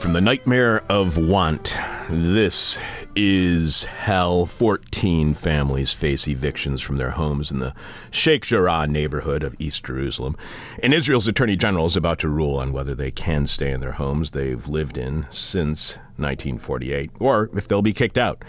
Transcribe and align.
from 0.00 0.14
the 0.14 0.20
Nightmare 0.20 0.82
of 0.88 1.18
Want, 1.18 1.76
this 2.08 2.78
is 3.14 3.84
hell. 3.84 4.46
14 4.46 5.34
families 5.34 5.92
face 5.92 6.26
evictions 6.26 6.80
from 6.80 6.96
their 6.96 7.10
homes 7.10 7.50
in 7.50 7.58
the 7.58 7.74
Sheikh 8.10 8.46
Jarrah 8.46 8.86
neighborhood 8.86 9.42
of 9.42 9.54
East 9.58 9.84
Jerusalem. 9.84 10.38
And 10.82 10.94
Israel's 10.94 11.28
Attorney 11.28 11.54
General 11.54 11.84
is 11.84 11.96
about 11.96 12.18
to 12.20 12.30
rule 12.30 12.56
on 12.56 12.72
whether 12.72 12.94
they 12.94 13.10
can 13.10 13.46
stay 13.46 13.72
in 13.72 13.82
their 13.82 13.92
homes 13.92 14.30
they've 14.30 14.66
lived 14.66 14.96
in 14.96 15.26
since 15.28 15.96
1948, 16.16 17.10
or 17.20 17.50
if 17.54 17.68
they'll 17.68 17.82
be 17.82 17.92
kicked 17.92 18.16
out. 18.16 18.42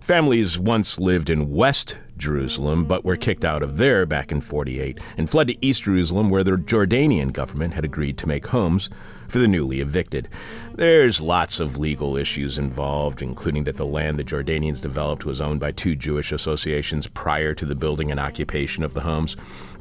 Families 0.00 0.58
once 0.58 0.98
lived 0.98 1.30
in 1.30 1.52
West 1.52 1.98
Jerusalem, 2.16 2.84
but 2.84 3.04
were 3.04 3.16
kicked 3.16 3.44
out 3.44 3.62
of 3.62 3.76
there 3.76 4.06
back 4.06 4.32
in 4.32 4.40
48 4.40 4.98
and 5.16 5.30
fled 5.30 5.46
to 5.46 5.64
East 5.64 5.84
Jerusalem, 5.84 6.30
where 6.30 6.42
the 6.42 6.52
Jordanian 6.52 7.32
government 7.32 7.74
had 7.74 7.84
agreed 7.84 8.18
to 8.18 8.26
make 8.26 8.48
homes 8.48 8.90
for 9.28 9.38
the 9.38 9.48
newly 9.48 9.80
evicted. 9.80 10.28
There's 10.74 11.20
lots 11.20 11.60
of 11.60 11.78
legal 11.78 12.16
issues 12.16 12.58
involved, 12.58 13.22
including 13.22 13.64
that 13.64 13.76
the 13.76 13.86
land 13.86 14.18
the 14.18 14.24
Jordanians 14.24 14.82
developed 14.82 15.24
was 15.24 15.40
owned 15.40 15.60
by 15.60 15.72
two 15.72 15.96
Jewish 15.96 16.32
associations 16.32 17.08
prior 17.08 17.54
to 17.54 17.64
the 17.64 17.74
building 17.74 18.10
and 18.10 18.20
occupation 18.20 18.84
of 18.84 18.94
the 18.94 19.00
homes. 19.00 19.36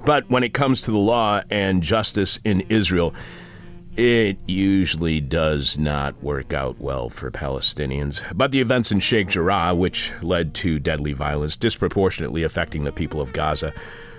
But 0.05 0.29
when 0.29 0.43
it 0.43 0.53
comes 0.53 0.81
to 0.81 0.91
the 0.91 0.97
law 0.97 1.41
and 1.49 1.83
justice 1.83 2.39
in 2.43 2.61
Israel, 2.69 3.13
it 3.97 4.37
usually 4.45 5.21
does 5.21 5.77
not 5.77 6.21
work 6.21 6.53
out 6.53 6.79
well 6.79 7.09
for 7.09 7.31
Palestinians. 7.31 8.21
But 8.35 8.51
the 8.51 8.59
events 8.59 8.91
in 8.91 8.99
Sheikh 8.99 9.29
Jarrah, 9.29 9.73
which 9.73 10.11
led 10.21 10.53
to 10.55 10.79
deadly 10.79 11.13
violence 11.13 11.55
disproportionately 11.55 12.43
affecting 12.43 12.83
the 12.83 12.91
people 12.91 13.21
of 13.21 13.31
Gaza, 13.31 13.73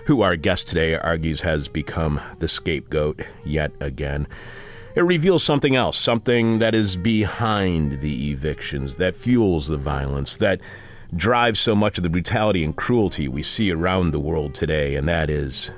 who 0.07 0.23
our 0.23 0.37
guest 0.37 0.69
today 0.69 0.95
argues 0.95 1.43
has 1.43 1.69
become 1.69 2.21
the 2.39 2.49
scapegoat 2.49 3.21
yet 3.45 3.73
again. 3.81 4.27
It 4.97 5.03
reveals 5.03 5.45
something 5.45 5.77
else, 5.77 5.99
something 5.99 6.59
that 6.59 6.75
is 6.75 6.97
behind 6.97 8.01
the 8.01 8.31
evictions, 8.31 8.97
that 8.97 9.15
fuels 9.15 9.69
the 9.69 9.77
violence, 9.77 10.39
that 10.39 10.59
drives 11.15 11.61
so 11.61 11.77
much 11.77 11.99
of 11.99 12.03
the 12.03 12.09
brutality 12.09 12.65
and 12.65 12.75
cruelty 12.75 13.29
we 13.29 13.43
see 13.43 13.71
around 13.71 14.13
the 14.13 14.19
world 14.19 14.55
today, 14.55 14.95
and 14.95 15.07
that 15.07 15.29
is 15.29 15.71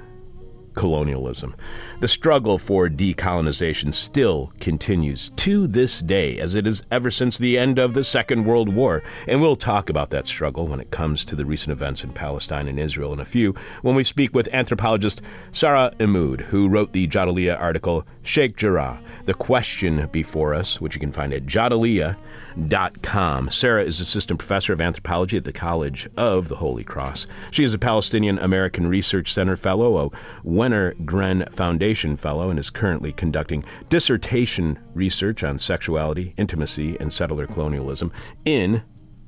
colonialism. 0.74 1.56
The 2.00 2.06
struggle 2.06 2.58
for 2.58 2.88
decolonization 2.88 3.92
still 3.92 4.52
continues 4.60 5.30
to 5.30 5.66
this 5.66 5.98
day, 5.98 6.38
as 6.38 6.54
it 6.54 6.64
has 6.64 6.84
ever 6.92 7.10
since 7.10 7.38
the 7.38 7.58
end 7.58 7.80
of 7.80 7.92
the 7.92 8.04
Second 8.04 8.44
World 8.44 8.68
War. 8.68 9.02
And 9.26 9.40
we'll 9.40 9.56
talk 9.56 9.90
about 9.90 10.10
that 10.10 10.28
struggle 10.28 10.68
when 10.68 10.78
it 10.78 10.92
comes 10.92 11.24
to 11.24 11.34
the 11.34 11.44
recent 11.44 11.72
events 11.72 12.04
in 12.04 12.12
Palestine 12.12 12.68
and 12.68 12.78
Israel 12.78 13.12
in 13.12 13.18
a 13.18 13.24
few, 13.24 13.52
when 13.82 13.96
we 13.96 14.04
speak 14.04 14.32
with 14.32 14.48
anthropologist 14.54 15.22
Sarah 15.50 15.92
Ihmoud, 15.98 16.42
who 16.42 16.68
wrote 16.68 16.92
the 16.92 17.08
Jadaliyya 17.08 17.60
article 17.60 18.06
Sheikh 18.22 18.56
Jarrah, 18.56 19.00
The 19.24 19.34
Question 19.34 20.08
Before 20.12 20.54
Us, 20.54 20.80
which 20.80 20.94
you 20.94 21.00
can 21.00 21.10
find 21.10 21.32
at 21.32 21.46
jadaliyya.com. 21.46 23.50
Sarah 23.50 23.82
is 23.82 23.98
assistant 23.98 24.38
professor 24.38 24.72
of 24.72 24.80
anthropology 24.80 25.36
at 25.36 25.42
the 25.42 25.52
College 25.52 26.08
of 26.16 26.46
the 26.46 26.56
Holy 26.56 26.84
Cross. 26.84 27.26
She 27.50 27.64
is 27.64 27.74
a 27.74 27.78
Palestinian 27.78 28.38
American 28.38 28.86
Research 28.86 29.32
Center 29.32 29.56
fellow, 29.56 29.98
a 29.98 30.10
Wenner 30.46 30.94
Gren 31.04 31.44
Foundation 31.50 31.87
Fellow 32.16 32.50
and 32.50 32.58
is 32.58 32.70
currently 32.70 33.12
conducting 33.12 33.64
dissertation 33.88 34.78
research 34.94 35.42
on 35.42 35.58
sexuality, 35.58 36.34
intimacy, 36.36 36.96
and 37.00 37.12
settler 37.12 37.46
colonialism 37.46 38.12
in 38.44 38.82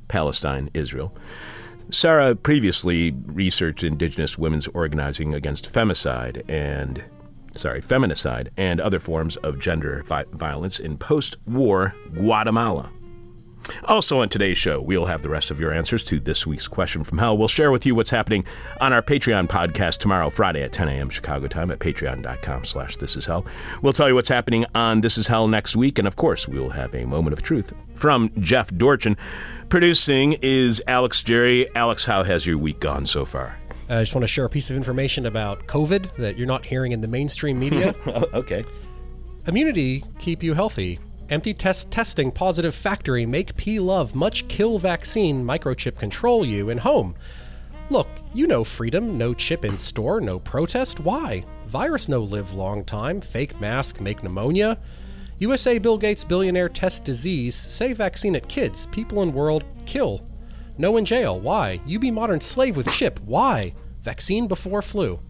Palestine, 0.09 0.71
Israel. 0.75 1.17
Sarah 1.89 2.37
previously 2.37 3.13
researched 3.27 3.83
indigenous 3.83 4.39
women's 4.39 4.69
organizing 4.69 5.35
against 5.35 5.73
femicide 5.73 6.43
and 6.49 7.03
sorry, 7.57 7.81
feminicide 7.81 8.49
and 8.57 8.81
other 8.81 8.99
forms 8.99 9.37
of 9.39 9.59
gender 9.59 10.03
vi- 10.07 10.25
violence 10.33 10.79
in 10.79 10.97
post-war 10.97 11.95
Guatemala. 12.15 12.91
Also, 13.85 14.21
on 14.21 14.29
today's 14.29 14.59
show, 14.59 14.81
we'll 14.81 15.07
have 15.07 15.23
the 15.23 15.29
rest 15.29 15.51
of 15.51 15.61
your 15.61 15.73
answers 15.73 16.03
to 16.05 16.19
this 16.21 16.47
week's 16.47 16.69
question 16.69 17.05
from 17.05 17.19
hell. 17.19 17.37
We'll 17.37 17.49
share 17.49 17.71
with 17.71 17.87
you 17.87 17.95
what's 17.95 18.11
happening 18.11 18.45
on 18.81 18.93
our 18.93 19.03
Patreon 19.03 19.49
podcast 19.49 19.99
tomorrow, 19.99 20.31
Friday 20.31 20.63
at 20.63 20.73
10 20.73 20.89
a.m. 20.89 21.11
Chicago 21.11 21.47
time 21.47 21.71
at 21.71 21.79
patreon.com 21.79 22.65
slash 22.65 22.97
this 22.97 23.17
is 23.17 23.27
hell. 23.27 23.47
We'll 23.83 23.93
tell 23.93 24.09
you 24.09 24.15
what's 24.15 24.29
happening 24.29 24.67
on 24.75 25.01
This 25.01 25.19
Is 25.19 25.27
Hell 25.27 25.49
next 25.49 25.77
week, 25.77 25.99
and 25.99 26.09
of 26.09 26.17
course, 26.17 26.49
we'll 26.49 26.71
have 26.71 26.95
a 26.95 27.05
moment 27.05 27.33
of 27.33 27.43
truth 27.43 27.73
from 27.95 28.31
Jeff 28.41 28.75
Dorchen. 28.77 29.17
Producing 29.69 30.33
is 30.43 30.83
Alex 30.87 31.23
Jerry. 31.23 31.75
Alex, 31.75 32.05
how 32.05 32.23
has 32.23 32.47
your 32.47 32.59
week 32.59 32.81
gone 32.81 33.07
so 33.07 33.25
far? 33.25 33.57
Uh, 33.89 33.97
I 33.97 34.03
just 34.03 34.15
want 34.15 34.23
to 34.23 34.29
share 34.29 34.45
a 34.45 34.51
piece 34.51 34.71
of 34.71 34.77
information 34.77 35.27
about 35.27 35.67
COVID 35.67 36.15
that 36.17 36.39
you're 36.39 36.47
not 36.47 36.65
hearing 36.65 36.93
in 36.93 37.01
the 37.01 37.09
mainstream 37.09 37.59
media. 37.59 37.95
okay. 38.07 38.63
Immunity 39.47 40.05
keep 40.19 40.43
you 40.43 40.55
healthy. 40.55 41.01
Empty 41.31 41.55
test 41.55 41.93
testing 41.93 42.33
positive 42.33 42.75
factory 42.75 43.25
make 43.25 43.55
P 43.55 43.79
love 43.79 44.17
much 44.17 44.49
kill 44.49 44.79
vaccine 44.79 45.45
microchip 45.45 45.97
control 45.97 46.45
you 46.45 46.71
in 46.71 46.79
home. 46.79 47.15
Look, 47.89 48.09
you 48.35 48.49
know 48.49 48.65
freedom, 48.65 49.17
no 49.17 49.33
chip 49.33 49.65
in 49.65 49.79
store, 49.79 50.21
no 50.21 50.41
protest. 50.41 50.99
Why? 50.99 51.45
Virus 51.69 52.09
no 52.09 52.19
live 52.19 52.55
long 52.55 52.83
time, 52.83 53.21
fake 53.21 53.61
mask 53.61 54.01
make 54.01 54.25
pneumonia. 54.25 54.77
USA 55.39 55.79
Bill 55.79 55.99
Gates 55.99 56.25
billionaire 56.25 56.69
test 56.69 57.05
disease, 57.05 57.55
say 57.55 57.93
vaccine 57.93 58.35
at 58.35 58.49
kids, 58.49 58.87
people 58.87 59.23
in 59.23 59.33
world 59.33 59.63
kill. 59.87 60.23
No 60.79 60.97
in 60.97 61.05
jail. 61.05 61.39
Why? 61.39 61.81
You 61.87 62.01
be 62.01 62.11
modern 62.11 62.41
slave 62.41 62.77
with 62.77 62.91
chip. 62.91 63.21
Why? 63.21 63.73
Vaccine 64.03 64.49
before 64.49 64.83
flu. 64.83 65.21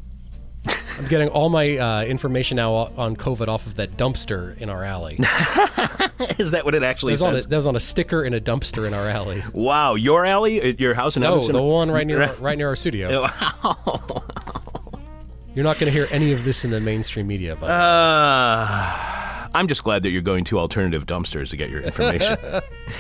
I'm 0.99 1.07
getting 1.07 1.29
all 1.29 1.49
my 1.49 1.79
uh, 1.79 2.05
information 2.05 2.57
now 2.57 2.73
on 2.75 3.17
COVID 3.17 3.49
off 3.49 3.67
of 3.67 3.77
that 3.77 3.97
dumpster 3.97 4.57
in 4.59 4.69
our 4.69 4.85
alley. 4.85 5.15
Is 6.39 6.51
that 6.51 6.63
what 6.67 6.75
it 6.75 6.83
actually 6.83 7.17
That 7.17 7.25
on 7.25 7.35
a, 7.35 7.39
says? 7.39 7.47
that 7.49 7.57
was 7.57 7.67
on 7.67 7.75
a 7.77 7.81
sticker 7.81 8.23
in 8.23 8.35
a 8.35 8.41
dumpster 8.41 8.87
in 8.87 8.93
our 8.93 9.09
alley. 9.09 9.43
wow, 9.55 9.95
your 9.95 10.27
alley, 10.27 10.77
your 10.79 10.93
house 10.93 11.17
in 11.17 11.23
No, 11.23 11.41
the 11.41 11.63
one 11.63 11.91
right 11.91 12.07
near 12.07 12.31
right 12.41 12.59
near 12.59 12.69
our 12.69 12.77
studio. 12.77 13.23
Wow. 13.23 14.23
You're 15.55 15.65
not 15.65 15.79
going 15.79 15.91
to 15.93 15.99
hear 15.99 16.07
any 16.11 16.33
of 16.33 16.45
this 16.45 16.65
in 16.65 16.71
the 16.71 16.81
mainstream 16.81 17.27
media, 17.27 17.57
but 17.59 17.71
Uh, 17.71 19.49
I'm 19.55 19.67
just 19.69 19.83
glad 19.83 20.03
that 20.05 20.11
you're 20.11 20.23
going 20.23 20.45
to 20.45 20.59
alternative 20.59 21.07
dumpsters 21.07 21.49
to 21.51 21.57
get 21.57 21.71
your 21.71 21.81
information. 21.81 22.37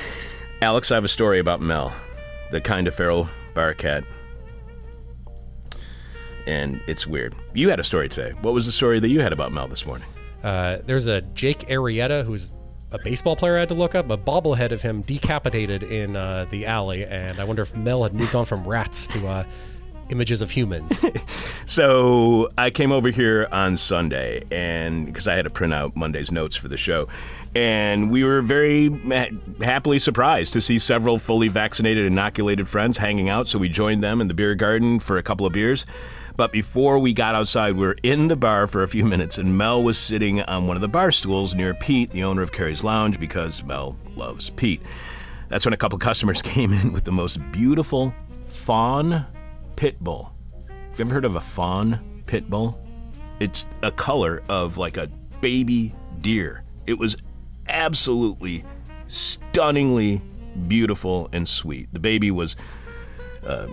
Alex, 0.63 0.91
I 0.91 0.95
have 0.97 1.05
a 1.05 1.09
story 1.09 1.39
about 1.39 1.61
Mel, 1.61 1.93
the 2.51 2.61
kind 2.61 2.89
of 2.89 2.95
feral 2.95 3.29
bar 3.55 3.75
cat. 3.75 4.05
And 6.51 6.81
it's 6.89 7.07
weird. 7.07 7.35
You 7.55 7.69
had 7.71 7.79
a 7.79 7.85
story 7.85 8.09
today. 8.09 8.33
What 8.43 8.55
was 8.55 8.67
the 8.67 8.73
story 8.73 8.99
that 8.99 9.09
you 9.09 9.21
had 9.21 9.33
about 9.33 9.53
Mel 9.53 9.69
this 9.69 9.87
morning? 9.87 10.07
uh, 10.43 10.79
there's 10.87 11.07
a 11.07 11.21
Jake 11.21 11.61
Arrieta 11.69 12.25
who's 12.25 12.51
a 12.93 12.99
baseball 13.05 13.37
player. 13.37 13.57
I 13.57 13.61
had 13.61 13.69
to 13.69 13.75
look 13.75 13.95
up 13.95 14.11
a 14.11 14.17
bobblehead 14.17 14.73
of 14.73 14.83
him 14.83 15.03
decapitated 15.03 15.83
in 15.85 16.17
uh, 16.17 16.47
the 16.51 16.67
alley, 16.67 17.05
and 17.05 17.39
I 17.39 17.45
wonder 17.45 17.63
if 17.63 17.77
Mel 17.77 18.03
had 18.03 18.15
moved 18.15 18.35
on 18.35 18.47
from 18.47 18.67
rats 18.67 19.07
to 19.09 19.29
uh, 19.29 19.45
images 20.09 20.43
of 20.43 20.51
humans. 20.51 21.05
So 21.67 22.51
I 22.59 22.71
came 22.71 22.91
over 22.91 23.11
here 23.11 23.47
on 23.53 23.77
Sunday, 23.77 24.43
and 24.51 25.07
because 25.07 25.29
I 25.29 25.37
had 25.37 25.45
to 25.45 25.51
print 25.51 25.73
out 25.73 25.95
Monday's 25.95 26.33
notes 26.33 26.57
for 26.57 26.67
the 26.67 26.77
show, 26.77 27.07
and 27.55 28.11
we 28.11 28.25
were 28.25 28.43
very 28.43 28.89
ma- 28.89 29.27
happily 29.61 30.01
surprised 30.01 30.53
to 30.55 30.61
see 30.61 30.81
several 30.81 31.17
fully 31.17 31.47
vaccinated, 31.47 32.07
inoculated 32.07 32.67
friends 32.67 32.99
hanging 32.99 33.29
out. 33.29 33.47
So 33.47 33.57
we 33.57 33.69
joined 33.69 34.03
them 34.03 34.21
in 34.21 34.27
the 34.27 34.35
beer 34.35 34.57
garden 34.57 34.99
for 34.99 35.17
a 35.17 35.23
couple 35.23 35.47
of 35.47 35.53
beers. 35.53 35.87
But 36.41 36.53
before 36.53 36.99
we 36.99 37.13
got 37.13 37.35
outside, 37.35 37.75
we 37.75 37.85
were 37.87 37.97
in 38.03 38.29
the 38.29 38.35
bar 38.35 38.67
for 38.67 38.83
a 38.83 38.89
few 38.89 39.05
minutes, 39.05 39.37
and 39.37 39.59
Mel 39.59 39.83
was 39.83 39.99
sitting 39.99 40.41
on 40.41 40.67
one 40.67 40.75
of 40.75 40.81
the 40.81 40.89
bar 40.89 41.11
stools 41.11 41.55
near 41.55 41.75
Pete, 41.75 42.13
the 42.13 42.25
owner 42.25 42.41
of 42.41 42.51
Carrie's 42.51 42.83
Lounge, 42.83 43.21
because 43.21 43.63
Mel 43.63 43.95
loves 44.17 44.49
Pete. 44.49 44.81
That's 45.51 45.67
when 45.67 45.75
a 45.75 45.77
couple 45.77 45.99
customers 45.99 46.41
came 46.57 46.73
in 46.73 46.93
with 46.93 47.05
the 47.05 47.13
most 47.13 47.39
beautiful 47.53 48.15
fawn 48.49 49.27
pit 49.77 50.01
bull. 50.01 50.33
Have 50.67 50.99
you 50.99 51.05
ever 51.05 51.13
heard 51.13 51.27
of 51.27 51.37
a 51.37 51.43
fawn 51.43 52.23
pit 52.27 52.49
bull? 52.49 52.81
It's 53.39 53.67
a 53.83 53.91
color 53.91 54.43
of 54.49 54.79
like 54.79 54.97
a 54.97 55.09
baby 55.43 55.95
deer. 56.23 56.65
It 56.87 56.95
was 56.95 57.19
absolutely 57.69 58.65
stunningly 59.09 60.23
beautiful 60.69 61.29
and 61.35 61.47
sweet. 61.47 61.93
The 61.93 62.01
baby 62.01 62.31
was 62.31 62.57
uh, 63.47 63.67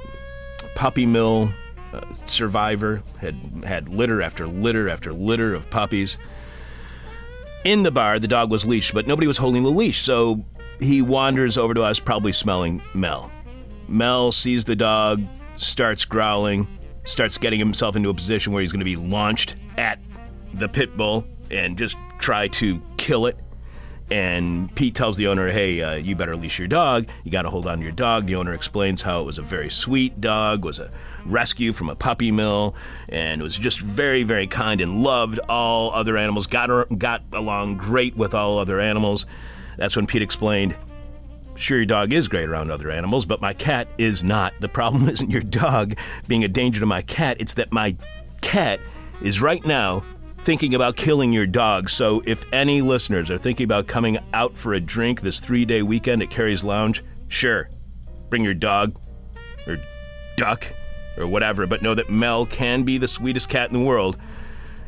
puppy 0.76 1.06
mill 1.06 1.50
uh, 1.94 2.02
survivor, 2.26 3.02
had 3.20 3.36
had 3.66 3.90
litter 3.90 4.22
after 4.22 4.48
litter 4.48 4.90
after 4.90 5.14
litter 5.14 5.54
of 5.54 5.70
puppies. 5.70 6.18
In 7.64 7.84
the 7.84 7.92
bar, 7.92 8.20
the 8.20 8.28
dog 8.28 8.50
was 8.50 8.66
leashed, 8.66 8.94
but 8.94 9.08
nobody 9.08 9.28
was 9.28 9.38
holding 9.38 9.64
the 9.64 9.72
leash, 9.72 10.02
so 10.02 10.46
he 10.80 11.02
wanders 11.02 11.58
over 11.58 11.74
to 11.74 11.84
us, 11.84 12.00
probably 12.00 12.32
smelling 12.32 12.82
Mel. 12.94 13.32
Mel 13.88 14.32
sees 14.32 14.66
the 14.66 14.76
dog, 14.76 15.24
starts 15.58 16.06
growling, 16.06 16.68
starts 17.04 17.38
getting 17.38 17.60
himself 17.60 17.96
into 17.96 18.10
a 18.10 18.14
position 18.14 18.54
where 18.54 18.62
he's 18.62 18.72
going 18.72 18.80
to 18.80 18.86
be 18.86 18.96
launched 18.96 19.56
at 19.78 20.00
the 20.54 20.68
pit 20.68 20.96
bull 20.96 21.26
and 21.50 21.78
just 21.78 21.98
try 22.20 22.48
to 22.50 22.82
kill 22.98 23.26
it. 23.26 23.38
And 24.10 24.74
Pete 24.74 24.96
tells 24.96 25.18
the 25.18 25.28
owner, 25.28 25.50
hey, 25.50 25.82
uh, 25.82 25.96
you 25.96 26.16
better 26.16 26.38
leash 26.38 26.60
your 26.60 26.68
dog. 26.68 27.08
You 27.26 27.32
got 27.32 27.42
to 27.42 27.50
hold 27.50 27.68
on 27.68 27.80
to 27.80 27.84
your 27.84 27.92
dog. 27.92 28.26
The 28.26 28.36
owner 28.36 28.54
explains 28.54 29.02
how 29.02 29.22
it 29.22 29.26
was 29.26 29.38
a 29.38 29.42
very 29.42 29.70
sweet 29.70 30.22
dog, 30.22 30.64
was 30.64 30.80
a 30.80 30.90
rescue 31.26 31.74
from 31.74 31.90
a 31.90 31.96
puppy 31.96 32.32
mill, 32.32 32.74
and 33.10 33.42
was 33.42 33.58
just 33.58 33.82
very, 33.82 34.24
very 34.24 34.48
kind 34.48 34.80
and 34.80 35.04
loved 35.04 35.40
all 35.50 35.92
other 35.92 36.18
animals, 36.18 36.48
got, 36.48 36.70
got 36.98 37.22
along 37.34 37.78
great 37.78 38.16
with 38.16 38.34
all 38.34 38.60
other 38.60 38.80
animals. 38.80 39.26
That's 39.78 39.96
when 39.96 40.08
Pete 40.08 40.22
explained, 40.22 40.76
Sure, 41.56 41.78
your 41.78 41.88
dog 41.88 42.14
is 42.14 42.28
great 42.28 42.48
around 42.48 42.70
other 42.70 42.92
animals, 42.92 43.26
but 43.26 43.42
my 43.42 43.52
cat 43.52 43.88
is 43.98 44.24
not. 44.24 44.54
The 44.60 44.70
problem 44.70 45.10
isn't 45.10 45.30
your 45.30 45.42
dog 45.42 45.96
being 46.28 46.44
a 46.44 46.48
danger 46.48 46.80
to 46.80 46.86
my 46.86 47.02
cat, 47.02 47.38
it's 47.40 47.56
that 47.56 47.72
my 47.72 47.96
cat 48.42 48.80
is 49.22 49.42
right 49.42 49.66
now 49.66 50.04
thinking 50.48 50.74
about 50.76 50.96
killing 50.96 51.34
your 51.34 51.46
dog. 51.46 51.90
So 51.90 52.24
if 52.26 52.46
any 52.54 52.82
listeners 52.82 53.30
are 53.30 53.38
thinking 53.38 53.66
about 53.66 53.86
coming 53.86 54.18
out 54.34 54.58
for 54.58 54.74
a 54.76 54.80
drink 54.80 55.20
this 55.20 55.42
three 55.42 55.66
day 55.66 55.82
weekend 55.82 56.22
at 56.22 56.30
Carrie's 56.30 56.64
Lounge, 56.64 57.04
sure, 57.28 57.70
bring 58.30 58.46
your 58.46 58.54
dog 58.54 58.98
or 59.68 59.76
duck 60.38 60.66
or 61.18 61.28
whatever, 61.28 61.68
but 61.68 61.82
know 61.82 61.94
that 61.94 62.10
Mel 62.10 62.46
can 62.46 62.84
be 62.84 62.98
the 62.98 63.10
sweetest 63.10 63.50
cat 63.50 63.68
in 63.68 63.74
the 63.74 63.84
world 63.84 64.16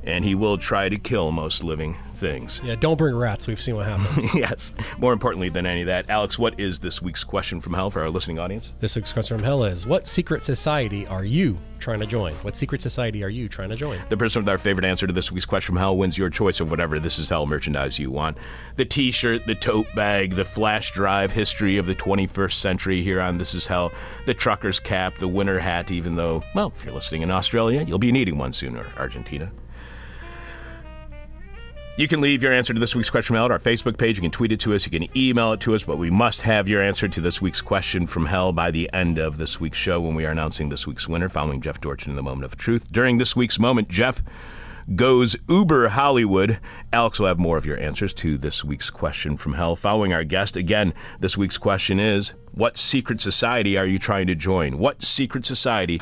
and 0.04 0.24
he 0.24 0.36
will 0.36 0.58
try 0.58 0.90
to 0.90 0.98
kill 0.98 1.32
most 1.32 1.64
living 1.64 1.96
things. 2.14 2.62
Yeah, 2.64 2.76
don't 2.76 2.98
bring 2.98 3.16
rats. 3.16 3.48
We've 3.48 3.62
seen 3.62 3.76
what 3.76 3.86
happens. 3.88 4.34
yes. 4.36 4.74
More 4.98 5.14
importantly 5.14 5.50
than 5.50 5.66
any 5.66 5.82
of 5.82 5.88
that, 5.88 6.10
Alex, 6.10 6.38
what 6.38 6.60
is 6.60 6.80
this 6.80 7.02
week's 7.02 7.24
question 7.24 7.62
from 7.62 7.74
hell 7.74 7.90
for 7.90 8.02
our 8.02 8.10
listening 8.10 8.40
audience? 8.40 8.74
this 8.82 8.96
week's 8.96 9.14
question 9.14 9.38
from 9.38 9.44
hell 9.46 9.64
is 9.64 9.86
What 9.88 10.06
secret 10.08 10.44
society 10.44 11.08
are 11.08 11.24
you 11.24 11.58
trying 11.80 12.02
to 12.02 12.06
join? 12.06 12.34
What 12.36 12.58
secret 12.58 12.82
society 12.82 13.24
are 13.24 13.30
you 13.30 13.48
trying 13.48 13.70
to 13.70 13.76
join? 13.76 14.00
The 14.10 14.18
person 14.18 14.42
with 14.42 14.50
our 14.50 14.58
favorite 14.58 14.86
answer 14.86 15.08
to 15.08 15.14
this 15.14 15.32
week's 15.32 15.46
question 15.46 15.74
from 15.74 15.78
hell 15.78 15.96
wins 15.96 16.18
your 16.18 16.30
choice 16.30 16.60
of 16.60 16.70
whatever 16.70 17.00
This 17.00 17.20
Is 17.20 17.30
Hell 17.30 17.46
merchandise 17.46 17.98
you 17.98 18.12
want. 18.12 18.38
The 18.76 18.86
t 18.86 19.12
shirt, 19.12 19.46
the 19.46 19.56
tote 19.56 19.88
bag, 19.96 20.36
the 20.36 20.46
flash 20.46 20.92
drive 20.92 21.32
history 21.32 21.78
of 21.78 21.86
the 21.86 21.96
21st 21.96 22.54
century 22.54 23.02
here 23.02 23.22
on 23.22 23.38
This 23.38 23.56
Is 23.56 23.66
Hell, 23.68 23.94
the 24.26 24.34
trucker's 24.34 24.80
cap, 24.80 25.16
the 25.20 25.28
winter 25.28 25.60
hat, 25.60 25.90
even 25.92 26.16
though, 26.18 26.44
well, 26.54 26.74
if 26.76 26.84
you're 26.84 26.94
listening 26.94 27.22
in 27.22 27.32
Australia, 27.32 27.82
you'll 27.84 27.98
be 27.98 28.12
needing 28.12 28.38
one 28.38 28.52
sooner, 28.52 28.86
Argentina. 28.98 29.50
You 32.00 32.08
can 32.08 32.22
leave 32.22 32.42
your 32.42 32.54
answer 32.54 32.74
to 32.74 32.80
this 32.80 32.96
week's 32.96 33.10
question 33.10 33.28
from 33.28 33.36
hell 33.36 33.46
at 33.48 33.52
our 33.52 33.60
Facebook 33.60 33.98
page. 33.98 34.16
You 34.16 34.22
can 34.22 34.32
tweet 34.32 34.54
it 34.54 34.62
to 34.62 34.74
us. 34.74 34.86
You 34.86 34.90
can 34.98 35.18
email 35.18 35.52
it 35.52 35.60
to 35.60 35.76
us. 35.76 35.84
But 35.84 35.98
we 35.98 36.10
must 36.10 36.44
have 36.44 36.70
your 36.70 36.82
answer 36.82 37.10
to 37.10 37.20
this 37.20 37.42
week's 37.42 37.62
question 37.62 38.08
from 38.08 38.26
hell 38.26 38.54
by 38.54 38.72
the 38.72 38.90
end 38.94 39.18
of 39.18 39.38
this 39.38 39.60
week's 39.60 39.78
show 39.78 40.00
when 40.00 40.16
we 40.16 40.26
are 40.26 40.32
announcing 40.32 40.70
this 40.70 40.88
week's 40.88 41.10
winner, 41.10 41.28
following 41.28 41.60
Jeff 41.60 41.82
Dorchen 41.82 42.12
in 42.12 42.16
the 42.16 42.24
moment 42.24 42.46
of 42.46 42.56
truth. 42.56 42.90
During 42.90 43.18
this 43.18 43.36
week's 43.36 43.60
moment, 43.60 43.90
Jeff 43.90 44.24
goes 44.96 45.36
uber 45.50 45.90
Hollywood. 45.90 46.62
Alex 46.94 47.20
will 47.20 47.28
have 47.28 47.38
more 47.38 47.58
of 47.58 47.66
your 47.66 47.78
answers 47.78 48.14
to 48.14 48.38
this 48.38 48.64
week's 48.64 48.90
question 48.90 49.36
from 49.36 49.56
hell 49.56 49.76
following 49.76 50.14
our 50.14 50.24
guest. 50.24 50.56
Again, 50.56 50.94
this 51.20 51.38
week's 51.38 51.58
question 51.58 52.00
is 52.00 52.34
What 52.54 52.78
secret 52.78 53.20
society 53.20 53.78
are 53.78 53.86
you 53.86 54.00
trying 54.00 54.28
to 54.28 54.36
join? 54.36 54.78
What 54.78 55.04
secret 55.04 55.46
society 55.46 56.00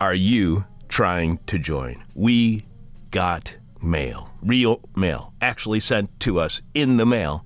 are 0.00 0.12
you 0.12 0.64
trying 0.88 1.38
to 1.46 1.56
join? 1.56 2.02
We 2.16 2.64
got 3.12 3.58
mail, 3.86 4.28
real 4.42 4.80
mail, 4.94 5.32
actually 5.40 5.80
sent 5.80 6.18
to 6.20 6.38
us 6.40 6.60
in 6.74 6.96
the 6.96 7.06
mail 7.06 7.44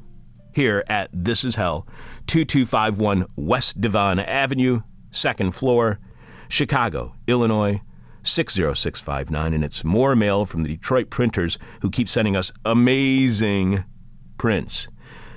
here 0.52 0.82
at 0.88 1.08
This 1.12 1.44
Is 1.44 1.54
Hell, 1.54 1.86
2251 2.26 3.26
West 3.36 3.80
Devon 3.80 4.18
Avenue, 4.18 4.82
second 5.10 5.52
floor, 5.52 5.98
Chicago, 6.48 7.14
Illinois. 7.26 7.80
60659, 8.22 9.54
and 9.54 9.64
it's 9.64 9.82
more 9.82 10.14
mail 10.14 10.44
from 10.44 10.60
the 10.60 10.68
Detroit 10.68 11.08
printers 11.08 11.56
who 11.80 11.88
keep 11.88 12.06
sending 12.06 12.36
us 12.36 12.52
amazing 12.66 13.82
prints. 14.36 14.88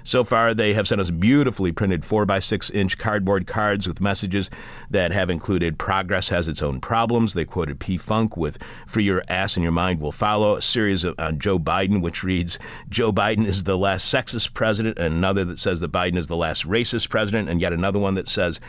So 0.03 0.23
far, 0.23 0.53
they 0.53 0.73
have 0.73 0.87
sent 0.87 1.01
us 1.01 1.11
beautifully 1.11 1.71
printed 1.71 2.01
4x6 2.01 2.73
inch 2.73 2.97
cardboard 2.97 3.47
cards 3.47 3.87
with 3.87 4.01
messages 4.01 4.49
that 4.89 5.11
have 5.11 5.29
included 5.29 5.77
Progress 5.79 6.29
has 6.29 6.47
its 6.47 6.61
own 6.61 6.81
problems. 6.81 7.33
They 7.33 7.45
quoted 7.45 7.79
P 7.79 7.97
Funk 7.97 8.35
with 8.35 8.57
Free 8.85 9.05
Your 9.05 9.23
Ass 9.27 9.55
and 9.55 9.63
Your 9.63 9.71
Mind 9.71 10.01
Will 10.01 10.11
Follow, 10.11 10.57
a 10.57 10.61
series 10.61 11.03
of, 11.03 11.15
on 11.17 11.39
Joe 11.39 11.57
Biden, 11.57 12.01
which 12.01 12.23
reads 12.23 12.59
Joe 12.89 13.11
Biden 13.11 13.45
is 13.45 13.63
the 13.63 13.77
last 13.77 14.13
sexist 14.13 14.53
president, 14.53 14.97
and 14.97 15.15
another 15.15 15.45
that 15.45 15.59
says 15.59 15.79
that 15.79 15.91
Biden 15.91 16.17
is 16.17 16.27
the 16.27 16.35
last 16.35 16.67
racist 16.67 17.09
president, 17.09 17.49
and 17.49 17.61
yet 17.61 17.73
another 17.73 17.99
one 17.99 18.15
that 18.15 18.27
says 18.27 18.59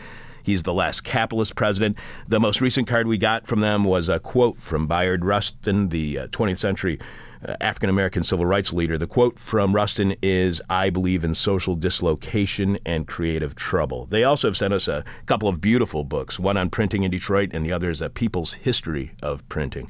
He's 0.45 0.61
the 0.61 0.73
last 0.73 1.03
capitalist 1.03 1.55
president. 1.55 1.97
The 2.27 2.39
most 2.39 2.61
recent 2.61 2.87
card 2.87 3.07
we 3.07 3.17
got 3.17 3.47
from 3.47 3.61
them 3.61 3.83
was 3.83 4.09
a 4.09 4.19
quote 4.19 4.59
from 4.59 4.85
Bayard 4.85 5.25
Rustin, 5.25 5.89
the 5.89 6.19
uh, 6.19 6.27
20th 6.27 6.59
century 6.59 6.99
uh, 7.43 7.55
African 7.59 7.89
American 7.89 8.21
civil 8.21 8.45
rights 8.45 8.71
leader. 8.71 8.95
The 8.95 9.07
quote 9.07 9.39
from 9.39 9.73
Rustin 9.73 10.15
is 10.21 10.61
I 10.69 10.91
believe 10.91 11.23
in 11.23 11.33
social 11.33 11.75
dislocation 11.75 12.77
and 12.85 13.07
creative 13.07 13.55
trouble. 13.55 14.05
They 14.05 14.23
also 14.23 14.47
have 14.47 14.55
sent 14.55 14.73
us 14.73 14.87
a 14.87 15.03
couple 15.25 15.49
of 15.49 15.61
beautiful 15.61 16.03
books, 16.03 16.39
one 16.39 16.57
on 16.57 16.69
printing 16.69 17.03
in 17.03 17.09
Detroit, 17.09 17.49
and 17.51 17.65
the 17.65 17.71
other 17.71 17.89
is 17.89 18.01
a 18.03 18.09
people's 18.09 18.53
history 18.53 19.13
of 19.23 19.47
printing. 19.49 19.89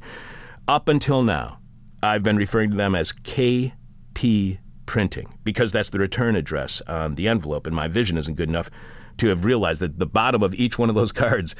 Up 0.66 0.88
until 0.88 1.22
now, 1.22 1.58
I've 2.02 2.22
been 2.22 2.36
referring 2.36 2.70
to 2.70 2.76
them 2.76 2.94
as 2.94 3.12
KP 3.12 4.58
Printing 4.86 5.34
because 5.42 5.72
that's 5.72 5.90
the 5.90 5.98
return 5.98 6.36
address 6.36 6.80
on 6.82 7.16
the 7.16 7.26
envelope, 7.26 7.66
and 7.66 7.74
my 7.74 7.88
vision 7.88 8.16
isn't 8.16 8.36
good 8.36 8.48
enough 8.48 8.70
to 9.18 9.28
have 9.28 9.44
realized 9.44 9.80
that 9.80 9.98
the 9.98 10.06
bottom 10.06 10.42
of 10.42 10.54
each 10.54 10.78
one 10.78 10.88
of 10.88 10.94
those 10.94 11.12
cards 11.24 11.54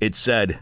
it 0.00 0.14
said 0.14 0.60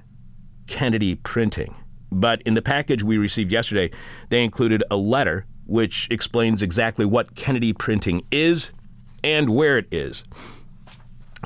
Kennedy 0.67 1.15
Printing. 1.15 1.75
But 2.11 2.41
in 2.43 2.55
the 2.55 2.63
package 2.63 3.03
we 3.03 3.19
received 3.19 3.53
yesterday, 3.53 3.91
they 4.31 4.43
included 4.43 4.83
a 4.91 4.97
letter 4.97 5.47
which 5.67 6.07
explains 6.11 6.63
exactly 6.63 7.05
what 7.05 7.35
Kennedy 7.35 7.73
Printing 7.73 8.23
is 8.31 8.73
and 9.25 9.51
where 9.51 9.77
it 9.77 9.87
is. 9.91 10.25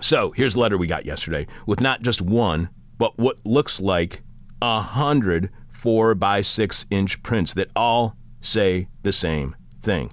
So 0.00 0.30
here's 0.32 0.54
the 0.54 0.60
letter 0.60 0.78
we 0.78 0.86
got 0.86 1.06
yesterday 1.06 1.46
with 1.66 1.80
not 1.80 2.02
just 2.02 2.20
one, 2.20 2.68
but 2.98 3.18
what 3.18 3.38
looks 3.44 3.80
like 3.80 4.22
a 4.62 4.80
hundred 4.80 5.50
four 5.70 6.14
by 6.14 6.42
six 6.42 6.84
inch 6.90 7.22
prints 7.22 7.54
that 7.54 7.70
all 7.74 8.14
say 8.40 8.88
the 9.02 9.12
same 9.12 9.56
thing. 9.80 10.12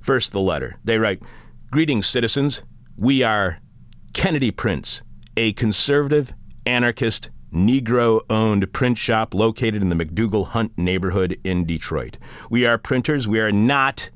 First, 0.00 0.32
the 0.32 0.40
letter. 0.40 0.76
They 0.84 0.98
write 0.98 1.22
Greetings, 1.70 2.06
citizens. 2.06 2.62
We 2.96 3.22
are 3.24 3.58
Kennedy 4.14 4.50
Prints, 4.50 5.02
a 5.36 5.52
conservative, 5.52 6.32
anarchist, 6.64 7.30
Negro 7.52 8.22
owned 8.30 8.72
print 8.72 8.96
shop 8.96 9.34
located 9.34 9.82
in 9.82 9.90
the 9.90 9.96
McDougall 9.96 10.48
Hunt 10.48 10.72
neighborhood 10.78 11.38
in 11.44 11.66
Detroit. 11.66 12.16
We 12.48 12.64
are 12.64 12.78
printers, 12.78 13.28
we 13.28 13.40
are 13.40 13.52
not 13.52 14.08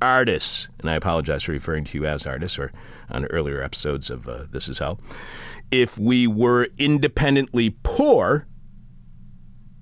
artists. 0.00 0.68
And 0.78 0.88
I 0.88 0.94
apologize 0.94 1.42
for 1.42 1.52
referring 1.52 1.84
to 1.86 1.98
you 1.98 2.06
as 2.06 2.24
artists 2.26 2.58
or 2.58 2.72
on 3.10 3.24
earlier 3.26 3.62
episodes 3.62 4.10
of 4.10 4.28
uh, 4.28 4.44
This 4.50 4.68
Is 4.68 4.78
Hell. 4.78 5.00
If 5.70 5.98
we 5.98 6.26
were 6.26 6.68
independently 6.78 7.70
poor, 7.82 8.46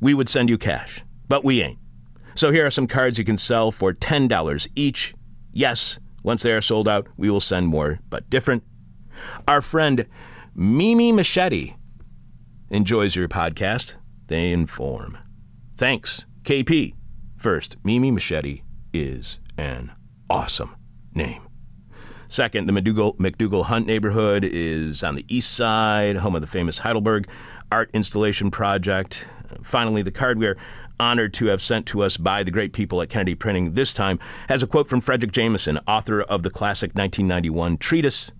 we 0.01 0.15
would 0.15 0.29
send 0.29 0.49
you 0.49 0.57
cash, 0.57 1.05
but 1.29 1.45
we 1.45 1.61
ain't. 1.61 1.79
So 2.35 2.51
here 2.51 2.67
are 2.67 2.71
some 2.71 2.87
cards 2.87 3.19
you 3.19 3.25
can 3.25 3.39
sell 3.39 3.71
for 3.71 3.93
$10 3.93 4.69
each. 4.75 5.15
Yes, 5.53 5.99
once 6.23 6.43
they 6.43 6.53
are 6.53 6.61
sold 6.61 6.89
out, 6.89 7.09
we 7.17 7.29
will 7.31 7.41
send 7.41 7.67
more, 7.67 8.01
but 8.09 8.31
different. 8.31 8.63
Our 9.47 9.63
friend 9.63 10.07
Mimi 10.55 11.13
Machete 11.13 11.77
enjoys 12.71 13.17
your 13.17 13.29
podcast. 13.29 13.97
They 14.27 14.53
inform. 14.53 15.19
Thanks, 15.77 16.27
KP. 16.43 16.95
First, 17.37 17.77
Mimi 17.85 18.11
Machete 18.11 18.63
is 18.93 19.41
an 19.59 19.93
awesome 20.31 20.77
name. 21.15 21.43
Second, 22.29 22.67
the 22.67 22.73
McDougall, 22.73 23.17
McDougall 23.19 23.67
Hunt 23.67 23.87
neighborhood 23.87 24.45
is 24.45 25.05
on 25.05 25.15
the 25.15 25.25
east 25.29 25.53
side, 25.53 26.17
home 26.17 26.35
of 26.35 26.41
the 26.41 26.47
famous 26.47 26.79
Heidelberg 26.79 27.29
Art 27.71 27.91
Installation 27.93 28.51
Project. 28.51 29.27
Finally, 29.63 30.03
the 30.03 30.11
card 30.11 30.39
we 30.39 30.47
are 30.47 30.57
honored 30.99 31.35
to 31.35 31.47
have 31.47 31.61
sent 31.61 31.87
to 31.87 32.03
us 32.03 32.17
by 32.17 32.43
the 32.43 32.51
great 32.51 32.73
people 32.73 33.03
at 33.03 33.09
Kennedy 33.09 33.35
Printing 33.35 33.73
this 33.73 33.93
time 33.93 34.19
has 34.49 34.63
a 34.63 34.67
quote 34.67 34.89
from 34.89 35.03
Fredric 35.03 35.33
Jameson, 35.33 35.79
author 35.87 36.23
of 36.23 36.43
the 36.43 36.51
classic 36.51 36.95
1991 36.95 37.77
treatise 37.79 38.33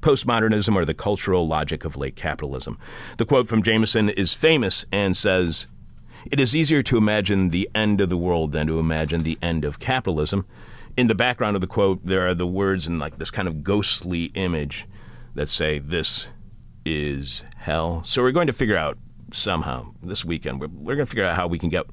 Postmodernism 0.00 0.74
or 0.74 0.84
the 0.84 0.94
Cultural 0.94 1.46
Logic 1.46 1.84
of 1.84 1.96
Late 1.96 2.16
Capitalism. 2.16 2.78
The 3.16 3.26
quote 3.26 3.48
from 3.48 3.62
Jameson 3.62 4.08
is 4.10 4.34
famous 4.34 4.86
and 4.92 5.16
says, 5.16 5.66
It 6.30 6.40
is 6.40 6.54
easier 6.54 6.82
to 6.84 6.96
imagine 6.96 7.48
the 7.48 7.68
end 7.74 8.00
of 8.00 8.08
the 8.08 8.16
world 8.16 8.52
than 8.52 8.66
to 8.68 8.78
imagine 8.78 9.22
the 9.22 9.38
end 9.42 9.64
of 9.64 9.78
capitalism. 9.78 10.46
In 10.96 11.06
the 11.06 11.14
background 11.14 11.56
of 11.56 11.60
the 11.60 11.66
quote, 11.66 12.04
there 12.04 12.26
are 12.26 12.34
the 12.34 12.46
words 12.46 12.86
in 12.86 12.98
like 12.98 13.18
this 13.18 13.30
kind 13.30 13.48
of 13.48 13.62
ghostly 13.62 14.26
image 14.34 14.86
that 15.34 15.48
say, 15.48 15.78
This 15.78 16.30
is 16.84 17.44
hell. 17.56 18.02
So 18.02 18.22
we're 18.22 18.32
going 18.32 18.46
to 18.46 18.52
figure 18.52 18.76
out 18.76 18.98
somehow 19.32 19.92
this 20.02 20.24
weekend, 20.24 20.60
we're, 20.60 20.68
we're 20.68 20.96
going 20.96 21.06
to 21.06 21.10
figure 21.10 21.24
out 21.24 21.36
how 21.36 21.46
we 21.46 21.58
can 21.58 21.68
get 21.68 21.86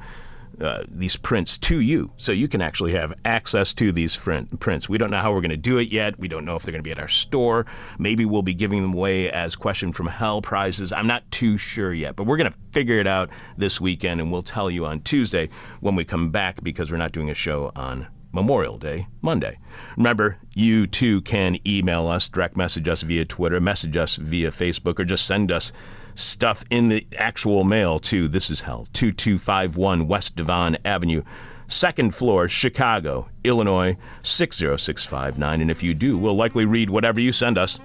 uh, 0.62 0.84
these 0.88 1.18
prints 1.18 1.58
to 1.58 1.80
you 1.80 2.12
so 2.18 2.32
you 2.32 2.48
can 2.48 2.62
actually 2.62 2.94
have 2.94 3.14
access 3.26 3.74
to 3.74 3.92
these 3.92 4.16
print, 4.16 4.60
prints. 4.60 4.88
We 4.88 4.98
don't 4.98 5.12
know 5.12 5.22
how 5.22 5.34
we're 5.34 5.42
going 5.42 5.50
to 5.52 5.58
do 5.58 5.78
it 5.78 5.90
yet. 5.90 6.18
We 6.20 6.28
don't 6.28 6.46
know 6.46 6.56
if 6.56 6.64
they're 6.64 6.72
going 6.72 6.84
to 6.84 6.88
be 6.88 6.92
at 6.92 7.00
our 7.00 7.08
store. 7.08 7.66
Maybe 8.00 8.26
we'll 8.26 8.42
be 8.42 8.54
giving 8.54 8.82
them 8.82 8.94
away 8.94 9.32
as 9.32 9.56
Question 9.56 9.92
from 9.92 10.08
Hell 10.08 10.42
prizes. 10.42 10.92
I'm 10.92 11.08
not 11.08 11.30
too 11.32 11.58
sure 11.58 11.94
yet, 11.94 12.16
but 12.16 12.26
we're 12.26 12.38
going 12.38 12.52
to 12.52 12.58
figure 12.72 13.00
it 13.00 13.08
out 13.08 13.30
this 13.58 13.80
weekend 13.82 14.22
and 14.22 14.32
we'll 14.32 14.42
tell 14.42 14.70
you 14.70 14.86
on 14.86 15.02
Tuesday 15.02 15.50
when 15.80 15.96
we 15.96 16.06
come 16.06 16.30
back 16.32 16.64
because 16.64 16.92
we're 16.92 16.98
not 16.98 17.12
doing 17.12 17.30
a 17.30 17.36
show 17.36 17.72
on 17.76 18.08
Memorial 18.36 18.78
Day 18.78 19.08
Monday. 19.22 19.58
Remember, 19.96 20.38
you 20.54 20.88
too 20.88 21.22
can 21.22 21.58
email 21.66 22.08
us, 22.08 22.28
direct 22.28 22.58
message 22.58 22.88
us 22.90 23.02
via 23.02 23.26
Twitter, 23.26 23.62
message 23.62 23.96
us 23.96 24.18
via 24.18 24.52
Facebook, 24.52 25.00
or 25.00 25.06
just 25.06 25.26
send 25.26 25.52
us 25.52 25.72
stuff 26.16 26.64
in 26.70 26.90
the 26.90 27.06
actual 27.18 27.64
mail 27.64 28.00
to 28.00 28.28
This 28.28 28.50
Is 28.50 28.62
Hell, 28.62 28.88
2251 28.94 30.08
West 30.08 30.36
Devon 30.36 30.78
Avenue, 30.84 31.24
second 31.68 32.16
floor, 32.16 32.48
Chicago, 32.48 33.30
Illinois, 33.44 33.98
60659. 34.24 35.62
And 35.62 35.70
if 35.70 35.84
you 35.84 35.94
do, 35.94 36.18
we'll 36.18 36.36
likely 36.36 36.66
read 36.66 36.90
whatever 36.90 37.20
you 37.20 37.32
send 37.32 37.58
us 37.58 37.80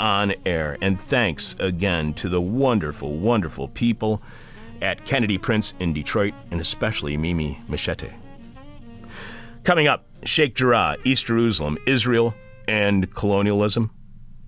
on 0.00 0.34
air. 0.44 0.76
And 0.80 1.00
thanks 1.00 1.54
again 1.60 2.14
to 2.14 2.28
the 2.28 2.40
wonderful, 2.40 3.16
wonderful 3.16 3.68
people 3.68 4.22
at 4.82 5.04
Kennedy 5.04 5.38
Prints 5.38 5.74
in 5.78 5.92
Detroit, 5.92 6.34
and 6.50 6.60
especially 6.60 7.16
Mimi 7.16 7.60
Machete. 7.68 8.10
Coming 9.62 9.86
up, 9.86 10.04
Sheikh 10.24 10.54
Jarrah, 10.54 10.96
East 11.04 11.26
Jerusalem, 11.26 11.78
Israel, 11.86 12.34
and 12.68 13.12
colonialism. 13.14 13.90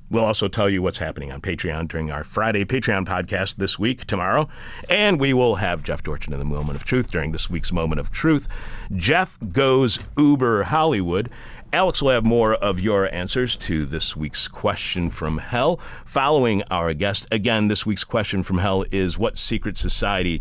We'll 0.09 0.25
also 0.25 0.47
tell 0.47 0.71
you 0.71 0.83
what's 0.83 0.99
happening 0.99 1.33
on 1.33 1.41
Patreon 1.41 1.89
during 1.89 2.13
our 2.13 2.23
Friday 2.23 2.65
Patreon 2.65 3.07
podcast 3.07 3.57
this 3.57 3.77
week, 3.77 4.05
tomorrow. 4.07 4.49
And 4.89 5.19
we 5.19 5.33
will 5.33 5.57
have 5.57 5.83
Jeff 5.83 6.05
Dorchen 6.05 6.33
in 6.33 6.39
the 6.39 6.45
Moment 6.45 6.77
of 6.77 6.85
Truth 6.85 7.11
during 7.11 7.33
this 7.33 7.51
week's 7.51 7.73
Moment 7.73 7.99
of 7.99 8.13
Truth. 8.13 8.47
Jeff 8.95 9.37
goes 9.51 9.99
Uber 10.17 10.65
Hollywood. 10.65 11.29
Alex 11.73 12.01
will 12.01 12.13
have 12.13 12.25
more 12.25 12.55
of 12.55 12.79
your 12.79 13.13
answers 13.13 13.57
to 13.57 13.85
this 13.85 14.17
week's 14.17 14.47
question 14.47 15.11
from 15.11 15.39
hell 15.39 15.81
following 16.05 16.63
our 16.71 16.95
guest. 16.95 17.27
Again, 17.33 17.67
this 17.67 17.85
week's 17.85 18.05
question 18.05 18.45
from 18.45 18.59
hell 18.59 18.85
is 18.93 19.19
What 19.19 19.37
secret 19.37 19.77
society 19.77 20.41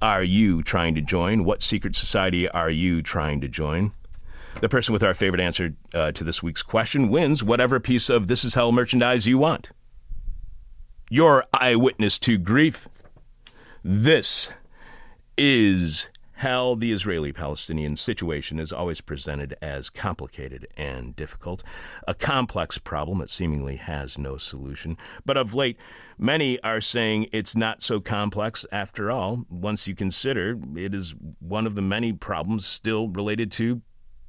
are 0.00 0.22
you 0.22 0.62
trying 0.62 0.94
to 0.94 1.00
join? 1.00 1.44
What 1.44 1.62
secret 1.62 1.96
society 1.96 2.48
are 2.48 2.70
you 2.70 3.02
trying 3.02 3.40
to 3.40 3.48
join? 3.48 3.92
The 4.60 4.68
person 4.68 4.92
with 4.92 5.04
our 5.04 5.14
favorite 5.14 5.40
answer 5.40 5.76
uh, 5.94 6.10
to 6.10 6.24
this 6.24 6.42
week's 6.42 6.64
question 6.64 7.10
wins 7.10 7.44
whatever 7.44 7.78
piece 7.78 8.10
of 8.10 8.26
This 8.26 8.44
Is 8.44 8.54
Hell 8.54 8.72
merchandise 8.72 9.24
you 9.24 9.38
want. 9.38 9.70
Your 11.10 11.44
eyewitness 11.54 12.18
to 12.20 12.38
grief. 12.38 12.88
This 13.84 14.50
is 15.36 16.08
how 16.38 16.74
the 16.74 16.90
Israeli 16.90 17.32
Palestinian 17.32 17.94
situation 17.94 18.58
is 18.58 18.72
always 18.72 19.00
presented 19.00 19.56
as 19.62 19.90
complicated 19.90 20.66
and 20.76 21.14
difficult, 21.14 21.62
a 22.08 22.14
complex 22.14 22.78
problem 22.78 23.18
that 23.18 23.30
seemingly 23.30 23.76
has 23.76 24.18
no 24.18 24.36
solution. 24.38 24.96
But 25.24 25.36
of 25.36 25.54
late, 25.54 25.76
many 26.18 26.60
are 26.62 26.80
saying 26.80 27.28
it's 27.32 27.54
not 27.54 27.80
so 27.80 28.00
complex 28.00 28.66
after 28.72 29.08
all, 29.08 29.46
once 29.48 29.86
you 29.86 29.94
consider 29.94 30.58
it 30.74 30.94
is 30.94 31.14
one 31.38 31.66
of 31.66 31.76
the 31.76 31.82
many 31.82 32.12
problems 32.12 32.66
still 32.66 33.08
related 33.08 33.52
to 33.52 33.82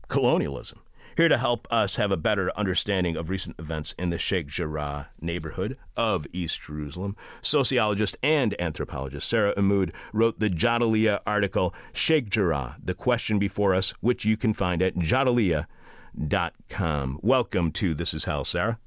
colonialism. 0.09 0.81
Here 1.15 1.29
to 1.29 1.37
help 1.37 1.67
us 1.69 1.97
have 1.97 2.11
a 2.11 2.17
better 2.17 2.51
understanding 2.57 3.15
of 3.17 3.29
recent 3.29 3.59
events 3.59 3.93
in 3.97 4.09
the 4.09 4.17
Sheikh 4.17 4.47
Jarrah 4.47 5.09
neighborhood 5.19 5.77
of 5.97 6.25
East 6.31 6.61
Jerusalem, 6.61 7.17
sociologist 7.41 8.15
and 8.23 8.55
anthropologist 8.61 9.27
Sarah 9.27 9.53
Ihmoud 9.55 9.91
wrote 10.13 10.39
the 10.39 10.49
Jadaliyya 10.49 11.19
article, 11.27 11.73
Sheikh 11.93 12.29
Jarrah, 12.29 12.77
The 12.83 12.93
Question 12.93 13.37
Before 13.37 13.75
Us, 13.75 13.93
which 13.99 14.23
you 14.23 14.37
can 14.37 14.53
find 14.53 14.81
at 14.81 14.95
jadaliyya.com. 14.95 17.19
Welcome 17.21 17.71
to 17.73 17.93
This 17.93 18.13
Is 18.13 18.23
Hell, 18.25 18.45
Sarah. 18.45 18.79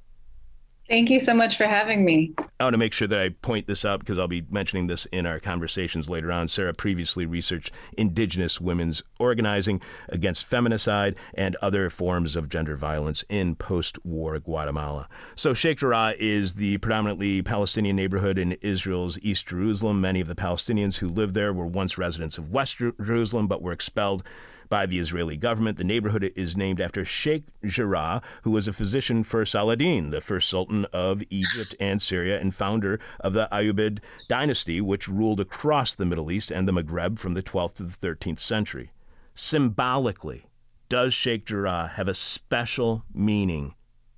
Thank 0.88 1.10
you 1.10 1.20
so 1.20 1.32
much 1.32 1.56
for 1.56 1.64
having 1.64 2.04
me. 2.04 2.34
I 2.58 2.64
want 2.64 2.74
to 2.74 2.78
make 2.78 2.92
sure 2.92 3.08
that 3.08 3.18
I 3.18 3.30
point 3.30 3.66
this 3.66 3.84
out 3.84 4.00
because 4.00 4.18
I'll 4.18 4.28
be 4.28 4.44
mentioning 4.50 4.88
this 4.88 5.06
in 5.06 5.26
our 5.26 5.38
conversations 5.38 6.10
later 6.10 6.30
on. 6.32 6.48
Sarah 6.48 6.74
previously 6.74 7.24
researched 7.24 7.70
indigenous 7.96 8.60
women's 8.60 9.02
organizing 9.18 9.80
against 10.08 10.50
feminicide 10.50 11.16
and 11.34 11.56
other 11.62 11.88
forms 11.88 12.36
of 12.36 12.48
gender 12.48 12.76
violence 12.76 13.24
in 13.28 13.54
post 13.54 14.04
war 14.04 14.38
Guatemala. 14.38 15.08
So, 15.36 15.54
Sheikh 15.54 15.78
Jarrah 15.78 16.14
is 16.18 16.54
the 16.54 16.78
predominantly 16.78 17.42
Palestinian 17.42 17.96
neighborhood 17.96 18.36
in 18.36 18.52
Israel's 18.60 19.18
East 19.22 19.46
Jerusalem. 19.46 20.00
Many 20.00 20.20
of 20.20 20.28
the 20.28 20.34
Palestinians 20.34 20.98
who 20.98 21.08
live 21.08 21.32
there 21.32 21.52
were 21.52 21.66
once 21.66 21.96
residents 21.96 22.38
of 22.38 22.50
West 22.50 22.76
Jerusalem 22.78 23.46
but 23.46 23.62
were 23.62 23.72
expelled 23.72 24.24
by 24.72 24.86
the 24.86 24.98
Israeli 24.98 25.36
government. 25.36 25.76
The 25.76 25.84
neighborhood 25.84 26.32
is 26.34 26.56
named 26.56 26.80
after 26.80 27.04
Sheikh 27.04 27.42
Jarrah, 27.62 28.22
who 28.40 28.50
was 28.50 28.66
a 28.66 28.72
physician 28.72 29.22
for 29.22 29.44
Saladin, 29.44 30.08
the 30.08 30.22
first 30.22 30.48
sultan 30.48 30.86
of 30.94 31.22
Egypt 31.28 31.74
and 31.78 32.00
Syria 32.00 32.40
and 32.40 32.54
founder 32.54 32.98
of 33.20 33.34
the 33.34 33.50
Ayyubid 33.52 33.98
dynasty, 34.28 34.80
which 34.80 35.08
ruled 35.08 35.40
across 35.40 35.94
the 35.94 36.06
Middle 36.06 36.32
East 36.32 36.50
and 36.50 36.66
the 36.66 36.72
Maghreb 36.72 37.18
from 37.18 37.34
the 37.34 37.42
12th 37.42 37.74
to 37.74 37.82
the 37.82 38.14
13th 38.14 38.38
century. 38.38 38.92
Symbolically, 39.34 40.46
does 40.88 41.12
Sheikh 41.12 41.44
Jarrah 41.44 41.92
have 41.96 42.08
a 42.08 42.14
special 42.14 43.04
meaning 43.12 43.74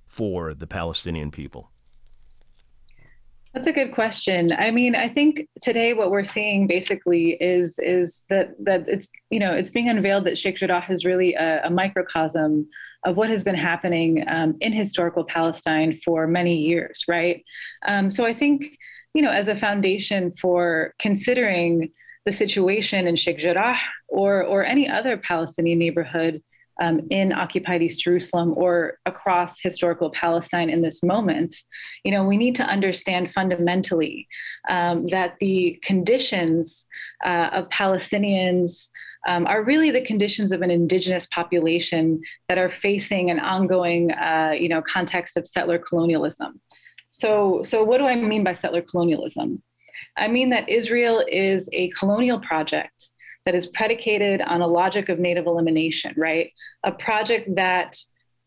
for 0.07 0.53
the 0.53 0.67
Palestinian 0.67 1.31
people? 1.31 1.69
That's 3.55 3.67
a 3.67 3.71
good 3.71 3.93
question. 3.93 4.51
I 4.51 4.69
mean, 4.69 4.95
I 4.95 5.07
think 5.07 5.47
today 5.61 5.93
what 5.93 6.11
we're 6.11 6.25
seeing 6.25 6.67
basically 6.67 7.37
is 7.39 7.79
is 7.79 8.21
that 8.27 8.53
that 8.59 8.83
it's 8.89 9.07
you 9.29 9.39
know 9.39 9.53
it's 9.53 9.69
being 9.69 9.87
unveiled 9.87 10.25
that 10.25 10.37
Sheikh 10.37 10.57
Jarrah 10.57 10.85
is 10.89 11.05
really 11.05 11.35
a, 11.35 11.63
a 11.63 11.69
microcosm 11.69 12.67
of 13.05 13.15
what 13.15 13.29
has 13.29 13.45
been 13.45 13.55
happening 13.55 14.25
um, 14.27 14.57
in 14.59 14.73
historical 14.73 15.23
Palestine 15.23 15.97
for 16.03 16.27
many 16.27 16.57
years, 16.57 17.05
right? 17.07 17.45
Um, 17.87 18.09
so 18.09 18.25
I 18.25 18.33
think 18.33 18.77
you 19.13 19.21
know 19.21 19.31
as 19.31 19.47
a 19.47 19.55
foundation 19.55 20.33
for 20.41 20.93
considering 20.99 21.93
the 22.25 22.33
situation 22.33 23.07
in 23.07 23.15
Sheikh 23.15 23.37
Jarrah 23.37 23.79
or 24.09 24.43
or 24.43 24.65
any 24.65 24.89
other 24.89 25.15
Palestinian 25.15 25.79
neighborhood 25.79 26.43
um, 26.81 27.01
in 27.09 27.31
occupied 27.31 27.81
East 27.81 28.01
Jerusalem 28.01 28.53
or 28.55 28.99
across 29.05 29.59
historical 29.59 30.09
Palestine 30.11 30.69
in 30.69 30.81
this 30.81 31.01
moment, 31.03 31.55
you 32.03 32.11
know, 32.11 32.23
we 32.23 32.37
need 32.37 32.55
to 32.55 32.63
understand 32.63 33.31
fundamentally 33.31 34.27
um, 34.69 35.07
that 35.07 35.35
the 35.39 35.79
conditions 35.83 36.85
uh, 37.25 37.49
of 37.53 37.69
Palestinians 37.69 38.87
um, 39.27 39.47
are 39.47 39.63
really 39.63 39.91
the 39.91 40.05
conditions 40.05 40.51
of 40.51 40.61
an 40.61 40.69
indigenous 40.69 41.27
population 41.27 42.21
that 42.47 42.57
are 42.57 42.69
facing 42.69 43.31
an 43.31 43.39
ongoing, 43.39 44.11
uh, 44.11 44.51
you 44.57 44.69
know, 44.69 44.81
context 44.81 45.37
of 45.37 45.47
settler 45.47 45.79
colonialism. 45.79 46.61
So, 47.11 47.63
so 47.63 47.83
what 47.83 47.97
do 47.97 48.05
I 48.05 48.15
mean 48.15 48.43
by 48.43 48.53
settler 48.53 48.81
colonialism? 48.81 49.63
I 50.17 50.27
mean 50.27 50.49
that 50.49 50.69
Israel 50.69 51.23
is 51.27 51.69
a 51.73 51.89
colonial 51.91 52.39
project 52.39 53.11
that 53.45 53.55
is 53.55 53.67
predicated 53.67 54.41
on 54.41 54.61
a 54.61 54.67
logic 54.67 55.09
of 55.09 55.19
native 55.19 55.45
elimination, 55.45 56.13
right? 56.17 56.51
A 56.83 56.91
project 56.91 57.55
that 57.55 57.97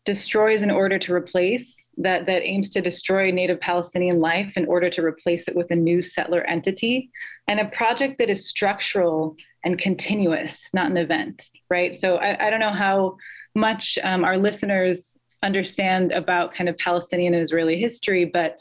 destroys 0.05 0.63
in 0.63 0.71
order 0.71 0.97
to 0.97 1.13
replace, 1.13 1.87
that, 1.97 2.25
that 2.25 2.41
aims 2.43 2.69
to 2.71 2.81
destroy 2.81 3.31
native 3.31 3.59
Palestinian 3.59 4.19
life 4.19 4.53
in 4.55 4.65
order 4.65 4.89
to 4.89 5.03
replace 5.03 5.47
it 5.47 5.55
with 5.55 5.71
a 5.71 5.75
new 5.75 6.01
settler 6.01 6.41
entity, 6.47 7.11
and 7.47 7.59
a 7.59 7.65
project 7.65 8.17
that 8.17 8.29
is 8.29 8.47
structural 8.47 9.35
and 9.63 9.77
continuous, 9.77 10.69
not 10.73 10.89
an 10.89 10.97
event, 10.97 11.49
right? 11.69 11.95
So 11.95 12.15
I, 12.15 12.47
I 12.47 12.49
don't 12.49 12.61
know 12.61 12.73
how 12.73 13.17
much 13.55 13.97
um, 14.03 14.23
our 14.23 14.37
listeners 14.37 15.15
understand 15.43 16.11
about 16.11 16.53
kind 16.53 16.69
of 16.69 16.77
Palestinian 16.77 17.33
and 17.33 17.43
Israeli 17.43 17.79
history, 17.79 18.25
but 18.25 18.59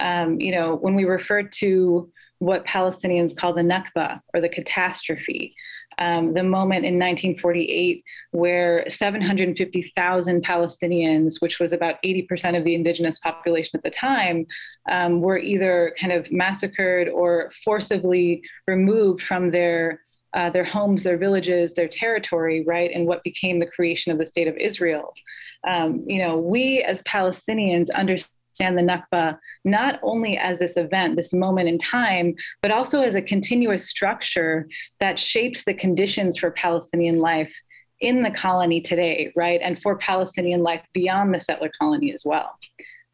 um, 0.00 0.40
you 0.40 0.52
know, 0.52 0.76
when 0.76 0.94
we 0.94 1.04
refer 1.04 1.42
to 1.42 2.10
what 2.38 2.66
Palestinians 2.66 3.36
call 3.36 3.54
the 3.54 3.62
Nakba 3.62 4.20
or 4.32 4.40
the 4.40 4.48
catastrophe, 4.48 5.54
um, 5.98 6.34
the 6.34 6.42
moment 6.42 6.84
in 6.84 6.94
1948 6.94 8.04
where 8.32 8.84
750,000 8.88 10.44
Palestinians, 10.44 11.40
which 11.40 11.58
was 11.58 11.72
about 11.72 11.96
80% 12.04 12.56
of 12.56 12.64
the 12.64 12.74
indigenous 12.74 13.18
population 13.18 13.72
at 13.74 13.82
the 13.82 13.90
time, 13.90 14.46
um, 14.90 15.20
were 15.20 15.38
either 15.38 15.94
kind 16.00 16.12
of 16.12 16.30
massacred 16.30 17.08
or 17.08 17.52
forcibly 17.64 18.42
removed 18.66 19.22
from 19.22 19.50
their 19.50 20.00
uh, 20.34 20.50
their 20.50 20.64
homes, 20.64 21.04
their 21.04 21.16
villages, 21.16 21.74
their 21.74 21.86
territory, 21.86 22.64
right, 22.66 22.90
and 22.92 23.06
what 23.06 23.22
became 23.22 23.60
the 23.60 23.66
creation 23.66 24.10
of 24.10 24.18
the 24.18 24.26
state 24.26 24.48
of 24.48 24.56
Israel. 24.56 25.14
Um, 25.64 26.04
you 26.08 26.18
know, 26.18 26.36
we 26.38 26.82
as 26.82 27.02
Palestinians 27.04 27.88
understand 27.94 28.32
understand 28.60 28.78
the 28.78 29.16
Nakba 29.16 29.38
not 29.64 29.98
only 30.02 30.36
as 30.36 30.58
this 30.58 30.76
event, 30.76 31.16
this 31.16 31.32
moment 31.32 31.68
in 31.68 31.78
time, 31.78 32.34
but 32.62 32.70
also 32.70 33.00
as 33.00 33.14
a 33.14 33.22
continuous 33.22 33.88
structure 33.88 34.68
that 35.00 35.18
shapes 35.18 35.64
the 35.64 35.74
conditions 35.74 36.38
for 36.38 36.50
Palestinian 36.50 37.18
life 37.18 37.52
in 38.00 38.22
the 38.22 38.30
colony 38.30 38.80
today, 38.80 39.32
right? 39.34 39.60
And 39.62 39.80
for 39.82 39.96
Palestinian 39.96 40.62
life 40.62 40.82
beyond 40.92 41.34
the 41.34 41.40
settler 41.40 41.70
colony 41.80 42.12
as 42.12 42.22
well. 42.24 42.58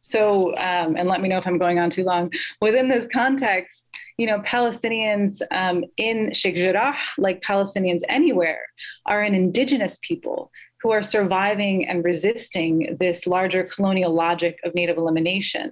So, 0.01 0.57
um, 0.57 0.97
and 0.97 1.09
let 1.09 1.21
me 1.21 1.29
know 1.29 1.37
if 1.37 1.47
I'm 1.47 1.59
going 1.59 1.79
on 1.79 1.91
too 1.91 2.05
long. 2.05 2.31
Within 2.63 2.89
this 2.89 3.07
context, 3.13 3.91
you 4.17 4.27
know, 4.27 4.41
Palestinians 4.41 5.43
um, 5.51 5.85
in 5.99 6.33
Sheikh 6.33 6.57
Jarrah, 6.57 6.97
like 7.19 7.43
Palestinians 7.43 8.01
anywhere, 8.09 8.61
are 9.05 9.23
an 9.23 9.35
indigenous 9.35 9.99
people 10.03 10.51
who 10.83 10.91
are 10.91 11.03
surviving 11.03 11.87
and 11.89 12.05
resisting 12.05 12.97
this 12.99 13.27
larger 13.27 13.65
colonial 13.65 14.15
logic 14.15 14.59
of 14.65 14.75
native 14.75 14.97
elimination. 14.97 15.71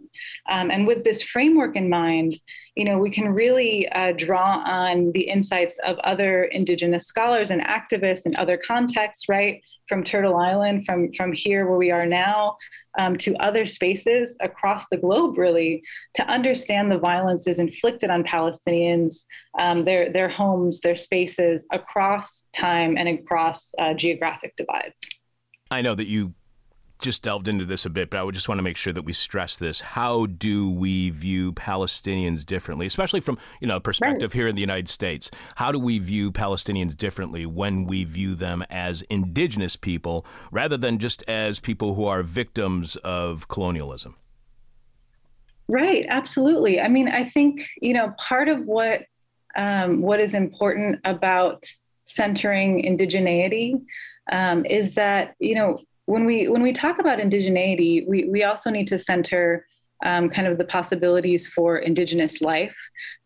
Um, 0.50 0.70
and 0.70 0.86
with 0.86 1.04
this 1.04 1.22
framework 1.22 1.76
in 1.76 1.88
mind, 1.88 2.38
you 2.78 2.84
know, 2.84 2.96
we 2.96 3.10
can 3.10 3.34
really 3.34 3.88
uh, 3.88 4.12
draw 4.12 4.62
on 4.64 5.10
the 5.10 5.22
insights 5.22 5.80
of 5.84 5.98
other 5.98 6.44
Indigenous 6.44 7.06
scholars 7.06 7.50
and 7.50 7.60
activists 7.62 8.24
in 8.24 8.36
other 8.36 8.56
contexts, 8.56 9.28
right? 9.28 9.60
From 9.88 10.04
Turtle 10.04 10.36
Island, 10.36 10.86
from, 10.86 11.12
from 11.14 11.32
here 11.32 11.66
where 11.66 11.76
we 11.76 11.90
are 11.90 12.06
now, 12.06 12.56
um, 12.96 13.16
to 13.16 13.34
other 13.38 13.66
spaces 13.66 14.36
across 14.40 14.86
the 14.92 14.96
globe, 14.96 15.38
really, 15.38 15.82
to 16.14 16.22
understand 16.28 16.88
the 16.88 16.98
violences 16.98 17.58
inflicted 17.58 18.10
on 18.10 18.22
Palestinians, 18.22 19.24
um, 19.58 19.84
their, 19.84 20.12
their 20.12 20.28
homes, 20.28 20.80
their 20.80 20.94
spaces 20.94 21.66
across 21.72 22.44
time 22.52 22.96
and 22.96 23.08
across 23.08 23.74
uh, 23.80 23.92
geographic 23.92 24.54
divides. 24.56 24.94
I 25.68 25.82
know 25.82 25.96
that 25.96 26.06
you 26.06 26.32
just 26.98 27.22
delved 27.22 27.48
into 27.48 27.64
this 27.64 27.84
a 27.84 27.90
bit, 27.90 28.10
but 28.10 28.18
I 28.18 28.22
would 28.22 28.34
just 28.34 28.48
want 28.48 28.58
to 28.58 28.62
make 28.62 28.76
sure 28.76 28.92
that 28.92 29.02
we 29.02 29.12
stress 29.12 29.56
this. 29.56 29.80
How 29.80 30.26
do 30.26 30.70
we 30.70 31.10
view 31.10 31.52
Palestinians 31.52 32.44
differently, 32.44 32.86
especially 32.86 33.20
from 33.20 33.38
you 33.60 33.66
know 33.68 33.80
perspective 33.80 34.32
here 34.32 34.48
in 34.48 34.54
the 34.54 34.60
United 34.60 34.88
States? 34.88 35.30
How 35.56 35.72
do 35.72 35.78
we 35.78 35.98
view 35.98 36.32
Palestinians 36.32 36.96
differently 36.96 37.46
when 37.46 37.84
we 37.84 38.04
view 38.04 38.34
them 38.34 38.64
as 38.70 39.02
indigenous 39.02 39.76
people 39.76 40.26
rather 40.50 40.76
than 40.76 40.98
just 40.98 41.22
as 41.28 41.60
people 41.60 41.94
who 41.94 42.04
are 42.06 42.22
victims 42.22 42.96
of 42.96 43.48
colonialism? 43.48 44.16
Right, 45.68 46.06
absolutely. 46.08 46.80
I 46.80 46.88
mean, 46.88 47.08
I 47.08 47.28
think 47.28 47.60
you 47.80 47.94
know 47.94 48.14
part 48.18 48.48
of 48.48 48.64
what 48.64 49.02
um, 49.56 50.02
what 50.02 50.20
is 50.20 50.34
important 50.34 51.00
about 51.04 51.64
centering 52.06 52.82
indigeneity 52.82 53.80
um, 54.32 54.64
is 54.64 54.94
that 54.94 55.34
you 55.38 55.54
know 55.54 55.80
when 56.08 56.24
we 56.24 56.48
when 56.48 56.62
we 56.62 56.72
talk 56.72 56.98
about 56.98 57.18
indigeneity, 57.18 58.08
we 58.08 58.24
we 58.30 58.42
also 58.42 58.70
need 58.70 58.88
to 58.88 58.98
center 58.98 59.66
um, 60.06 60.30
kind 60.30 60.46
of 60.46 60.56
the 60.56 60.64
possibilities 60.64 61.46
for 61.46 61.76
indigenous 61.76 62.40
life 62.40 62.76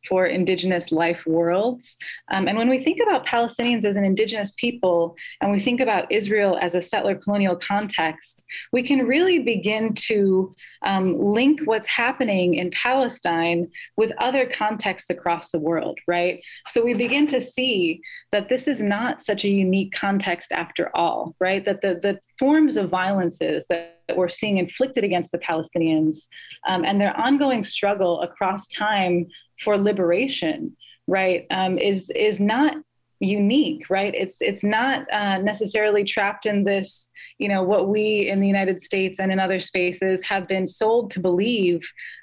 for 0.09 0.26
indigenous 0.26 0.90
life 0.92 1.25
worlds. 1.26 1.97
Um, 2.30 2.49
and 2.49 2.59
when 2.59 2.68
we 2.68 2.82
think 2.82 2.99
about 3.02 3.26
Palestinians 3.26 3.85
as 3.85 3.97
an 3.97 4.04
indigenous 4.04 4.52
people 4.56 5.14
and 5.40 5.50
we 5.50 5.61
think 5.61 5.80
about 5.80 6.11
Israel 6.11 6.59
as 6.61 6.75
a 6.75 6.82
settler 6.82 7.14
colonial 7.14 7.56
context, 7.56 8.44
we 8.73 8.87
can 8.87 9.06
really 9.06 9.38
begin 9.38 9.94
to 9.94 10.54
um, 10.82 11.18
link 11.18 11.61
what's 11.64 11.88
happening 11.88 12.54
in 12.54 12.71
Palestine 12.71 13.71
with 13.97 14.12
other 14.18 14.47
contexts 14.47 15.11
across 15.11 15.50
the 15.50 15.59
world, 15.59 15.99
right? 16.06 16.42
So 16.68 16.85
we 16.85 16.94
begin 16.94 17.26
to 17.28 17.40
see 17.40 18.00
that 18.32 18.49
this 18.49 18.66
is 18.66 18.82
not 18.82 19.23
such 19.23 19.44
a 19.44 19.49
unique 19.49 19.92
context 19.92 20.52
after 20.52 20.94
all, 20.97 21.35
right? 21.40 21.64
That 21.64 21.80
the, 21.80 22.00
the 22.02 22.18
forms 22.38 22.76
of 22.76 22.90
violences 22.90 23.66
that 23.68 23.99
we're 24.16 24.28
seeing 24.28 24.59
inflicted 24.59 25.04
against 25.04 25.30
the 25.30 25.38
Palestinians 25.38 26.26
um, 26.66 26.85
and 26.85 27.00
their 27.00 27.16
ongoing 27.18 27.62
struggle 27.62 28.21
across 28.23 28.66
time 28.66 29.28
for 29.62 29.78
liberation, 29.78 30.76
right, 31.07 31.47
um, 31.50 31.78
is 31.78 32.11
is 32.14 32.40
not 32.40 32.75
unique, 33.23 33.88
right? 33.88 34.14
It's 34.14 34.37
it's 34.40 34.64
not 34.64 35.11
uh, 35.12 35.38
necessarily 35.38 36.04
trapped 36.04 36.45
in 36.45 36.64
this, 36.64 37.09
you 37.38 37.49
know, 37.49 37.62
what 37.62 37.88
we 37.88 38.28
in 38.28 38.40
the 38.40 38.47
United 38.47 38.83
States 38.83 39.21
and 39.21 39.31
in 39.31 39.38
other 39.38 39.61
spaces 39.61 40.23
have 40.25 40.49
been 40.49 40.66
sold 40.66 41.11
to 41.12 41.21
believe 41.21 41.81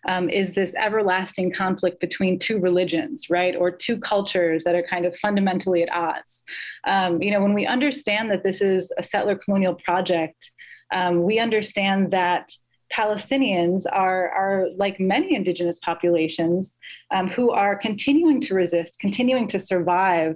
um, 0.08 0.29
is 0.29 0.53
this 0.53 0.74
everlasting 0.75 1.53
conflict 1.53 2.00
between 2.01 2.38
two 2.38 2.60
religions, 2.60 3.29
right, 3.29 3.55
or 3.55 3.72
two 3.72 3.98
cultures 3.98 4.63
that 4.65 4.75
are 4.75 4.84
kind 4.84 5.05
of 5.05 5.15
fundamentally 5.17 5.84
at 5.84 5.93
odds. 5.93 6.43
Um, 6.84 7.22
you 7.22 7.31
know, 7.31 7.41
when 7.41 7.53
we 7.53 7.65
understand 7.65 8.29
that 8.31 8.43
this 8.43 8.62
is 8.62 8.91
a 8.97 9.04
settler 9.04 9.38
colonial 9.38 9.75
project, 9.75 10.52
um, 10.91 11.23
we 11.23 11.39
understand 11.39 12.12
that 12.12 12.49
Palestinians 12.95 13.84
are, 13.91 14.30
are 14.30 14.67
like 14.75 14.99
many 14.99 15.36
indigenous 15.36 15.80
populations 15.80 16.78
um, 17.12 17.28
who 17.28 17.52
are 17.52 17.78
continuing 17.78 18.41
to 18.41 18.56
resist, 18.56 18.99
continuing 18.99 19.47
to 19.47 19.60
survive 19.60 20.36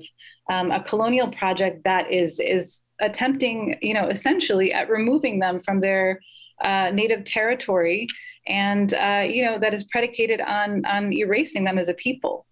um, 0.52 0.72
a 0.72 0.84
colonial 0.84 1.32
project 1.32 1.84
that 1.84 2.12
is, 2.12 2.40
is 2.40 2.84
attempting, 3.02 3.76
you 3.82 3.94
know, 3.94 4.08
essentially 4.08 4.72
at 4.72 4.90
removing 4.90 5.40
them 5.40 5.62
from 5.66 5.80
their 5.80 6.20
uh, 6.64 6.92
native 6.92 7.24
territory 7.24 8.08
and, 8.48 8.94
uh, 8.94 9.24
you 9.26 9.44
know, 9.44 9.58
that 9.58 9.74
is 9.74 9.84
predicated 9.86 10.40
on, 10.42 10.86
on 10.86 11.12
erasing 11.12 11.64
them 11.64 11.78
as 11.78 11.90
a 11.90 11.94
people. 11.96 12.46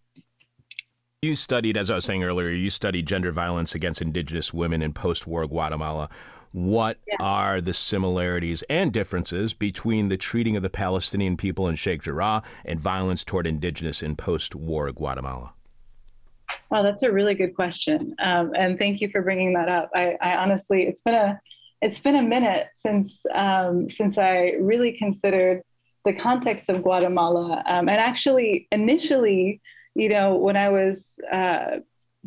You 1.22 1.36
studied, 1.36 1.78
as 1.78 1.92
I 1.92 1.96
was 1.96 2.06
saying 2.06 2.24
earlier, 2.24 2.50
you 2.50 2.72
studied 2.72 3.06
gender 3.06 3.32
violence 3.32 3.76
against 3.76 4.02
indigenous 4.02 4.52
women 4.52 4.82
in 4.82 4.92
post 4.92 5.28
war 5.28 5.46
Guatemala. 5.46 6.10
What 6.52 6.98
yeah. 7.08 7.16
are 7.20 7.62
the 7.62 7.74
similarities 7.74 8.62
and 8.64 8.92
differences 8.92 9.54
between 9.54 10.10
the 10.10 10.18
treating 10.18 10.58
of 10.58 10.64
the 10.64 10.70
Palestinian 10.70 11.38
people 11.38 11.68
in 11.68 11.76
Sheikh 11.76 12.04
Jarrah 12.04 12.44
and 12.66 12.80
violence 12.80 13.24
toward 13.24 13.48
indigenous 13.48 14.04
in 14.04 14.18
post 14.18 14.54
war 14.54 14.92
Guatemala? 14.92 15.54
Well, 16.70 16.84
that's 16.84 17.04
a 17.04 17.12
really 17.12 17.36
good 17.36 17.56
question, 17.56 18.16
um, 18.20 18.54
and 18.56 18.78
thank 18.78 19.00
you 19.00 19.10
for 19.10 19.22
bringing 19.22 19.54
that 19.54 19.70
up. 19.70 19.90
I, 19.96 20.18
I, 20.22 20.36
honestly, 20.36 20.84
it's 20.84 21.02
been 21.02 21.16
a 21.16 21.40
it's 21.82 22.00
been 22.00 22.16
a 22.16 22.22
minute 22.22 22.68
since 22.82 23.18
um, 23.34 23.90
since 23.90 24.18
I 24.18 24.54
really 24.60 24.92
considered 24.92 25.64
the 26.04 26.14
context 26.14 26.70
of 26.70 26.84
Guatemala, 26.84 27.64
um, 27.66 27.88
and 27.88 28.00
actually, 28.00 28.68
initially, 28.72 29.62
you 29.96 30.10
know, 30.10 30.36
when 30.36 30.58
I 30.58 30.70
was 30.70 31.08
uh, 31.32 31.78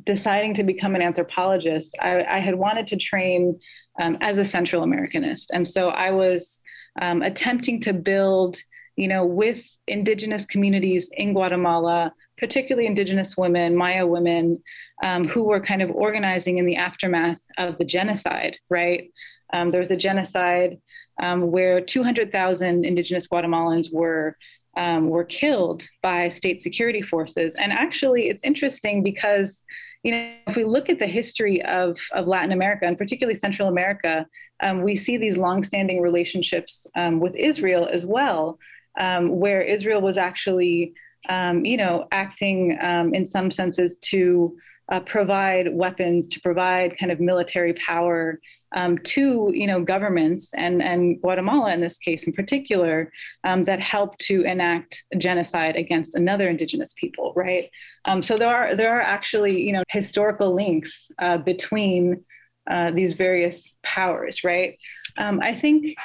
deciding 0.05 0.55
to 0.55 0.63
become 0.63 0.95
an 0.95 1.03
anthropologist, 1.03 1.97
I, 2.01 2.25
I 2.25 2.39
had 2.39 2.55
wanted 2.55 2.87
to 2.89 2.97
train 2.97 3.59
um, 4.01 4.17
as 4.21 4.39
a 4.39 4.45
Central 4.45 4.83
Americanist. 4.83 5.47
And 5.53 5.67
so 5.67 5.89
I 5.89 6.11
was 6.11 6.61
um, 7.01 7.23
attempting 7.23 7.81
to 7.83 7.93
build, 7.93 8.59
you 8.97 9.09
know, 9.09 9.25
with 9.25 9.65
indigenous 9.87 10.47
communities 10.47 11.09
in 11.13 11.33
Guatemala, 11.33 12.13
particularly 12.39 12.87
indigenous 12.87 13.37
women, 13.37 13.77
Maya 13.77 14.07
women, 14.07 14.63
um, 15.03 15.27
who 15.27 15.45
were 15.45 15.61
kind 15.61 15.83
of 15.83 15.91
organizing 15.91 16.59
in 16.59 16.67
the 16.67 16.77
aftermath 16.77 17.39
of 17.59 17.79
the 17.79 17.85
genocide, 17.85 18.57
right? 18.69 19.11
Um, 19.53 19.71
there 19.71 19.81
was 19.81 19.91
a 19.91 19.97
genocide 19.97 20.79
um, 21.23 21.51
where 21.51 21.81
200,000 21.81 22.85
indigenous 22.85 23.29
Guatemalans 23.29 23.93
were 23.93 24.37
um, 24.77 25.09
were 25.09 25.25
killed 25.25 25.87
by 26.03 26.29
state 26.29 26.63
security 26.63 27.03
forces. 27.03 27.55
And 27.57 27.73
actually, 27.73 28.29
it's 28.29 28.43
interesting 28.45 29.03
because 29.03 29.65
you 30.05 30.13
know, 30.13 30.35
if 30.47 30.55
we 30.55 30.65
look 30.65 30.91
at 30.91 30.99
the 30.99 31.07
history 31.07 31.63
of, 31.63 31.99
of 32.13 32.27
Latin 32.27 32.53
America 32.53 32.85
and 32.85 32.97
particularly 32.97 33.39
Central 33.39 33.69
America, 33.69 34.27
um, 34.63 34.83
we 34.83 34.97
see 34.97 35.17
these 35.17 35.37
longstanding 35.37 36.01
relationships 36.01 36.87
um, 36.95 37.21
with 37.21 37.35
Israel 37.37 37.89
as 37.91 38.05
well, 38.05 38.59
um, 39.01 39.41
where 39.41 39.63
Israel 39.63 40.03
was 40.03 40.19
actually, 40.19 40.93
um, 41.31 41.65
you 41.65 41.79
know, 41.79 42.07
acting 42.13 42.77
um, 42.83 43.15
in 43.15 43.29
some 43.29 43.51
senses 43.51 43.97
to 44.11 44.55
uh, 44.91 45.01
provide 45.01 45.75
weapons, 45.75 46.29
to 46.29 46.41
provide 46.41 46.99
kind 46.99 47.11
of 47.11 47.21
military 47.21 47.75
power 47.75 48.39
um, 48.75 48.99
to 48.99 49.51
you 49.55 49.67
know 49.67 49.83
governments 49.83 50.51
and 50.55 50.83
and 50.83 51.21
Guatemala 51.21 51.73
in 51.73 51.81
this 51.81 51.97
case 51.97 52.25
in 52.25 52.33
particular 52.33 53.11
um, 53.45 53.63
that 53.65 53.81
help 53.81 54.19
to 54.19 54.43
enact 54.43 55.05
genocide 55.19 55.77
against 55.77 56.17
another 56.17 56.49
indigenous 56.49 56.93
people, 56.95 57.33
right? 57.37 57.71
Um, 58.05 58.23
so 58.23 58.37
there 58.37 58.49
are 58.49 58.75
there 58.75 58.97
are 58.97 59.01
actually 59.01 59.63
you 59.63 59.73
know 59.73 59.83
historical 59.89 60.55
links 60.55 61.11
uh, 61.19 61.39
between 61.39 62.25
uh, 62.69 62.91
these 62.91 63.13
various 63.13 63.75
powers, 63.83 64.43
right? 64.43 64.77
Um, 65.19 65.41
I 65.41 65.59
think 65.59 65.97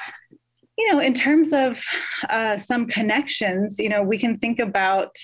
you 0.78 0.94
know 0.94 1.00
in 1.00 1.14
terms 1.14 1.54
of 1.54 1.82
uh, 2.30 2.58
some 2.58 2.88
connections, 2.88 3.80
you 3.80 3.90
know 3.90 4.04
we 4.04 4.20
can 4.20 4.38
think 4.38 4.60
about 4.60 5.16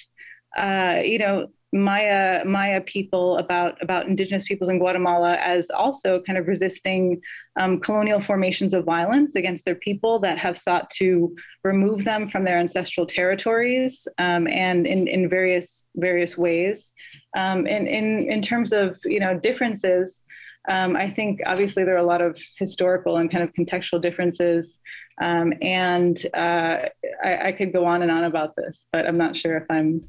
uh, 0.58 1.02
you 1.04 1.20
know 1.20 1.48
Maya 1.76 2.46
Maya 2.46 2.80
people 2.80 3.38
about 3.38 3.82
about 3.82 4.08
indigenous 4.08 4.46
peoples 4.46 4.70
in 4.70 4.80
Guatemala 4.80 5.36
as 5.36 5.70
also 5.70 6.22
kind 6.22 6.38
of 6.40 6.48
resisting 6.48 7.20
um, 7.60 7.82
colonial 7.82 8.22
formations 8.22 8.74
of 8.74 8.86
violence 8.86 9.36
against 9.36 9.66
their 9.66 9.76
people 9.76 10.18
that 10.20 10.38
have 10.38 10.58
sought 10.58 10.90
to 10.92 11.36
remove 11.66 12.06
them 12.06 12.30
from 12.30 12.46
their 12.46 12.58
ancestral 12.58 13.06
territories 13.06 14.08
um, 14.20 14.48
and 14.48 14.88
in, 14.88 15.10
in 15.10 15.30
various 15.30 15.86
various 15.98 16.38
ways. 16.38 16.94
Um, 17.36 17.68
in, 17.68 17.88
in 17.88 18.32
in 18.32 18.42
terms 18.42 18.72
of 18.72 18.96
you 19.04 19.20
know 19.20 19.38
differences, 19.38 20.22
um, 20.70 20.96
I 20.96 21.12
think 21.12 21.42
obviously 21.46 21.84
there 21.84 21.96
are 21.96 21.98
a 21.98 22.04
lot 22.04 22.22
of 22.22 22.38
historical 22.58 23.18
and 23.18 23.30
kind 23.30 23.44
of 23.44 23.52
contextual 23.52 24.02
differences, 24.02 24.80
um, 25.22 25.52
and 25.62 26.18
uh, 26.34 26.88
I, 27.22 27.48
I 27.48 27.52
could 27.52 27.74
go 27.74 27.84
on 27.84 28.02
and 28.02 28.12
on 28.12 28.24
about 28.24 28.56
this, 28.56 28.86
but 28.94 29.06
I'm 29.06 29.18
not 29.18 29.36
sure 29.36 29.58
if 29.58 29.66
I'm 29.70 30.08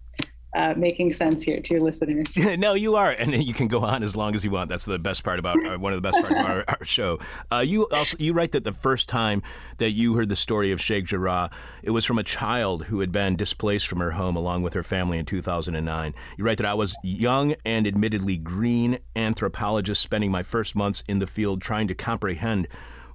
uh, 0.56 0.74
making 0.76 1.12
sense 1.12 1.44
here 1.44 1.60
to 1.60 1.74
your 1.74 1.82
listeners. 1.82 2.26
no, 2.58 2.72
you 2.72 2.96
are, 2.96 3.10
and 3.10 3.44
you 3.44 3.52
can 3.52 3.68
go 3.68 3.80
on 3.80 4.02
as 4.02 4.16
long 4.16 4.34
as 4.34 4.44
you 4.44 4.50
want. 4.50 4.70
That's 4.70 4.86
the 4.86 4.98
best 4.98 5.22
part 5.22 5.38
about 5.38 5.56
one 5.78 5.92
of 5.92 5.98
the 5.98 6.08
best 6.08 6.18
parts 6.18 6.34
of 6.34 6.46
our, 6.46 6.64
our 6.66 6.84
show. 6.84 7.18
Uh, 7.52 7.58
you 7.58 7.86
also 7.88 8.16
you 8.18 8.32
write 8.32 8.52
that 8.52 8.64
the 8.64 8.72
first 8.72 9.08
time 9.08 9.42
that 9.76 9.90
you 9.90 10.14
heard 10.14 10.30
the 10.30 10.36
story 10.36 10.72
of 10.72 10.80
Sheikh 10.80 11.04
Jarrah, 11.04 11.50
it 11.82 11.90
was 11.90 12.06
from 12.06 12.18
a 12.18 12.22
child 12.22 12.84
who 12.84 13.00
had 13.00 13.12
been 13.12 13.36
displaced 13.36 13.86
from 13.86 14.00
her 14.00 14.12
home 14.12 14.34
along 14.34 14.62
with 14.62 14.72
her 14.72 14.82
family 14.82 15.18
in 15.18 15.26
2009. 15.26 16.14
You 16.38 16.44
write 16.44 16.56
that 16.56 16.66
I 16.66 16.74
was 16.74 16.96
young 17.02 17.54
and 17.66 17.86
admittedly 17.86 18.38
green 18.38 18.98
anthropologist, 19.14 20.00
spending 20.00 20.30
my 20.30 20.42
first 20.42 20.74
months 20.74 21.04
in 21.06 21.18
the 21.18 21.26
field 21.26 21.60
trying 21.60 21.86
to 21.88 21.94
comprehend 21.94 22.66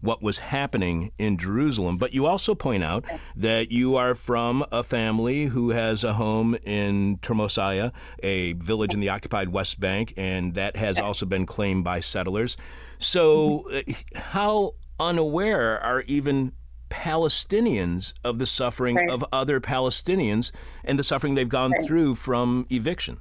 what 0.02 0.22
was 0.22 0.40
happening 0.40 1.12
in 1.18 1.38
Jerusalem. 1.38 1.98
But 1.98 2.14
you 2.14 2.26
also 2.26 2.54
point 2.56 2.84
out 2.84 3.06
that 3.36 3.72
you 3.72 3.96
are 3.96 4.16
from 4.16 4.66
a 4.72 4.84
family 4.84 5.46
who 5.46 5.70
has 5.70 6.04
a 6.04 6.14
home 6.14 6.56
in 6.64 7.20
Turmus 7.22 7.58
Ayya, 7.58 7.92
a 8.22 8.54
village 8.54 8.94
in 8.94 9.00
the 9.00 9.10
occupied 9.10 9.50
West 9.50 9.80
Bank, 9.80 10.14
and 10.18 10.56
that 10.56 10.76
has 10.76 11.00
also 11.00 11.26
been 11.26 11.46
claimed 11.46 11.84
by 11.84 12.00
settlers. 12.00 12.58
So, 12.98 13.70
uh, 13.72 13.94
how 14.16 14.76
unaware 15.00 15.80
are 15.80 16.02
even 16.02 16.54
Palestinians 16.90 18.14
of 18.24 18.38
the 18.38 18.46
suffering 18.46 18.98
right. 18.98 19.10
of 19.10 19.26
other 19.32 19.60
Palestinians 19.60 20.52
and 20.84 21.00
the 21.00 21.04
suffering 21.04 21.36
they've 21.36 21.50
gone 21.50 21.72
right. 21.72 21.84
through 21.84 22.16
from 22.16 22.68
eviction? 22.70 23.20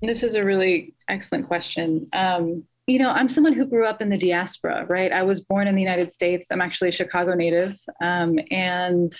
This 0.00 0.22
is 0.22 0.34
a 0.34 0.44
really 0.44 0.94
excellent 1.08 1.46
question. 1.48 2.08
Um, 2.12 2.64
you 2.88 2.98
know, 2.98 3.10
I'm 3.10 3.28
someone 3.28 3.52
who 3.52 3.66
grew 3.66 3.84
up 3.84 4.00
in 4.00 4.08
the 4.08 4.16
diaspora, 4.16 4.86
right? 4.88 5.12
I 5.12 5.22
was 5.22 5.40
born 5.40 5.68
in 5.68 5.74
the 5.74 5.82
United 5.82 6.12
States. 6.14 6.48
I'm 6.50 6.62
actually 6.62 6.88
a 6.88 6.92
Chicago 6.92 7.34
native. 7.34 7.78
Um, 8.00 8.38
and, 8.50 9.14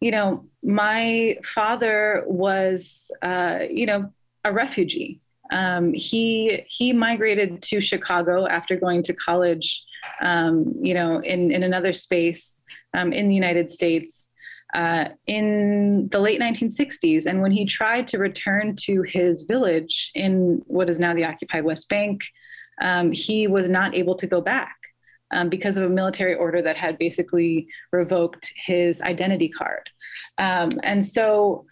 you 0.00 0.10
know, 0.10 0.44
my 0.64 1.38
father 1.44 2.24
was, 2.26 3.12
uh, 3.22 3.60
you 3.70 3.86
know, 3.86 4.12
a 4.44 4.52
refugee. 4.52 5.20
Um, 5.52 5.92
he 5.92 6.64
he 6.66 6.92
migrated 6.92 7.62
to 7.62 7.80
Chicago 7.80 8.48
after 8.48 8.74
going 8.74 9.04
to 9.04 9.14
college, 9.14 9.84
um, 10.20 10.74
you 10.82 10.92
know, 10.92 11.20
in, 11.20 11.52
in 11.52 11.62
another 11.62 11.92
space 11.92 12.60
um, 12.92 13.12
in 13.12 13.28
the 13.28 13.34
United 13.36 13.70
States 13.70 14.28
uh, 14.74 15.10
in 15.28 16.08
the 16.10 16.18
late 16.18 16.40
1960s. 16.40 17.26
And 17.26 17.40
when 17.40 17.52
he 17.52 17.64
tried 17.66 18.08
to 18.08 18.18
return 18.18 18.74
to 18.80 19.02
his 19.02 19.42
village 19.42 20.10
in 20.16 20.60
what 20.66 20.90
is 20.90 20.98
now 20.98 21.14
the 21.14 21.24
occupied 21.24 21.62
West 21.62 21.88
Bank, 21.88 22.24
um, 22.80 23.12
he 23.12 23.46
was 23.46 23.68
not 23.68 23.94
able 23.94 24.14
to 24.16 24.26
go 24.26 24.40
back 24.40 24.76
um, 25.30 25.48
because 25.48 25.76
of 25.76 25.84
a 25.84 25.88
military 25.88 26.34
order 26.34 26.62
that 26.62 26.76
had 26.76 26.98
basically 26.98 27.68
revoked 27.92 28.52
his 28.56 29.00
identity 29.02 29.48
card. 29.48 29.88
Um, 30.38 30.70
and 30.82 31.04
so, 31.04 31.66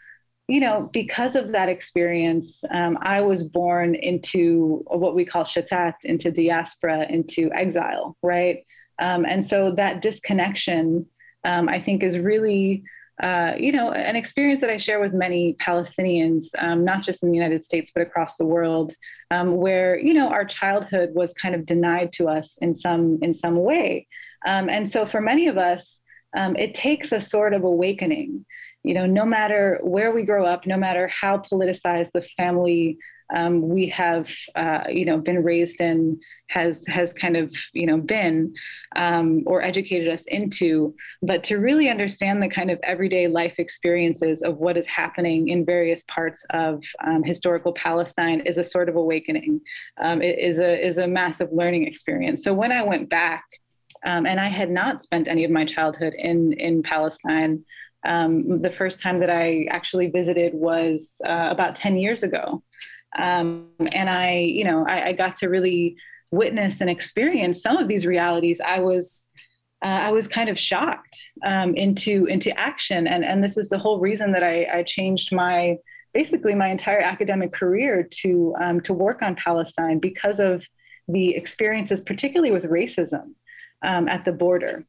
you 0.49 0.61
know, 0.61 0.91
because 0.93 1.37
of 1.37 1.53
that 1.53 1.69
experience, 1.69 2.63
um, 2.71 2.99
I 3.01 3.21
was 3.21 3.43
born 3.45 3.95
into 3.95 4.83
what 4.87 5.15
we 5.15 5.25
call 5.25 5.45
shatat, 5.45 5.95
into 6.05 6.31
diaspora, 6.31 7.07
into 7.09 7.51
exile, 7.53 8.17
right? 8.23 8.67
Um, 8.99 9.25
and 9.25 9.45
so 9.47 9.73
that 9.73 10.03
disconnection 10.03 11.07
I 11.45 11.81
think 11.81 12.03
is 12.03 12.19
really, 12.19 12.85
uh, 13.23 13.53
you 13.57 13.73
know, 13.73 13.93
an 13.93 14.17
experience 14.17 14.61
that 14.61 14.71
I 14.71 14.77
share 14.77 15.01
with 15.01 15.13
many 15.13 15.55
Palestinians, 15.55 16.47
um, 16.59 16.85
not 16.85 17.03
just 17.03 17.23
in 17.23 17.31
the 17.31 17.37
United 17.37 17.65
States, 17.65 17.93
but 17.95 18.03
across 18.03 18.37
the 18.37 18.45
world, 18.45 18.93
um, 19.31 19.57
where, 19.57 19.99
you 19.99 20.15
know, 20.15 20.29
our 20.29 20.45
childhood 20.45 21.11
was 21.15 21.33
kind 21.35 21.55
of 21.55 21.65
denied 21.65 22.13
to 22.15 22.29
us 22.29 22.59
in 22.61 22.75
some, 22.75 23.19
in 23.23 23.33
some 23.33 23.57
way. 23.57 24.09
Um, 24.47 24.69
and 24.69 24.91
so 24.91 25.07
for 25.07 25.21
many 25.21 25.47
of 25.47 25.59
us, 25.59 26.01
um, 26.37 26.57
it 26.57 26.75
takes 26.75 27.13
a 27.13 27.21
sort 27.21 27.55
of 27.55 27.63
awakening 27.63 28.45
you 28.85 28.93
know, 28.93 29.07
no 29.07 29.25
matter 29.25 29.81
where 29.83 30.13
we 30.13 30.25
grow 30.25 30.45
up, 30.45 30.67
no 30.67 30.77
matter 30.77 31.09
how 31.09 31.39
politicized 31.39 32.11
the 32.13 32.25
family 32.37 32.99
um, 33.33 33.69
we 33.69 33.89
have, 33.89 34.29
uh, 34.55 34.85
you 34.89 35.05
know, 35.05 35.19
been 35.19 35.43
raised 35.43 35.81
in, 35.81 36.21
has 36.49 36.83
has 36.89 37.13
kind 37.13 37.37
of, 37.37 37.55
you 37.73 37.87
know, 37.87 37.97
been 37.97 38.53
um, 38.97 39.43
or 39.47 39.63
educated 39.63 40.09
us 40.09 40.25
into, 40.27 40.95
but 41.23 41.43
to 41.45 41.57
really 41.57 41.89
understand 41.89 42.43
the 42.43 42.49
kind 42.49 42.71
of 42.71 42.79
everyday 42.83 43.27
life 43.27 43.55
experiences 43.59 44.43
of 44.43 44.59
what 44.59 44.77
is 44.77 44.87
happening 44.87 45.49
in 45.49 45.65
various 45.65 46.05
parts 46.05 46.45
of 46.51 46.83
um, 47.05 47.23
historical 47.23 47.73
Palestine 47.73 48.41
is 48.41 48.59
a 48.59 48.65
sort 48.65 48.89
of 48.89 48.97
awakening. 48.97 49.61
Um, 50.03 50.21
it 50.21 50.39
is 50.39 50.59
a 50.59 50.87
is 50.87 50.99
a 50.99 51.09
massive 51.09 51.49
learning 51.51 51.87
experience. 51.87 52.45
So 52.45 52.53
when 52.53 52.73
I 52.73 52.83
went 52.83 53.09
back. 53.09 53.45
Um, 54.07 54.27
and 54.27 54.39
I 54.39 54.49
had 54.49 54.71
not 54.71 55.03
spent 55.03 55.29
any 55.29 55.45
of 55.45 55.51
my 55.51 55.65
childhood 55.65 56.13
in 56.19 56.53
in 56.53 56.83
Palestine. 56.83 57.65
Um, 58.05 58.61
the 58.61 58.71
first 58.71 59.01
time 59.01 59.19
that 59.21 59.31
I 59.31 59.67
actually 59.71 60.09
visited 60.09 60.53
was 60.53 61.15
uh, 61.25 61.49
about 61.51 61.75
10 61.75 61.97
years 61.97 62.23
ago. 62.23 62.63
Um, 63.17 63.69
and 63.93 64.11
I, 64.11 64.39
you 64.39 64.65
know, 64.65 64.85
I, 64.87 65.09
I, 65.09 65.13
got 65.13 65.37
to 65.37 65.49
really 65.49 65.97
witness 66.31 66.81
and 66.81 66.91
experience 66.91 67.63
some 67.63 67.77
of 67.77 67.87
these 67.87 68.07
realities. 68.07 68.61
I 68.61 68.81
was, 68.81 69.27
uh, 69.85 69.89
I 69.89 70.11
was 70.11 70.27
kind 70.27 70.49
of 70.49 70.59
shocked 70.59 71.31
um, 71.45 71.75
into 71.77 72.27
into 72.27 72.57
action, 72.59 73.07
and 73.07 73.25
and 73.25 73.43
this 73.43 73.57
is 73.57 73.69
the 73.69 73.79
whole 73.79 74.01
reason 74.01 74.33
that 74.33 74.43
I, 74.43 74.67
I 74.79 74.83
changed 74.83 75.33
my 75.33 75.77
basically 76.13 76.55
my 76.55 76.69
entire 76.69 77.01
academic 77.01 77.53
career 77.53 78.09
to 78.23 78.55
um, 78.61 78.81
to 78.83 78.93
work 78.93 79.23
on 79.23 79.37
Palestine 79.37 79.99
because 79.99 80.41
of 80.41 80.65
the 81.07 81.37
experiences, 81.37 82.01
particularly 82.01 82.51
with 82.51 82.65
racism 82.65 83.35
um, 83.83 84.09
at 84.09 84.25
the 84.25 84.33
border. 84.33 84.85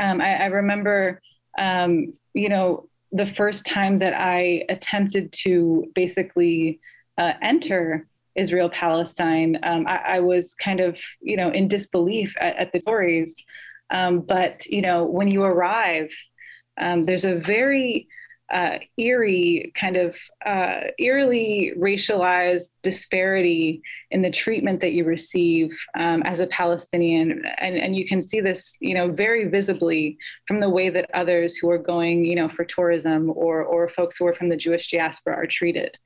Um, 0.00 0.20
I, 0.20 0.44
I 0.44 0.46
remember 0.46 1.20
um, 1.58 2.14
you 2.34 2.48
know, 2.48 2.88
the 3.12 3.26
first 3.26 3.64
time 3.64 3.98
that 3.98 4.14
I 4.14 4.64
attempted 4.68 5.32
to 5.44 5.90
basically 5.94 6.80
uh, 7.18 7.32
enter 7.42 8.06
Israel 8.34 8.68
Palestine, 8.68 9.58
um, 9.62 9.86
I, 9.86 9.96
I, 9.96 10.20
was 10.20 10.54
kind 10.54 10.80
of, 10.80 10.98
you 11.20 11.36
know, 11.36 11.50
in 11.50 11.68
disbelief 11.68 12.34
at, 12.38 12.56
at 12.56 12.72
the 12.72 12.82
stories. 12.82 13.34
Um, 13.90 14.20
but, 14.20 14.66
you 14.66 14.82
know, 14.82 15.04
when 15.04 15.28
you 15.28 15.42
arrive, 15.42 16.10
um, 16.78 17.04
there's 17.04 17.24
a 17.24 17.36
very 17.36 18.08
uh, 18.52 18.78
eerie, 18.96 19.72
kind 19.74 19.96
of 19.96 20.16
uh, 20.44 20.80
eerily 20.98 21.72
racialized 21.76 22.68
disparity 22.82 23.82
in 24.10 24.22
the 24.22 24.30
treatment 24.30 24.80
that 24.80 24.92
you 24.92 25.04
receive 25.04 25.76
um, 25.98 26.22
as 26.22 26.40
a 26.40 26.46
Palestinian, 26.46 27.42
and 27.58 27.76
and 27.76 27.96
you 27.96 28.06
can 28.06 28.22
see 28.22 28.40
this, 28.40 28.76
you 28.80 28.94
know, 28.94 29.10
very 29.10 29.48
visibly 29.48 30.16
from 30.46 30.60
the 30.60 30.70
way 30.70 30.90
that 30.90 31.10
others 31.12 31.56
who 31.56 31.68
are 31.70 31.78
going, 31.78 32.24
you 32.24 32.36
know, 32.36 32.48
for 32.48 32.64
tourism 32.64 33.30
or 33.34 33.62
or 33.62 33.88
folks 33.88 34.16
who 34.16 34.26
are 34.26 34.34
from 34.34 34.48
the 34.48 34.56
Jewish 34.56 34.90
diaspora 34.90 35.34
are 35.34 35.46
treated. 35.46 35.96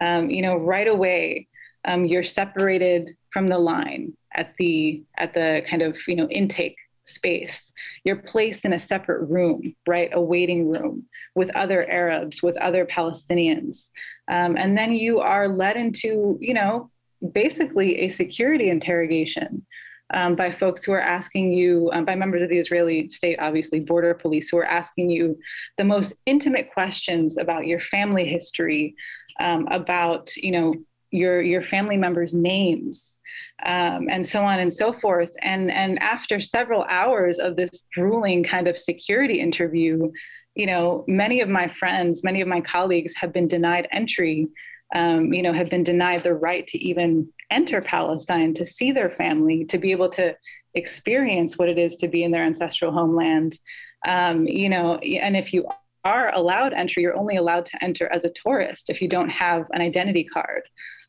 Um, 0.00 0.30
you 0.30 0.42
know, 0.42 0.56
right 0.56 0.86
away, 0.86 1.48
um, 1.84 2.04
you're 2.04 2.24
separated 2.24 3.10
from 3.32 3.48
the 3.48 3.58
line 3.58 4.16
at 4.34 4.54
the 4.58 5.02
at 5.16 5.34
the 5.34 5.62
kind 5.68 5.82
of 5.82 5.96
you 6.06 6.14
know 6.14 6.28
intake 6.28 6.76
space. 7.08 7.72
You're 8.04 8.22
placed 8.22 8.64
in 8.64 8.72
a 8.72 8.78
separate 8.78 9.28
room, 9.28 9.74
right? 9.86 10.10
A 10.12 10.20
waiting 10.20 10.68
room 10.68 11.04
with 11.34 11.54
other 11.56 11.88
Arabs, 11.90 12.42
with 12.42 12.56
other 12.58 12.86
Palestinians. 12.86 13.90
Um, 14.28 14.56
and 14.56 14.76
then 14.76 14.92
you 14.92 15.20
are 15.20 15.48
led 15.48 15.76
into, 15.76 16.38
you 16.40 16.54
know, 16.54 16.90
basically 17.32 18.00
a 18.00 18.08
security 18.08 18.70
interrogation. 18.70 19.66
Um, 20.14 20.36
by 20.36 20.50
folks 20.50 20.84
who 20.84 20.92
are 20.92 21.02
asking 21.02 21.52
you, 21.52 21.90
um, 21.92 22.06
by 22.06 22.14
members 22.14 22.40
of 22.40 22.48
the 22.48 22.58
Israeli 22.58 23.10
state, 23.10 23.38
obviously, 23.40 23.80
border 23.80 24.14
police, 24.14 24.48
who 24.48 24.56
are 24.56 24.64
asking 24.64 25.10
you 25.10 25.38
the 25.76 25.84
most 25.84 26.14
intimate 26.24 26.72
questions 26.72 27.36
about 27.36 27.66
your 27.66 27.78
family 27.78 28.26
history, 28.26 28.94
um, 29.38 29.68
about, 29.70 30.34
you 30.36 30.50
know, 30.50 30.74
your 31.10 31.42
your 31.42 31.62
family 31.62 31.96
members' 31.96 32.34
names, 32.34 33.18
um, 33.64 34.08
and 34.10 34.26
so 34.26 34.42
on 34.42 34.58
and 34.58 34.72
so 34.72 34.92
forth. 34.92 35.30
And 35.42 35.70
and 35.70 35.98
after 36.00 36.40
several 36.40 36.84
hours 36.84 37.38
of 37.38 37.56
this 37.56 37.84
grueling 37.94 38.42
kind 38.44 38.68
of 38.68 38.78
security 38.78 39.40
interview, 39.40 40.10
you 40.54 40.66
know, 40.66 41.04
many 41.06 41.40
of 41.40 41.48
my 41.48 41.68
friends, 41.68 42.24
many 42.24 42.40
of 42.40 42.48
my 42.48 42.60
colleagues 42.60 43.14
have 43.14 43.32
been 43.32 43.48
denied 43.48 43.88
entry. 43.92 44.48
Um, 44.94 45.34
you 45.34 45.42
know, 45.42 45.52
have 45.52 45.68
been 45.68 45.82
denied 45.82 46.22
the 46.22 46.32
right 46.32 46.66
to 46.68 46.78
even 46.78 47.28
enter 47.50 47.82
Palestine, 47.82 48.54
to 48.54 48.64
see 48.64 48.90
their 48.90 49.10
family, 49.10 49.66
to 49.66 49.76
be 49.76 49.90
able 49.90 50.08
to 50.10 50.34
experience 50.74 51.58
what 51.58 51.68
it 51.68 51.76
is 51.76 51.96
to 51.96 52.08
be 52.08 52.24
in 52.24 52.30
their 52.30 52.44
ancestral 52.44 52.92
homeland. 52.92 53.58
Um, 54.06 54.46
you 54.46 54.70
know, 54.70 54.96
and 54.96 55.36
if 55.36 55.52
you 55.52 55.66
are 56.04 56.34
allowed 56.34 56.72
entry, 56.72 57.02
you're 57.02 57.16
only 57.16 57.36
allowed 57.36 57.66
to 57.66 57.84
enter 57.84 58.10
as 58.12 58.24
a 58.24 58.30
tourist 58.30 58.88
if 58.88 59.02
you 59.02 59.08
don't 59.08 59.28
have 59.28 59.66
an 59.72 59.80
identity 59.80 60.24
card. 60.24 60.62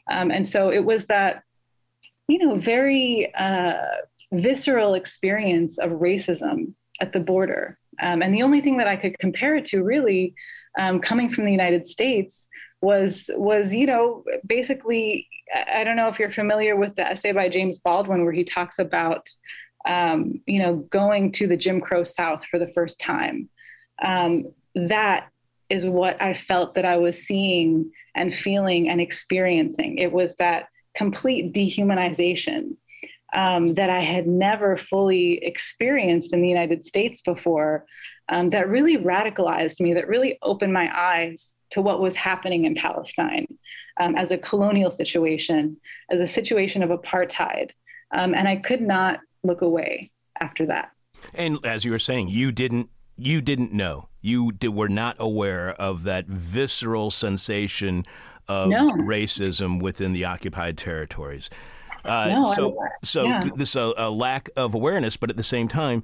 Um, 0.09 0.31
and 0.31 0.45
so 0.45 0.71
it 0.71 0.83
was 0.83 1.05
that, 1.05 1.43
you 2.27 2.39
know, 2.39 2.55
very 2.55 3.33
uh, 3.35 3.77
visceral 4.31 4.93
experience 4.95 5.77
of 5.77 5.91
racism 5.91 6.73
at 7.01 7.13
the 7.13 7.19
border. 7.19 7.77
Um, 8.01 8.21
and 8.21 8.33
the 8.33 8.43
only 8.43 8.61
thing 8.61 8.77
that 8.77 8.87
I 8.87 8.95
could 8.95 9.17
compare 9.19 9.55
it 9.55 9.65
to, 9.65 9.83
really, 9.83 10.33
um, 10.77 10.99
coming 10.99 11.31
from 11.31 11.45
the 11.45 11.51
United 11.51 11.87
States, 11.87 12.47
was 12.81 13.29
was 13.35 13.73
you 13.73 13.85
know 13.85 14.23
basically 14.45 15.27
I 15.67 15.83
don't 15.83 15.95
know 15.95 16.07
if 16.07 16.19
you're 16.19 16.31
familiar 16.31 16.75
with 16.75 16.95
the 16.95 17.05
essay 17.05 17.31
by 17.31 17.49
James 17.49 17.79
Baldwin 17.79 18.23
where 18.23 18.33
he 18.33 18.43
talks 18.43 18.79
about 18.79 19.27
um, 19.87 20.41
you 20.45 20.59
know 20.59 20.75
going 20.75 21.31
to 21.33 21.47
the 21.47 21.57
Jim 21.57 21.81
Crow 21.81 22.03
South 22.03 22.45
for 22.45 22.59
the 22.59 22.71
first 22.73 22.99
time. 22.99 23.49
Um, 24.03 24.45
that 24.75 25.29
is 25.69 25.85
what 25.85 26.21
I 26.21 26.33
felt 26.33 26.75
that 26.75 26.85
I 26.85 26.97
was 26.97 27.25
seeing 27.25 27.91
and 28.15 28.33
feeling 28.33 28.89
and 28.89 28.99
experiencing. 28.99 29.97
It 29.97 30.11
was 30.11 30.35
that 30.35 30.67
complete 30.95 31.53
dehumanization 31.53 32.75
um, 33.33 33.75
that 33.75 33.89
I 33.89 33.99
had 33.99 34.27
never 34.27 34.77
fully 34.77 35.43
experienced 35.43 36.33
in 36.33 36.41
the 36.41 36.49
United 36.49 36.85
States 36.85 37.21
before 37.21 37.85
um, 38.29 38.49
that 38.49 38.67
really 38.67 38.97
radicalized 38.97 39.79
me, 39.79 39.93
that 39.93 40.07
really 40.07 40.37
opened 40.41 40.73
my 40.73 40.89
eyes 40.95 41.55
to 41.71 41.81
what 41.81 42.01
was 42.01 42.15
happening 42.15 42.65
in 42.65 42.73
Palestine 42.75 43.47
um, 43.99 44.15
as 44.15 44.31
a 44.31 44.37
colonial 44.37 44.89
situation, 44.89 45.77
as 46.09 46.19
a 46.19 46.27
situation 46.27 46.81
of 46.81 46.89
apartheid. 46.89 47.69
Um, 48.11 48.33
and 48.33 48.47
I 48.47 48.55
could 48.55 48.81
not 48.81 49.19
look 49.43 49.61
away. 49.61 50.11
after 50.41 50.65
that. 50.67 50.91
And 51.33 51.63
as 51.65 51.85
you 51.85 51.91
were 51.91 51.99
saying, 51.99 52.29
you 52.29 52.51
didn't 52.51 52.89
you 53.19 53.41
didn't 53.41 53.71
know. 53.73 54.07
You 54.21 54.51
did, 54.51 54.69
were 54.69 54.89
not 54.89 55.15
aware 55.19 55.71
of 55.73 56.03
that 56.03 56.25
visceral 56.27 57.11
sensation 57.11 58.05
of 58.47 58.69
No. 58.69 58.91
racism 58.91 59.81
within 59.81 60.13
the 60.13 60.25
occupied 60.25 60.77
territories. 60.77 61.49
Uh, 62.03 62.27
No, 62.29 62.45
I 62.45 62.55
so, 62.55 62.77
so 63.03 63.23
yeah. 63.25 63.41
this 63.55 63.75
a, 63.75 63.93
a 63.97 64.09
lack 64.09 64.49
of 64.55 64.73
awareness, 64.73 65.17
but 65.17 65.29
at 65.29 65.37
the 65.37 65.43
same 65.43 65.67
time, 65.67 66.03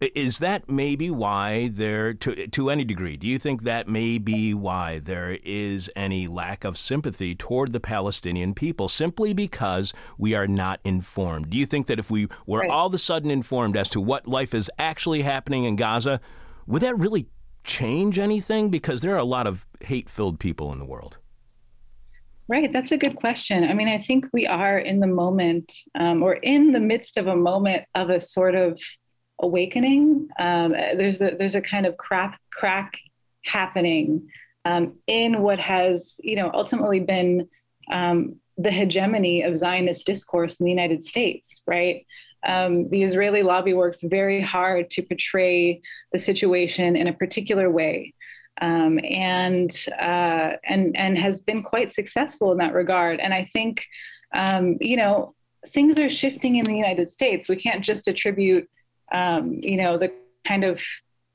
is 0.00 0.38
that 0.38 0.68
maybe 0.68 1.10
why 1.10 1.68
there, 1.72 2.12
to 2.12 2.46
to 2.48 2.70
any 2.70 2.84
degree, 2.84 3.16
do 3.16 3.26
you 3.26 3.38
think 3.38 3.62
that 3.62 3.88
may 3.88 4.18
be 4.18 4.52
why 4.52 4.98
there 4.98 5.38
is 5.42 5.90
any 5.96 6.26
lack 6.26 6.64
of 6.64 6.76
sympathy 6.76 7.34
toward 7.34 7.72
the 7.72 7.80
Palestinian 7.80 8.54
people, 8.54 8.88
simply 8.88 9.32
because 9.32 9.94
we 10.18 10.34
are 10.34 10.46
not 10.46 10.80
informed? 10.84 11.50
Do 11.50 11.56
you 11.56 11.64
think 11.66 11.86
that 11.86 11.98
if 11.98 12.10
we 12.10 12.28
were 12.46 12.60
Right. 12.60 12.70
all 12.70 12.88
of 12.88 12.94
a 12.94 12.98
sudden 12.98 13.30
informed 13.30 13.76
as 13.76 13.88
to 13.90 14.00
what 14.00 14.26
life 14.26 14.52
is 14.52 14.70
actually 14.78 15.22
happening 15.22 15.64
in 15.64 15.76
Gaza, 15.76 16.20
would 16.66 16.82
that 16.82 16.98
really 16.98 17.26
change 17.64 18.18
anything? 18.18 18.68
Because 18.70 19.00
there 19.00 19.14
are 19.14 19.18
a 19.18 19.24
lot 19.24 19.46
of 19.46 19.64
hate-filled 19.80 20.38
people 20.38 20.72
in 20.72 20.78
the 20.78 20.84
world. 20.84 21.18
Right, 22.48 22.72
that's 22.72 22.92
a 22.92 22.96
good 22.96 23.16
question. 23.16 23.64
I 23.64 23.74
mean, 23.74 23.88
I 23.88 24.02
think 24.02 24.26
we 24.32 24.46
are 24.46 24.78
in 24.78 25.00
the 25.00 25.06
moment, 25.06 25.72
um, 25.94 26.22
or 26.22 26.34
in 26.34 26.72
the 26.72 26.80
midst 26.80 27.18
of 27.18 27.26
a 27.26 27.36
moment 27.36 27.84
of 27.94 28.08
a 28.10 28.20
sort 28.20 28.54
of 28.54 28.80
awakening. 29.40 30.28
Um, 30.38 30.72
there's 30.72 31.20
a 31.20 31.34
there's 31.38 31.54
a 31.54 31.60
kind 31.60 31.86
of 31.86 31.96
crack 31.96 32.40
crack 32.52 32.98
happening 33.44 34.28
um, 34.64 34.94
in 35.06 35.40
what 35.40 35.58
has, 35.58 36.16
you 36.18 36.36
know, 36.36 36.50
ultimately 36.52 37.00
been 37.00 37.48
um, 37.90 38.36
the 38.56 38.70
hegemony 38.70 39.42
of 39.42 39.56
Zionist 39.56 40.04
discourse 40.04 40.56
in 40.56 40.64
the 40.64 40.70
United 40.70 41.04
States. 41.04 41.62
Right, 41.66 42.06
um, 42.46 42.88
the 42.90 43.02
Israeli 43.02 43.42
lobby 43.42 43.74
works 43.74 44.00
very 44.02 44.40
hard 44.40 44.90
to 44.90 45.02
portray 45.02 45.80
the 46.12 46.18
situation 46.18 46.96
in 46.96 47.08
a 47.08 47.12
particular 47.12 47.70
way 47.70 48.14
um, 48.60 48.98
and 49.04 49.70
uh, 49.98 50.52
and 50.64 50.96
and 50.96 51.16
has 51.16 51.40
been 51.40 51.62
quite 51.62 51.92
successful 51.92 52.52
in 52.52 52.58
that 52.58 52.74
regard. 52.74 53.20
And 53.20 53.32
I 53.32 53.48
think, 53.52 53.84
um, 54.34 54.76
you 54.80 54.96
know, 54.96 55.34
things 55.68 55.98
are 55.98 56.10
shifting 56.10 56.56
in 56.56 56.64
the 56.64 56.74
United 56.76 57.10
States. 57.10 57.48
We 57.48 57.56
can't 57.56 57.84
just 57.84 58.08
attribute, 58.08 58.68
um, 59.12 59.52
you 59.62 59.76
know, 59.76 59.98
the 59.98 60.12
kind 60.46 60.64
of 60.64 60.80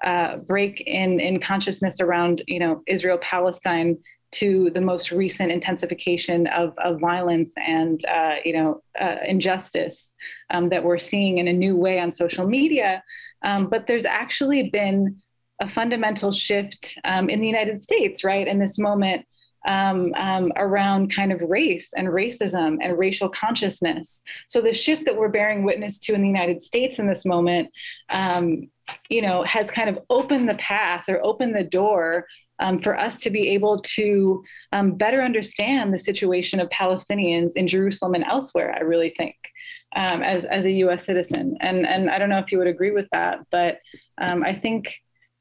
uh, 0.04 0.38
break 0.38 0.82
in 0.82 1.20
in 1.20 1.40
consciousness 1.40 2.02
around, 2.02 2.44
you 2.48 2.60
know, 2.60 2.84
Israel 2.88 3.18
Palestine 3.22 3.98
to 4.34 4.72
the 4.72 4.82
most 4.82 5.12
recent 5.12 5.52
intensification 5.52 6.48
of, 6.48 6.74
of 6.80 7.00
violence 7.00 7.54
and 7.56 8.04
uh, 8.06 8.36
you 8.44 8.54
know 8.54 8.82
uh, 9.00 9.18
injustice 9.26 10.14
um, 10.50 10.70
that 10.70 10.84
we're 10.84 11.00
seeing 11.00 11.38
in 11.38 11.48
a 11.48 11.54
new 11.54 11.76
way 11.76 12.00
on 12.00 12.12
social 12.12 12.48
media. 12.48 13.04
Um, 13.44 13.68
but 13.68 13.88
there's 13.88 14.06
actually 14.06 14.70
been 14.70 15.22
a 15.60 15.70
fundamental 15.70 16.32
shift 16.32 16.98
um, 17.04 17.30
in 17.30 17.42
the 17.42 17.48
United 17.48 17.82
States, 17.82 18.24
right, 18.24 18.48
in 18.48 18.60
this 18.60 18.80
moment 18.80 19.26
um, 19.66 20.14
um, 20.16 20.52
around 20.56 21.14
kind 21.14 21.32
of 21.32 21.42
race 21.42 21.92
and 21.96 22.08
racism 22.08 22.78
and 22.82 22.98
racial 22.98 23.30
consciousness. 23.30 24.22
So 24.48 24.62
the 24.62 24.74
shift 24.74 25.06
that 25.06 25.16
we're 25.16 25.30
bearing 25.30 25.64
witness 25.64 25.98
to 26.00 26.14
in 26.14 26.22
the 26.22 26.28
United 26.28 26.62
States 26.62 27.00
in 27.00 27.08
this 27.08 27.26
moment, 27.26 27.70
um, 28.10 28.70
you 29.10 29.22
know, 29.22 29.44
has 29.44 29.72
kind 29.72 29.90
of 29.90 30.00
opened 30.10 30.50
the 30.50 30.56
path 30.56 31.06
or 31.08 31.24
opened 31.24 31.56
the 31.56 31.64
door 31.64 32.26
um, 32.60 32.80
for 32.80 32.98
us 32.98 33.18
to 33.20 33.30
be 33.30 33.50
able 33.50 33.82
to 33.82 34.44
um, 34.72 34.92
better 34.92 35.22
understand 35.22 35.94
the 35.94 35.98
situation 35.98 36.60
of 36.60 36.70
Palestinians 36.70 37.52
in 37.56 37.68
Jerusalem 37.68 38.16
and 38.16 38.24
elsewhere. 38.26 38.74
I 38.76 38.82
really 38.82 39.14
think. 39.18 39.36
Um, 39.96 40.24
as, 40.24 40.44
as 40.46 40.66
a 40.66 40.72
U.S. 40.72 41.06
citizen, 41.06 41.56
and 41.62 41.86
and 41.86 42.10
I 42.10 42.18
don't 42.18 42.30
know 42.30 42.40
if 42.40 42.52
you 42.52 42.58
would 42.58 42.66
agree 42.66 42.90
with 42.90 43.06
that, 43.12 43.42
but 43.52 43.78
um, 44.18 44.42
I 44.42 44.56
think 44.56 44.92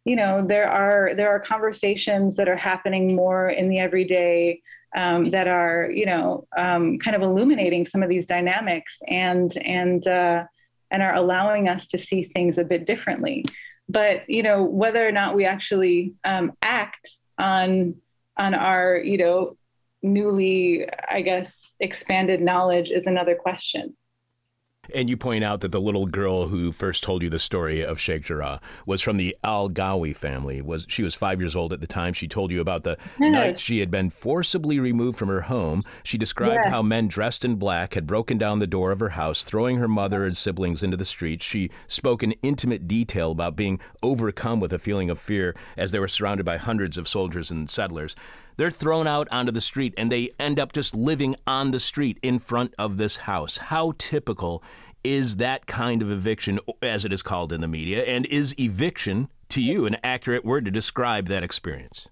you 0.05 0.17
know 0.17 0.45
there 0.47 0.69
are 0.69 1.15
there 1.15 1.31
are 1.31 1.41
conversations 1.41 2.37
that 2.37 2.49
are 2.49 2.57
happening 2.57 3.15
more 3.15 3.49
in 3.49 3.69
the 3.69 3.79
everyday 3.79 4.61
um, 4.97 5.31
that 5.31 5.49
are 5.49 5.91
you 5.91 6.07
know 6.07 6.47
um, 6.57 6.99
kind 6.99 7.17
of 7.17 7.23
illuminating 7.23 7.87
some 7.87 8.03
of 8.03 8.09
these 8.09 8.27
dynamics 8.27 8.99
and 9.09 9.57
and 9.59 10.07
uh, 10.07 10.45
and 10.91 11.03
are 11.03 11.15
allowing 11.15 11.69
us 11.69 11.87
to 11.87 11.99
see 11.99 12.25
things 12.25 12.59
a 12.59 12.65
bit 12.65 12.87
differently. 12.87 13.45
But 13.89 14.29
you 14.29 14.43
know 14.43 14.63
whether 14.63 15.07
or 15.07 15.13
not 15.13 15.35
we 15.35 15.45
actually 15.45 16.15
um, 16.25 16.53
act 16.63 17.17
on 17.39 17.95
on 18.37 18.55
our 18.55 18.97
you 18.97 19.19
know 19.19 19.57
newly 20.03 20.85
i 21.09 21.23
guess 21.23 21.73
expanded 21.79 22.41
knowledge 22.41 22.91
is 22.91 23.07
another 23.07 23.37
question 23.37 23.97
And 24.95 25.09
you 25.09 25.17
point 25.17 25.43
out 25.45 25.61
that 25.61 25.73
the 25.73 25.81
little 25.81 26.07
girl 26.07 26.49
who 26.49 26.71
first 26.73 27.03
told 27.03 27.23
you 27.23 27.31
the 27.31 27.39
story 27.39 27.85
of 27.85 27.99
Sheikh 27.99 28.25
Jarrah 28.25 28.61
was 28.87 29.01
from 29.01 29.17
the 29.17 29.37
Al 29.43 29.69
Ghawi 29.71 30.15
family. 30.15 30.61
Was 30.61 30.85
she 30.89 31.03
was 31.03 31.15
five 31.15 31.41
years 31.41 31.57
old 31.57 31.73
at 31.73 31.81
the 31.81 31.87
time? 31.87 32.13
She 32.13 32.29
told 32.29 32.51
you 32.51 32.61
about 32.61 32.83
the 32.85 32.99
Yes. 33.19 33.33
night 33.33 33.59
she 33.59 33.79
had 33.81 33.91
been 33.91 34.11
forcibly 34.11 34.79
removed 34.79 35.19
from 35.19 35.29
her 35.29 35.43
home. 35.43 35.83
She 36.03 36.19
described 36.19 36.61
Yes. 36.65 36.71
how 36.73 36.83
men 36.83 37.09
dressed 37.09 37.45
in 37.45 37.57
black 37.57 37.95
had 37.95 38.07
broken 38.07 38.39
down 38.39 38.59
the 38.59 38.67
door 38.67 38.91
of 38.93 39.01
her 39.01 39.11
house, 39.11 39.45
throwing 39.45 39.77
her 39.79 39.89
mother 39.89 40.25
and 40.25 40.37
siblings 40.37 40.83
into 40.83 40.97
the 40.97 41.05
streets. 41.05 41.45
She 41.45 41.71
spoke 41.87 42.23
in 42.23 42.33
intimate 42.43 42.87
detail 42.87 43.31
about 43.31 43.57
being 43.57 43.81
overcome 44.03 44.61
with 44.61 44.73
a 44.73 44.79
feeling 44.79 45.11
of 45.11 45.19
fear 45.19 45.55
as 45.77 45.93
they 45.93 45.99
were 45.99 46.09
surrounded 46.09 46.45
by 46.45 46.57
hundreds 46.59 46.99
of 46.99 47.09
soldiers 47.09 47.51
and 47.51 47.69
settlers. 47.71 48.15
They're 48.57 48.71
thrown 48.71 49.07
out 49.07 49.29
onto 49.31 49.53
the 49.53 49.61
street 49.61 49.95
and 49.97 50.11
they 50.11 50.31
end 50.39 50.59
up 50.59 50.73
just 50.73 50.95
living 50.95 51.37
on 51.47 51.71
the 51.71 51.81
street 51.81 52.19
in 52.23 52.39
front 52.39 52.75
of 52.79 52.97
this 52.97 53.17
house. 53.19 53.57
How 53.57 53.95
typical 53.99 54.63
is 55.05 55.37
that 55.37 55.67
kind 55.67 56.03
of 56.03 56.11
eviction, 56.11 56.61
as 56.81 57.05
it 57.05 57.13
is 57.13 57.23
called 57.23 57.53
in 57.53 57.61
the 57.61 57.69
media? 57.69 58.05
And 58.05 58.27
is 58.27 58.55
eviction, 58.59 59.29
to 59.49 59.61
you, 59.61 59.87
an 59.87 59.97
accurate 60.05 60.45
word 60.45 60.65
to 60.67 60.71
describe 60.71 61.27
that 61.27 61.43
experience? 61.43 62.09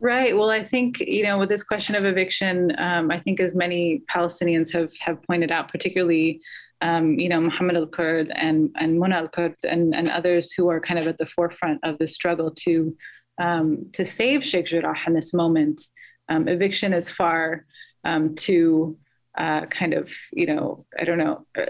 Right. 0.00 0.34
Well, 0.34 0.48
I 0.48 0.64
think 0.64 1.00
you 1.00 1.22
know 1.24 1.38
with 1.38 1.50
this 1.50 1.62
question 1.62 1.94
of 1.94 2.06
eviction, 2.06 2.74
um, 2.78 3.10
I 3.10 3.20
think 3.20 3.38
as 3.38 3.54
many 3.54 4.02
Palestinians 4.12 4.72
have 4.72 4.90
have 4.98 5.22
pointed 5.24 5.52
out, 5.52 5.70
particularly 5.70 6.40
um, 6.80 7.18
you 7.18 7.28
know 7.28 7.38
Mohammed 7.38 7.76
Al 7.76 7.86
Kurd 7.86 8.32
and 8.34 8.70
and 8.76 8.98
Mona 8.98 9.16
Al 9.16 9.28
Kurd 9.28 9.54
and, 9.62 9.94
and 9.94 10.10
others 10.10 10.52
who 10.52 10.68
are 10.70 10.80
kind 10.80 10.98
of 10.98 11.06
at 11.06 11.18
the 11.18 11.26
forefront 11.26 11.80
of 11.82 11.98
the 11.98 12.08
struggle 12.08 12.50
to 12.50 12.96
um, 13.40 13.86
to 13.94 14.04
save 14.04 14.44
Sheikh 14.44 14.66
Jarrah 14.66 14.96
in 15.06 15.12
this 15.12 15.34
moment. 15.34 15.82
Um, 16.28 16.46
eviction 16.46 16.92
is 16.92 17.10
far 17.10 17.64
um, 18.04 18.36
too 18.36 18.96
uh, 19.38 19.66
kind 19.66 19.94
of 19.94 20.10
you 20.32 20.46
know 20.46 20.84
I 20.98 21.04
don't 21.04 21.18
know. 21.18 21.46
uh, 21.58 21.64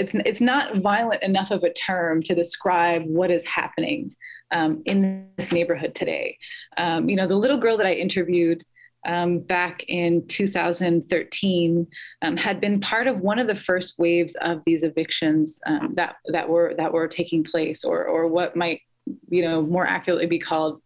It's 0.00 0.12
it's 0.14 0.40
not 0.40 0.78
violent 0.78 1.22
enough 1.22 1.50
of 1.50 1.62
a 1.62 1.72
term 1.72 2.22
to 2.24 2.34
describe 2.34 3.02
what 3.04 3.30
is 3.30 3.44
happening 3.44 4.14
um, 4.50 4.82
in 4.86 5.28
this 5.36 5.52
neighborhood 5.52 5.94
today. 5.94 6.36
Um, 6.76 7.08
you 7.08 7.16
know, 7.16 7.28
the 7.28 7.36
little 7.36 7.58
girl 7.58 7.76
that 7.78 7.86
I 7.86 7.94
interviewed 7.94 8.64
um, 9.04 9.40
back 9.40 9.84
in 9.88 10.26
2013 10.28 11.86
um, 12.22 12.36
had 12.36 12.60
been 12.60 12.80
part 12.80 13.06
of 13.06 13.18
one 13.18 13.38
of 13.38 13.46
the 13.46 13.56
first 13.56 13.98
waves 13.98 14.36
of 14.36 14.62
these 14.64 14.82
evictions 14.82 15.60
um, 15.66 15.94
that 15.96 16.16
that 16.28 16.48
were 16.48 16.74
that 16.76 16.92
were 16.92 17.08
taking 17.08 17.44
place, 17.44 17.84
or 17.84 18.04
or 18.04 18.26
what 18.26 18.56
might 18.56 18.80
you 19.28 19.42
know 19.42 19.62
more 19.62 19.86
accurately 19.86 20.26
be 20.26 20.38
called 20.38 20.80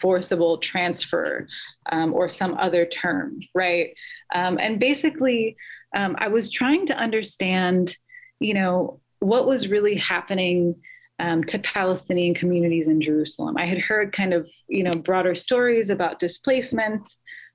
forcible 0.00 0.58
transfer 0.58 1.46
um, 1.90 2.14
or 2.14 2.28
some 2.28 2.54
other 2.58 2.86
term, 2.86 3.40
right? 3.54 3.94
Um, 4.34 4.58
and 4.58 4.78
basically, 4.78 5.56
um, 5.94 6.16
I 6.18 6.28
was 6.28 6.50
trying 6.50 6.86
to 6.86 6.96
understand, 6.96 7.96
you 8.40 8.54
know, 8.54 9.00
what 9.20 9.46
was 9.46 9.68
really 9.68 9.96
happening 9.96 10.74
um, 11.18 11.44
to 11.44 11.58
Palestinian 11.60 12.34
communities 12.34 12.88
in 12.88 13.00
Jerusalem. 13.00 13.56
I 13.58 13.66
had 13.66 13.78
heard 13.78 14.12
kind 14.12 14.34
of, 14.34 14.48
you 14.68 14.82
know, 14.82 14.92
broader 14.92 15.34
stories 15.34 15.90
about 15.90 16.18
displacement, 16.18 17.08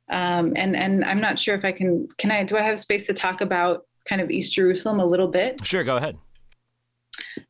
um, 0.10 0.54
and 0.56 0.76
and 0.76 1.04
I'm 1.04 1.20
not 1.20 1.38
sure 1.38 1.56
if 1.56 1.66
I 1.66 1.74
can 1.74 2.08
can 2.18 2.32
I 2.32 2.44
do 2.44 2.58
I 2.58 2.62
have 2.62 2.80
space 2.80 3.08
to 3.08 3.14
talk 3.14 3.42
about 3.42 3.86
kind 4.08 4.22
of 4.22 4.32
East 4.32 4.54
Jerusalem 4.54 5.00
a 5.00 5.06
little 5.06 5.28
bit. 5.28 5.66
Sure, 5.66 5.84
go 5.84 5.98
ahead. 5.98 6.18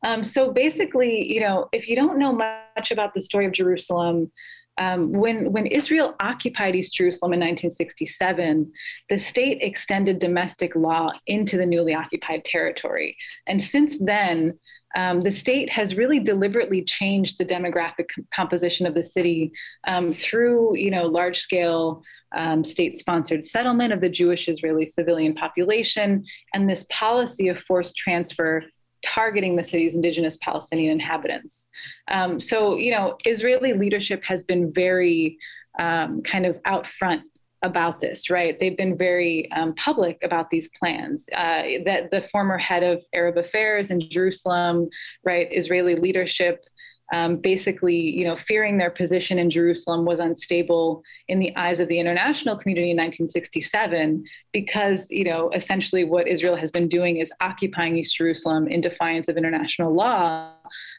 Um, 0.04 0.24
so 0.24 0.52
basically, 0.52 1.32
you 1.32 1.40
know, 1.40 1.68
if 1.72 1.88
you 1.88 1.96
don't 1.96 2.18
know 2.18 2.32
much 2.32 2.90
about 2.90 3.14
the 3.14 3.20
story 3.20 3.46
of 3.46 3.52
Jerusalem, 3.52 4.30
um, 4.78 5.12
when 5.12 5.52
when 5.52 5.66
Israel 5.66 6.14
occupied 6.20 6.76
East 6.76 6.94
Jerusalem 6.94 7.32
in 7.32 7.40
1967, 7.40 8.72
the 9.08 9.18
state 9.18 9.58
extended 9.60 10.18
domestic 10.18 10.74
law 10.76 11.12
into 11.26 11.56
the 11.56 11.66
newly 11.66 11.94
occupied 11.94 12.44
territory, 12.44 13.16
and 13.46 13.62
since 13.62 13.96
then. 14.00 14.58
Um, 14.96 15.20
the 15.20 15.30
state 15.30 15.68
has 15.68 15.96
really 15.96 16.18
deliberately 16.18 16.82
changed 16.82 17.36
the 17.36 17.44
demographic 17.44 18.06
com- 18.14 18.26
composition 18.34 18.86
of 18.86 18.94
the 18.94 19.02
city 19.02 19.52
um, 19.86 20.14
through, 20.14 20.78
you 20.78 20.90
know, 20.90 21.04
large-scale 21.04 22.02
um, 22.34 22.64
state-sponsored 22.64 23.44
settlement 23.44 23.92
of 23.92 24.00
the 24.00 24.08
Jewish 24.08 24.48
Israeli 24.48 24.86
civilian 24.86 25.34
population, 25.34 26.24
and 26.54 26.68
this 26.68 26.86
policy 26.88 27.48
of 27.48 27.58
forced 27.60 27.96
transfer 27.98 28.64
targeting 29.02 29.56
the 29.56 29.64
city's 29.64 29.94
indigenous 29.94 30.38
Palestinian 30.40 30.92
inhabitants. 30.92 31.66
Um, 32.08 32.40
so, 32.40 32.76
you 32.76 32.90
know, 32.90 33.16
Israeli 33.24 33.72
leadership 33.72 34.24
has 34.24 34.44
been 34.44 34.72
very 34.72 35.38
um, 35.78 36.22
kind 36.22 36.46
of 36.46 36.58
out 36.64 36.86
front 36.86 37.22
about 37.62 38.00
this, 38.00 38.30
right? 38.30 38.58
They've 38.58 38.76
been 38.76 38.96
very 38.96 39.50
um, 39.52 39.74
public 39.74 40.18
about 40.22 40.48
these 40.50 40.68
plans. 40.78 41.24
Uh, 41.34 41.62
that 41.84 42.10
the 42.10 42.28
former 42.30 42.56
head 42.56 42.82
of 42.82 43.02
Arab 43.12 43.36
affairs 43.36 43.90
in 43.90 44.00
Jerusalem, 44.00 44.88
right, 45.24 45.48
Israeli 45.50 45.96
leadership, 45.96 46.64
um, 47.12 47.36
basically, 47.36 47.96
you 47.96 48.24
know, 48.24 48.36
fearing 48.36 48.76
their 48.76 48.90
position 48.90 49.38
in 49.38 49.50
Jerusalem 49.50 50.04
was 50.04 50.20
unstable 50.20 51.02
in 51.28 51.38
the 51.38 51.56
eyes 51.56 51.80
of 51.80 51.88
the 51.88 51.98
international 51.98 52.56
community 52.56 52.90
in 52.90 52.96
1967, 52.96 54.24
because, 54.52 55.06
you 55.10 55.24
know, 55.24 55.50
essentially 55.54 56.04
what 56.04 56.28
Israel 56.28 56.56
has 56.56 56.70
been 56.70 56.88
doing 56.88 57.16
is 57.16 57.32
occupying 57.40 57.96
East 57.96 58.16
Jerusalem 58.16 58.68
in 58.68 58.80
defiance 58.80 59.28
of 59.28 59.38
international 59.38 59.94
law, 59.94 60.52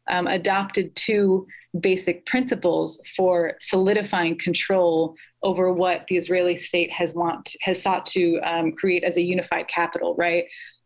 um, 0.10 0.26
adopted 0.26 0.96
two 0.96 1.46
basic 1.80 2.26
principles 2.26 3.00
for 3.16 3.54
solidifying 3.60 4.38
control 4.40 5.16
over 5.44 5.72
what 5.72 6.08
the 6.08 6.18
Israeli 6.18 6.58
state 6.58 6.92
has 6.92 7.14
want 7.14 7.56
has 7.62 7.82
sought 7.82 8.08
to 8.08 8.40
um, 8.40 8.72
create 8.72 9.04
as 9.04 9.18
a 9.18 9.22
unified 9.22 9.68
capital, 9.68 10.16
right? 10.16 10.46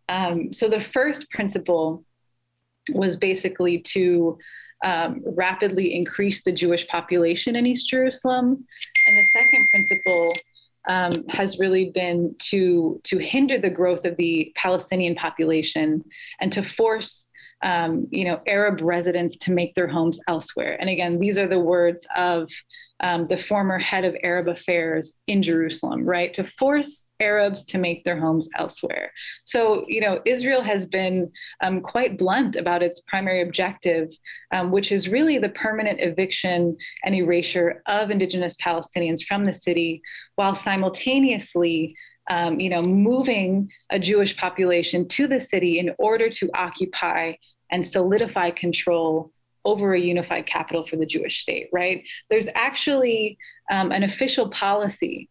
Um, 0.09 0.51
so 0.51 0.67
the 0.67 0.81
first 0.81 1.29
principle 1.29 2.03
was 2.91 3.15
basically 3.15 3.79
to 3.79 4.37
um, 4.83 5.21
rapidly 5.25 5.95
increase 5.95 6.43
the 6.43 6.51
Jewish 6.51 6.87
population 6.87 7.55
in 7.55 7.65
East 7.65 7.89
Jerusalem, 7.89 8.47
and 8.47 9.17
the 9.17 9.25
second 9.33 9.67
principle 9.71 10.33
um, 10.87 11.27
has 11.29 11.59
really 11.59 11.91
been 11.91 12.35
to 12.39 12.99
to 13.05 13.17
hinder 13.17 13.57
the 13.57 13.69
growth 13.69 14.05
of 14.05 14.17
the 14.17 14.51
Palestinian 14.55 15.15
population 15.15 16.03
and 16.39 16.51
to 16.53 16.63
force 16.63 17.29
um, 17.63 18.07
you 18.11 18.25
know, 18.25 18.41
Arab 18.45 18.81
residents 18.81 19.37
to 19.37 19.51
make 19.51 19.73
their 19.73 19.87
homes 19.87 20.19
elsewhere. 20.27 20.77
And 20.79 20.89
again, 20.89 21.19
these 21.19 21.37
are 21.37 21.47
the 21.47 21.59
words 21.59 22.05
of 22.15 22.49
um, 22.99 23.25
the 23.25 23.37
former 23.37 23.77
head 23.79 24.05
of 24.05 24.15
Arab 24.23 24.47
affairs 24.47 25.13
in 25.27 25.43
Jerusalem, 25.43 26.05
right? 26.05 26.33
To 26.35 26.43
force 26.43 27.05
Arabs 27.19 27.65
to 27.65 27.77
make 27.77 28.03
their 28.03 28.19
homes 28.19 28.49
elsewhere. 28.57 29.11
So, 29.45 29.85
you 29.87 29.99
know, 29.99 30.21
Israel 30.25 30.61
has 30.61 30.85
been 30.85 31.31
um, 31.61 31.81
quite 31.81 32.17
blunt 32.17 32.55
about 32.55 32.83
its 32.83 33.01
primary 33.07 33.41
objective, 33.41 34.09
um, 34.53 34.71
which 34.71 34.91
is 34.91 35.09
really 35.09 35.37
the 35.37 35.49
permanent 35.49 35.99
eviction 35.99 36.77
and 37.03 37.15
erasure 37.15 37.81
of 37.87 38.09
indigenous 38.09 38.55
Palestinians 38.57 39.25
from 39.25 39.43
the 39.43 39.53
city, 39.53 40.01
while 40.35 40.55
simultaneously 40.55 41.95
um, 42.29 42.57
you 42.59 42.69
know, 42.69 42.81
moving 42.81 43.69
a 43.89 43.99
Jewish 43.99 44.37
population 44.37 45.07
to 45.09 45.27
the 45.27 45.41
city 45.41 45.79
in 45.79 45.93
order 45.99 46.29
to 46.29 46.49
occupy 46.55 47.33
and 47.69 47.85
solidify 47.85 48.51
control 48.51 49.32
over 49.65 49.93
a 49.93 49.99
unified 49.99 50.45
capital 50.45 50.85
for 50.85 50.95
the 50.95 51.05
Jewish 51.05 51.39
state, 51.39 51.69
right? 51.71 52.03
There's 52.29 52.49
actually 52.53 53.37
um, 53.71 53.91
an 53.91 54.03
official 54.03 54.49
policy 54.49 55.29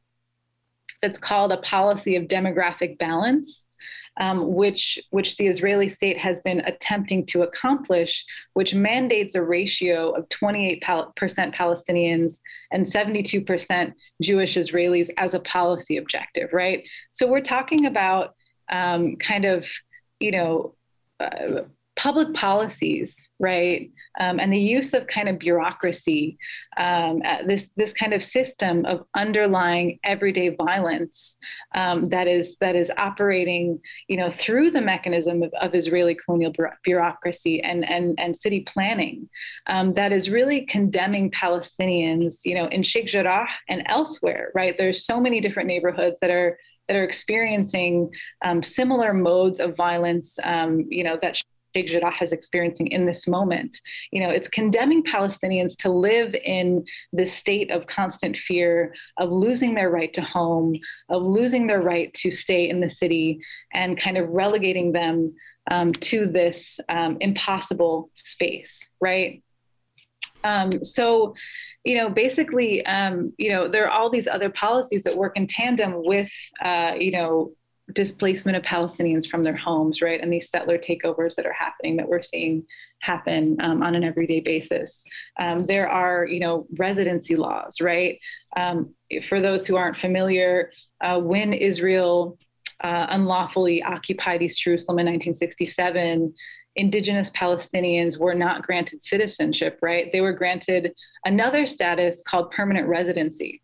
that's 1.00 1.18
called 1.18 1.52
a 1.52 1.58
policy 1.58 2.16
of 2.16 2.24
demographic 2.24 2.98
balance 2.98 3.68
um, 4.20 4.54
which, 4.54 4.98
which 5.10 5.36
the 5.36 5.46
Israeli 5.46 5.88
state 5.88 6.18
has 6.18 6.42
been 6.42 6.60
attempting 6.60 7.24
to 7.26 7.42
accomplish, 7.42 8.24
which 8.52 8.74
mandates 8.74 9.34
a 9.34 9.42
ratio 9.42 10.10
of 10.10 10.28
28% 10.28 10.82
Palestinians 11.54 12.40
and 12.70 12.86
72% 12.86 13.94
Jewish 14.20 14.56
Israelis 14.56 15.08
as 15.16 15.34
a 15.34 15.40
policy 15.40 15.96
objective, 15.96 16.50
right? 16.52 16.84
So 17.10 17.26
we're 17.26 17.40
talking 17.40 17.86
about 17.86 18.34
um, 18.70 19.16
kind 19.16 19.44
of, 19.44 19.66
you 20.20 20.32
know, 20.32 20.74
uh, 21.18 21.62
public 22.02 22.34
policies, 22.34 23.30
right, 23.38 23.92
um, 24.18 24.40
and 24.40 24.52
the 24.52 24.58
use 24.58 24.92
of 24.92 25.06
kind 25.06 25.28
of 25.28 25.38
bureaucracy, 25.38 26.36
um, 26.76 27.22
this 27.46 27.68
this 27.76 27.92
kind 27.92 28.12
of 28.12 28.24
system 28.24 28.84
of 28.86 29.04
underlying 29.14 30.00
everyday 30.02 30.48
violence 30.48 31.36
um, 31.76 32.08
that 32.08 32.26
is 32.26 32.56
that 32.60 32.74
is 32.74 32.90
operating, 32.98 33.78
you 34.08 34.16
know, 34.16 34.28
through 34.28 34.72
the 34.72 34.80
mechanism 34.80 35.44
of, 35.44 35.52
of 35.60 35.76
Israeli 35.76 36.16
colonial 36.16 36.52
bureaucracy 36.82 37.62
and 37.62 37.88
and 37.88 38.18
and 38.18 38.36
city 38.36 38.62
planning, 38.62 39.28
um, 39.68 39.94
that 39.94 40.10
is 40.10 40.28
really 40.28 40.66
condemning 40.66 41.30
Palestinians, 41.30 42.40
you 42.44 42.56
know, 42.56 42.66
in 42.66 42.82
Sheikh 42.82 43.06
Jarrah 43.06 43.48
and 43.68 43.84
elsewhere, 43.86 44.50
right? 44.56 44.74
There's 44.76 45.06
so 45.06 45.20
many 45.20 45.40
different 45.40 45.68
neighborhoods 45.68 46.18
that 46.20 46.30
are 46.30 46.58
that 46.88 46.96
are 46.96 47.04
experiencing 47.04 48.10
um, 48.44 48.60
similar 48.60 49.14
modes 49.14 49.60
of 49.60 49.76
violence, 49.76 50.36
um, 50.42 50.84
you 50.90 51.04
know, 51.04 51.16
that 51.22 51.40
Sheikh 51.74 51.88
Jarrah 51.88 52.14
is 52.20 52.32
experiencing 52.32 52.88
in 52.88 53.06
this 53.06 53.26
moment. 53.26 53.80
You 54.10 54.22
know, 54.22 54.30
it's 54.30 54.48
condemning 54.48 55.02
Palestinians 55.02 55.76
to 55.78 55.90
live 55.90 56.34
in 56.34 56.84
this 57.12 57.32
state 57.32 57.70
of 57.70 57.86
constant 57.86 58.36
fear 58.36 58.94
of 59.18 59.32
losing 59.32 59.74
their 59.74 59.90
right 59.90 60.12
to 60.14 60.22
home, 60.22 60.78
of 61.08 61.22
losing 61.22 61.66
their 61.66 61.82
right 61.82 62.12
to 62.14 62.30
stay 62.30 62.68
in 62.68 62.80
the 62.80 62.88
city, 62.88 63.40
and 63.72 63.98
kind 63.98 64.18
of 64.18 64.28
relegating 64.28 64.92
them 64.92 65.34
um, 65.70 65.92
to 65.92 66.26
this 66.26 66.80
um, 66.88 67.16
impossible 67.20 68.10
space, 68.14 68.90
right? 69.00 69.42
Um, 70.44 70.82
so, 70.82 71.34
you 71.84 71.96
know, 71.96 72.10
basically, 72.10 72.84
um, 72.86 73.32
you 73.38 73.50
know, 73.50 73.68
there 73.68 73.86
are 73.86 73.90
all 73.90 74.10
these 74.10 74.26
other 74.26 74.50
policies 74.50 75.04
that 75.04 75.16
work 75.16 75.36
in 75.36 75.46
tandem 75.46 76.04
with, 76.04 76.30
uh, 76.64 76.92
you 76.98 77.12
know, 77.12 77.52
displacement 77.92 78.56
of 78.56 78.62
Palestinians 78.62 79.28
from 79.28 79.42
their 79.42 79.56
homes, 79.56 80.02
right? 80.02 80.20
And 80.20 80.32
these 80.32 80.50
settler 80.50 80.78
takeovers 80.78 81.34
that 81.34 81.46
are 81.46 81.52
happening 81.52 81.96
that 81.96 82.08
we're 82.08 82.22
seeing 82.22 82.64
happen 83.00 83.56
um, 83.60 83.82
on 83.82 83.94
an 83.94 84.04
everyday 84.04 84.40
basis. 84.40 85.02
Um, 85.38 85.64
there 85.64 85.88
are, 85.88 86.26
you 86.26 86.40
know, 86.40 86.66
residency 86.78 87.36
laws, 87.36 87.80
right? 87.80 88.18
Um, 88.56 88.94
for 89.28 89.40
those 89.40 89.66
who 89.66 89.76
aren't 89.76 89.98
familiar, 89.98 90.72
uh, 91.02 91.18
when 91.18 91.52
Israel 91.52 92.38
uh, 92.82 93.06
unlawfully 93.10 93.82
occupied 93.82 94.42
East 94.42 94.60
Jerusalem 94.60 94.98
in 94.98 95.06
1967, 95.06 96.34
indigenous 96.76 97.30
Palestinians 97.32 98.18
were 98.18 98.34
not 98.34 98.62
granted 98.62 99.02
citizenship, 99.02 99.78
right? 99.82 100.10
They 100.12 100.20
were 100.20 100.32
granted 100.32 100.92
another 101.24 101.66
status 101.66 102.22
called 102.26 102.50
permanent 102.50 102.88
residency. 102.88 103.61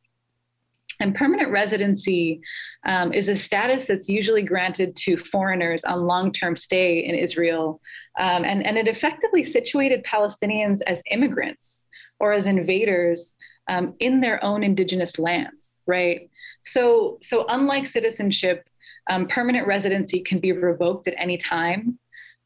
And 1.00 1.14
permanent 1.14 1.50
residency 1.50 2.40
um, 2.84 3.12
is 3.12 3.28
a 3.28 3.36
status 3.36 3.86
that's 3.86 4.08
usually 4.08 4.42
granted 4.42 4.96
to 4.96 5.16
foreigners 5.16 5.84
on 5.84 6.06
long 6.06 6.32
term 6.32 6.56
stay 6.56 7.04
in 7.04 7.14
Israel. 7.14 7.80
Um, 8.18 8.44
and, 8.44 8.66
and 8.66 8.76
it 8.76 8.88
effectively 8.88 9.44
situated 9.44 10.04
Palestinians 10.04 10.80
as 10.86 11.00
immigrants 11.10 11.86
or 12.18 12.32
as 12.32 12.46
invaders 12.46 13.36
um, 13.68 13.94
in 14.00 14.20
their 14.20 14.42
own 14.42 14.64
indigenous 14.64 15.18
lands, 15.18 15.78
right? 15.86 16.28
So, 16.62 17.18
so 17.22 17.44
unlike 17.48 17.86
citizenship, 17.86 18.68
um, 19.08 19.28
permanent 19.28 19.66
residency 19.66 20.20
can 20.20 20.40
be 20.40 20.52
revoked 20.52 21.06
at 21.06 21.14
any 21.16 21.38
time 21.38 21.98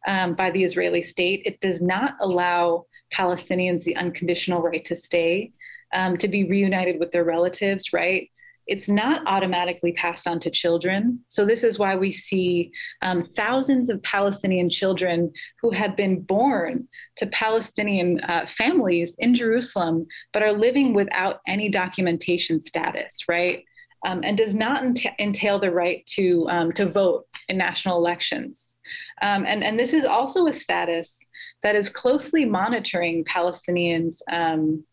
um, 0.07 0.35
by 0.35 0.51
the 0.51 0.65
Israeli 0.65 1.05
state. 1.05 1.43
It 1.47 1.61
does 1.61 1.81
not 1.81 2.17
allow 2.21 2.87
Palestinians 3.15 3.85
the 3.85 3.97
unconditional 3.97 4.61
right 4.61 4.85
to 4.87 4.97
stay. 4.97 5.53
Um, 5.95 6.17
to 6.17 6.29
be 6.29 6.45
reunited 6.45 6.99
with 6.99 7.11
their 7.11 7.23
relatives, 7.23 7.93
right? 7.93 8.31
It's 8.67 8.89
not 8.89 9.23
automatically 9.27 9.93
passed 9.93 10.27
on 10.27 10.39
to 10.41 10.51
children. 10.51 11.21
So, 11.29 11.45
this 11.45 11.65
is 11.65 11.79
why 11.79 11.97
we 11.97 12.13
see 12.13 12.71
um, 13.03 13.27
thousands 13.37 13.91
of 13.91 14.03
Palestinian 14.03 14.71
children 14.71 15.33
who 15.61 15.71
have 15.71 15.97
been 15.97 16.21
born 16.21 16.89
to 17.17 17.27
Palestinian 17.27 18.21
uh, 18.21 18.47
families 18.47 19.17
in 19.19 19.35
Jerusalem, 19.35 20.07
but 20.33 20.43
are 20.43 20.53
living 20.53 20.95
without 20.95 21.41
any 21.47 21.69
documentation 21.69 22.63
status, 22.63 23.19
right? 23.29 23.65
Um, 24.05 24.23
and 24.25 24.37
does 24.37 24.55
not 24.55 24.83
ent- 24.83 25.07
entail 25.21 25.61
the 25.61 25.71
right 25.71 26.05
to, 26.15 26.47
um, 26.49 26.73
to 26.73 26.87
vote 26.87 27.25
in 27.49 27.57
national 27.57 27.99
elections. 27.99 28.77
Um, 29.23 29.47
and, 29.47 29.63
and 29.63 29.79
this 29.79 29.93
is 29.93 30.05
also 30.05 30.49
a 30.49 30.53
status 30.53 31.19
that 31.63 31.77
is 31.77 31.89
closely 31.89 32.45
monitoring 32.45 33.25
Palestinians' 33.25 34.17
um, 34.31 34.85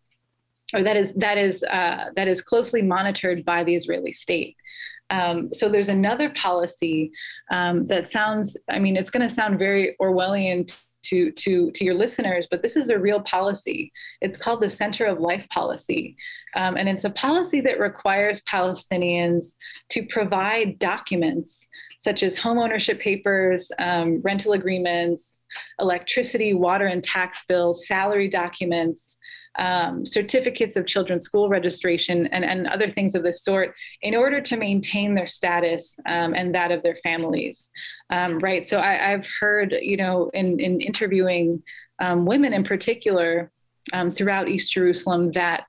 or 0.74 0.84
that 0.84 0.98
is 0.98 1.14
that 1.14 1.38
is 1.38 1.64
uh, 1.64 2.06
that 2.16 2.28
is 2.28 2.42
closely 2.42 2.82
monitored 2.82 3.46
by 3.46 3.64
the 3.64 3.76
Israeli 3.76 4.14
state. 4.14 4.56
Um, 5.10 5.52
so 5.54 5.70
there's 5.70 5.90
another 5.90 6.30
policy 6.32 7.12
um, 7.52 7.86
that 7.86 8.12
sounds. 8.12 8.56
I 8.70 8.80
mean, 8.80 8.96
it's 8.96 9.12
going 9.12 9.28
to 9.28 9.34
sound 9.34 9.58
very 9.58 9.96
Orwellian 10.02 10.72
to 11.02 11.32
to 11.32 11.72
to 11.72 11.84
your 11.86 11.96
listeners, 11.96 12.48
but 12.52 12.62
this 12.62 12.76
is 12.76 12.90
a 12.90 13.00
real 13.00 13.22
policy. 13.22 13.92
It's 14.22 14.38
called 14.38 14.62
the 14.62 14.70
Center 14.70 15.06
of 15.06 15.20
Life 15.20 15.48
policy, 15.50 16.16
um, 16.56 16.78
and 16.78 16.88
it's 16.88 17.06
a 17.06 17.10
policy 17.10 17.62
that 17.62 17.80
requires 17.80 18.42
Palestinians 18.44 19.56
to 19.90 20.06
provide 20.10 20.78
documents 20.80 21.66
such 22.02 22.24
as 22.24 22.38
home 22.38 22.58
ownership 22.58 23.00
papers, 23.02 23.72
um, 23.78 24.22
rental 24.22 24.54
agreements, 24.54 25.42
electricity, 25.80 26.54
water, 26.54 26.86
and 26.86 27.04
tax 27.04 27.44
bills, 27.46 27.88
salary 27.88 28.30
documents 28.30 29.18
um, 29.60 30.06
certificates 30.06 30.78
of 30.78 30.88
children's 30.88 31.24
school 31.24 31.50
registration, 31.50 32.28
and, 32.28 32.44
and 32.44 32.66
other 32.68 32.90
things 32.90 33.14
of 33.14 33.24
this 33.24 33.44
sort 33.44 33.76
in 34.02 34.16
order 34.16 34.42
to 34.42 34.58
maintain 34.58 35.14
their 35.14 35.28
status 35.28 36.00
um, 36.08 36.34
and 36.34 36.56
that 36.56 36.72
of 36.72 36.82
their 36.82 36.98
families. 37.04 37.70
Um, 38.10 38.40
right. 38.40 38.68
So 38.68 38.80
I, 38.80 38.94
have 38.94 39.28
heard, 39.40 39.76
you 39.82 39.98
know, 39.98 40.32
in, 40.34 40.60
in 40.60 40.82
interviewing 40.82 41.62
um, 42.00 42.26
women 42.26 42.54
in 42.54 42.64
particular 42.64 43.52
um, 43.92 44.10
throughout 44.10 44.48
East 44.48 44.72
Jerusalem, 44.72 45.32
that 45.34 45.66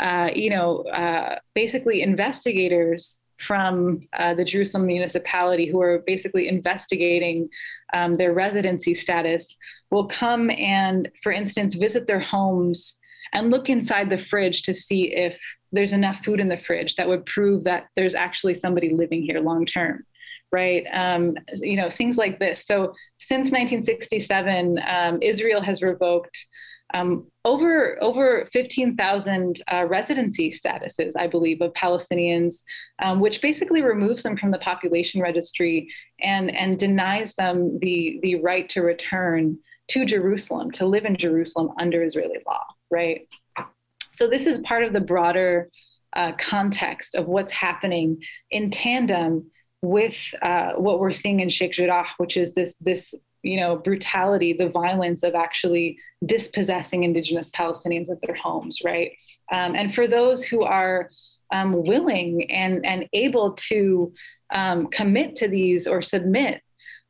uh, 0.00 0.30
you 0.34 0.50
know, 0.50 0.82
uh, 0.84 1.38
basically 1.54 2.02
investigators 2.02 3.20
from 3.38 4.00
uh, 4.18 4.34
the 4.34 4.44
Jerusalem 4.44 4.86
municipality 4.86 5.66
who 5.66 5.80
are 5.80 6.02
basically 6.06 6.48
investigating 6.48 7.48
um, 7.92 8.16
their 8.16 8.32
residency 8.32 8.94
status 8.94 9.56
will 9.90 10.06
come 10.06 10.50
and, 10.50 11.10
for 11.22 11.32
instance, 11.32 11.74
visit 11.74 12.06
their 12.06 12.20
homes 12.20 12.96
and 13.34 13.50
look 13.50 13.68
inside 13.68 14.08
the 14.08 14.24
fridge 14.24 14.62
to 14.62 14.72
see 14.72 15.14
if 15.14 15.38
there's 15.72 15.92
enough 15.92 16.24
food 16.24 16.40
in 16.40 16.48
the 16.48 16.56
fridge 16.56 16.94
that 16.94 17.08
would 17.08 17.26
prove 17.26 17.64
that 17.64 17.86
there's 17.96 18.14
actually 18.14 18.54
somebody 18.54 18.94
living 18.94 19.22
here 19.22 19.40
long 19.40 19.66
term 19.66 20.04
right 20.52 20.86
um, 20.92 21.36
you 21.56 21.76
know 21.76 21.90
things 21.90 22.16
like 22.16 22.38
this 22.38 22.64
so 22.64 22.94
since 23.18 23.50
1967 23.50 24.80
um, 24.88 25.18
israel 25.20 25.60
has 25.60 25.82
revoked 25.82 26.46
um, 26.92 27.26
over 27.44 28.00
over 28.02 28.48
15,000 28.52 29.62
uh, 29.72 29.84
residency 29.86 30.50
statuses, 30.50 31.12
I 31.16 31.26
believe, 31.26 31.60
of 31.60 31.72
Palestinians, 31.72 32.56
um, 33.02 33.20
which 33.20 33.40
basically 33.40 33.82
removes 33.82 34.22
them 34.22 34.36
from 34.36 34.50
the 34.50 34.58
population 34.58 35.20
registry 35.20 35.88
and 36.20 36.54
and 36.54 36.78
denies 36.78 37.34
them 37.34 37.78
the 37.80 38.20
the 38.22 38.36
right 38.36 38.68
to 38.70 38.82
return 38.82 39.58
to 39.88 40.04
Jerusalem 40.04 40.70
to 40.72 40.86
live 40.86 41.04
in 41.04 41.16
Jerusalem 41.16 41.70
under 41.78 42.02
Israeli 42.02 42.38
law. 42.46 42.64
Right. 42.90 43.28
So 44.12 44.28
this 44.28 44.46
is 44.46 44.58
part 44.60 44.84
of 44.84 44.92
the 44.92 45.00
broader 45.00 45.68
uh, 46.14 46.32
context 46.38 47.14
of 47.14 47.26
what's 47.26 47.52
happening 47.52 48.22
in 48.50 48.70
tandem 48.70 49.50
with 49.82 50.16
uh, 50.42 50.72
what 50.74 51.00
we're 51.00 51.12
seeing 51.12 51.40
in 51.40 51.50
Sheikh 51.50 51.72
Jarrah, 51.72 52.06
which 52.18 52.36
is 52.36 52.54
this 52.54 52.74
this 52.80 53.14
you 53.44 53.60
know 53.60 53.76
brutality 53.76 54.54
the 54.54 54.70
violence 54.70 55.22
of 55.22 55.34
actually 55.34 55.98
dispossessing 56.24 57.04
indigenous 57.04 57.50
palestinians 57.50 58.08
of 58.08 58.18
their 58.22 58.34
homes 58.34 58.78
right 58.82 59.12
um, 59.52 59.76
and 59.76 59.94
for 59.94 60.08
those 60.08 60.44
who 60.44 60.62
are 60.62 61.10
um, 61.52 61.84
willing 61.84 62.50
and 62.50 62.84
and 62.86 63.06
able 63.12 63.52
to 63.52 64.12
um, 64.52 64.86
commit 64.88 65.36
to 65.36 65.48
these 65.48 65.86
or 65.86 66.00
submit 66.00 66.62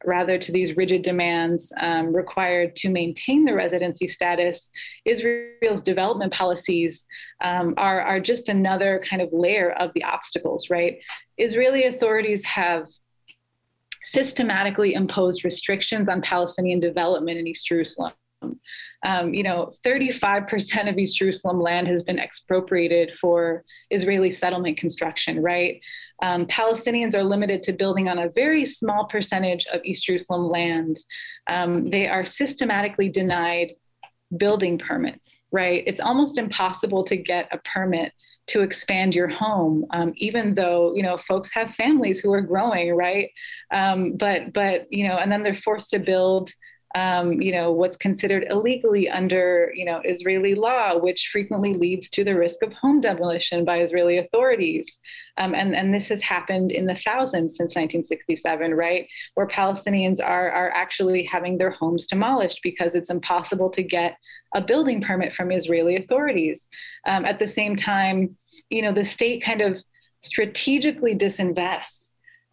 rather 0.06 0.38
to 0.38 0.52
these 0.52 0.76
rigid 0.76 1.02
demands 1.02 1.72
um, 1.80 2.14
required 2.14 2.76
to 2.76 2.88
maintain 2.88 3.44
the 3.44 3.54
residency 3.54 4.06
status, 4.06 4.70
Israel's 5.04 5.82
development 5.82 6.32
policies 6.32 7.06
um, 7.42 7.74
are, 7.76 8.00
are 8.00 8.20
just 8.20 8.48
another 8.48 9.02
kind 9.08 9.22
of 9.22 9.28
layer 9.32 9.72
of 9.72 9.92
the 9.94 10.04
obstacles, 10.04 10.70
right? 10.70 10.98
Israeli 11.38 11.84
authorities 11.84 12.44
have 12.44 12.86
systematically 14.04 14.94
imposed 14.94 15.44
restrictions 15.44 16.08
on 16.08 16.20
Palestinian 16.22 16.80
development 16.80 17.38
in 17.38 17.46
East 17.46 17.66
Jerusalem. 17.66 18.12
Um, 19.04 19.34
you 19.34 19.42
know, 19.42 19.72
35% 19.84 20.88
of 20.88 20.98
East 20.98 21.18
Jerusalem 21.18 21.60
land 21.60 21.88
has 21.88 22.02
been 22.02 22.18
expropriated 22.18 23.12
for 23.20 23.64
Israeli 23.90 24.30
settlement 24.30 24.76
construction, 24.76 25.42
right? 25.42 25.80
Um, 26.22 26.46
Palestinians 26.46 27.14
are 27.14 27.24
limited 27.24 27.62
to 27.64 27.72
building 27.72 28.08
on 28.08 28.18
a 28.18 28.28
very 28.30 28.64
small 28.64 29.06
percentage 29.06 29.66
of 29.72 29.80
East 29.84 30.06
Jerusalem 30.06 30.48
land. 30.48 30.96
Um, 31.48 31.90
they 31.90 32.08
are 32.08 32.24
systematically 32.24 33.08
denied 33.08 33.72
building 34.36 34.78
permits, 34.78 35.40
right? 35.52 35.84
It's 35.86 36.00
almost 36.00 36.38
impossible 36.38 37.04
to 37.04 37.16
get 37.16 37.48
a 37.52 37.58
permit 37.58 38.12
to 38.46 38.60
expand 38.60 39.14
your 39.14 39.28
home, 39.28 39.86
um, 39.90 40.12
even 40.16 40.54
though 40.54 40.94
you 40.94 41.02
know 41.02 41.16
folks 41.16 41.52
have 41.52 41.74
families 41.74 42.20
who 42.20 42.32
are 42.32 42.42
growing, 42.42 42.94
right? 42.94 43.30
Um, 43.72 44.16
but 44.16 44.52
but 44.52 44.86
you 44.90 45.08
know, 45.08 45.16
and 45.16 45.32
then 45.32 45.42
they're 45.42 45.56
forced 45.56 45.90
to 45.90 45.98
build 45.98 46.50
um, 46.94 47.40
you 47.40 47.50
know, 47.50 47.72
what's 47.72 47.96
considered 47.96 48.46
illegally 48.48 49.08
under, 49.08 49.72
you 49.74 49.84
know, 49.84 50.00
Israeli 50.04 50.54
law, 50.54 50.96
which 50.96 51.28
frequently 51.32 51.74
leads 51.74 52.08
to 52.10 52.22
the 52.22 52.36
risk 52.36 52.62
of 52.62 52.72
home 52.72 53.00
demolition 53.00 53.64
by 53.64 53.80
Israeli 53.80 54.18
authorities. 54.18 55.00
Um, 55.36 55.56
and, 55.56 55.74
and 55.74 55.92
this 55.92 56.08
has 56.08 56.22
happened 56.22 56.70
in 56.70 56.86
the 56.86 56.94
thousands 56.94 57.56
since 57.56 57.74
1967, 57.74 58.74
right? 58.74 59.08
Where 59.34 59.48
Palestinians 59.48 60.20
are, 60.24 60.50
are 60.52 60.70
actually 60.70 61.24
having 61.24 61.58
their 61.58 61.72
homes 61.72 62.06
demolished 62.06 62.60
because 62.62 62.94
it's 62.94 63.10
impossible 63.10 63.70
to 63.70 63.82
get 63.82 64.16
a 64.54 64.60
building 64.60 65.00
permit 65.00 65.34
from 65.34 65.50
Israeli 65.50 65.96
authorities. 65.96 66.64
Um, 67.06 67.24
at 67.24 67.40
the 67.40 67.46
same 67.48 67.74
time, 67.74 68.36
you 68.70 68.82
know, 68.82 68.92
the 68.92 69.04
state 69.04 69.42
kind 69.42 69.62
of 69.62 69.82
strategically 70.22 71.16
disinvests 71.16 72.03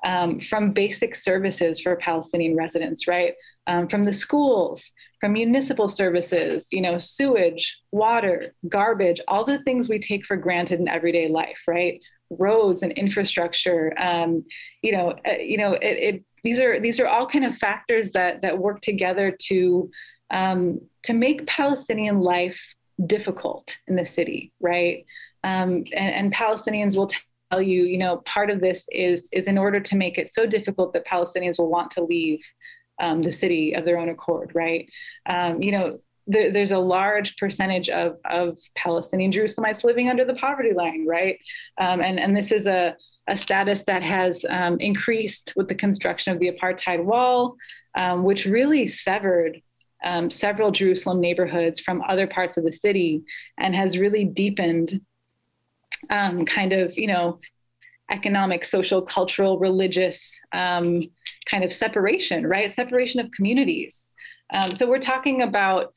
um, 0.04 0.40
from 0.40 0.72
basic 0.72 1.16
services 1.16 1.80
for 1.80 1.96
Palestinian 1.96 2.56
residents, 2.56 3.08
right? 3.08 3.34
Um, 3.68 3.88
from 3.88 4.04
the 4.04 4.14
schools, 4.14 4.84
from 5.20 5.34
municipal 5.34 5.88
services, 5.88 6.68
you 6.72 6.82
know, 6.82 6.98
sewage, 6.98 7.78
water, 7.92 8.54
garbage, 8.68 9.22
all 9.28 9.46
the 9.46 9.62
things 9.64 9.88
we 9.88 10.00
take 10.00 10.26
for 10.26 10.36
granted 10.36 10.80
in 10.80 10.88
everyday 10.88 11.28
life, 11.28 11.60
right? 11.68 12.02
Roads 12.32 12.82
and 12.82 12.92
infrastructure, 12.94 13.94
um, 13.98 14.44
you 14.82 14.92
know, 14.92 15.14
uh, 15.28 15.34
you 15.34 15.58
know, 15.58 15.74
it, 15.74 16.16
it, 16.16 16.26
these 16.44 16.60
are 16.60 16.80
these 16.80 17.00
are 17.00 17.08
all 17.08 17.28
kind 17.28 17.46
of 17.46 17.56
factors 17.58 18.14
that 18.14 18.42
that 18.42 18.58
work 18.58 18.82
together 18.82 19.36
to 19.48 19.92
um, 20.32 20.80
to 21.04 21.14
make 21.14 21.46
Palestinian 21.46 22.22
life 22.22 22.60
difficult 23.06 23.76
in 23.88 23.96
the 23.96 24.06
city, 24.06 24.54
right? 24.60 25.06
Um, 25.44 25.84
and, 25.94 26.14
and, 26.14 26.34
Palestinians 26.34 26.96
will 26.96 27.10
you, 27.60 27.84
you 27.84 27.98
know, 27.98 28.18
part 28.26 28.50
of 28.50 28.62
this 28.62 28.86
is 28.92 29.28
is 29.32 29.48
in 29.48 29.58
order 29.58 29.80
to 29.80 29.96
make 29.96 30.18
it 30.18 30.34
so 30.34 30.46
difficult 30.46 30.94
that 30.94 31.06
Palestinians 31.06 31.60
will 31.60 31.70
want 31.70 31.92
to 31.92 32.04
leave 32.04 32.40
um, 33.02 33.22
the 33.22 33.32
city 33.32 33.74
of 33.74 33.86
their 33.86 33.98
own 33.98 34.10
accord, 34.10 34.52
right? 34.54 34.88
Um, 35.26 35.62
you 35.62 35.72
know, 35.72 36.00
there, 36.28 36.52
there's 36.52 36.72
a 36.72 36.80
large 36.80 37.36
percentage 37.38 37.90
of, 37.90 38.18
of 38.30 38.58
Palestinian 38.76 39.32
Jerusalemites 39.32 39.84
living 39.84 40.10
under 40.10 40.24
the 40.24 40.36
poverty 40.36 40.74
line, 40.74 41.06
right? 41.08 41.40
Um, 41.80 42.02
and 42.02 42.20
and 42.20 42.36
this 42.36 42.52
is 42.52 42.68
a 42.68 42.96
a 43.28 43.38
status 43.38 43.84
that 43.84 44.04
has 44.04 44.44
um, 44.50 44.80
increased 44.80 45.54
with 45.56 45.68
the 45.68 45.76
construction 45.76 46.34
of 46.34 46.40
the 46.40 46.52
apartheid 46.52 47.04
wall, 47.04 47.56
um, 47.96 48.24
which 48.24 48.46
really 48.46 48.88
severed 48.88 49.62
um, 50.04 50.32
several 50.32 50.72
Jerusalem 50.72 51.22
neighborhoods 51.22 51.80
from 51.80 52.02
other 52.08 52.28
parts 52.28 52.58
of 52.58 52.64
the 52.64 52.72
city 52.72 53.22
and 53.58 53.76
has 53.76 53.98
really 53.98 54.26
deepened 54.26 55.00
um, 56.10 56.46
kind 56.46 56.74
of, 56.74 56.98
you 56.98 57.08
know, 57.08 57.40
economic, 58.10 58.66
social, 58.66 59.02
cultural, 59.02 59.58
religious 59.58 60.40
um, 60.54 61.04
kind 61.50 61.64
of 61.64 61.72
separation, 61.72 62.46
right? 62.46 62.74
Separation 62.74 63.20
of 63.20 63.32
communities. 63.32 64.12
Um, 64.54 64.72
so 64.72 64.90
we're 64.90 65.00
talking 65.00 65.42
about, 65.42 65.94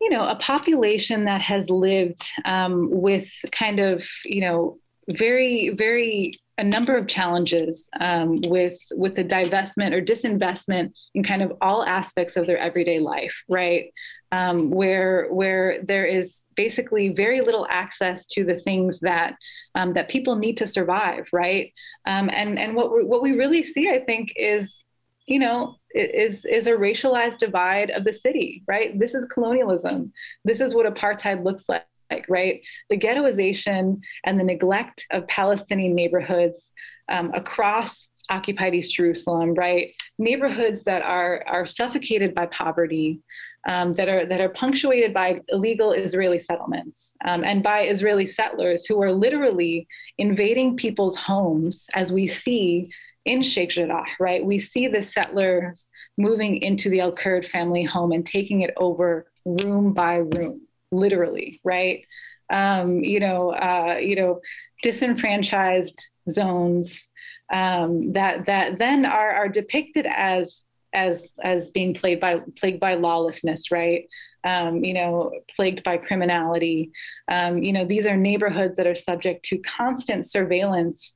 you 0.00 0.10
know, 0.10 0.28
a 0.28 0.36
population 0.36 1.24
that 1.24 1.40
has 1.40 1.70
lived 1.70 2.28
um, 2.44 2.88
with 2.90 3.30
kind 3.52 3.80
of, 3.80 4.06
you 4.24 4.42
know, 4.42 4.78
very, 5.08 5.70
very 5.70 6.34
a 6.58 6.64
number 6.64 6.96
of 6.96 7.08
challenges 7.08 7.88
um, 8.00 8.40
with 8.42 8.78
with 8.92 9.16
the 9.16 9.24
divestment 9.24 9.92
or 9.92 10.00
disinvestment 10.00 10.92
in 11.14 11.24
kind 11.24 11.42
of 11.42 11.52
all 11.60 11.84
aspects 11.84 12.36
of 12.36 12.46
their 12.46 12.58
everyday 12.58 13.00
life, 13.00 13.34
right? 13.48 13.92
Um, 14.34 14.68
where 14.70 15.28
where 15.30 15.80
there 15.84 16.04
is 16.04 16.42
basically 16.56 17.10
very 17.10 17.40
little 17.40 17.68
access 17.70 18.26
to 18.26 18.44
the 18.44 18.58
things 18.60 18.98
that 19.00 19.36
um, 19.76 19.94
that 19.94 20.08
people 20.08 20.34
need 20.34 20.56
to 20.56 20.66
survive, 20.66 21.28
right? 21.32 21.72
Um, 22.04 22.28
and 22.32 22.58
and 22.58 22.74
what 22.74 22.92
we, 22.92 23.04
what 23.04 23.22
we 23.22 23.32
really 23.32 23.62
see, 23.62 23.88
I 23.88 24.00
think, 24.00 24.32
is 24.34 24.84
you 25.26 25.38
know 25.38 25.76
is 25.94 26.44
is 26.46 26.66
a 26.66 26.72
racialized 26.72 27.38
divide 27.38 27.90
of 27.90 28.02
the 28.02 28.12
city, 28.12 28.64
right? 28.66 28.98
This 28.98 29.14
is 29.14 29.24
colonialism. 29.26 30.12
This 30.44 30.60
is 30.60 30.74
what 30.74 30.92
apartheid 30.92 31.44
looks 31.44 31.68
like. 31.68 31.84
Right? 32.28 32.60
The 32.90 32.98
ghettoization 32.98 34.00
and 34.24 34.38
the 34.38 34.44
neglect 34.44 35.06
of 35.10 35.26
Palestinian 35.26 35.94
neighborhoods 35.94 36.70
um, 37.08 37.32
across 37.34 38.08
occupied 38.30 38.74
East 38.74 38.94
Jerusalem, 38.94 39.54
right? 39.54 39.92
Neighborhoods 40.18 40.84
that 40.84 41.02
are 41.02 41.42
are 41.46 41.66
suffocated 41.66 42.34
by 42.34 42.46
poverty, 42.46 43.20
um, 43.66 43.94
that 43.94 44.08
are 44.08 44.26
that 44.26 44.40
are 44.40 44.50
punctuated 44.50 45.14
by 45.14 45.40
illegal 45.48 45.92
Israeli 45.92 46.38
settlements 46.38 47.14
um, 47.24 47.44
and 47.44 47.62
by 47.62 47.86
Israeli 47.86 48.26
settlers 48.26 48.84
who 48.84 49.02
are 49.02 49.12
literally 49.12 49.86
invading 50.18 50.76
people's 50.76 51.16
homes, 51.16 51.86
as 51.94 52.12
we 52.12 52.26
see 52.26 52.90
in 53.24 53.42
Sheikh 53.42 53.70
Jarrah. 53.70 54.04
Right, 54.20 54.44
we 54.44 54.58
see 54.58 54.88
the 54.88 55.02
settlers 55.02 55.86
moving 56.18 56.58
into 56.58 56.90
the 56.90 57.00
Al 57.00 57.12
Kurd 57.12 57.46
family 57.46 57.84
home 57.84 58.12
and 58.12 58.26
taking 58.26 58.60
it 58.60 58.74
over 58.76 59.26
room 59.44 59.92
by 59.92 60.16
room, 60.16 60.62
literally. 60.90 61.60
Right, 61.64 62.04
um, 62.50 63.00
you 63.00 63.20
know, 63.20 63.50
uh, 63.52 63.98
you 64.00 64.16
know, 64.16 64.40
disenfranchised 64.82 66.08
zones 66.28 67.06
um, 67.52 68.12
that 68.12 68.46
that 68.46 68.78
then 68.78 69.04
are 69.06 69.32
are 69.32 69.48
depicted 69.48 70.06
as 70.06 70.63
as 70.94 71.22
as 71.42 71.70
being 71.70 71.94
plagued 71.94 72.20
by 72.20 72.40
plagued 72.56 72.80
by 72.80 72.94
lawlessness, 72.94 73.70
right? 73.70 74.06
Um, 74.44 74.84
you 74.84 74.94
know, 74.94 75.32
plagued 75.56 75.82
by 75.84 75.96
criminality. 75.96 76.92
Um, 77.30 77.62
you 77.62 77.72
know, 77.72 77.84
these 77.84 78.06
are 78.06 78.16
neighborhoods 78.16 78.76
that 78.76 78.86
are 78.86 78.94
subject 78.94 79.44
to 79.46 79.58
constant 79.58 80.26
surveillance 80.26 81.14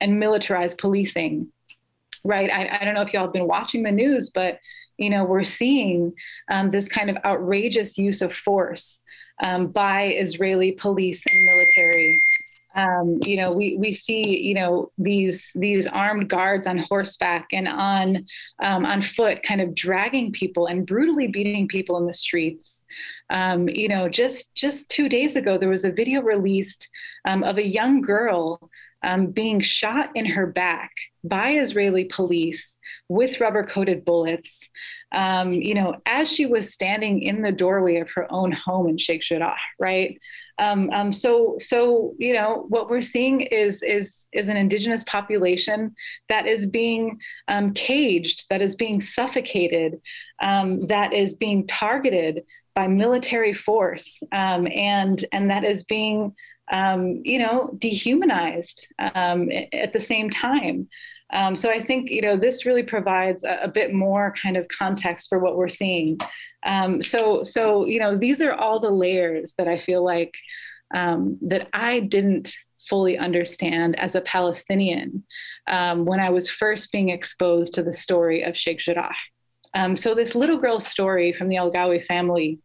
and 0.00 0.18
militarized 0.18 0.78
policing. 0.78 1.52
right? 2.24 2.50
I, 2.50 2.78
I, 2.80 2.84
don't 2.84 2.94
know 2.94 3.02
if 3.02 3.12
y'all 3.12 3.24
have 3.24 3.32
been 3.32 3.46
watching 3.46 3.82
the 3.82 3.92
news, 3.92 4.30
but 4.30 4.58
you 4.98 5.10
know 5.10 5.24
we're 5.24 5.44
seeing 5.44 6.12
um, 6.50 6.70
this 6.70 6.88
kind 6.88 7.10
of 7.10 7.16
outrageous 7.24 7.96
use 7.96 8.22
of 8.22 8.34
force 8.34 9.02
um, 9.42 9.68
by 9.68 10.14
Israeli 10.18 10.72
police 10.72 11.22
and 11.30 11.44
military. 11.46 12.20
Um, 12.74 13.18
you 13.24 13.36
know, 13.36 13.52
we 13.52 13.76
we 13.76 13.92
see 13.92 14.38
you 14.38 14.54
know 14.54 14.92
these 14.96 15.50
these 15.54 15.86
armed 15.86 16.28
guards 16.28 16.66
on 16.66 16.78
horseback 16.78 17.48
and 17.52 17.66
on 17.66 18.24
um, 18.62 18.86
on 18.86 19.02
foot, 19.02 19.42
kind 19.42 19.60
of 19.60 19.74
dragging 19.74 20.32
people 20.32 20.66
and 20.66 20.86
brutally 20.86 21.26
beating 21.26 21.68
people 21.68 21.96
in 21.98 22.06
the 22.06 22.12
streets. 22.12 22.84
Um, 23.30 23.68
you 23.68 23.88
know, 23.88 24.08
just 24.08 24.54
just 24.54 24.88
two 24.88 25.08
days 25.08 25.36
ago, 25.36 25.58
there 25.58 25.68
was 25.68 25.84
a 25.84 25.90
video 25.90 26.20
released 26.20 26.88
um, 27.24 27.42
of 27.42 27.58
a 27.58 27.66
young 27.66 28.02
girl 28.02 28.70
um, 29.02 29.26
being 29.26 29.60
shot 29.60 30.10
in 30.14 30.26
her 30.26 30.46
back 30.46 30.92
by 31.24 31.52
Israeli 31.52 32.04
police 32.04 32.78
with 33.08 33.40
rubber 33.40 33.64
coated 33.64 34.04
bullets, 34.04 34.68
um, 35.12 35.52
you 35.52 35.74
know, 35.74 35.96
as 36.06 36.30
she 36.30 36.46
was 36.46 36.72
standing 36.72 37.22
in 37.22 37.42
the 37.42 37.52
doorway 37.52 37.96
of 37.96 38.10
her 38.10 38.30
own 38.30 38.52
home 38.52 38.88
in 38.88 38.98
Sheikh 38.98 39.22
Jarrah, 39.22 39.56
right? 39.78 40.18
Um, 40.60 40.90
um, 40.90 41.12
so, 41.12 41.56
so 41.58 42.14
you 42.18 42.34
know, 42.34 42.66
what 42.68 42.88
we're 42.88 43.02
seeing 43.02 43.40
is 43.40 43.82
is 43.82 44.26
is 44.32 44.48
an 44.48 44.56
indigenous 44.56 45.02
population 45.04 45.94
that 46.28 46.46
is 46.46 46.66
being 46.66 47.18
um, 47.48 47.72
caged, 47.72 48.46
that 48.50 48.60
is 48.60 48.76
being 48.76 49.00
suffocated, 49.00 50.00
um, 50.40 50.86
that 50.86 51.12
is 51.12 51.34
being 51.34 51.66
targeted 51.66 52.44
by 52.74 52.86
military 52.86 53.54
force, 53.54 54.22
um, 54.32 54.68
and 54.68 55.24
and 55.32 55.50
that 55.50 55.64
is 55.64 55.82
being 55.84 56.34
um, 56.70 57.20
you 57.24 57.38
know, 57.38 57.74
dehumanized 57.78 58.86
um, 58.98 59.50
at 59.72 59.92
the 59.92 60.00
same 60.00 60.30
time. 60.30 60.88
Um, 61.32 61.54
so 61.54 61.70
I 61.70 61.82
think 61.82 62.10
you 62.10 62.22
know 62.22 62.36
this 62.36 62.66
really 62.66 62.82
provides 62.82 63.44
a, 63.44 63.60
a, 63.62 63.68
bit 63.68 63.92
more 63.92 64.34
kind 64.42 64.56
of 64.56 64.66
context 64.68 65.28
for 65.28 65.38
what 65.38 65.56
we're 65.56 65.68
seeing. 65.68 66.18
Um, 66.64 67.02
so 67.02 67.44
so 67.44 67.84
you 67.84 68.00
know 68.00 68.16
these 68.16 68.42
are 68.42 68.52
all 68.52 68.80
the 68.80 68.90
layers 68.90 69.54
that 69.58 69.68
I 69.68 69.78
feel 69.78 70.04
like 70.04 70.34
um, 70.94 71.38
that 71.42 71.68
I 71.72 72.00
didn't 72.00 72.54
fully 72.88 73.16
understand 73.16 73.98
as 73.98 74.14
a 74.14 74.20
Palestinian 74.22 75.24
um, 75.68 76.04
when 76.04 76.18
I 76.18 76.30
was 76.30 76.48
first 76.48 76.90
being 76.90 77.10
exposed 77.10 77.74
to 77.74 77.82
the 77.82 77.92
story 77.92 78.42
of 78.42 78.56
Sheikh 78.56 78.80
Jarrah. 78.80 79.14
so 79.94 80.14
this 80.14 80.34
little 80.34 80.58
girl's 80.58 80.86
story 80.86 81.32
from 81.32 81.48
the 81.48 81.56
Al 81.56 81.70
Ghawi 81.70 82.04
family, 82.06 82.58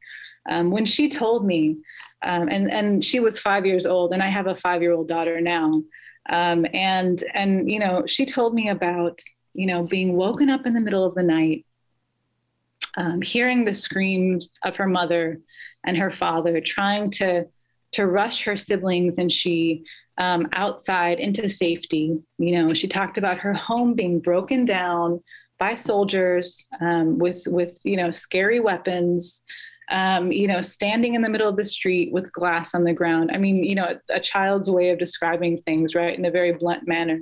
when 0.47 0.85
she 0.85 1.09
told 1.09 1.45
me 1.45 1.77
um, 2.25 2.49
and 2.49 2.71
and 2.71 3.05
she 3.05 3.19
was 3.19 3.39
five 3.39 3.65
years 3.65 3.85
old, 3.85 4.11
and 4.11 4.21
I 4.21 4.29
have 4.29 4.47
a 4.47 4.55
five 4.55 4.81
year 4.81 4.93
old 4.93 5.07
daughter 5.07 5.39
now. 5.39 5.83
Um, 6.29 6.65
and 6.73 7.23
and 7.33 7.69
you 7.69 7.79
know, 7.79 8.03
she 8.07 8.25
told 8.25 8.53
me 8.53 8.69
about 8.69 9.19
you 9.53 9.67
know 9.67 9.83
being 9.83 10.15
woken 10.15 10.49
up 10.49 10.65
in 10.65 10.73
the 10.73 10.81
middle 10.81 11.05
of 11.05 11.15
the 11.15 11.23
night, 11.23 11.65
um, 12.97 13.21
hearing 13.21 13.65
the 13.65 13.73
screams 13.73 14.49
of 14.63 14.75
her 14.75 14.87
mother 14.87 15.39
and 15.83 15.97
her 15.97 16.11
father, 16.11 16.59
trying 16.61 17.11
to 17.11 17.45
to 17.93 18.07
rush 18.07 18.43
her 18.43 18.57
siblings 18.57 19.17
and 19.17 19.31
she 19.31 19.83
um, 20.17 20.47
outside 20.53 21.19
into 21.19 21.47
safety. 21.47 22.17
You 22.37 22.57
know, 22.57 22.73
she 22.73 22.87
talked 22.87 23.17
about 23.17 23.39
her 23.39 23.53
home 23.53 23.93
being 23.93 24.19
broken 24.19 24.65
down 24.65 25.21
by 25.59 25.75
soldiers 25.75 26.65
um, 26.81 27.17
with 27.17 27.43
with 27.47 27.73
you 27.83 27.97
know 27.97 28.11
scary 28.11 28.59
weapons 28.59 29.43
um, 29.91 30.31
you 30.31 30.47
know, 30.47 30.61
standing 30.61 31.13
in 31.13 31.21
the 31.21 31.29
middle 31.29 31.49
of 31.49 31.55
the 31.55 31.65
street 31.65 32.11
with 32.11 32.31
glass 32.33 32.73
on 32.73 32.83
the 32.83 32.93
ground. 32.93 33.31
I 33.33 33.37
mean, 33.37 33.63
you 33.63 33.75
know, 33.75 33.95
a, 34.09 34.15
a 34.15 34.19
child's 34.19 34.69
way 34.69 34.89
of 34.89 34.99
describing 34.99 35.57
things, 35.59 35.95
right, 35.95 36.17
in 36.17 36.25
a 36.25 36.31
very 36.31 36.53
blunt 36.53 36.87
manner. 36.87 37.19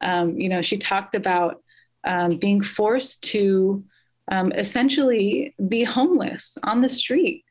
Um, 0.00 0.38
you 0.38 0.48
know, 0.48 0.62
she 0.62 0.78
talked 0.78 1.14
about 1.14 1.62
um, 2.04 2.38
being 2.38 2.62
forced 2.62 3.22
to 3.22 3.84
um, 4.30 4.52
essentially 4.52 5.54
be 5.68 5.84
homeless 5.84 6.58
on 6.64 6.80
the 6.80 6.88
street. 6.88 7.44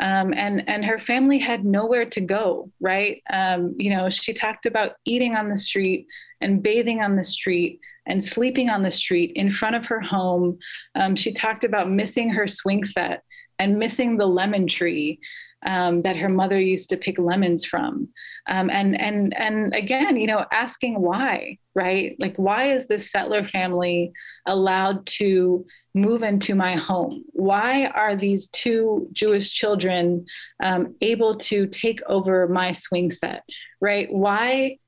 Um, 0.00 0.32
and 0.32 0.66
and 0.68 0.84
her 0.84 1.00
family 1.00 1.38
had 1.38 1.64
nowhere 1.64 2.04
to 2.04 2.20
go, 2.20 2.70
right? 2.80 3.20
Um, 3.30 3.74
you 3.78 3.94
know, 3.94 4.08
she 4.10 4.32
talked 4.32 4.64
about 4.64 4.92
eating 5.04 5.34
on 5.34 5.48
the 5.48 5.56
street 5.56 6.06
and 6.40 6.62
bathing 6.62 7.00
on 7.02 7.16
the 7.16 7.24
street 7.24 7.80
and 8.06 8.24
sleeping 8.24 8.70
on 8.70 8.82
the 8.84 8.92
street 8.92 9.32
in 9.34 9.50
front 9.50 9.74
of 9.74 9.84
her 9.86 10.00
home. 10.00 10.58
Um, 10.94 11.16
she 11.16 11.32
talked 11.32 11.64
about 11.64 11.90
missing 11.90 12.30
her 12.30 12.46
swing 12.46 12.84
set 12.84 13.22
and 13.58 13.78
missing 13.78 14.16
the 14.16 14.26
lemon 14.26 14.66
tree 14.66 15.18
um, 15.66 16.02
that 16.02 16.16
her 16.16 16.28
mother 16.28 16.58
used 16.58 16.90
to 16.90 16.96
pick 16.96 17.18
lemons 17.18 17.64
from. 17.64 18.08
Um, 18.46 18.70
and 18.70 18.98
and 19.00 19.36
and 19.36 19.74
again 19.74 20.16
you 20.16 20.26
know 20.26 20.44
asking 20.52 21.00
why 21.00 21.58
right? 21.74 22.16
Like 22.18 22.36
why 22.36 22.72
is 22.72 22.86
this 22.86 23.10
settler 23.10 23.46
family 23.46 24.12
allowed 24.46 25.06
to 25.06 25.64
move 25.94 26.22
into 26.22 26.54
my 26.54 26.76
home? 26.76 27.24
Why 27.32 27.86
are 27.86 28.16
these 28.16 28.48
two 28.48 29.08
jewish 29.12 29.50
children 29.50 30.26
um, 30.62 30.94
able 31.00 31.36
to 31.38 31.66
take 31.66 32.00
over 32.06 32.48
my 32.48 32.72
swing 32.72 33.10
set 33.10 33.44
right? 33.80 34.12
Why 34.12 34.78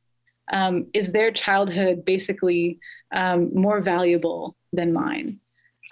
um, 0.52 0.86
is 0.94 1.12
their 1.12 1.30
childhood 1.30 2.04
basically 2.04 2.80
um, 3.12 3.54
more 3.54 3.80
valuable 3.80 4.56
than 4.72 4.92
mine? 4.92 5.40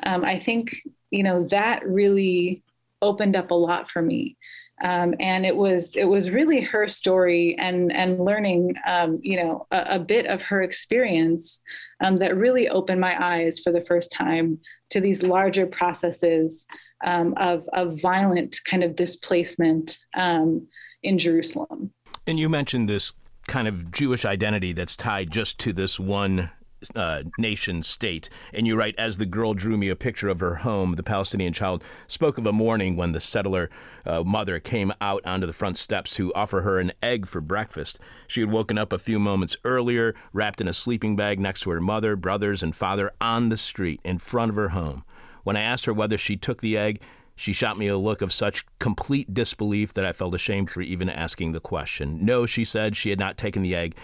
Um, 0.05 0.24
i 0.24 0.39
think 0.39 0.76
you 1.11 1.24
know 1.24 1.49
that 1.49 1.85
really 1.85 2.62
opened 3.03 3.36
up 3.36 3.51
a 3.51 3.55
lot 3.55 3.90
for 3.90 4.03
me. 4.03 4.36
Um, 4.82 5.14
and 5.18 5.44
it 5.44 5.57
was 5.57 5.96
it 5.96 6.05
was 6.05 6.30
really 6.30 6.61
her 6.61 6.88
story 6.88 7.57
and 7.59 7.92
and 7.92 8.24
learning 8.24 8.74
um, 8.86 9.18
you 9.22 9.36
know 9.36 9.66
a, 9.72 9.96
a, 9.96 9.99
bit 9.99 10.26
of 10.26 10.40
her 10.42 10.62
experience 10.62 11.61
um, 12.01 12.16
that 12.18 12.36
really 12.36 12.68
opened 12.68 13.01
my 13.01 13.16
eyes 13.20 13.59
for 13.59 13.72
the 13.72 13.84
first 13.86 14.12
time 14.12 14.57
to 14.90 15.01
these 15.01 15.24
larger 15.24 15.66
processes 15.66 16.64
um, 17.05 17.34
of 17.38 17.68
of 17.72 18.01
violent 18.01 18.61
kind 18.70 18.84
of 18.84 18.94
displacement 18.94 19.99
um, 20.14 20.64
in 21.03 21.18
Jerusalem. 21.18 21.92
And 22.28 22.38
you 22.38 22.49
mentioned 22.49 22.88
this 22.88 23.14
kind 23.49 23.66
of 23.66 23.90
Jewish 23.90 24.24
identity 24.24 24.72
that's 24.72 24.94
tied 24.94 25.32
just 25.32 25.59
to 25.61 25.72
this 25.72 25.99
one 25.99 26.51
uh, 26.95 27.22
nation 27.39 27.83
state. 27.83 28.29
And 28.53 28.66
you 28.66 28.76
write, 28.76 28.95
as 28.99 29.18
the 29.18 29.26
girl 29.26 29.55
drew 29.55 29.76
me 29.76 29.89
a 29.89 29.97
picture 29.97 30.29
of 30.29 30.41
her 30.41 30.57
home, 30.57 30.93
the 30.93 31.03
Palestinian 31.03 31.53
child 31.53 31.85
spoke 32.07 32.39
of 32.39 32.47
a 32.47 32.53
morning 32.53 32.97
when 32.97 33.12
the 33.12 33.20
settler 33.20 33.70
uh, 34.07 34.22
mother 34.22 34.61
came 34.61 34.93
out 35.01 35.24
onto 35.26 35.47
the 35.47 35.53
front 35.53 35.76
steps 35.76 36.14
to 36.16 36.33
offer 36.35 36.62
her 36.62 36.79
an 36.79 36.93
egg 37.03 37.26
for 37.26 37.41
breakfast. 37.41 37.99
She 38.26 38.41
had 38.41 38.51
woken 38.51 38.79
up 38.79 38.93
a 38.93 38.99
few 38.99 39.18
moments 39.18 39.57
earlier, 39.64 40.14
wrapped 40.33 40.61
in 40.61 40.68
a 40.68 40.72
sleeping 40.72 41.16
bag 41.16 41.41
next 41.41 41.62
to 41.62 41.70
her 41.70 41.81
mother, 41.81 42.16
brothers, 42.16 42.62
and 42.62 42.74
father 42.74 43.12
on 43.20 43.49
the 43.49 43.57
street 43.57 44.01
in 44.05 44.18
front 44.18 44.51
of 44.51 44.57
her 44.57 44.70
home. 44.70 45.05
When 45.45 45.57
I 45.57 45.62
asked 45.62 45.87
her 45.87 45.95
whether 45.95 46.18
she 46.18 46.37
took 46.37 46.61
the 46.61 46.76
egg, 46.76 47.01
she 47.39 47.53
shot 47.53 47.79
me 47.79 47.87
a 47.87 47.97
look 47.97 48.20
of 48.20 48.33
such 48.33 48.66
complete 48.81 49.33
disbelief 49.33 49.95
that 49.95 50.05
I 50.05 50.12
felt 50.12 50.35
ashamed 50.35 50.70
for 50.70 50.81
even 50.81 51.09
asking 51.09 51.53
the 51.53 51.61
question. 51.61 52.24
No, 52.24 52.47
she 52.47 52.64
said 52.64 52.97
she 52.97 53.11
had 53.11 53.18
not 53.20 53.39
taken 53.39 53.62
the 53.62 53.76
egg. 53.76 53.95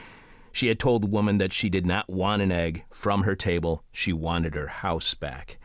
She 0.55 0.69
had 0.69 0.79
told 0.79 1.03
the 1.03 1.09
woman 1.09 1.39
that 1.39 1.53
she 1.53 1.69
did 1.69 1.85
not 1.85 2.09
want 2.09 2.41
an 2.41 2.53
egg 2.53 2.85
from 2.89 3.25
her 3.25 3.35
table. 3.35 3.83
She 3.91 4.13
wanted 4.13 4.55
her 4.55 4.69
house 4.69 5.13
back. 5.13 5.59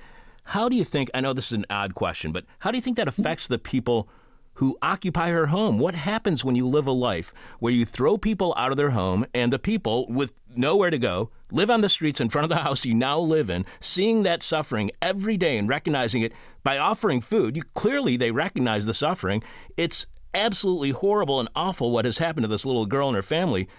How 0.46 0.68
do 0.68 0.76
you 0.76 0.84
think? 0.84 1.12
I 1.14 1.22
know 1.22 1.32
this 1.32 1.46
is 1.46 1.54
an 1.54 1.68
odd 1.70 1.94
question, 1.94 2.32
but 2.32 2.46
how 2.58 2.72
do 2.72 2.78
you 2.78 2.82
think 2.82 2.98
that 2.98 3.08
affects 3.08 3.48
the 3.48 3.60
people 3.60 4.10
who 4.56 4.80
occupy 4.82 5.30
her 5.30 5.46
home? 5.46 5.78
What 5.78 5.94
happens 5.94 6.44
when 6.44 6.56
you 6.56 6.68
live 6.68 6.88
a 6.88 6.92
life 6.92 7.36
where 7.60 7.72
you 7.72 7.86
throw 7.86 8.18
people 8.18 8.52
out 8.58 8.72
of 8.72 8.78
their 8.78 8.90
home 8.90 9.28
and 9.32 9.54
the 9.54 9.60
people 9.60 10.08
with 10.08 10.42
nowhere 10.56 10.90
to 10.90 10.98
go 10.98 11.30
live 11.52 11.70
on 11.70 11.82
the 11.82 11.88
streets 11.88 12.20
in 12.20 12.30
front 12.30 12.46
of 12.46 12.50
the 12.50 12.64
house 12.64 12.84
you 12.84 12.96
now 12.96 13.20
live 13.20 13.52
in, 13.52 13.66
seeing 13.80 14.24
that 14.24 14.42
suffering 14.42 14.90
every 15.04 15.38
day 15.38 15.60
and 15.60 15.70
recognizing 15.70 16.24
it 16.24 16.34
by 16.64 16.80
offering 16.80 17.22
food? 17.22 17.56
You 17.56 17.62
clearly 17.76 18.18
they 18.18 18.32
recognize 18.32 18.88
the 18.88 18.96
suffering. 18.96 19.44
It's 19.78 20.08
absolutely 20.34 20.90
horrible 20.90 21.40
and 21.40 21.50
awful 21.56 21.92
what 21.92 22.06
has 22.06 22.18
happened 22.18 22.46
to 22.46 22.48
this 22.48 22.66
little 22.66 22.88
girl 22.88 23.10
and 23.10 23.16
her 23.16 23.22
family. 23.22 23.70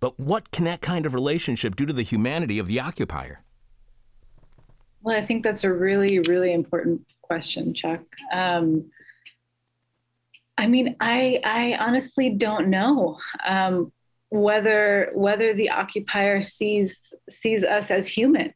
But 0.00 0.18
what 0.18 0.50
can 0.50 0.64
that 0.64 0.80
kind 0.80 1.06
of 1.06 1.14
relationship 1.14 1.76
do 1.76 1.86
to 1.86 1.92
the 1.92 2.02
humanity 2.02 2.58
of 2.58 2.66
the 2.66 2.80
occupier? 2.80 3.42
Well, 5.02 5.16
I 5.16 5.24
think 5.24 5.44
that's 5.44 5.64
a 5.64 5.72
really, 5.72 6.20
really 6.20 6.52
important 6.52 7.02
question, 7.22 7.74
Chuck. 7.74 8.00
Um, 8.32 8.90
I 10.56 10.66
mean, 10.66 10.96
I, 11.00 11.40
I 11.44 11.76
honestly 11.78 12.30
don't 12.30 12.68
know 12.68 13.18
um, 13.46 13.92
whether 14.30 15.10
whether 15.14 15.52
the 15.54 15.70
occupier 15.70 16.42
sees 16.42 17.12
sees 17.28 17.64
us 17.64 17.90
as 17.90 18.06
human. 18.06 18.52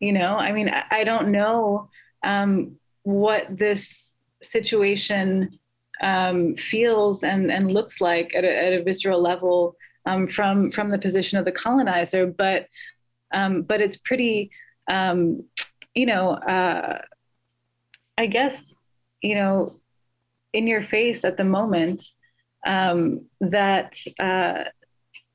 You 0.00 0.12
know, 0.12 0.36
I 0.36 0.52
mean, 0.52 0.68
I, 0.68 0.84
I 0.90 1.04
don't 1.04 1.28
know 1.28 1.88
um, 2.24 2.76
what 3.02 3.46
this 3.50 4.14
situation 4.42 5.58
um, 6.02 6.56
feels 6.56 7.22
and, 7.22 7.50
and 7.50 7.72
looks 7.72 8.00
like 8.00 8.34
at 8.34 8.44
a, 8.44 8.56
at 8.56 8.72
a 8.72 8.82
visceral 8.82 9.22
level 9.22 9.76
um, 10.06 10.26
from 10.28 10.70
from 10.70 10.90
the 10.90 10.98
position 10.98 11.38
of 11.38 11.44
the 11.44 11.52
colonizer, 11.52 12.26
but 12.26 12.66
um, 13.32 13.62
but 13.62 13.80
it's 13.80 13.96
pretty, 13.96 14.50
um, 14.90 15.44
you 15.94 16.06
know, 16.06 16.30
uh, 16.30 17.00
I 18.18 18.26
guess, 18.26 18.76
you 19.22 19.34
know, 19.34 19.80
in 20.52 20.66
your 20.66 20.82
face 20.82 21.24
at 21.24 21.36
the 21.36 21.44
moment 21.44 22.04
um, 22.66 23.26
that 23.40 23.96
uh, 24.20 24.64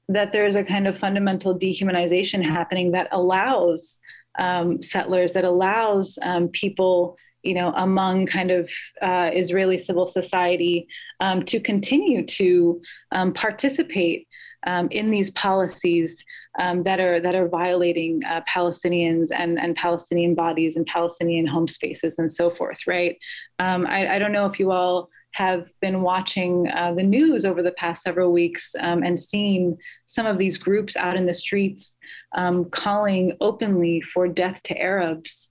that 0.10 0.32
there's 0.32 0.56
a 0.56 0.64
kind 0.64 0.88
of 0.88 0.98
fundamental 0.98 1.58
dehumanization 1.58 2.44
happening 2.44 2.92
that 2.92 3.10
allows 3.12 4.00
um, 4.40 4.82
settlers 4.84 5.34
that 5.34 5.44
allows 5.44 6.20
um, 6.22 6.48
people 6.50 7.18
you 7.44 7.54
know, 7.54 7.72
among 7.78 8.26
kind 8.26 8.52
of 8.52 8.70
uh, 9.02 9.32
Israeli 9.34 9.78
civil 9.78 10.06
society 10.06 10.86
um, 11.22 11.46
to 11.46 11.62
continue 11.62 12.26
to 12.26 12.82
um, 13.14 13.32
participate 13.32 14.27
um, 14.68 14.90
in 14.92 15.10
these 15.10 15.32
policies 15.32 16.24
um, 16.60 16.84
that 16.84 17.00
are 17.00 17.20
that 17.22 17.34
are 17.34 17.48
violating 17.48 18.22
uh, 18.26 18.42
Palestinians 18.48 19.30
and 19.34 19.58
and 19.58 19.76
Palestinian 19.76 20.36
bodies 20.36 20.76
and 20.76 20.86
Palestinian 20.86 21.48
home 21.48 21.68
spaces 21.68 22.20
and 22.20 22.32
so 22.32 22.52
forth. 22.52 22.80
Right? 22.86 23.18
Um, 23.58 23.88
I, 23.88 24.16
I, 24.16 24.20
don't 24.20 24.34
know 24.34 24.46
if 24.46 24.60
you 24.60 24.72
all 24.72 25.10
have 25.32 25.68
been 25.82 26.02
watching 26.02 26.68
uh, 26.70 26.94
the 26.94 27.04
news 27.04 27.46
over 27.46 27.64
the 27.64 27.72
past 27.72 28.04
several 28.04 28.32
weeks 28.32 28.76
um, 28.80 29.04
and 29.04 29.20
seen 29.20 29.78
some 30.06 30.26
of 30.26 30.38
these 30.38 30.58
groups 30.58 30.98
out 30.98 31.16
in 31.16 31.26
the 31.26 31.34
streets 31.34 31.98
um, 32.36 32.66
calling 32.72 33.38
openly 33.40 34.02
for 34.02 34.28
death 34.28 34.62
to 34.64 34.78
Arabs, 34.78 35.50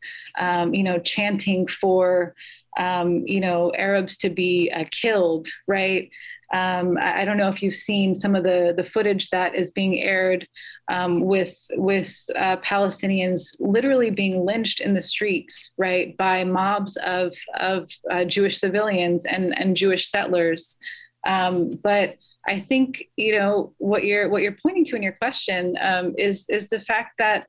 you 0.73 0.83
know, 0.83 0.99
chanting 0.99 1.69
for, 1.69 2.35
um, 2.79 3.23
you 3.27 3.41
know, 3.41 3.73
Arabs 3.77 4.17
to 4.19 4.31
be 4.31 4.73
uh, 4.75 4.85
killed, 4.91 5.47
right? 5.69 6.11
Um, 6.53 6.97
I, 7.01 7.25
don't 7.25 7.39
know 7.39 7.49
if 7.49 7.61
you've 7.61 7.75
seen 7.75 8.15
some 8.15 8.37
of 8.37 8.45
the, 8.45 8.73
the 8.77 8.85
footage 8.85 9.31
that 9.31 9.57
is 9.57 9.73
being 9.73 10.01
aired 10.01 10.47
um, 10.89 11.23
with 11.23 11.59
with 11.73 12.17
uh, 12.37 12.57
Palestinians 12.59 13.49
literally 13.59 14.11
being 14.11 14.45
lynched 14.45 14.81
in 14.81 14.95
the 14.95 15.01
streets, 15.01 15.73
right, 15.77 16.17
by 16.17 16.45
mobs 16.45 16.97
of 16.99 17.35
of 17.59 17.91
uh, 18.11 18.25
Jewish 18.25 18.59
civilians 18.59 19.27
and 19.27 19.59
and 19.59 19.77
Jewish 19.77 20.09
settlers. 20.09 20.79
Um, 21.27 21.81
but 21.83 22.17
I 22.47 22.61
think 22.61 23.09
you 23.17 23.37
know 23.37 23.75
what 23.79 24.05
you're 24.05 24.29
what 24.29 24.43
you're 24.43 24.57
pointing 24.63 24.85
to 24.87 24.97
in 24.97 25.03
your 25.03 25.17
question 25.21 25.77
um, 25.81 26.15
is 26.17 26.47
is 26.49 26.69
the 26.69 26.81
fact 26.81 27.15
that 27.19 27.49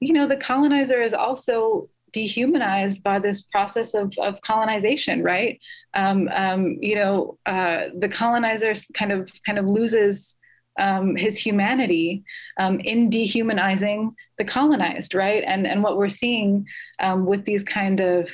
you 0.00 0.12
know 0.12 0.26
the 0.26 0.36
colonizer 0.36 1.00
is 1.00 1.14
also 1.14 1.88
dehumanized 2.12 3.02
by 3.02 3.18
this 3.18 3.42
process 3.42 3.94
of, 3.94 4.12
of 4.18 4.40
colonization, 4.42 5.22
right? 5.22 5.60
Um, 5.94 6.28
um, 6.28 6.78
you 6.80 6.94
know, 6.94 7.38
uh, 7.46 7.88
the 7.98 8.08
colonizer 8.08 8.74
kind 8.94 9.12
of 9.12 9.30
kind 9.44 9.58
of 9.58 9.66
loses 9.66 10.36
um, 10.78 11.16
his 11.16 11.36
humanity 11.36 12.24
um, 12.58 12.80
in 12.80 13.10
dehumanizing 13.10 14.14
the 14.38 14.44
colonized, 14.44 15.14
right? 15.14 15.42
And 15.46 15.66
and 15.66 15.82
what 15.82 15.96
we're 15.96 16.08
seeing 16.08 16.66
um, 17.00 17.26
with 17.26 17.44
these 17.44 17.64
kind 17.64 18.00
of 18.00 18.30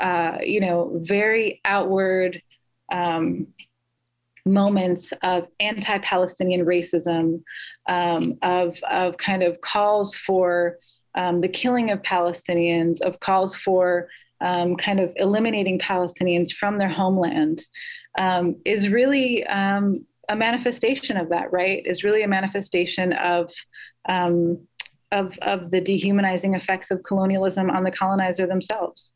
uh, 0.00 0.38
you 0.42 0.60
know 0.60 0.92
very 1.02 1.60
outward 1.64 2.42
um, 2.92 3.46
moments 4.44 5.12
of 5.22 5.48
anti-Palestinian 5.60 6.64
racism, 6.64 7.42
um, 7.88 8.38
of 8.42 8.78
of 8.90 9.16
kind 9.16 9.42
of 9.42 9.60
calls 9.60 10.14
for 10.14 10.78
um, 11.18 11.40
the 11.40 11.48
killing 11.48 11.90
of 11.90 12.00
Palestinians, 12.02 13.02
of 13.02 13.20
calls 13.20 13.54
for 13.56 14.08
kind 14.40 15.00
of 15.00 15.12
eliminating 15.16 15.78
Palestinians 15.78 16.52
from 16.52 16.78
their 16.78 16.88
homeland, 16.88 17.66
is 18.64 18.88
really 18.88 19.42
a 20.28 20.36
manifestation 20.36 21.16
of 21.16 21.28
that, 21.30 21.52
right? 21.52 21.84
Is 21.84 22.04
really 22.04 22.22
a 22.22 22.28
manifestation 22.28 23.12
of 23.12 23.52
um, 24.08 24.58
of 25.12 25.36
of 25.42 25.70
the 25.70 25.80
dehumanizing 25.80 26.54
effects 26.54 26.90
of 26.90 27.02
colonialism 27.02 27.70
on 27.70 27.82
the 27.82 27.90
colonizer 27.90 28.46
themselves. 28.46 29.12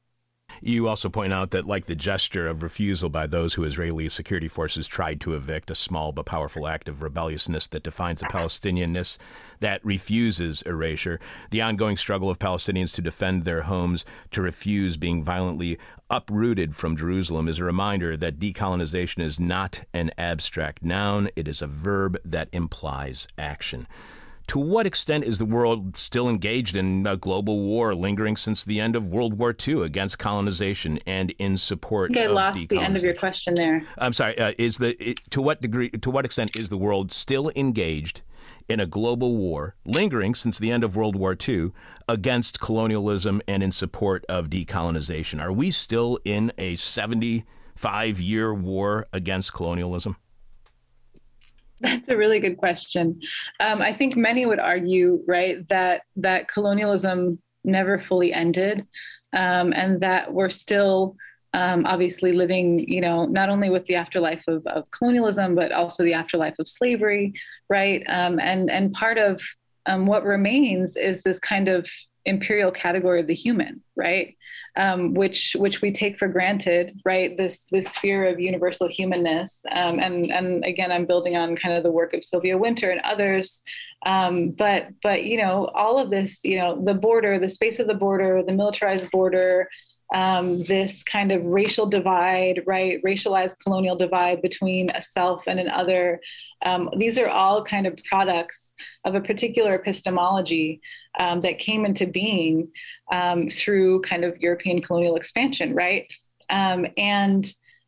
You 0.64 0.86
also 0.86 1.08
point 1.08 1.32
out 1.32 1.50
that, 1.50 1.64
like 1.64 1.86
the 1.86 1.96
gesture 1.96 2.46
of 2.46 2.62
refusal 2.62 3.08
by 3.08 3.26
those 3.26 3.54
who 3.54 3.64
Israeli 3.64 4.08
security 4.08 4.46
forces 4.46 4.86
tried 4.86 5.20
to 5.22 5.34
evict, 5.34 5.72
a 5.72 5.74
small 5.74 6.12
but 6.12 6.26
powerful 6.26 6.68
act 6.68 6.88
of 6.88 7.02
rebelliousness 7.02 7.66
that 7.66 7.82
defines 7.82 8.22
a 8.22 8.26
Palestinianness 8.26 9.18
that 9.58 9.84
refuses 9.84 10.62
erasure, 10.62 11.18
the 11.50 11.60
ongoing 11.60 11.96
struggle 11.96 12.30
of 12.30 12.38
Palestinians 12.38 12.94
to 12.94 13.02
defend 13.02 13.42
their 13.42 13.62
homes, 13.62 14.04
to 14.30 14.40
refuse 14.40 14.96
being 14.96 15.24
violently 15.24 15.78
uprooted 16.08 16.76
from 16.76 16.96
Jerusalem, 16.96 17.48
is 17.48 17.58
a 17.58 17.64
reminder 17.64 18.16
that 18.16 18.38
decolonization 18.38 19.20
is 19.20 19.40
not 19.40 19.82
an 19.92 20.12
abstract 20.16 20.84
noun, 20.84 21.28
it 21.34 21.48
is 21.48 21.60
a 21.60 21.66
verb 21.66 22.20
that 22.24 22.48
implies 22.52 23.26
action. 23.36 23.88
To 24.52 24.58
what 24.58 24.86
extent 24.86 25.24
is 25.24 25.38
the 25.38 25.46
world 25.46 25.96
still 25.96 26.28
engaged 26.28 26.76
in 26.76 27.06
a 27.06 27.16
global 27.16 27.62
war 27.62 27.94
lingering 27.94 28.36
since 28.36 28.62
the 28.62 28.80
end 28.80 28.94
of 28.94 29.08
World 29.08 29.38
War 29.38 29.56
II 29.66 29.80
against 29.80 30.18
colonization 30.18 30.98
and 31.06 31.30
in 31.38 31.56
support? 31.56 32.14
I, 32.14 32.24
I 32.24 32.26
lost 32.26 32.68
the 32.68 32.78
end 32.78 32.94
of 32.94 33.02
your 33.02 33.14
question 33.14 33.54
there. 33.54 33.82
I'm 33.96 34.12
sorry. 34.12 34.38
Uh, 34.38 34.52
is 34.58 34.76
the 34.76 34.94
it, 35.02 35.20
to 35.30 35.40
what 35.40 35.62
degree, 35.62 35.88
to 35.88 36.10
what 36.10 36.26
extent 36.26 36.54
is 36.54 36.68
the 36.68 36.76
world 36.76 37.12
still 37.12 37.50
engaged 37.56 38.20
in 38.68 38.78
a 38.78 38.84
global 38.84 39.38
war 39.38 39.74
lingering 39.86 40.34
since 40.34 40.58
the 40.58 40.70
end 40.70 40.84
of 40.84 40.96
World 40.96 41.16
War 41.16 41.34
II 41.34 41.70
against 42.06 42.60
colonialism 42.60 43.40
and 43.48 43.62
in 43.62 43.72
support 43.72 44.22
of 44.28 44.50
decolonization? 44.50 45.40
Are 45.40 45.50
we 45.50 45.70
still 45.70 46.18
in 46.26 46.52
a 46.58 46.76
75 46.76 48.20
year 48.20 48.52
war 48.52 49.06
against 49.14 49.54
colonialism? 49.54 50.18
That's 51.82 52.08
a 52.08 52.16
really 52.16 52.40
good 52.40 52.56
question. 52.56 53.20
Um, 53.60 53.82
I 53.82 53.92
think 53.92 54.16
many 54.16 54.46
would 54.46 54.60
argue, 54.60 55.22
right, 55.26 55.66
that 55.68 56.02
that 56.16 56.48
colonialism 56.48 57.38
never 57.64 57.98
fully 57.98 58.32
ended, 58.32 58.86
um, 59.32 59.72
and 59.72 60.00
that 60.00 60.32
we're 60.32 60.50
still 60.50 61.16
um, 61.54 61.84
obviously 61.84 62.32
living, 62.32 62.78
you 62.88 63.00
know, 63.00 63.26
not 63.26 63.48
only 63.48 63.68
with 63.68 63.84
the 63.86 63.96
afterlife 63.96 64.42
of, 64.48 64.66
of 64.66 64.90
colonialism, 64.90 65.54
but 65.54 65.72
also 65.72 66.02
the 66.02 66.14
afterlife 66.14 66.54
of 66.58 66.66
slavery, 66.66 67.32
right? 67.68 68.02
Um, 68.08 68.38
and 68.40 68.70
and 68.70 68.92
part 68.92 69.18
of 69.18 69.40
um, 69.86 70.06
what 70.06 70.24
remains 70.24 70.96
is 70.96 71.22
this 71.22 71.38
kind 71.38 71.68
of 71.68 71.88
imperial 72.24 72.70
category 72.70 73.20
of 73.20 73.26
the 73.26 73.34
human, 73.34 73.82
right? 73.96 74.36
Um, 74.74 75.12
which 75.12 75.54
which 75.58 75.82
we 75.82 75.92
take 75.92 76.18
for 76.18 76.28
granted, 76.28 76.98
right? 77.04 77.36
This 77.36 77.66
this 77.70 77.88
sphere 77.88 78.26
of 78.26 78.40
universal 78.40 78.88
humanness, 78.88 79.60
um, 79.70 79.98
and 79.98 80.32
and 80.32 80.64
again, 80.64 80.90
I'm 80.90 81.04
building 81.04 81.36
on 81.36 81.56
kind 81.56 81.74
of 81.74 81.82
the 81.82 81.90
work 81.90 82.14
of 82.14 82.24
Sylvia 82.24 82.56
Wynter 82.56 82.90
and 82.90 83.00
others. 83.02 83.62
Um, 84.06 84.50
but 84.50 84.88
but 85.02 85.24
you 85.24 85.36
know, 85.36 85.66
all 85.74 85.98
of 85.98 86.10
this, 86.10 86.40
you 86.42 86.58
know, 86.58 86.82
the 86.82 86.94
border, 86.94 87.38
the 87.38 87.48
space 87.48 87.80
of 87.80 87.86
the 87.86 87.94
border, 87.94 88.42
the 88.42 88.52
militarized 88.52 89.10
border, 89.10 89.68
um, 90.12 90.62
this 90.64 91.02
kind 91.02 91.32
of 91.32 91.44
racial 91.44 91.86
divide, 91.86 92.62
right? 92.66 93.02
Racialized 93.02 93.58
colonial 93.58 93.96
divide 93.96 94.42
between 94.42 94.90
a 94.90 95.02
self 95.02 95.46
and 95.46 95.58
an 95.58 95.68
other. 95.68 96.20
Um, 96.64 96.90
these 96.98 97.18
are 97.18 97.28
all 97.28 97.64
kind 97.64 97.86
of 97.86 97.98
products 98.08 98.74
of 99.04 99.14
a 99.14 99.20
particular 99.20 99.74
epistemology 99.74 100.80
um, 101.18 101.40
that 101.40 101.58
came 101.58 101.84
into 101.84 102.06
being 102.06 102.68
um, 103.10 103.48
through 103.48 104.02
kind 104.02 104.24
of 104.24 104.38
European 104.38 104.82
colonial 104.82 105.16
expansion, 105.16 105.74
right? 105.74 106.06
Um, 106.50 106.86
and 106.96 107.44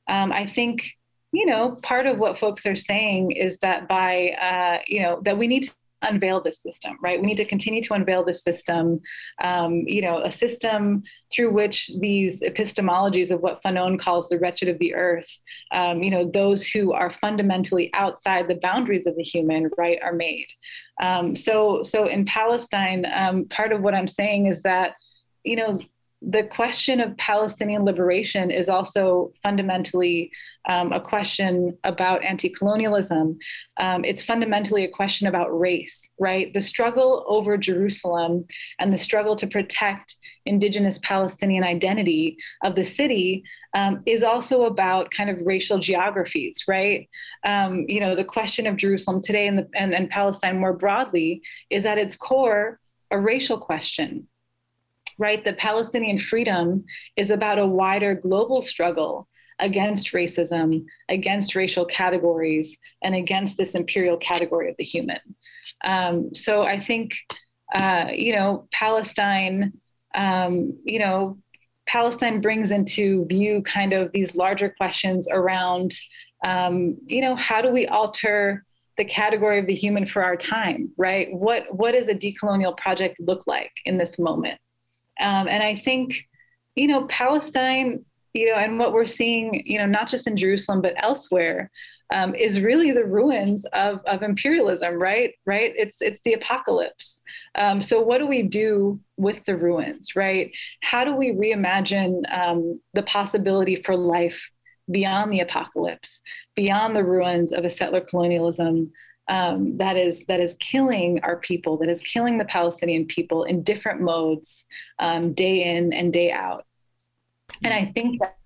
um, 0.09 0.33
I 0.33 0.47
think, 0.47 0.91
you 1.33 1.47
know, 1.47 1.79
part 1.83 2.07
of 2.07 2.19
what 2.19 2.39
folks 2.39 2.65
are 2.67 2.77
saying 2.77 3.33
is 3.33 3.59
that 3.59 3.87
by, 3.87 4.31
uh, 4.31 4.83
you 4.87 5.03
know, 5.03 5.21
that 5.25 5.37
we 5.37 5.47
need 5.47 5.65
to 5.65 5.75
unveil 6.09 6.41
this 6.41 6.61
system, 6.63 6.97
right? 7.03 7.21
We 7.21 7.27
need 7.27 7.37
to 7.37 7.45
continue 7.45 7.83
to 7.83 7.95
unveil 7.95 8.25
this 8.25 8.43
system, 8.43 9.01
um, 9.43 9.85
you 9.87 10.03
know, 10.03 10.19
a 10.23 10.31
system 10.31 11.03
through 11.33 11.53
which 11.53 11.91
these 12.01 12.41
epistemologies 12.43 13.31
of 13.31 13.41
what 13.41 13.63
Fanon 13.63 13.99
calls 13.99 14.29
the 14.29 14.39
wretched 14.39 14.69
of 14.69 14.79
the 14.79 14.95
earth, 14.95 15.29
um, 15.73 16.03
you 16.03 16.11
know, 16.11 16.31
those 16.33 16.67
who 16.67 16.93
are 16.93 17.11
fundamentally 17.11 17.91
outside 17.95 18.49
the 18.49 18.61
boundaries 18.63 19.07
of 19.07 19.17
the 19.17 19.23
human, 19.23 19.71
right, 19.77 19.99
are 20.03 20.15
made. 20.15 20.47
Um, 21.03 21.35
so, 21.35 21.83
so 21.83 22.07
in 22.07 22.25
Palestine, 22.25 23.07
um, 23.13 23.47
part 23.47 23.73
of 23.73 23.83
what 23.83 23.95
I'm 23.95 24.09
saying 24.09 24.47
is 24.47 24.63
that, 24.63 24.95
you 25.45 25.57
know, 25.57 25.81
the 26.27 26.45
question 26.45 27.01
of 27.01 27.17
Palestinian 27.17 27.85
liberation 27.85 28.51
is 28.51 28.69
also 28.69 29.33
fundamentally 29.43 30.31
um, 30.67 30.93
a 30.93 31.01
question 31.01 31.77
about 31.85 32.25
anti 32.25 32.49
colonialism. 32.49 33.39
Um, 33.77 34.05
it's 34.05 34.23
fundamentally 34.23 34.85
a 34.85 34.91
question 34.91 35.27
about 35.27 35.59
race, 35.59 36.09
right? 36.19 36.53
The 36.55 36.61
struggle 36.61 37.25
over 37.29 37.59
Jerusalem 37.59 38.47
and 38.79 38.93
the 38.93 38.99
struggle 38.99 39.37
to 39.37 39.47
protect 39.47 40.17
indigenous 40.47 40.99
Palestinian 41.03 41.65
identity 41.65 42.37
of 42.63 42.75
the 42.75 42.85
city 42.85 43.45
um, 43.75 44.03
is 44.07 44.23
also 44.23 44.65
about 44.65 45.11
kind 45.11 45.29
of 45.29 45.39
racial 45.43 45.79
geographies, 45.79 46.65
right? 46.67 47.09
Um, 47.45 47.85
you 47.89 48.01
know, 48.01 48.15
the 48.15 48.25
question 48.25 48.67
of 48.67 48.77
Jerusalem 48.77 49.21
today 49.23 49.47
and, 49.47 49.59
the, 49.59 49.69
and, 49.75 49.95
and 49.95 50.09
Palestine 50.09 50.59
more 50.59 50.73
broadly 50.73 51.43
is 51.71 51.85
at 51.85 51.99
its 51.99 52.17
core 52.17 52.79
a 53.11 53.19
racial 53.19 53.59
question 53.59 54.27
right? 55.19 55.45
The 55.45 55.55
Palestinian 55.55 56.19
freedom 56.19 56.85
is 57.17 57.31
about 57.31 57.59
a 57.59 57.67
wider 57.67 58.15
global 58.15 58.63
struggle 58.63 59.29
against 59.59 60.13
racism, 60.13 60.85
against 61.09 61.55
racial 61.55 61.85
categories, 61.85 62.77
and 63.03 63.15
against 63.15 63.57
this 63.57 63.75
imperial 63.75 64.17
category 64.17 64.69
of 64.69 64.77
the 64.79 64.85
human. 64.85 65.21
Um, 65.85 66.35
so 66.35 66.63
I 66.63 66.81
think, 66.81 67.15
uh, 67.75 68.09
you 68.13 68.35
know, 68.35 68.69
Palestine, 68.73 69.73
um, 70.15 70.77
you 70.85 70.99
know, 70.99 71.39
Palestine 71.87 72.41
brings 72.41 72.71
into 72.71 73.27
view 73.27 73.63
kind 73.63 73.93
of 73.93 74.11
these 74.13 74.35
larger 74.35 74.75
questions 74.77 75.29
around, 75.31 75.93
um, 76.45 76.97
you 77.07 77.21
know, 77.21 77.37
how 77.37 77.61
do 77.61 77.71
we 77.71 77.87
alter 77.87 78.65
the 78.97 79.05
category 79.05 79.59
of 79.59 79.67
the 79.67 79.75
human 79.75 80.07
for 80.07 80.23
our 80.23 80.37
time, 80.37 80.91
right? 80.97 81.29
What 81.33 81.65
what 81.75 81.93
does 81.93 82.09
a 82.09 82.15
decolonial 82.15 82.77
project 82.77 83.17
look 83.19 83.47
like 83.47 83.73
in 83.85 83.99
this 83.99 84.19
moment? 84.19 84.59
Um, 85.21 85.49
and 85.49 85.63
I 85.63 85.77
think, 85.77 86.27
you 86.75 86.89
know, 86.89 87.07
Palestine, 87.07 88.05
you 88.33 88.51
know, 88.51 88.57
and 88.57 88.79
what 88.79 88.93
we're 88.93 89.07
seeing, 89.07 89.63
you 89.65 89.79
know, 89.79 89.87
not 89.87 90.09
just 90.09 90.27
in 90.27 90.37
Jerusalem, 90.37 90.83
but 90.83 90.95
elsewhere, 90.97 91.71
um, 92.13 92.35
is 92.35 92.61
really 92.61 92.93
the 92.93 93.05
ruins 93.05 93.65
of, 93.73 94.01
of 94.07 94.23
imperialism, 94.23 94.95
right? 94.95 95.35
Right? 95.47 95.73
It's 95.77 95.97
it's 96.01 96.21
the 96.23 96.35
apocalypse. 96.35 97.21
Um, 97.55 97.81
so 97.81 98.01
what 98.01 98.19
do 98.19 98.27
we 98.27 98.43
do 98.43 99.01
with 99.17 99.45
the 99.45 99.57
ruins, 99.57 100.15
right? 100.15 100.53
How 100.83 101.05
do 101.05 101.15
we 101.15 101.33
reimagine 101.33 102.21
um, 102.37 102.81
the 102.93 103.03
possibility 103.03 103.83
for 103.83 103.97
life 103.97 104.51
beyond 104.91 105.33
the 105.33 105.41
apocalypse, 105.41 106.21
beyond 106.55 106.95
the 106.95 107.05
ruins 107.05 107.53
of 107.53 107.65
a 107.65 107.71
settler 107.71 108.03
colonialism 108.03 108.93
um, 109.29 109.77
that 109.79 109.97
is 109.97 110.25
that 110.29 110.41
is 110.41 110.55
killing 110.61 111.21
our 111.23 111.37
people, 111.37 111.77
that 111.79 111.89
is 111.89 112.01
killing 112.01 112.39
the 112.39 112.45
Palestinian 112.45 113.07
people 113.07 113.45
in 113.45 113.63
different 113.63 114.01
modes, 114.01 114.67
um, 114.99 115.33
day 115.33 115.77
in 115.77 115.93
and 115.93 116.13
day 116.13 116.31
out. 116.31 116.67
And 117.63 117.73
I 117.73 117.91
think 117.95 118.21
that. 118.21 118.37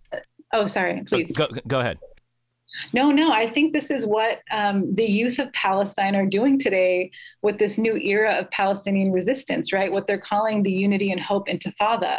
Oh, 0.52 0.66
sorry. 0.66 1.02
Please 1.06 1.36
go, 1.36 1.46
go 1.66 1.80
ahead. 1.80 1.98
No, 2.92 3.10
no, 3.10 3.32
I 3.32 3.50
think 3.50 3.72
this 3.72 3.90
is 3.90 4.04
what 4.04 4.40
um, 4.50 4.94
the 4.94 5.04
youth 5.04 5.38
of 5.38 5.52
Palestine 5.52 6.14
are 6.14 6.26
doing 6.26 6.58
today 6.58 7.10
with 7.42 7.58
this 7.58 7.78
new 7.78 7.96
era 7.96 8.32
of 8.32 8.50
Palestinian 8.50 9.10
resistance, 9.10 9.72
right? 9.72 9.90
What 9.90 10.06
they're 10.06 10.18
calling 10.18 10.62
the 10.62 10.72
Unity 10.72 11.10
and 11.10 11.20
Hope 11.20 11.48
Intifada. 11.48 12.18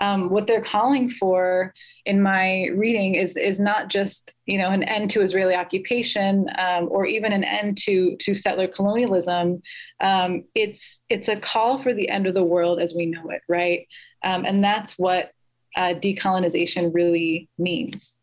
Um, 0.00 0.30
what 0.30 0.46
they're 0.46 0.64
calling 0.64 1.10
for 1.10 1.72
in 2.04 2.20
my 2.20 2.66
reading 2.74 3.14
is 3.14 3.36
is 3.36 3.58
not 3.60 3.88
just 3.88 4.34
you 4.46 4.58
know 4.58 4.70
an 4.70 4.82
end 4.82 5.10
to 5.12 5.22
Israeli 5.22 5.54
occupation 5.54 6.48
um, 6.58 6.88
or 6.90 7.06
even 7.06 7.32
an 7.32 7.44
end 7.44 7.78
to 7.78 8.16
to 8.20 8.34
settler 8.34 8.68
colonialism. 8.68 9.62
Um, 10.00 10.44
it's 10.54 11.00
it's 11.08 11.28
a 11.28 11.36
call 11.36 11.82
for 11.82 11.94
the 11.94 12.08
end 12.08 12.26
of 12.26 12.34
the 12.34 12.44
world 12.44 12.80
as 12.80 12.94
we 12.94 13.06
know 13.06 13.30
it, 13.30 13.42
right? 13.48 13.86
Um, 14.24 14.44
and 14.44 14.64
that's 14.64 14.98
what 14.98 15.30
uh, 15.76 15.94
decolonization 15.94 16.92
really 16.92 17.48
means 17.58 18.14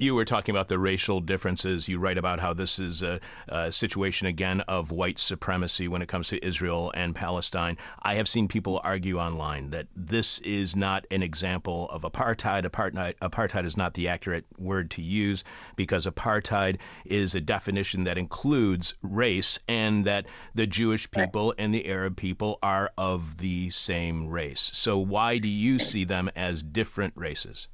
you 0.00 0.14
were 0.14 0.24
talking 0.24 0.54
about 0.54 0.68
the 0.68 0.78
racial 0.78 1.20
differences. 1.20 1.88
You 1.88 1.98
write 1.98 2.16
about 2.16 2.40
how 2.40 2.54
this 2.54 2.78
is 2.78 3.02
a, 3.02 3.20
a, 3.48 3.70
situation 3.70 4.26
again 4.26 4.62
of 4.62 4.90
white 4.90 5.18
supremacy 5.18 5.88
when 5.88 6.00
it 6.00 6.08
comes 6.08 6.28
to 6.28 6.44
Israel 6.44 6.90
and 6.94 7.14
Palestine. 7.14 7.76
I 8.02 8.14
have 8.14 8.26
seen 8.26 8.48
people 8.48 8.80
argue 8.82 9.18
online 9.18 9.70
that 9.70 9.88
this 9.94 10.38
is 10.40 10.74
not 10.74 11.06
an 11.10 11.22
example 11.22 11.88
of 11.90 12.02
apartheid. 12.02 12.64
Apartheid, 12.64 13.14
apartheid 13.20 13.66
is 13.66 13.76
not 13.76 13.92
the 13.92 14.08
accurate 14.08 14.46
word 14.58 14.90
to 14.92 15.02
use 15.02 15.44
because 15.76 16.06
apartheid 16.06 16.78
is 17.04 17.34
a 17.34 17.40
definition 17.40 18.04
that 18.04 18.16
includes 18.16 18.94
race 19.02 19.58
and 19.68 20.06
that 20.06 20.26
the 20.54 20.66
Jewish 20.66 21.10
people 21.10 21.54
and 21.58 21.74
the 21.74 21.86
Arab 21.86 22.16
people 22.16 22.58
are 22.62 22.90
of 22.96 23.36
the 23.38 23.68
same 23.68 24.28
race. 24.28 24.70
So 24.72 24.98
why 24.98 25.36
do 25.36 25.48
you 25.48 25.78
see 25.78 26.04
them 26.04 26.30
as 26.34 26.62
different 26.62 27.12
races? 27.16 27.68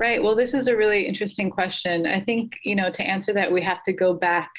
Right. 0.00 0.22
Well, 0.22 0.34
this 0.34 0.54
is 0.54 0.66
a 0.66 0.74
really 0.74 1.06
interesting 1.06 1.50
question. 1.50 2.06
I 2.06 2.20
think, 2.20 2.56
you 2.64 2.74
know, 2.74 2.90
to 2.90 3.02
answer 3.02 3.34
that, 3.34 3.52
we 3.52 3.60
have 3.60 3.82
to 3.84 3.92
go 3.92 4.14
back, 4.14 4.50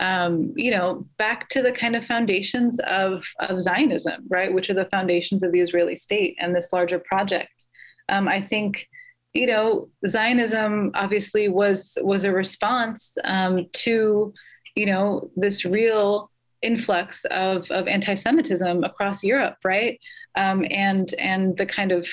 um, 0.00 0.52
you 0.56 0.72
know, 0.72 1.06
back 1.18 1.48
to 1.50 1.62
the 1.62 1.70
kind 1.70 1.94
of 1.94 2.04
foundations 2.04 2.80
of, 2.80 3.22
of 3.38 3.60
Zionism, 3.60 4.24
right, 4.28 4.52
which 4.52 4.70
are 4.70 4.74
the 4.74 4.86
foundations 4.86 5.44
of 5.44 5.52
the 5.52 5.60
Israeli 5.60 5.94
state 5.94 6.36
and 6.40 6.52
this 6.52 6.72
larger 6.72 6.98
project. 6.98 7.68
Um, 8.08 8.26
I 8.26 8.42
think, 8.42 8.88
you 9.34 9.46
know, 9.46 9.88
Zionism 10.04 10.90
obviously 10.94 11.48
was 11.48 11.96
was 12.02 12.24
a 12.24 12.32
response 12.32 13.16
um, 13.22 13.68
to, 13.84 14.34
you 14.74 14.86
know, 14.86 15.30
this 15.36 15.64
real 15.64 16.28
influx 16.60 17.24
of, 17.26 17.70
of 17.70 17.86
anti-Semitism 17.86 18.82
across 18.82 19.22
Europe, 19.22 19.58
right? 19.64 20.00
Um, 20.36 20.66
and 20.70 21.14
and 21.20 21.56
the 21.56 21.66
kind 21.66 21.92
of 21.92 22.08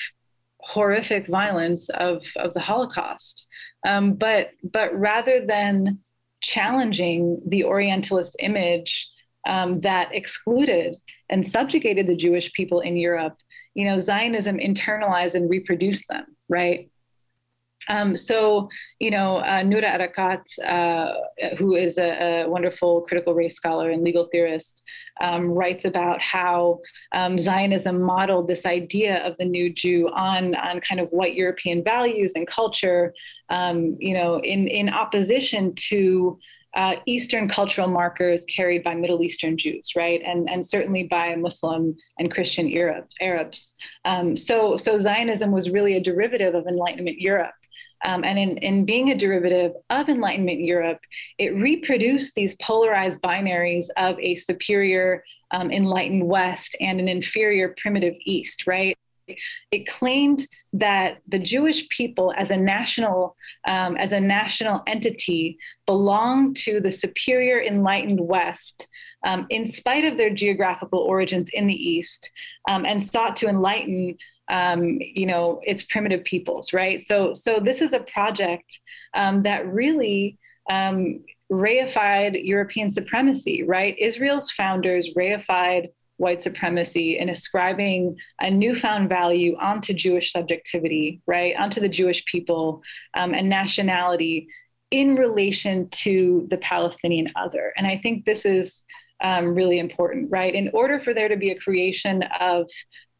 horrific 0.62 1.26
violence 1.26 1.88
of, 1.90 2.22
of 2.36 2.54
the 2.54 2.60
Holocaust. 2.60 3.46
Um, 3.86 4.14
but, 4.14 4.50
but 4.62 4.94
rather 4.98 5.44
than 5.46 5.98
challenging 6.42 7.40
the 7.46 7.64
Orientalist 7.64 8.36
image 8.40 9.08
um, 9.46 9.80
that 9.80 10.14
excluded 10.14 10.96
and 11.28 11.46
subjugated 11.46 12.06
the 12.06 12.16
Jewish 12.16 12.52
people 12.52 12.80
in 12.80 12.96
Europe, 12.96 13.36
you 13.74 13.86
know, 13.86 13.98
Zionism 13.98 14.58
internalized 14.58 15.34
and 15.34 15.48
reproduced 15.48 16.06
them, 16.08 16.24
right? 16.48 16.90
Um, 17.88 18.14
so, 18.14 18.68
you 18.98 19.10
know, 19.10 19.38
uh, 19.38 19.62
Noura 19.62 19.88
Erakat, 19.88 20.42
uh, 20.64 21.56
who 21.56 21.74
is 21.74 21.96
a, 21.98 22.42
a, 22.42 22.48
wonderful 22.48 23.02
critical 23.02 23.34
race 23.34 23.56
scholar 23.56 23.90
and 23.90 24.02
legal 24.02 24.28
theorist, 24.30 24.82
um, 25.20 25.50
writes 25.50 25.86
about 25.86 26.20
how 26.20 26.80
um, 27.12 27.38
Zionism 27.38 28.02
modeled 28.02 28.48
this 28.48 28.66
idea 28.66 29.24
of 29.26 29.34
the 29.38 29.46
new 29.46 29.72
Jew 29.72 30.10
on, 30.12 30.54
on 30.56 30.80
kind 30.80 31.00
of 31.00 31.08
white 31.08 31.34
European 31.34 31.82
values 31.82 32.32
and 32.34 32.46
culture, 32.46 33.14
um, 33.48 33.96
you 33.98 34.14
know, 34.14 34.40
in, 34.40 34.68
in 34.68 34.90
opposition 34.90 35.74
to 35.88 36.38
uh, 36.74 36.96
Eastern 37.06 37.48
cultural 37.48 37.88
markers 37.88 38.44
carried 38.44 38.84
by 38.84 38.94
Middle 38.94 39.22
Eastern 39.22 39.58
Jews, 39.58 39.90
right, 39.96 40.22
and 40.24 40.48
and 40.48 40.64
certainly 40.64 41.04
by 41.04 41.34
Muslim 41.34 41.96
and 42.18 42.30
Christian 42.30 42.72
Arab, 42.72 43.06
Arabs. 43.20 43.74
Um, 44.04 44.36
so 44.36 44.76
so 44.76 45.00
Zionism 45.00 45.50
was 45.50 45.68
really 45.68 45.96
a 45.96 46.00
derivative 46.00 46.54
of 46.54 46.66
Enlightenment 46.66 47.18
Europe, 47.18 47.54
um, 48.04 48.24
and 48.24 48.38
in, 48.38 48.56
in 48.58 48.84
being 48.84 49.10
a 49.10 49.18
derivative 49.18 49.72
of 49.90 50.08
Enlightenment 50.08 50.60
Europe, 50.60 51.00
it 51.38 51.54
reproduced 51.54 52.34
these 52.34 52.56
polarized 52.56 53.20
binaries 53.20 53.86
of 53.96 54.18
a 54.20 54.36
superior 54.36 55.24
um, 55.50 55.70
enlightened 55.70 56.26
West 56.26 56.76
and 56.80 57.00
an 57.00 57.08
inferior 57.08 57.74
primitive 57.80 58.14
East, 58.24 58.66
right? 58.66 58.96
It 59.70 59.86
claimed 59.86 60.46
that 60.72 61.18
the 61.28 61.38
Jewish 61.38 61.88
people, 61.88 62.32
as 62.36 62.50
a 62.50 62.56
national, 62.56 63.36
um, 63.66 63.96
as 63.96 64.12
a 64.12 64.20
national 64.20 64.82
entity, 64.86 65.58
belonged 65.86 66.56
to 66.58 66.80
the 66.80 66.90
superior 66.90 67.62
enlightened 67.62 68.20
West, 68.20 68.88
um, 69.24 69.46
in 69.50 69.68
spite 69.68 70.04
of 70.04 70.16
their 70.16 70.30
geographical 70.30 71.00
origins 71.00 71.48
in 71.52 71.66
the 71.66 71.74
East, 71.74 72.30
um, 72.68 72.84
and 72.84 73.02
sought 73.02 73.36
to 73.36 73.48
enlighten 73.48 74.16
um, 74.50 74.98
you 75.00 75.26
know 75.26 75.60
its 75.64 75.84
primitive 75.84 76.24
peoples 76.24 76.72
right? 76.72 77.06
So 77.06 77.32
so 77.32 77.60
this 77.60 77.80
is 77.80 77.92
a 77.92 78.00
project 78.00 78.80
um, 79.14 79.42
that 79.42 79.66
really 79.66 80.38
um, 80.68 81.24
reified 81.50 82.44
european 82.44 82.90
supremacy 82.90 83.62
right? 83.62 83.96
Israel's 83.98 84.50
founders 84.50 85.14
reified 85.16 85.88
white 86.18 86.42
supremacy 86.42 87.18
and 87.18 87.30
ascribing 87.30 88.14
a 88.40 88.50
newfound 88.50 89.08
value 89.08 89.56
onto 89.58 89.94
jewish 89.94 90.32
subjectivity 90.32 91.20
right? 91.26 91.56
Onto 91.56 91.80
the 91.80 91.88
jewish 91.88 92.24
people 92.26 92.82
um, 93.14 93.32
and 93.32 93.48
nationality 93.48 94.48
in 94.90 95.14
relation 95.14 95.88
to 95.90 96.46
the 96.50 96.58
palestinian 96.58 97.32
other. 97.36 97.72
And 97.76 97.86
i 97.86 97.96
think 97.96 98.24
this 98.24 98.44
is 98.44 98.82
um, 99.20 99.54
really 99.54 99.78
important, 99.78 100.30
right? 100.30 100.54
In 100.54 100.70
order 100.72 101.00
for 101.00 101.14
there 101.14 101.28
to 101.28 101.36
be 101.36 101.50
a 101.50 101.58
creation 101.58 102.22
of 102.40 102.68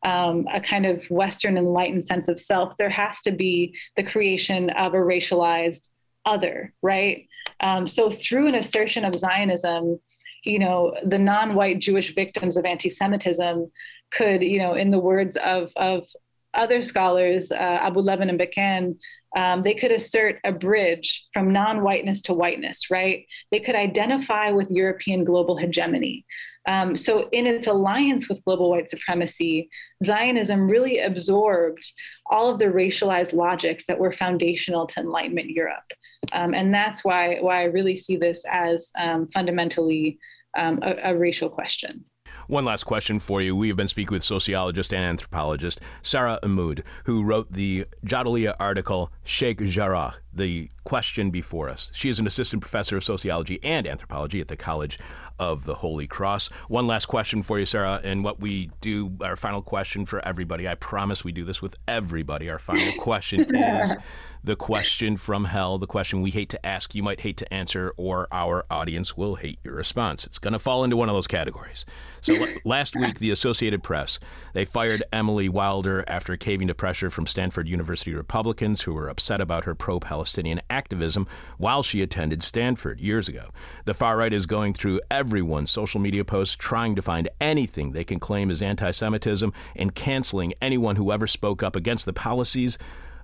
um, 0.03 0.47
a 0.53 0.61
kind 0.61 0.87
of 0.87 1.05
Western 1.11 1.57
enlightened 1.57 2.07
sense 2.07 2.29
of 2.29 2.41
self, 2.41 2.77
there 2.77 2.91
has 2.91 3.21
to 3.23 3.33
be 3.33 3.75
the 3.97 4.03
creation 4.03 4.71
of 4.71 4.95
a 4.95 4.99
racialized 4.99 5.91
other, 6.25 6.73
right? 6.83 7.27
Um, 7.61 7.87
so 7.87 8.09
through 8.09 8.49
an 8.49 8.55
assertion 8.55 9.05
of 9.05 9.17
Zionism, 9.17 10.01
you 10.45 10.59
know, 10.59 10.95
the 11.05 11.19
non-white 11.19 11.81
Jewish 11.81 12.15
victims 12.15 12.57
of 12.57 12.65
anti-Semitism 12.65 13.71
could, 14.13 14.43
you 14.43 14.59
know, 14.59 14.75
in 14.75 14.91
the 14.91 14.99
words 14.99 15.37
of 15.37 15.71
of 15.77 16.07
other 16.55 16.83
scholars, 16.83 17.53
uh, 17.53 17.55
Abu 17.55 18.01
Levin 18.01 18.29
and 18.29 18.41
Bekan, 18.41 18.97
um, 19.37 19.63
they 19.63 19.75
could 19.75 19.93
assert 19.93 20.41
a 20.43 20.51
bridge 20.51 21.27
from 21.33 21.53
non-whiteness 21.53 22.23
to 22.23 22.35
whiteness, 22.35 22.91
right? 22.91 23.25
They 23.53 23.61
could 23.61 23.77
identify 23.77 24.51
with 24.51 24.71
European 24.71 25.25
global 25.25 25.57
hegemony. 25.57 26.25
Um, 26.69 26.97
so, 26.97 27.29
in 27.33 27.47
its 27.47 27.67
alliance 27.67 28.29
with 28.29 28.45
global 28.45 28.71
white 28.71 28.91
supremacy, 28.91 29.71
Zionism 30.05 30.71
really 30.71 30.99
absorbed 30.99 31.85
all 32.31 32.51
of 32.51 32.59
the 32.59 32.67
racialized 32.67 33.33
logics 33.33 33.87
that 33.87 33.99
were 33.99 34.13
foundational 34.13 34.87
to 34.89 35.01
Enlightenment 35.01 35.51
Europe. 35.51 35.91
Um, 36.33 36.55
and 36.55 36.73
that's 36.73 37.05
why, 37.05 37.39
why 37.41 37.63
I 37.63 37.65
really 37.65 37.97
see 37.97 38.17
this 38.17 38.45
as 38.51 38.91
um, 38.99 39.27
fundamentally 39.29 40.19
um, 40.57 40.81
a, 40.83 41.13
a 41.13 41.17
racial 41.17 41.49
question. 41.49 42.05
One 42.47 42.65
last 42.65 42.85
question 42.85 43.19
for 43.19 43.41
you. 43.41 43.57
We 43.57 43.69
have 43.69 43.77
been 43.77 43.89
speaking 43.89 44.15
with 44.15 44.23
sociologist 44.23 44.93
and 44.93 45.05
anthropologist 45.05 45.81
Sarah 46.03 46.39
Ihmoud, 46.43 46.83
who 47.05 47.23
wrote 47.23 47.53
the 47.53 47.87
Jadaliyya 48.05 48.57
article 48.61 49.13
Sheikh 49.25 49.59
Jarrah 49.65 50.15
the 50.33 50.71
question 50.85 51.31
before 51.31 51.69
us. 51.69 51.91
She 51.95 52.09
is 52.09 52.19
an 52.19 52.27
assistant 52.27 52.63
professor 52.63 52.97
of 52.97 53.05
sociology 53.05 53.59
and 53.63 53.87
anthropology 53.87 54.41
at 54.41 54.49
the 54.49 54.57
College 54.57 54.99
of 55.39 55.65
the 55.65 55.77
Holy 55.77 56.07
Cross. 56.07 56.49
One 56.69 56.87
last 56.87 57.07
question 57.07 57.43
for 57.43 57.59
you, 57.59 57.67
Sarah, 57.67 58.01
and 58.05 58.23
what 58.23 58.41
we 58.41 58.71
do, 58.81 59.17
our 59.23 59.37
final 59.37 59.63
question 59.63 60.05
for 60.05 60.25
everybody. 60.25 60.69
I 60.69 60.75
promise 60.75 61.25
we 61.25 61.33
do 61.33 61.45
this 61.45 61.63
with 61.63 61.77
everybody. 61.89 62.51
Our 62.51 62.59
final 62.59 62.93
question 63.01 63.55
is 63.55 63.97
the 64.45 64.57
question 64.57 65.17
from 65.17 65.47
hell, 65.47 65.79
the 65.79 65.87
question 65.87 66.21
we 66.21 66.31
hate 66.31 66.51
to 66.51 66.67
ask, 66.67 66.95
you 66.95 67.03
might 67.03 67.21
hate 67.21 67.39
to 67.39 67.53
answer, 67.53 67.93
or 67.97 68.29
our 68.31 68.65
audience 68.71 69.17
will 69.17 69.37
hate 69.37 69.59
your 69.65 69.75
response. 69.75 70.27
It's 70.27 70.39
going 70.39 70.53
to 70.53 70.59
fall 70.59 70.85
into 70.85 70.97
one 70.97 71.09
of 71.09 71.15
those 71.15 71.27
categories. 71.27 71.87
So 72.21 72.35
last 72.65 72.95
week, 72.95 73.19
the 73.19 73.31
Associated 73.31 73.83
Press 73.83 74.21
they 74.53 74.65
fired 74.65 75.03
Emily 75.13 75.49
Wilder 75.49 76.05
after 76.07 76.37
caving 76.37 76.69
to 76.69 76.75
pressure 76.75 77.09
from 77.09 77.27
Stanford 77.27 77.69
University 77.69 78.15
Republicans 78.15 78.83
who 78.83 78.93
were 78.93 79.09
upset 79.09 79.41
about 79.41 79.65
her 79.65 79.75
pro-Palestinian 79.75 80.20
activism 80.69 81.27
while 81.59 81.83
she 81.83 82.03
attended 82.03 82.43
Stanford 82.43 83.01
years 83.01 83.29
ago. 83.29 83.51
The 83.85 83.95
far 83.95 84.17
right 84.17 84.33
is 84.33 84.47
going 84.47 84.75
through 84.75 85.01
everyone's 85.11 85.71
social 85.71 86.01
media 86.01 86.25
posts, 86.25 86.55
trying 86.55 86.95
to 86.97 87.03
find 87.03 87.29
anything 87.41 87.93
they 87.93 88.05
can 88.05 88.21
claim 88.21 88.51
is 88.51 88.63
anti-Semitism 88.63 89.53
and 89.77 89.95
canceling 89.95 90.55
anyone 90.61 90.97
who 90.97 91.13
ever 91.13 91.27
spoke 91.27 91.63
up 91.63 91.77
against 91.77 92.07
the 92.07 92.13
policies 92.13 92.79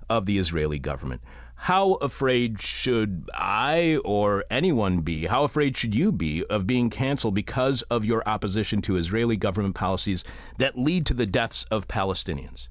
of 0.09 0.25
the 0.25 0.37
Israeli 0.37 0.79
government. 0.79 1.21
How 1.61 1.93
afraid 1.93 2.61
should 2.61 3.29
I 3.33 3.99
or 4.05 4.45
anyone 4.49 5.01
be? 5.01 5.25
How 5.25 5.43
afraid 5.43 5.75
should 5.75 5.95
you 5.95 6.11
be 6.11 6.45
of 6.45 6.67
being 6.67 6.91
canceled 6.91 7.33
because 7.33 7.81
of 7.83 8.05
your 8.05 8.21
opposition 8.27 8.81
to 8.83 8.95
Israeli 8.95 9.37
government 9.37 9.73
policies 9.73 10.23
that 10.59 10.77
lead 10.77 11.07
to 11.07 11.15
the 11.15 11.25
deaths 11.25 11.65
of 11.71 11.87
Palestinians? 11.87 12.67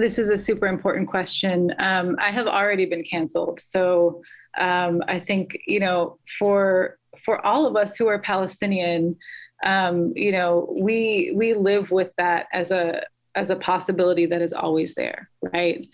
This 0.00 0.18
is 0.18 0.30
a 0.30 0.38
super 0.38 0.66
important 0.66 1.08
question. 1.08 1.74
Um, 1.78 2.16
I 2.18 2.30
have 2.30 2.46
already 2.46 2.86
been 2.86 3.04
canceled, 3.04 3.60
so 3.60 4.22
um, 4.58 5.02
I 5.08 5.20
think 5.20 5.56
you 5.66 5.78
know 5.78 6.18
for 6.38 6.98
for 7.24 7.44
all 7.44 7.66
of 7.66 7.76
us 7.76 7.96
who 7.96 8.06
are 8.06 8.18
Palestinian, 8.18 9.16
um, 9.64 10.12
you 10.16 10.32
know, 10.32 10.74
we 10.78 11.32
we 11.34 11.54
live 11.54 11.90
with 11.90 12.10
that 12.16 12.46
as 12.52 12.70
a 12.70 13.02
as 13.34 13.50
a 13.50 13.56
possibility 13.56 14.26
that 14.26 14.42
is 14.42 14.52
always 14.52 14.94
there, 14.94 15.28
right? 15.52 15.86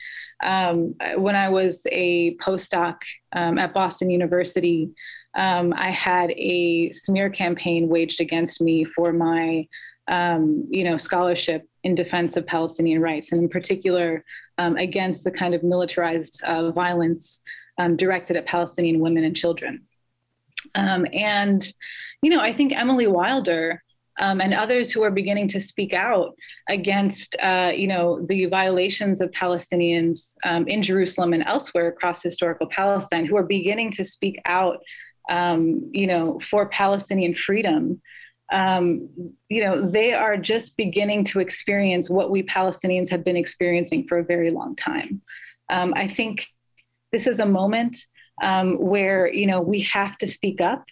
Um, 0.42 0.94
when 1.16 1.34
I 1.34 1.48
was 1.48 1.82
a 1.90 2.36
postdoc 2.36 2.96
um, 3.32 3.58
at 3.58 3.74
Boston 3.74 4.08
University, 4.08 4.90
um, 5.34 5.74
I 5.76 5.90
had 5.90 6.30
a 6.30 6.92
smear 6.92 7.28
campaign 7.28 7.88
waged 7.88 8.20
against 8.20 8.60
me 8.60 8.84
for 8.84 9.12
my, 9.12 9.66
um, 10.08 10.66
you 10.70 10.84
know, 10.84 10.96
scholarship 10.96 11.68
in 11.86 11.94
defense 11.94 12.36
of 12.36 12.44
Palestinian 12.46 13.00
rights, 13.00 13.30
and 13.30 13.40
in 13.44 13.48
particular 13.48 14.24
um, 14.58 14.76
against 14.76 15.22
the 15.22 15.30
kind 15.30 15.54
of 15.54 15.62
militarized 15.62 16.42
uh, 16.42 16.72
violence 16.72 17.40
um, 17.78 17.96
directed 17.96 18.34
at 18.36 18.44
Palestinian 18.44 18.98
women 18.98 19.22
and 19.22 19.36
children. 19.36 19.74
and, 21.14 21.62
you 22.22 22.30
know, 22.30 22.40
I 22.40 22.52
think 22.52 22.72
Emily 22.72 23.06
Wilder 23.06 23.84
um, 24.18 24.40
and 24.40 24.52
others 24.52 24.90
who 24.90 25.02
are 25.02 25.12
beginning 25.12 25.46
to 25.48 25.60
speak 25.60 25.92
out 25.92 26.34
against, 26.68 27.36
uh, 27.40 27.70
you 27.82 27.86
know, 27.86 28.26
the 28.28 28.46
violations 28.46 29.20
of 29.20 29.30
Palestinians 29.30 30.34
um, 30.42 30.66
in 30.66 30.82
Jerusalem 30.82 31.34
and 31.34 31.44
elsewhere 31.44 31.88
across 31.88 32.20
historical 32.20 32.66
Palestine, 32.66 33.26
who 33.26 33.36
are 33.36 33.44
beginning 33.44 33.92
to 33.92 34.04
speak 34.04 34.40
out, 34.46 34.78
um, 35.28 35.88
you 35.92 36.08
know, 36.08 36.40
for 36.50 36.68
Palestinian 36.70 37.34
freedom. 37.34 38.00
Um, 38.52 39.08
you 39.48 39.64
know, 39.64 39.80
they 39.80 40.12
are 40.12 40.36
just 40.36 40.76
beginning 40.76 41.24
to 41.24 41.40
experience 41.40 42.08
what 42.08 42.30
we 42.30 42.42
Palestinians 42.44 43.10
have 43.10 43.24
been 43.24 43.36
experiencing 43.36 44.06
for 44.06 44.18
a 44.18 44.24
very 44.24 44.50
long 44.50 44.76
time. 44.76 45.20
Um, 45.68 45.92
I 45.96 46.06
think 46.06 46.46
this 47.12 47.26
is 47.26 47.40
a 47.40 47.46
moment 47.46 47.98
um, 48.42 48.76
where 48.78 49.26
you 49.26 49.46
know 49.46 49.60
we 49.60 49.80
have 49.80 50.16
to 50.18 50.26
speak 50.26 50.60
up. 50.60 50.84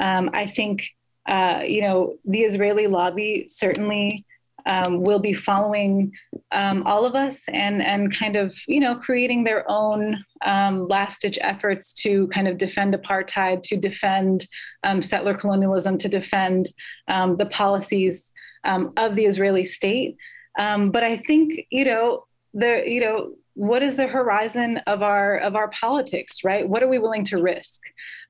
I 0.00 0.52
think 0.54 0.88
uh, 1.28 1.62
you 1.68 1.82
know, 1.82 2.16
the 2.24 2.40
Israeli 2.40 2.86
lobby 2.86 3.46
certainly 3.48 4.24
um, 4.68 5.00
will 5.00 5.18
be 5.18 5.32
following 5.32 6.12
um, 6.52 6.82
all 6.84 7.04
of 7.04 7.14
us 7.14 7.42
and 7.48 7.82
and 7.82 8.14
kind 8.14 8.36
of 8.36 8.54
you 8.68 8.78
know 8.78 8.94
creating 8.96 9.42
their 9.42 9.68
own 9.68 10.22
um, 10.44 10.86
last 10.86 11.22
ditch 11.22 11.38
efforts 11.40 11.92
to 11.94 12.28
kind 12.28 12.46
of 12.46 12.58
defend 12.58 12.94
apartheid, 12.94 13.62
to 13.62 13.76
defend 13.76 14.46
um, 14.84 15.02
settler 15.02 15.34
colonialism, 15.34 15.98
to 15.98 16.08
defend 16.08 16.68
um, 17.08 17.36
the 17.36 17.46
policies 17.46 18.30
um, 18.64 18.92
of 18.96 19.16
the 19.16 19.24
Israeli 19.24 19.64
state. 19.64 20.16
but 20.56 21.02
I 21.02 21.16
think 21.26 21.66
you 21.70 21.84
know 21.84 22.24
the 22.54 22.84
you 22.86 23.00
know 23.00 23.32
what 23.54 23.82
is 23.82 23.96
the 23.96 24.06
horizon 24.06 24.76
of 24.86 25.02
our 25.02 25.38
of 25.38 25.56
our 25.56 25.70
politics, 25.70 26.44
right? 26.44 26.68
What 26.68 26.82
are 26.82 26.88
we 26.88 26.98
willing 26.98 27.24
to 27.24 27.42
risk? 27.42 27.80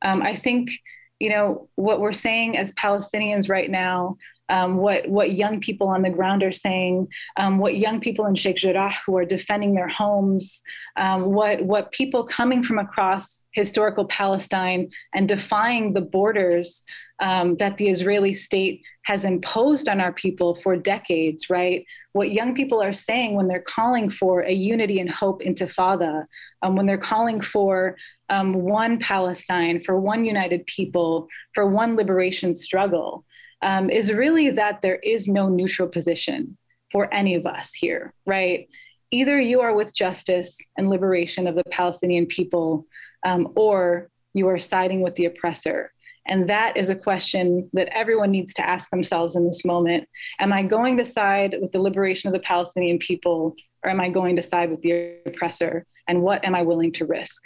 I 0.03 0.36
think 0.36 0.70
you 1.18 1.30
know 1.30 1.68
what 1.74 2.01
we're 2.01 2.12
saying 2.12 2.57
as 2.57 2.72
Palestinians 2.74 3.51
right 3.51 3.70
now, 3.70 4.16
um, 4.49 4.76
what 4.76 5.09
what 5.09 5.32
young 5.32 5.61
people 5.61 5.88
on 5.88 6.03
the 6.03 6.11
ground 6.11 6.42
are 6.42 6.53
saying, 6.53 7.09
um, 7.36 7.59
what 7.59 7.76
young 7.76 8.01
people 8.01 8.26
in 8.26 8.34
Sheikh 8.34 8.57
Jarrah 8.57 8.94
who 9.05 9.16
are 9.16 9.24
defending 9.24 9.74
their 9.74 9.88
homes, 9.88 10.61
um, 10.96 11.32
what 11.32 11.62
what 11.62 11.92
people 11.92 12.24
coming 12.24 12.62
from 12.62 12.78
across 12.78 13.40
historical 13.53 14.07
Palestine 14.07 14.88
and 15.14 15.28
defying 15.28 15.92
the 15.92 16.01
borders 16.01 16.84
um, 17.20 17.57
that 17.57 17.76
the 17.76 17.88
Israeli 17.88 18.32
state 18.32 18.82
has 19.03 19.24
imposed 19.24 19.88
on 19.88 20.01
our 20.01 20.12
people 20.12 20.59
for 20.62 20.76
decades, 20.76 21.51
right? 21.51 21.84
What 22.12 22.30
young 22.30 22.55
people 22.55 22.80
are 22.82 22.92
saying 22.92 23.34
when 23.34 23.49
they're 23.49 23.61
calling 23.61 24.11
for 24.11 24.42
a 24.42 24.53
unity 24.53 25.01
and 25.01 25.11
hope 25.11 25.42
intifada, 25.42 26.26
um, 26.62 26.76
when 26.76 26.86
they're 26.86 26.99
calling 26.99 27.40
for 27.40 27.96
um, 28.28 28.55
one 28.55 28.99
Palestine, 28.99 29.82
for 29.82 29.99
one 29.99 30.24
united 30.24 30.64
people, 30.66 31.28
for 31.55 31.66
one 31.66 31.96
liberation 31.96 32.55
struggle, 32.55 33.24
um, 33.62 33.90
is 33.90 34.12
really 34.12 34.50
that 34.50 34.82
there 34.82 34.96
is 34.96 35.28
no 35.28 35.48
neutral 35.48 35.88
position 35.88 36.56
for 36.92 37.12
any 37.12 37.34
of 37.34 37.46
us 37.46 37.72
here, 37.72 38.12
right? 38.26 38.68
Either 39.11 39.40
you 39.40 39.61
are 39.61 39.74
with 39.74 39.94
justice 39.94 40.56
and 40.76 40.90
liberation 40.90 41.46
of 41.46 41.54
the 41.54 41.64
Palestinian 41.70 42.26
people, 42.26 42.86
um, 43.24 43.52
or 43.56 44.09
you 44.34 44.48
are 44.48 44.59
siding 44.59 45.00
with 45.00 45.14
the 45.16 45.26
oppressor. 45.26 45.92
And 46.26 46.48
that 46.48 46.76
is 46.76 46.90
a 46.90 46.94
question 46.94 47.70
that 47.72 47.88
everyone 47.88 48.30
needs 48.30 48.52
to 48.54 48.68
ask 48.68 48.90
themselves 48.90 49.34
in 49.34 49.46
this 49.46 49.64
moment. 49.64 50.06
Am 50.38 50.52
I 50.52 50.62
going 50.62 50.98
to 50.98 51.04
side 51.04 51.56
with 51.61 51.72
the 51.72 51.80
liberation 51.80 52.28
of 52.28 52.34
the 52.34 52.46
Palestinian 52.46 52.98
people, 52.98 53.56
or 53.82 53.90
am 53.90 54.00
I 54.00 54.11
going 54.11 54.36
to 54.36 54.42
side 54.42 54.70
with 54.70 54.82
the 54.82 55.16
oppressor? 55.24 55.86
And 56.06 56.22
what 56.22 56.44
am 56.44 56.54
I 56.54 56.62
willing 56.62 56.92
to 56.92 57.06
risk? 57.06 57.42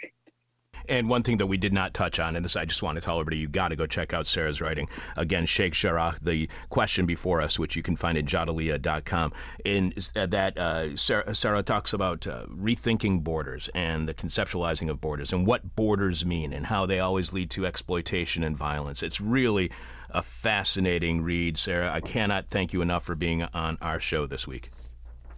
And 0.87 1.09
one 1.09 1.23
thing 1.23 1.37
that 1.37 1.47
we 1.47 1.57
did 1.57 1.73
not 1.73 1.93
touch 1.93 2.19
on, 2.19 2.35
and 2.35 2.43
this 2.43 2.55
I 2.55 2.65
just 2.65 2.83
want 2.83 2.95
to 2.95 3.01
tell 3.01 3.19
everybody, 3.19 3.37
you 3.37 3.47
got 3.47 3.69
to 3.69 3.75
go 3.75 3.85
check 3.85 4.13
out 4.13 4.27
Sarah's 4.27 4.61
writing. 4.61 4.89
Again, 5.15 5.45
Sheikh 5.45 5.73
Jarrah, 5.73 6.15
the 6.21 6.49
question 6.69 7.05
before 7.05 7.41
us, 7.41 7.57
which 7.57 7.75
you 7.75 7.83
can 7.83 7.95
find 7.95 8.17
at 8.17 8.25
jadaliyya.com. 8.25 9.33
In 9.65 9.93
uh, 10.15 10.25
that, 10.27 10.57
uh, 10.57 10.95
Sarah, 10.95 11.33
Sarah, 11.33 11.63
talks 11.63 11.93
about 11.93 12.27
uh, 12.27 12.45
rethinking 12.47 13.23
borders 13.23 13.69
and 13.73 14.07
the 14.07 14.13
conceptualizing 14.13 14.89
of 14.89 14.99
borders 15.01 15.31
and 15.31 15.47
what 15.47 15.75
borders 15.75 16.25
mean 16.25 16.53
and 16.53 16.67
how 16.67 16.85
they 16.85 16.99
always 16.99 17.33
lead 17.33 17.49
to 17.51 17.65
exploitation 17.65 18.43
and 18.43 18.57
violence. 18.57 19.03
It's 19.03 19.21
really 19.21 19.71
a 20.09 20.21
fascinating 20.21 21.21
read, 21.21 21.57
Sarah. 21.57 21.91
I 21.91 21.99
cannot 21.99 22.49
thank 22.49 22.73
you 22.73 22.81
enough 22.81 23.03
for 23.03 23.15
being 23.15 23.43
on 23.43 23.77
our 23.81 23.99
show 23.99 24.27
this 24.27 24.47
week. 24.47 24.69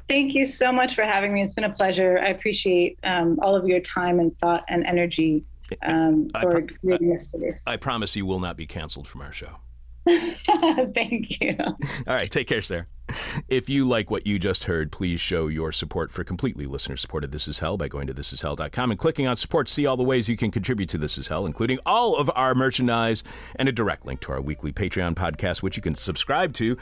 Thank 0.07 0.35
you 0.35 0.45
so 0.45 0.71
much 0.71 0.95
for 0.95 1.03
having 1.03 1.33
me. 1.33 1.41
It's 1.41 1.53
been 1.53 1.63
a 1.63 1.73
pleasure. 1.73 2.19
I 2.19 2.27
appreciate 2.27 2.99
um, 3.03 3.39
all 3.41 3.55
of 3.55 3.67
your 3.67 3.79
time 3.79 4.19
and 4.19 4.37
thought 4.39 4.63
and 4.67 4.85
energy 4.85 5.43
um, 5.81 6.29
for 6.41 6.61
creating 6.61 7.09
this 7.09 7.27
for 7.27 7.39
this. 7.39 7.63
I 7.65 7.77
promise 7.77 8.15
you 8.15 8.25
will 8.25 8.39
not 8.39 8.55
be 8.55 8.67
canceled 8.67 9.07
from 9.07 9.21
our 9.21 9.33
show. 9.33 9.57
Thank 10.05 11.41
you. 11.41 11.55
All 11.59 11.75
right, 12.05 12.29
take 12.29 12.47
care, 12.47 12.61
Sarah. 12.61 12.85
If 13.47 13.69
you 13.69 13.85
like 13.85 14.11
what 14.11 14.27
you 14.27 14.37
just 14.37 14.65
heard, 14.65 14.91
please 14.91 15.19
show 15.19 15.47
your 15.47 15.71
support 15.71 16.11
for 16.11 16.23
completely 16.23 16.65
listener 16.65 16.97
supported 16.97 17.31
This 17.31 17.47
Is 17.47 17.59
Hell 17.59 17.77
by 17.77 17.87
going 17.87 18.07
to 18.07 18.13
thisishell.com 18.13 18.91
and 18.91 18.99
clicking 18.99 19.27
on 19.27 19.35
support. 19.35 19.67
See 19.69 19.85
all 19.85 19.97
the 19.97 20.03
ways 20.03 20.29
you 20.29 20.37
can 20.37 20.51
contribute 20.51 20.89
to 20.89 20.97
This 20.97 21.17
Is 21.17 21.27
Hell, 21.27 21.45
including 21.45 21.79
all 21.85 22.15
of 22.17 22.29
our 22.35 22.53
merchandise 22.53 23.23
and 23.55 23.67
a 23.67 23.71
direct 23.71 24.05
link 24.05 24.21
to 24.21 24.31
our 24.31 24.41
weekly 24.41 24.71
Patreon 24.71 25.15
podcast, 25.15 25.63
which 25.63 25.75
you 25.75 25.81
can 25.81 25.95
subscribe 25.95 26.53
to 26.53 26.77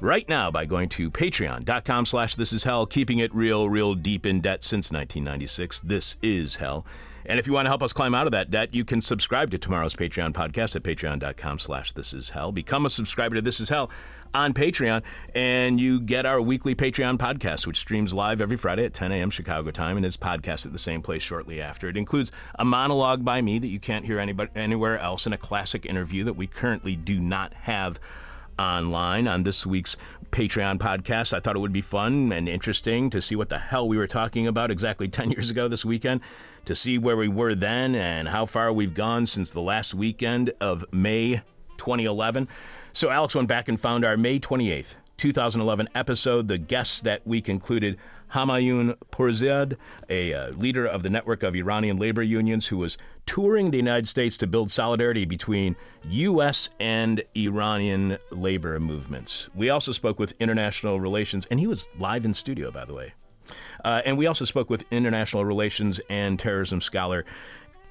right 0.00 0.28
now 0.28 0.50
by 0.50 0.64
going 0.64 0.88
to 0.90 1.10
patreon.com 1.10 2.06
slash 2.06 2.34
this 2.34 2.52
is 2.52 2.64
hell, 2.64 2.86
keeping 2.86 3.18
it 3.18 3.34
real, 3.34 3.68
real 3.68 3.94
deep 3.94 4.26
in 4.26 4.40
debt 4.40 4.62
since 4.62 4.90
1996. 4.90 5.80
This 5.80 6.16
is 6.22 6.56
hell. 6.56 6.84
And 7.26 7.38
if 7.38 7.46
you 7.46 7.54
want 7.54 7.64
to 7.64 7.70
help 7.70 7.82
us 7.82 7.92
climb 7.92 8.14
out 8.14 8.26
of 8.26 8.32
that 8.32 8.50
debt, 8.50 8.74
you 8.74 8.84
can 8.84 9.00
subscribe 9.00 9.50
to 9.52 9.58
tomorrow's 9.58 9.94
Patreon 9.94 10.32
podcast 10.32 10.76
at 10.76 10.82
patreon.com 10.82 11.58
slash 11.58 11.92
this 11.92 12.12
is 12.12 12.30
hell. 12.30 12.52
Become 12.52 12.84
a 12.84 12.90
subscriber 12.90 13.36
to 13.36 13.42
This 13.42 13.60
Is 13.60 13.70
Hell 13.70 13.90
on 14.34 14.52
Patreon, 14.52 15.02
and 15.34 15.80
you 15.80 16.00
get 16.00 16.26
our 16.26 16.40
weekly 16.40 16.74
Patreon 16.74 17.16
podcast, 17.16 17.66
which 17.66 17.78
streams 17.78 18.12
live 18.12 18.42
every 18.42 18.56
Friday 18.56 18.84
at 18.84 18.92
10 18.92 19.12
a.m. 19.12 19.30
Chicago 19.30 19.70
time 19.70 19.96
and 19.96 20.04
is 20.04 20.16
podcast 20.16 20.66
at 20.66 20.72
the 20.72 20.78
same 20.78 21.00
place 21.00 21.22
shortly 21.22 21.62
after. 21.62 21.88
It 21.88 21.96
includes 21.96 22.32
a 22.58 22.64
monologue 22.64 23.24
by 23.24 23.40
me 23.40 23.58
that 23.60 23.68
you 23.68 23.78
can't 23.78 24.04
hear 24.04 24.18
anybody, 24.18 24.50
anywhere 24.54 24.98
else 24.98 25.24
and 25.24 25.34
a 25.34 25.38
classic 25.38 25.86
interview 25.86 26.24
that 26.24 26.34
we 26.34 26.46
currently 26.46 26.96
do 26.96 27.20
not 27.20 27.54
have 27.54 28.00
online 28.58 29.26
on 29.28 29.42
this 29.42 29.66
week's 29.66 29.96
Patreon 30.30 30.78
podcast. 30.78 31.32
I 31.32 31.40
thought 31.40 31.56
it 31.56 31.60
would 31.60 31.72
be 31.72 31.80
fun 31.80 32.32
and 32.32 32.48
interesting 32.48 33.08
to 33.10 33.22
see 33.22 33.36
what 33.36 33.48
the 33.48 33.58
hell 33.58 33.86
we 33.86 33.96
were 33.96 34.06
talking 34.06 34.46
about 34.46 34.70
exactly 34.70 35.08
10 35.08 35.30
years 35.30 35.50
ago 35.50 35.68
this 35.68 35.84
weekend, 35.84 36.20
to 36.64 36.74
see 36.74 36.98
where 36.98 37.16
we 37.16 37.28
were 37.28 37.54
then 37.54 37.94
and 37.94 38.28
how 38.28 38.46
far 38.46 38.72
we've 38.72 38.94
gone 38.94 39.26
since 39.26 39.50
the 39.50 39.60
last 39.60 39.94
weekend 39.94 40.52
of 40.60 40.84
May 40.92 41.42
2011. 41.76 42.48
So 42.92 43.10
Alex 43.10 43.34
went 43.34 43.48
back 43.48 43.68
and 43.68 43.80
found 43.80 44.04
our 44.04 44.16
May 44.16 44.38
28th, 44.38 44.96
2011 45.16 45.88
episode. 45.94 46.48
The 46.48 46.58
guests 46.58 47.00
that 47.02 47.26
week 47.26 47.48
included 47.48 47.98
Humayun 48.34 48.96
Pouruzad, 49.12 49.76
a 50.10 50.34
uh, 50.34 50.50
leader 50.50 50.84
of 50.84 51.04
the 51.04 51.08
network 51.08 51.44
of 51.44 51.54
Iranian 51.54 51.98
labor 51.98 52.22
unions 52.22 52.66
who 52.66 52.78
was 52.78 52.98
touring 53.26 53.70
the 53.70 53.76
United 53.76 54.08
States 54.08 54.36
to 54.38 54.48
build 54.48 54.72
solidarity 54.72 55.24
between 55.24 55.76
U.S. 56.08 56.68
and 56.80 57.22
Iranian 57.36 58.18
labor 58.32 58.80
movements. 58.80 59.48
We 59.54 59.70
also 59.70 59.92
spoke 59.92 60.18
with 60.18 60.34
international 60.40 60.98
relations, 60.98 61.46
and 61.46 61.60
he 61.60 61.68
was 61.68 61.86
live 61.96 62.24
in 62.24 62.34
studio, 62.34 62.72
by 62.72 62.84
the 62.84 62.92
way. 62.92 63.14
Uh, 63.84 64.02
and 64.04 64.18
we 64.18 64.26
also 64.26 64.44
spoke 64.44 64.68
with 64.68 64.84
international 64.90 65.44
relations 65.44 66.00
and 66.10 66.36
terrorism 66.36 66.80
scholar 66.80 67.24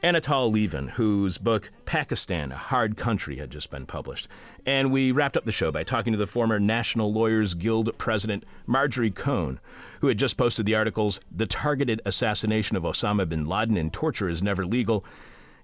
Anatol 0.04 0.52
Lieven, 0.52 0.90
whose 0.90 1.38
book 1.38 1.72
Pakistan, 1.86 2.52
a 2.52 2.58
Hard 2.58 2.98
Country 2.98 3.38
had 3.38 3.50
just 3.50 3.72
been 3.72 3.86
published. 3.86 4.28
And 4.66 4.92
we 4.92 5.14
wrapped 5.14 5.38
up 5.38 5.46
the 5.46 5.54
show 5.54 5.72
by 5.72 5.86
talking 5.86 6.12
to 6.12 6.20
the 6.20 6.28
former 6.28 6.60
National 6.60 7.14
Lawyers 7.14 7.54
Guild 7.54 7.98
president, 7.98 8.44
Marjorie 8.68 9.12
Cohn, 9.12 9.62
who 10.04 10.10
had 10.10 10.20
just 10.20 10.36
posted 10.36 10.66
the 10.66 10.76
articles 10.76 11.22
The 11.34 11.46
Targeted 11.46 12.02
Assassination 12.06 12.76
of 12.76 12.84
Osama 12.84 13.28
bin 13.28 13.48
Laden 13.48 13.78
and 13.78 13.94
Torture 13.94 14.28
is 14.28 14.44
Never 14.44 14.66
Legal 14.66 15.06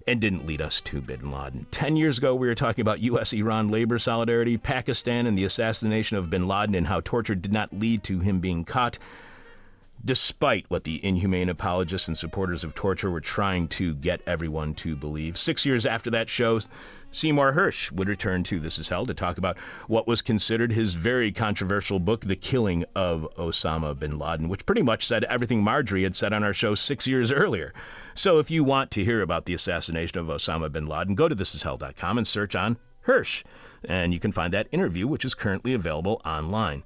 and 0.06 0.18
didn't 0.18 0.46
lead 0.46 0.62
us 0.62 0.80
to 0.80 1.02
bin 1.02 1.30
Laden. 1.30 1.66
Ten 1.70 1.94
years 1.94 2.16
ago, 2.16 2.34
we 2.34 2.48
were 2.48 2.54
talking 2.54 2.80
about 2.80 3.00
U.S. 3.00 3.34
Iran 3.34 3.68
labor 3.68 3.98
solidarity, 3.98 4.56
Pakistan, 4.56 5.26
and 5.26 5.36
the 5.36 5.44
assassination 5.44 6.16
of 6.16 6.30
bin 6.30 6.48
Laden, 6.48 6.74
and 6.74 6.86
how 6.86 7.00
torture 7.00 7.34
did 7.34 7.52
not 7.52 7.78
lead 7.78 8.02
to 8.04 8.20
him 8.20 8.40
being 8.40 8.64
caught 8.64 8.98
despite 10.02 10.64
what 10.68 10.84
the 10.84 11.04
inhumane 11.04 11.50
apologists 11.50 12.08
and 12.08 12.16
supporters 12.16 12.64
of 12.64 12.74
torture 12.74 13.10
were 13.10 13.20
trying 13.20 13.68
to 13.68 13.94
get 13.94 14.22
everyone 14.26 14.72
to 14.72 14.96
believe. 14.96 15.36
Six 15.36 15.66
years 15.66 15.84
after 15.84 16.10
that 16.12 16.30
show, 16.30 16.60
Seymour 17.12 17.54
Hersh 17.54 17.90
would 17.90 18.08
return 18.08 18.44
to 18.44 18.60
This 18.60 18.78
Is 18.78 18.88
Hell 18.88 19.04
to 19.06 19.14
talk 19.14 19.36
about 19.36 19.58
what 19.88 20.06
was 20.06 20.22
considered 20.22 20.72
his 20.72 20.94
very 20.94 21.32
controversial 21.32 21.98
book, 21.98 22.22
The 22.22 22.36
Killing 22.36 22.84
of 22.94 23.26
Osama 23.36 23.98
bin 23.98 24.18
Laden, 24.18 24.48
which 24.48 24.64
pretty 24.64 24.82
much 24.82 25.04
said 25.04 25.24
everything 25.24 25.62
Marjorie 25.62 26.04
had 26.04 26.14
said 26.14 26.32
on 26.32 26.44
our 26.44 26.52
show 26.52 26.76
six 26.76 27.08
years 27.08 27.32
earlier. 27.32 27.72
So 28.14 28.38
if 28.38 28.50
you 28.50 28.62
want 28.62 28.92
to 28.92 29.04
hear 29.04 29.22
about 29.22 29.46
the 29.46 29.54
assassination 29.54 30.18
of 30.18 30.26
Osama 30.26 30.70
bin 30.70 30.86
Laden, 30.86 31.16
go 31.16 31.28
to 31.28 31.34
thisishell.com 31.34 32.18
and 32.18 32.26
search 32.26 32.54
on 32.54 32.78
Hirsch. 33.02 33.42
And 33.84 34.12
you 34.12 34.20
can 34.20 34.30
find 34.30 34.52
that 34.52 34.68
interview, 34.70 35.08
which 35.08 35.24
is 35.24 35.34
currently 35.34 35.74
available 35.74 36.20
online 36.24 36.84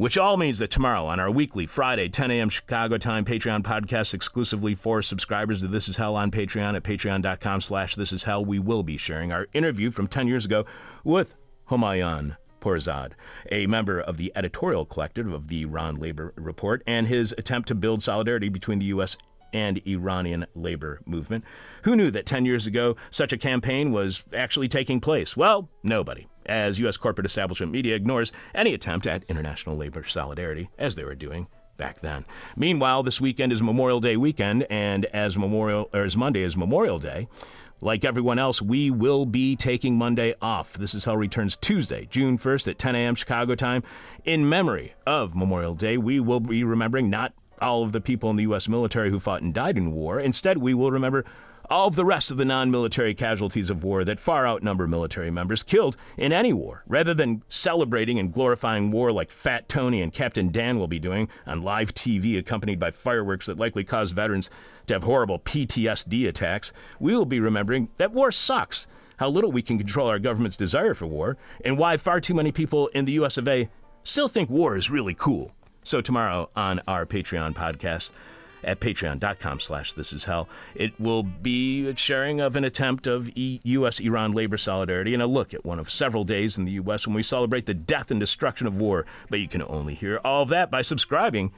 which 0.00 0.16
all 0.16 0.38
means 0.38 0.58
that 0.60 0.70
tomorrow 0.70 1.04
on 1.04 1.20
our 1.20 1.30
weekly 1.30 1.66
Friday 1.66 2.08
10 2.08 2.30
a.m. 2.30 2.48
Chicago 2.48 2.96
time 2.96 3.22
Patreon 3.22 3.62
podcast 3.62 4.14
exclusively 4.14 4.74
for 4.74 5.02
subscribers 5.02 5.60
to 5.60 5.68
This 5.68 5.90
Is 5.90 5.96
Hell 5.96 6.16
on 6.16 6.30
Patreon 6.30 6.74
at 6.74 6.82
patreon.com 6.82 7.60
slash 7.60 7.96
This 7.96 8.10
Is 8.10 8.24
Hell, 8.24 8.42
we 8.42 8.58
will 8.58 8.82
be 8.82 8.96
sharing 8.96 9.30
our 9.30 9.46
interview 9.52 9.90
from 9.90 10.08
10 10.08 10.26
years 10.26 10.46
ago 10.46 10.64
with 11.04 11.34
Humayun 11.68 12.38
Pouruzad, 12.62 13.12
a 13.52 13.66
member 13.66 14.00
of 14.00 14.16
the 14.16 14.32
editorial 14.34 14.86
collective 14.86 15.30
of 15.34 15.48
the 15.48 15.64
Iran 15.64 15.96
Labor 15.96 16.32
Report, 16.34 16.82
and 16.86 17.06
his 17.06 17.34
attempt 17.36 17.68
to 17.68 17.74
build 17.74 18.02
solidarity 18.02 18.48
between 18.48 18.78
the 18.78 18.86
U.S. 18.86 19.18
and 19.52 19.86
Iranian 19.86 20.46
labor 20.54 21.02
movement. 21.04 21.44
Who 21.82 21.94
knew 21.94 22.10
that 22.10 22.24
10 22.24 22.46
years 22.46 22.66
ago 22.66 22.96
such 23.10 23.34
a 23.34 23.38
campaign 23.38 23.92
was 23.92 24.24
actually 24.32 24.68
taking 24.68 25.00
place? 25.00 25.36
Well, 25.36 25.68
nobody 25.82 26.26
as 26.50 26.78
U.S. 26.80 26.96
corporate 26.96 27.24
establishment 27.24 27.72
media 27.72 27.94
ignores 27.94 28.32
any 28.54 28.74
attempt 28.74 29.06
at 29.06 29.24
international 29.28 29.76
labor 29.76 30.04
solidarity, 30.04 30.68
as 30.78 30.96
they 30.96 31.04
were 31.04 31.14
doing 31.14 31.46
back 31.76 32.00
then. 32.00 32.26
Meanwhile, 32.56 33.04
this 33.04 33.20
weekend 33.20 33.52
is 33.52 33.62
Memorial 33.62 34.00
Day 34.00 34.16
weekend, 34.16 34.66
and 34.68 35.06
as 35.06 35.38
Memorial 35.38 35.88
or 35.94 36.02
as 36.02 36.16
Monday 36.16 36.42
is 36.42 36.56
Memorial 36.56 36.98
Day, 36.98 37.28
like 37.80 38.04
everyone 38.04 38.38
else, 38.38 38.60
we 38.60 38.90
will 38.90 39.24
be 39.24 39.56
taking 39.56 39.96
Monday 39.96 40.34
off. 40.42 40.74
This 40.74 40.94
is 40.94 41.06
Hell 41.06 41.16
returns 41.16 41.56
Tuesday, 41.56 42.06
June 42.10 42.36
1st 42.36 42.68
at 42.68 42.78
10 42.78 42.94
a.m. 42.94 43.14
Chicago 43.14 43.54
time. 43.54 43.82
In 44.26 44.46
memory 44.46 44.92
of 45.06 45.34
Memorial 45.34 45.74
Day, 45.74 45.96
we 45.96 46.20
will 46.20 46.40
be 46.40 46.62
remembering 46.62 47.08
not 47.08 47.32
all 47.62 47.82
of 47.82 47.92
the 47.92 48.00
people 48.00 48.28
in 48.28 48.36
the 48.36 48.42
U.S. 48.42 48.68
military 48.68 49.08
who 49.08 49.18
fought 49.18 49.40
and 49.40 49.54
died 49.54 49.78
in 49.78 49.92
war. 49.92 50.20
Instead, 50.20 50.58
we 50.58 50.74
will 50.74 50.90
remember 50.90 51.24
of 51.70 51.94
the 51.94 52.04
rest 52.04 52.32
of 52.32 52.36
the 52.36 52.44
non 52.44 52.70
military 52.70 53.14
casualties 53.14 53.70
of 53.70 53.84
war 53.84 54.04
that 54.04 54.18
far 54.18 54.46
outnumber 54.46 54.88
military 54.88 55.30
members 55.30 55.62
killed 55.62 55.96
in 56.16 56.32
any 56.32 56.52
war, 56.52 56.82
rather 56.88 57.14
than 57.14 57.42
celebrating 57.48 58.18
and 58.18 58.32
glorifying 58.32 58.90
war 58.90 59.12
like 59.12 59.30
Fat 59.30 59.68
Tony 59.68 60.02
and 60.02 60.12
Captain 60.12 60.50
Dan 60.50 60.78
will 60.78 60.88
be 60.88 60.98
doing 60.98 61.28
on 61.46 61.62
live 61.62 61.94
TV, 61.94 62.36
accompanied 62.36 62.80
by 62.80 62.90
fireworks 62.90 63.46
that 63.46 63.58
likely 63.58 63.84
cause 63.84 64.10
veterans 64.10 64.50
to 64.88 64.94
have 64.94 65.04
horrible 65.04 65.38
PTSD 65.38 66.26
attacks. 66.28 66.72
We 66.98 67.14
will 67.14 67.24
be 67.24 67.38
remembering 67.38 67.88
that 67.98 68.12
war 68.12 68.32
sucks, 68.32 68.88
how 69.18 69.28
little 69.28 69.52
we 69.52 69.62
can 69.62 69.78
control 69.78 70.08
our 70.08 70.18
government's 70.18 70.56
desire 70.56 70.94
for 70.94 71.06
war, 71.06 71.36
and 71.64 71.78
why 71.78 71.96
far 71.96 72.20
too 72.20 72.34
many 72.34 72.50
people 72.50 72.88
in 72.88 73.04
the 73.04 73.12
US 73.12 73.38
of 73.38 73.46
A 73.46 73.68
still 74.02 74.28
think 74.28 74.50
war 74.50 74.76
is 74.76 74.90
really 74.90 75.14
cool. 75.14 75.52
So, 75.84 76.00
tomorrow 76.00 76.50
on 76.56 76.82
our 76.88 77.06
Patreon 77.06 77.54
podcast, 77.54 78.10
at 78.64 78.80
patreon.com 78.80 79.60
slash 79.60 79.92
this 79.94 80.12
is 80.12 80.24
hell. 80.24 80.48
It 80.74 80.98
will 81.00 81.22
be 81.22 81.88
a 81.88 81.96
sharing 81.96 82.40
of 82.40 82.56
an 82.56 82.64
attempt 82.64 83.06
of 83.06 83.30
e- 83.34 83.60
U.S.-Iran 83.64 84.34
labor 84.34 84.56
solidarity 84.58 85.14
and 85.14 85.22
a 85.22 85.26
look 85.26 85.54
at 85.54 85.64
one 85.64 85.78
of 85.78 85.90
several 85.90 86.24
days 86.24 86.58
in 86.58 86.64
the 86.64 86.72
U.S. 86.72 87.06
when 87.06 87.14
we 87.14 87.22
celebrate 87.22 87.66
the 87.66 87.74
death 87.74 88.10
and 88.10 88.20
destruction 88.20 88.66
of 88.66 88.80
war. 88.80 89.06
But 89.28 89.40
you 89.40 89.48
can 89.48 89.62
only 89.62 89.94
hear 89.94 90.20
all 90.24 90.42
of 90.42 90.48
that 90.50 90.70
by 90.70 90.82
subscribing 90.82 91.52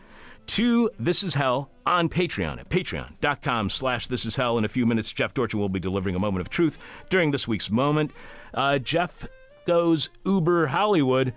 to 0.48 0.90
This 0.98 1.22
Is 1.22 1.34
Hell 1.34 1.70
on 1.86 2.08
Patreon 2.08 2.58
at 2.58 2.68
patreon.com 2.68 3.70
slash 3.70 4.06
This 4.08 4.24
Is 4.24 4.36
Hell. 4.36 4.58
In 4.58 4.64
a 4.64 4.68
few 4.68 4.86
minutes, 4.86 5.12
Jeff 5.12 5.34
Dorchen 5.34 5.60
will 5.60 5.68
be 5.68 5.80
delivering 5.80 6.14
a 6.14 6.18
moment 6.18 6.40
of 6.40 6.50
truth 6.50 6.78
during 7.10 7.30
this 7.30 7.46
week's 7.46 7.70
moment. 7.70 8.10
Uh, 8.52 8.78
Jeff 8.78 9.26
goes 9.66 10.08
Uber 10.24 10.68
Hollywood 10.68 11.32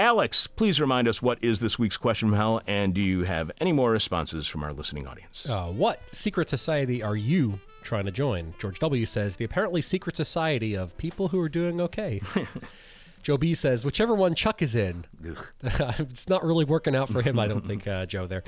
Alex, 0.00 0.46
please 0.46 0.80
remind 0.80 1.06
us 1.06 1.20
what 1.20 1.36
is 1.44 1.60
this 1.60 1.78
week's 1.78 1.98
question 1.98 2.30
from 2.30 2.36
hell, 2.38 2.62
and 2.66 2.94
do 2.94 3.02
you 3.02 3.24
have 3.24 3.52
any 3.60 3.70
more 3.70 3.90
responses 3.90 4.48
from 4.48 4.64
our 4.64 4.72
listening 4.72 5.06
audience? 5.06 5.46
Uh, 5.46 5.66
what 5.66 6.00
secret 6.10 6.48
society 6.48 7.02
are 7.02 7.16
you 7.16 7.60
trying 7.82 8.06
to 8.06 8.10
join? 8.10 8.54
George 8.58 8.78
W. 8.78 9.04
says 9.04 9.36
the 9.36 9.44
apparently 9.44 9.82
secret 9.82 10.16
society 10.16 10.74
of 10.74 10.96
people 10.96 11.28
who 11.28 11.38
are 11.38 11.50
doing 11.50 11.82
okay. 11.82 12.22
Joe 13.22 13.36
B 13.36 13.52
says 13.52 13.84
whichever 13.84 14.14
one 14.14 14.34
Chuck 14.34 14.62
is 14.62 14.74
in. 14.74 15.04
it's 15.62 16.30
not 16.30 16.44
really 16.44 16.64
working 16.64 16.96
out 16.96 17.10
for 17.10 17.20
him, 17.20 17.38
I 17.38 17.46
don't 17.46 17.66
think, 17.66 17.86
uh, 17.86 18.06
Joe. 18.06 18.26
There. 18.26 18.42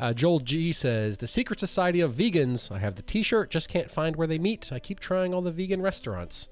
Uh, 0.00 0.14
Joel 0.14 0.40
G 0.40 0.72
says 0.72 1.18
the 1.18 1.26
secret 1.26 1.60
society 1.60 2.00
of 2.00 2.14
vegans. 2.14 2.72
I 2.74 2.78
have 2.78 2.94
the 2.94 3.02
T-shirt, 3.02 3.50
just 3.50 3.68
can't 3.68 3.90
find 3.90 4.16
where 4.16 4.26
they 4.26 4.38
meet. 4.38 4.72
I 4.72 4.78
keep 4.78 5.00
trying 5.00 5.34
all 5.34 5.42
the 5.42 5.52
vegan 5.52 5.82
restaurants. 5.82 6.48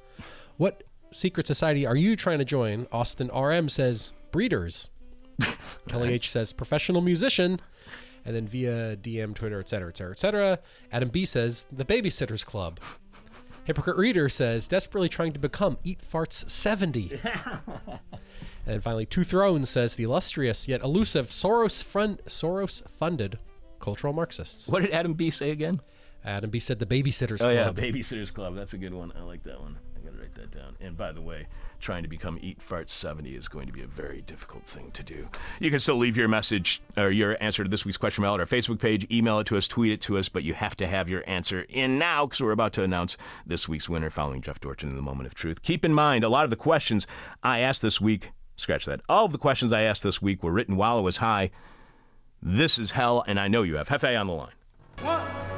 What 0.59 0.83
secret 1.11 1.47
society 1.47 1.87
are 1.87 1.97
you 1.97 2.15
trying 2.15 2.41
to 2.41 2.45
join? 2.45 2.87
Austin 2.93 3.31
RM 3.35 3.71
says 3.71 4.13
breeders. 4.35 4.91
Kelly 5.89 6.12
H 6.12 6.28
says 6.28 6.53
professional 6.53 7.01
musician. 7.01 7.61
And 8.24 8.35
then 8.35 8.49
via 8.49 8.97
DM, 8.97 9.32
Twitter, 9.32 9.61
etc., 9.61 9.91
etc., 9.91 10.11
etc. 10.12 10.59
Adam 10.91 11.09
B 11.11 11.24
says 11.24 11.66
the 11.70 11.85
Babysitters 11.85 12.45
Club. 12.45 12.80
Hypocrite 13.64 13.97
Reader 13.97 14.28
says 14.28 14.66
desperately 14.66 15.09
trying 15.09 15.32
to 15.35 15.39
become 15.39 15.78
Eat 15.85 16.01
Farts 16.01 16.51
70. 16.51 17.20
and 18.66 18.82
finally, 18.82 19.07
Two 19.07 19.22
Thrones 19.22 19.70
says 19.70 19.95
the 19.95 20.05
illustrious 20.05 20.66
yet 20.66 20.82
elusive 20.82 21.28
Soros 21.28 21.85
fund, 21.85 22.20
Soros 22.26 22.82
funded 22.91 23.39
cultural 23.80 24.12
Marxists. 24.12 24.68
What 24.68 24.82
did 24.82 24.91
Adam 24.91 25.12
B 25.14 25.30
say 25.30 25.51
again? 25.51 25.80
Adam 26.24 26.51
B 26.51 26.59
said 26.59 26.80
the 26.80 26.87
Babysitters 26.87 27.43
oh, 27.43 27.53
Club. 27.53 27.78
yeah, 27.78 27.85
Babysitters 27.85 28.32
Club. 28.35 28.57
That's 28.57 28.72
a 28.72 28.78
good 28.78 28.95
one. 28.95 29.12
I 29.16 29.22
like 29.22 29.45
that 29.45 29.61
one. 29.61 29.76
I 30.05 30.11
gotta 30.11 30.23
write 30.23 30.35
that 30.35 30.51
down. 30.51 30.77
And 30.81 30.97
by 30.97 31.13
the 31.13 31.23
way, 31.23 31.47
trying 31.81 32.03
to 32.03 32.09
become 32.09 32.39
Eat 32.43 32.61
Fart 32.61 32.91
70 32.91 33.35
is 33.35 33.49
going 33.49 33.67
to 33.67 33.73
be 33.73 33.83
a 33.83 33.87
very 33.87 34.21
difficult 34.23 34.65
thing 34.67 34.91
to 34.93 35.03
do. 35.03 35.29
You 35.61 35.71
can 35.71 35.79
still 35.79 35.97
leave 35.97 36.17
your 36.17 36.29
message 36.29 36.83
or 36.97 37.11
your 37.11 37.37
answer 37.41 37.65
to 37.65 37.71
this 37.71 37.85
week's 37.85 37.97
question 37.97 38.23
mail 38.23 38.35
at 38.35 38.41
our 38.41 38.47
Facebook 38.47 38.81
page, 38.81 39.07
email 39.11 39.39
it 39.39 39.47
to 39.47 39.57
us, 39.57 39.67
tweet 39.67 39.93
it 39.93 40.01
to 40.03 40.19
us, 40.19 40.29
but 40.29 40.43
you 40.43 40.55
have 40.55 40.77
to 40.77 40.87
have 40.87 41.09
your 41.09 41.25
answer 41.27 41.65
in 41.69 41.99
now 41.99 42.27
because 42.27 42.41
we're 42.41 42.51
about 42.51 42.73
to 42.75 42.83
announce 42.83 43.17
this 43.47 43.69
week's 43.69 43.89
winner 43.89 44.11
following 44.11 44.43
Jeff 44.43 44.61
Dorchen 44.61 44.91
in 44.91 44.97
the 44.97 45.03
moment 45.03 45.27
of 45.27 45.35
truth. 45.35 45.63
Keep 45.63 45.85
in 45.85 45.95
mind, 45.95 46.23
a 46.23 46.29
lot 46.29 46.45
of 46.45 46.51
the 46.51 46.57
questions 46.57 47.07
I 47.43 47.61
asked 47.61 47.81
this 47.83 48.01
week, 48.01 48.33
scratch 48.57 48.85
that, 48.85 49.01
all 49.09 49.25
of 49.25 49.33
the 49.33 49.39
questions 49.39 49.73
I 49.73 49.83
asked 49.83 50.03
this 50.03 50.21
week 50.21 50.43
were 50.43 50.53
written 50.53 50.77
while 50.77 50.99
I 50.99 51.01
was 51.01 51.19
high. 51.19 51.51
This 52.43 52.79
is 52.79 52.91
hell, 52.91 53.25
and 53.27 53.41
I 53.41 53.49
know 53.49 53.63
you 53.63 53.77
have. 53.77 53.89
Hefe 53.89 54.21
on 54.21 54.27
the 54.27 54.35
line. 54.35 55.54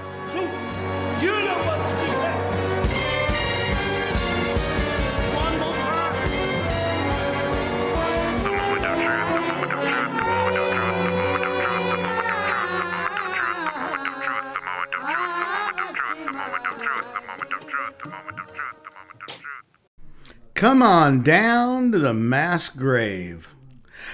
Come 20.56 20.80
on 20.80 21.22
down 21.22 21.92
to 21.92 21.98
the 21.98 22.14
mass 22.14 22.70
grave. 22.70 23.54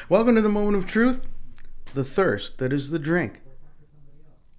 Welcome 0.09 0.35
to 0.35 0.43
the 0.43 0.49
moment 0.49 0.77
of 0.77 0.89
truth, 0.91 1.29
the 1.95 2.03
thirst 2.03 2.59
that 2.59 2.73
is 2.73 2.91
the 2.91 2.99
drink. 2.99 3.43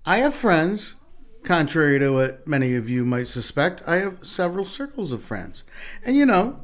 I 0.05 0.19
have 0.19 0.33
friends, 0.33 0.95
contrary 1.43 1.99
to 1.99 2.11
what 2.11 2.47
many 2.47 2.75
of 2.75 2.89
you 2.89 3.03
might 3.03 3.27
suspect, 3.27 3.83
I 3.85 3.97
have 3.97 4.25
several 4.25 4.63
circles 4.63 5.11
of 5.11 5.21
friends. 5.21 5.65
And 6.05 6.15
you 6.15 6.25
know, 6.25 6.61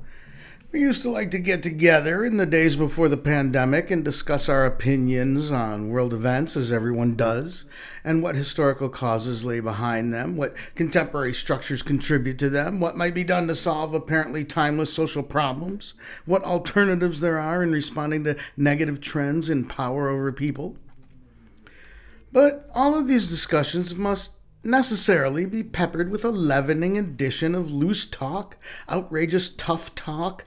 we 0.72 0.80
used 0.82 1.02
to 1.02 1.10
like 1.10 1.32
to 1.32 1.40
get 1.40 1.64
together 1.64 2.24
in 2.24 2.38
the 2.38 2.46
days 2.46 2.76
before 2.76 3.10
the 3.10 3.18
pandemic 3.18 3.90
and 3.90 4.06
discuss 4.06 4.48
our 4.48 4.68
opinions 4.68 5.50
on 5.50 5.90
world 5.90 6.14
events, 6.14 6.56
as 6.56 6.72
everyone 6.72 7.16
does, 7.16 7.66
and 8.04 8.22
what 8.22 8.36
historical 8.36 8.88
causes 8.88 9.44
lay 9.44 9.60
behind 9.60 10.14
them, 10.14 10.38
what 10.38 10.56
contemporary 10.76 11.34
structures 11.34 11.82
contribute 11.82 12.38
to 12.38 12.52
them, 12.52 12.80
what 12.80 12.96
might 12.96 13.16
be 13.16 13.24
done 13.24 13.48
to 13.48 13.56
solve 13.56 13.96
apparently 13.96 14.44
timeless 14.44 14.94
social 14.94 15.24
problems, 15.24 15.96
what 16.26 16.44
alternatives 16.44 17.20
there 17.20 17.40
are 17.40 17.64
in 17.64 17.72
responding 17.72 18.24
to 18.24 18.38
negative 18.56 19.02
trends 19.02 19.50
in 19.50 19.66
power 19.66 20.08
over 20.08 20.32
people. 20.32 20.78
But 22.32 22.70
all 22.76 22.96
of 22.96 23.08
these 23.08 23.28
discussions 23.28 23.96
must 23.96 24.34
necessarily 24.64 25.46
be 25.46 25.64
peppered 25.64 26.10
with 26.10 26.26
a 26.26 26.30
leavening 26.30 26.98
addition 26.98 27.56
of 27.56 27.72
loose 27.72 28.06
talk, 28.06 28.58
outrageous 28.90 29.50
tough 29.50 29.96
talk, 29.96 30.44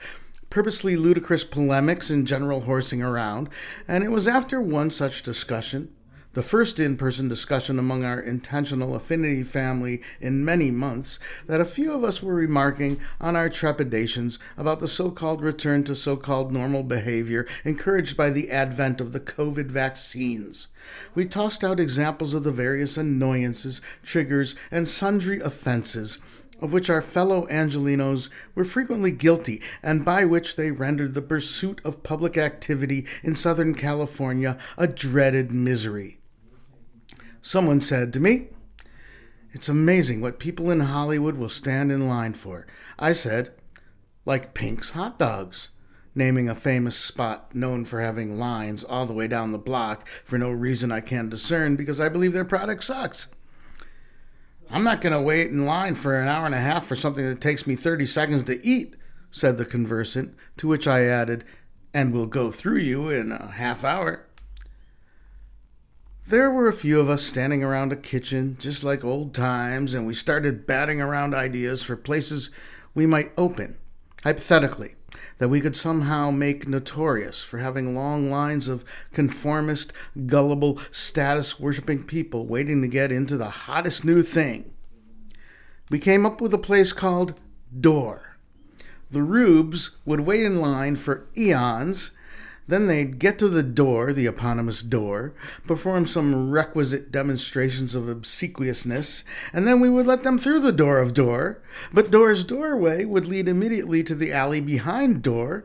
purposely 0.51 0.97
ludicrous 0.97 1.45
polemics, 1.45 2.11
and 2.11 2.27
general 2.27 2.63
horsing 2.63 3.03
around. 3.03 3.49
And 3.89 4.05
it 4.05 4.11
was 4.11 4.29
after 4.29 4.61
one 4.61 4.91
such 4.91 5.23
discussion, 5.23 5.95
the 6.35 6.43
first 6.43 6.81
in 6.81 6.97
person 6.97 7.29
discussion 7.29 7.79
among 7.79 8.05
our 8.05 8.19
intentional 8.19 8.95
affinity 8.95 9.43
family 9.43 10.01
in 10.21 10.45
many 10.45 10.71
months, 10.71 11.19
that 11.47 11.61
a 11.61 11.65
few 11.65 11.93
of 11.93 12.03
us 12.03 12.23
were 12.23 12.35
remarking 12.35 12.99
on 13.21 13.37
our 13.37 13.51
trepidations 13.51 14.39
about 14.57 14.81
the 14.81 14.89
so 14.89 15.11
called 15.11 15.43
return 15.43 15.85
to 15.85 15.95
so 15.95 16.17
called 16.17 16.51
normal 16.51 16.83
behavior 16.83 17.47
encouraged 17.65 18.17
by 18.17 18.31
the 18.31 18.51
advent 18.51 19.01
of 19.01 19.13
the 19.13 19.21
COVID 19.21 19.67
vaccines. 19.67 20.69
We 21.15 21.27
tossed 21.27 21.63
out 21.63 21.79
examples 21.79 22.33
of 22.33 22.45
the 22.45 22.51
various 22.53 22.97
annoyances, 22.97 23.83
triggers, 24.03 24.55
and 24.71 24.89
sundry 24.89 25.41
offenses 25.41 26.19
of 26.63 26.73
which 26.73 26.89
our 26.89 27.03
fellow 27.03 27.47
Angelenos 27.49 28.31
were 28.55 28.65
frequently 28.65 29.11
guilty, 29.11 29.61
and 29.83 30.05
by 30.05 30.25
which 30.25 30.55
they 30.55 30.71
rendered 30.71 31.13
the 31.13 31.21
pursuit 31.21 31.81
of 31.85 32.05
public 32.05 32.39
activity 32.39 33.05
in 33.25 33.35
Southern 33.35 33.75
California 33.75 34.57
a 34.79 34.87
dreaded 34.87 35.51
misery. 35.51 36.22
Someone 37.45 37.81
said 37.81 38.13
to 38.13 38.21
me, 38.21 38.47
It's 39.51 39.69
amazing 39.69 40.21
what 40.21 40.39
people 40.39 40.71
in 40.71 40.79
Hollywood 40.81 41.37
will 41.37 41.49
stand 41.49 41.91
in 41.91 42.09
line 42.09 42.35
for. 42.35 42.69
I 43.01 43.13
said, 43.13 43.53
Like 44.25 44.55
Pink's 44.55 44.91
hot 44.91 45.19
dogs, 45.19 45.71
naming 46.15 46.49
a 46.49 46.55
famous 46.55 46.97
spot 46.97 47.53
known 47.53 47.85
for 47.85 48.01
having 48.01 48.39
lines 48.39 48.85
all 48.85 49.07
the 49.07 49.13
way 49.13 49.27
down 49.27 49.51
the 49.51 49.59
block 49.59 50.09
for 50.25 50.39
no 50.39 50.53
reason 50.53 50.93
I 50.93 51.01
can 51.01 51.29
discern 51.29 51.75
because 51.75 52.01
I 52.01 52.09
believe 52.09 52.33
their 52.33 52.45
product 52.45 52.85
sucks. 52.85 53.27
I'm 54.71 54.85
not 54.85 55.01
going 55.01 55.13
to 55.13 55.21
wait 55.21 55.51
in 55.51 55.67
line 55.67 55.97
for 55.97 56.19
an 56.19 56.29
hour 56.29 56.47
and 56.47 56.55
a 56.55 56.61
half 56.61 56.87
for 56.87 56.95
something 56.95 57.29
that 57.29 57.41
takes 57.41 57.67
me 57.67 57.75
30 57.75 58.07
seconds 58.07 58.45
to 58.45 58.65
eat, 58.65 58.95
said 59.33 59.59
the 59.59 59.65
conversant, 59.65 60.37
to 60.59 60.69
which 60.69 60.87
I 60.87 61.03
added, 61.07 61.45
and 61.93 62.15
will 62.15 62.27
go 62.27 62.53
through 62.53 62.79
you 62.79 63.11
in 63.11 63.33
a 63.33 63.49
half 63.49 63.83
hour. 63.83 64.27
There 66.27 66.51
were 66.51 66.69
a 66.69 66.73
few 66.73 67.01
of 67.01 67.11
us 67.11 67.23
standing 67.23 67.65
around 67.65 67.93
a 67.93 67.97
kitchen, 67.97 68.57
just 68.61 68.85
like 68.85 69.05
old 69.05 69.35
times, 69.35 69.93
and 69.93 70.07
we 70.07 70.15
started 70.15 70.67
batting 70.67 71.01
around 71.01 71.35
ideas 71.35 71.83
for 71.83 71.97
places 71.97 72.51
we 72.95 73.07
might 73.07 73.33
open, 73.37 73.77
hypothetically, 74.23 74.95
that 75.39 75.49
we 75.49 75.61
could 75.61 75.75
somehow 75.75 76.31
make 76.31 76.69
notorious 76.69 77.43
for 77.43 77.59
having 77.59 77.97
long 77.97 78.31
lines 78.31 78.69
of 78.69 78.85
conformist, 79.13 79.93
gullible, 80.27 80.79
status 80.93 81.59
worshipping 81.59 82.05
people 82.05 82.47
waiting 82.47 82.83
to 82.83 82.89
get 82.89 83.11
into 83.11 83.37
the 83.37 83.51
hottest 83.51 84.05
new 84.05 84.23
thing. 84.23 84.73
We 85.91 85.99
came 85.99 86.25
up 86.25 86.41
with 86.41 86.55
a 86.55 86.59
place 86.59 86.93
called 86.93 87.35
Door. 87.79 88.37
The 89.11 89.23
rubes 89.23 89.91
would 90.07 90.21
wait 90.21 90.45
in 90.45 90.61
line 90.61 90.95
for 90.97 91.27
eons 91.37 92.12
then 92.69 92.87
they'd 92.87 93.19
get 93.19 93.39
to 93.41 93.49
the 93.49 93.63
door, 93.63 94.13
the 94.13 94.27
eponymous 94.27 94.83
door, 94.83 95.35
perform 95.67 96.07
some 96.07 96.51
requisite 96.51 97.11
demonstrations 97.11 97.95
of 97.95 98.09
obsequiousness, 98.09 99.25
and 99.53 99.67
then 99.67 99.81
we 99.81 99.91
would 99.91 100.07
let 100.07 100.23
them 100.23 100.39
through 100.39 100.61
the 100.61 100.73
door 100.73 100.99
of 100.99 101.15
door. 101.15 101.61
But 101.93 102.11
door's 102.11 102.45
doorway 102.45 103.05
would 103.05 103.27
lead 103.27 103.49
immediately 103.49 104.03
to 104.05 104.15
the 104.15 104.33
alley 104.33 104.61
behind 104.61 105.23
door. 105.23 105.65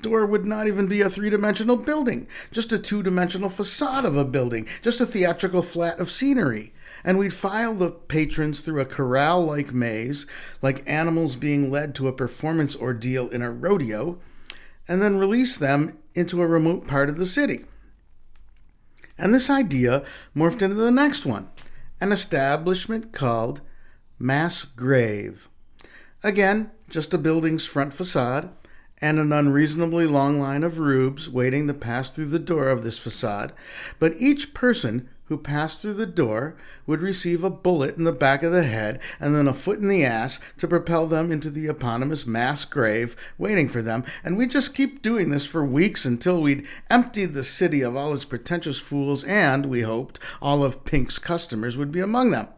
Door 0.00 0.26
would 0.26 0.46
not 0.46 0.66
even 0.66 0.88
be 0.88 1.02
a 1.02 1.10
three 1.10 1.28
dimensional 1.28 1.76
building, 1.76 2.26
just 2.50 2.72
a 2.72 2.78
two 2.78 3.02
dimensional 3.02 3.50
facade 3.50 4.06
of 4.06 4.16
a 4.16 4.24
building, 4.24 4.66
just 4.80 5.00
a 5.00 5.06
theatrical 5.06 5.60
flat 5.60 6.00
of 6.00 6.10
scenery. 6.10 6.72
And 7.04 7.18
we'd 7.18 7.34
file 7.34 7.74
the 7.74 7.90
patrons 7.90 8.60
through 8.60 8.80
a 8.80 8.86
corral 8.86 9.44
like 9.44 9.74
maze, 9.74 10.26
like 10.62 10.88
animals 10.88 11.36
being 11.36 11.70
led 11.70 11.94
to 11.96 12.08
a 12.08 12.12
performance 12.12 12.76
ordeal 12.76 13.28
in 13.28 13.42
a 13.42 13.50
rodeo, 13.50 14.18
and 14.88 15.02
then 15.02 15.18
release 15.18 15.58
them 15.58 15.98
into 16.14 16.42
a 16.42 16.46
remote 16.46 16.86
part 16.86 17.08
of 17.08 17.16
the 17.16 17.26
city. 17.26 17.64
And 19.18 19.34
this 19.34 19.50
idea 19.50 20.02
morphed 20.34 20.62
into 20.62 20.76
the 20.76 20.90
next 20.90 21.26
one 21.26 21.50
an 22.00 22.12
establishment 22.12 23.12
called 23.12 23.60
Mass 24.18 24.64
Grave. 24.64 25.48
Again, 26.22 26.70
just 26.88 27.12
a 27.12 27.18
building's 27.18 27.66
front 27.66 27.92
facade 27.92 28.50
and 29.02 29.18
an 29.18 29.32
unreasonably 29.32 30.06
long 30.06 30.40
line 30.40 30.62
of 30.62 30.78
rubes 30.78 31.28
waiting 31.28 31.66
to 31.66 31.74
pass 31.74 32.10
through 32.10 32.26
the 32.26 32.38
door 32.38 32.68
of 32.68 32.82
this 32.82 32.98
facade, 32.98 33.52
but 33.98 34.14
each 34.18 34.52
person 34.52 35.08
who 35.30 35.38
passed 35.38 35.80
through 35.80 35.94
the 35.94 36.06
door 36.06 36.56
would 36.88 37.00
receive 37.00 37.44
a 37.44 37.48
bullet 37.48 37.96
in 37.96 38.02
the 38.02 38.12
back 38.12 38.42
of 38.42 38.50
the 38.50 38.64
head 38.64 39.00
and 39.20 39.32
then 39.32 39.46
a 39.46 39.54
foot 39.54 39.78
in 39.78 39.86
the 39.86 40.04
ass 40.04 40.40
to 40.58 40.66
propel 40.66 41.06
them 41.06 41.30
into 41.30 41.48
the 41.48 41.68
eponymous 41.68 42.26
mass 42.26 42.64
grave 42.64 43.14
waiting 43.38 43.68
for 43.68 43.80
them. 43.80 44.04
And 44.24 44.36
we'd 44.36 44.50
just 44.50 44.74
keep 44.74 45.02
doing 45.02 45.30
this 45.30 45.46
for 45.46 45.64
weeks 45.64 46.04
until 46.04 46.42
we'd 46.42 46.66
emptied 46.90 47.32
the 47.32 47.44
city 47.44 47.80
of 47.80 47.94
all 47.94 48.12
its 48.12 48.24
pretentious 48.24 48.80
fools, 48.80 49.22
and, 49.22 49.66
we 49.66 49.82
hoped, 49.82 50.18
all 50.42 50.64
of 50.64 50.84
Pink's 50.84 51.20
customers 51.20 51.78
would 51.78 51.92
be 51.92 52.00
among 52.00 52.32
them. 52.32 52.48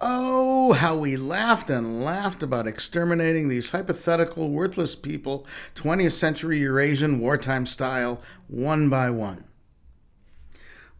Oh, 0.00 0.72
how 0.72 0.96
we 0.96 1.16
laughed 1.16 1.70
and 1.70 2.04
laughed 2.04 2.42
about 2.42 2.66
exterminating 2.66 3.46
these 3.46 3.70
hypothetical, 3.70 4.50
worthless 4.50 4.96
people, 4.96 5.46
20th 5.76 6.12
century 6.12 6.58
Eurasian 6.58 7.20
wartime 7.20 7.64
style, 7.64 8.20
one 8.48 8.88
by 8.88 9.08
one. 9.10 9.44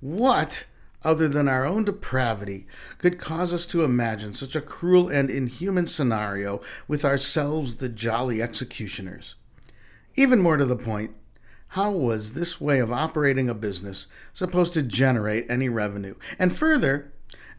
What, 0.01 0.65
other 1.03 1.29
than 1.29 1.47
our 1.47 1.67
own 1.67 1.85
depravity, 1.85 2.67
could 2.99 3.19
cause 3.19 3.53
us 3.53 3.67
to 3.67 3.85
imagine 3.85 4.33
such 4.33 4.57
a 4.57 4.61
cruel 4.61 5.09
and 5.09 5.31
inhuman 5.31 5.87
scenario 5.87 6.63
with 6.89 7.05
ourselves 7.05 7.77
the 7.77 7.89
jolly 7.89 8.41
executioners? 8.41 9.35
Even 10.15 10.41
more 10.41 10.57
to 10.57 10.65
the 10.65 10.77
point, 10.77 11.15
how 11.75 11.91
was 11.91 12.33
this 12.33 12.61
way 12.61 12.81
of 12.81 12.91
operating 12.91 13.49
a 13.49 13.55
business 13.55 14.07
supposed 14.33 14.73
to 14.73 14.83
generate 14.83 15.49
any 15.49 15.69
revenue? 15.69 16.15
And 16.39 16.55
further, 16.55 17.13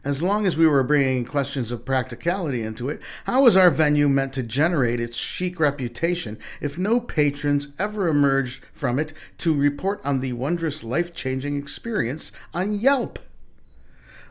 as 0.04 0.22
long 0.22 0.46
as 0.46 0.56
we 0.58 0.66
were 0.66 0.82
bringing 0.82 1.24
questions 1.24 1.70
of 1.70 1.84
practicality 1.84 2.62
into 2.62 2.88
it, 2.88 3.00
how 3.24 3.42
was 3.42 3.56
our 3.56 3.70
venue 3.70 4.08
meant 4.08 4.32
to 4.32 4.42
generate 4.42 5.00
its 5.00 5.16
chic 5.16 5.60
reputation 5.60 6.38
if 6.60 6.76
no 6.76 6.98
patrons 7.00 7.68
ever 7.78 8.08
emerged 8.08 8.64
from 8.72 8.98
it 8.98 9.12
to 9.38 9.54
report 9.54 10.00
on 10.04 10.20
the 10.20 10.32
wondrous 10.32 10.82
life 10.82 11.14
changing 11.14 11.56
experience 11.56 12.32
on 12.52 12.72
Yelp? 12.72 13.18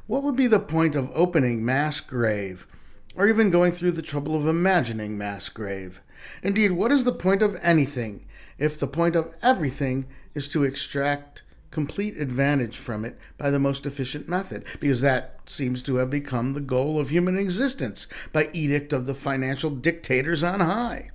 What 0.07 0.23
would 0.23 0.35
be 0.35 0.47
the 0.47 0.59
point 0.59 0.95
of 0.95 1.09
opening 1.13 1.63
Mass 1.63 2.01
Grave, 2.01 2.67
or 3.15 3.27
even 3.27 3.49
going 3.49 3.71
through 3.71 3.91
the 3.91 4.01
trouble 4.01 4.35
of 4.35 4.45
imagining 4.45 5.17
Mass 5.17 5.47
Grave? 5.47 6.01
Indeed, 6.43 6.73
what 6.73 6.91
is 6.91 7.05
the 7.05 7.13
point 7.13 7.41
of 7.41 7.57
anything 7.61 8.25
if 8.57 8.77
the 8.77 8.87
point 8.87 9.15
of 9.15 9.33
everything 9.41 10.05
is 10.35 10.47
to 10.49 10.63
extract 10.63 11.43
complete 11.71 12.17
advantage 12.17 12.77
from 12.77 13.03
it 13.05 13.17
by 13.37 13.49
the 13.49 13.59
most 13.59 13.85
efficient 13.85 14.29
method, 14.29 14.65
because 14.79 15.01
that 15.01 15.39
seems 15.45 15.81
to 15.81 15.95
have 15.95 16.09
become 16.09 16.53
the 16.53 16.59
goal 16.59 16.99
of 16.99 17.09
human 17.09 17.37
existence 17.37 18.07
by 18.31 18.49
edict 18.53 18.93
of 18.93 19.07
the 19.07 19.13
financial 19.13 19.71
dictators 19.71 20.43
on 20.43 20.59
high. 20.59 21.09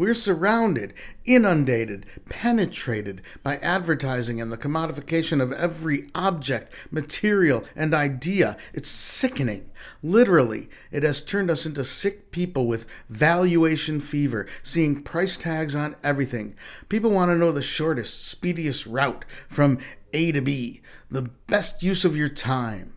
We're 0.00 0.14
surrounded, 0.14 0.94
inundated, 1.26 2.06
penetrated 2.30 3.20
by 3.42 3.58
advertising 3.58 4.40
and 4.40 4.50
the 4.50 4.56
commodification 4.56 5.42
of 5.42 5.52
every 5.52 6.08
object, 6.14 6.72
material, 6.90 7.64
and 7.76 7.92
idea. 7.92 8.56
It's 8.72 8.88
sickening. 8.88 9.70
Literally, 10.02 10.70
it 10.90 11.02
has 11.02 11.20
turned 11.20 11.50
us 11.50 11.66
into 11.66 11.84
sick 11.84 12.30
people 12.30 12.66
with 12.66 12.86
valuation 13.10 14.00
fever, 14.00 14.46
seeing 14.62 15.02
price 15.02 15.36
tags 15.36 15.76
on 15.76 15.96
everything. 16.02 16.56
People 16.88 17.10
want 17.10 17.30
to 17.30 17.36
know 17.36 17.52
the 17.52 17.60
shortest, 17.60 18.26
speediest 18.26 18.86
route 18.86 19.26
from 19.50 19.80
A 20.14 20.32
to 20.32 20.40
B, 20.40 20.80
the 21.10 21.28
best 21.46 21.82
use 21.82 22.06
of 22.06 22.16
your 22.16 22.30
time. 22.30 22.94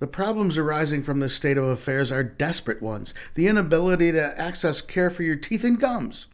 The 0.00 0.08
problems 0.08 0.58
arising 0.58 1.04
from 1.04 1.20
this 1.20 1.36
state 1.36 1.56
of 1.56 1.62
affairs 1.62 2.10
are 2.10 2.24
desperate 2.24 2.82
ones. 2.82 3.14
The 3.34 3.46
inability 3.46 4.10
to 4.10 4.36
access 4.36 4.80
care 4.80 5.10
for 5.10 5.22
your 5.22 5.36
teeth 5.36 5.62
and 5.62 5.78
gums, 5.78 6.26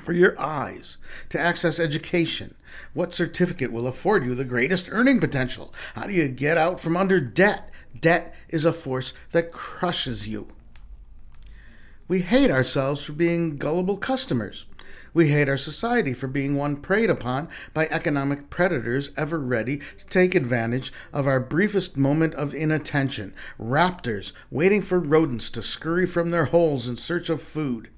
for 0.00 0.12
your 0.12 0.38
eyes, 0.40 0.96
to 1.28 1.38
access 1.38 1.78
education. 1.78 2.54
What 2.94 3.14
certificate 3.14 3.72
will 3.72 3.86
afford 3.86 4.24
you 4.24 4.34
the 4.34 4.44
greatest 4.44 4.88
earning 4.90 5.20
potential? 5.20 5.72
How 5.94 6.06
do 6.06 6.12
you 6.12 6.28
get 6.28 6.58
out 6.58 6.80
from 6.80 6.96
under 6.96 7.20
debt? 7.20 7.70
Debt 7.98 8.34
is 8.48 8.64
a 8.64 8.72
force 8.72 9.12
that 9.32 9.52
crushes 9.52 10.26
you. 10.28 10.48
We 12.08 12.22
hate 12.22 12.50
ourselves 12.50 13.04
for 13.04 13.12
being 13.12 13.56
gullible 13.56 13.96
customers. 13.96 14.66
We 15.12 15.28
hate 15.30 15.48
our 15.48 15.56
society 15.56 16.12
for 16.12 16.28
being 16.28 16.56
one 16.56 16.76
preyed 16.76 17.10
upon 17.10 17.48
by 17.74 17.88
economic 17.88 18.50
predators 18.50 19.10
ever 19.16 19.38
ready 19.38 19.80
to 19.98 20.06
take 20.06 20.34
advantage 20.34 20.92
of 21.12 21.26
our 21.26 21.40
briefest 21.40 21.96
moment 21.96 22.34
of 22.34 22.54
inattention. 22.54 23.34
Raptors 23.60 24.32
waiting 24.50 24.82
for 24.82 24.98
rodents 24.98 25.50
to 25.50 25.62
scurry 25.62 26.06
from 26.06 26.30
their 26.30 26.46
holes 26.46 26.88
in 26.88 26.96
search 26.96 27.28
of 27.28 27.42
food. 27.42 27.90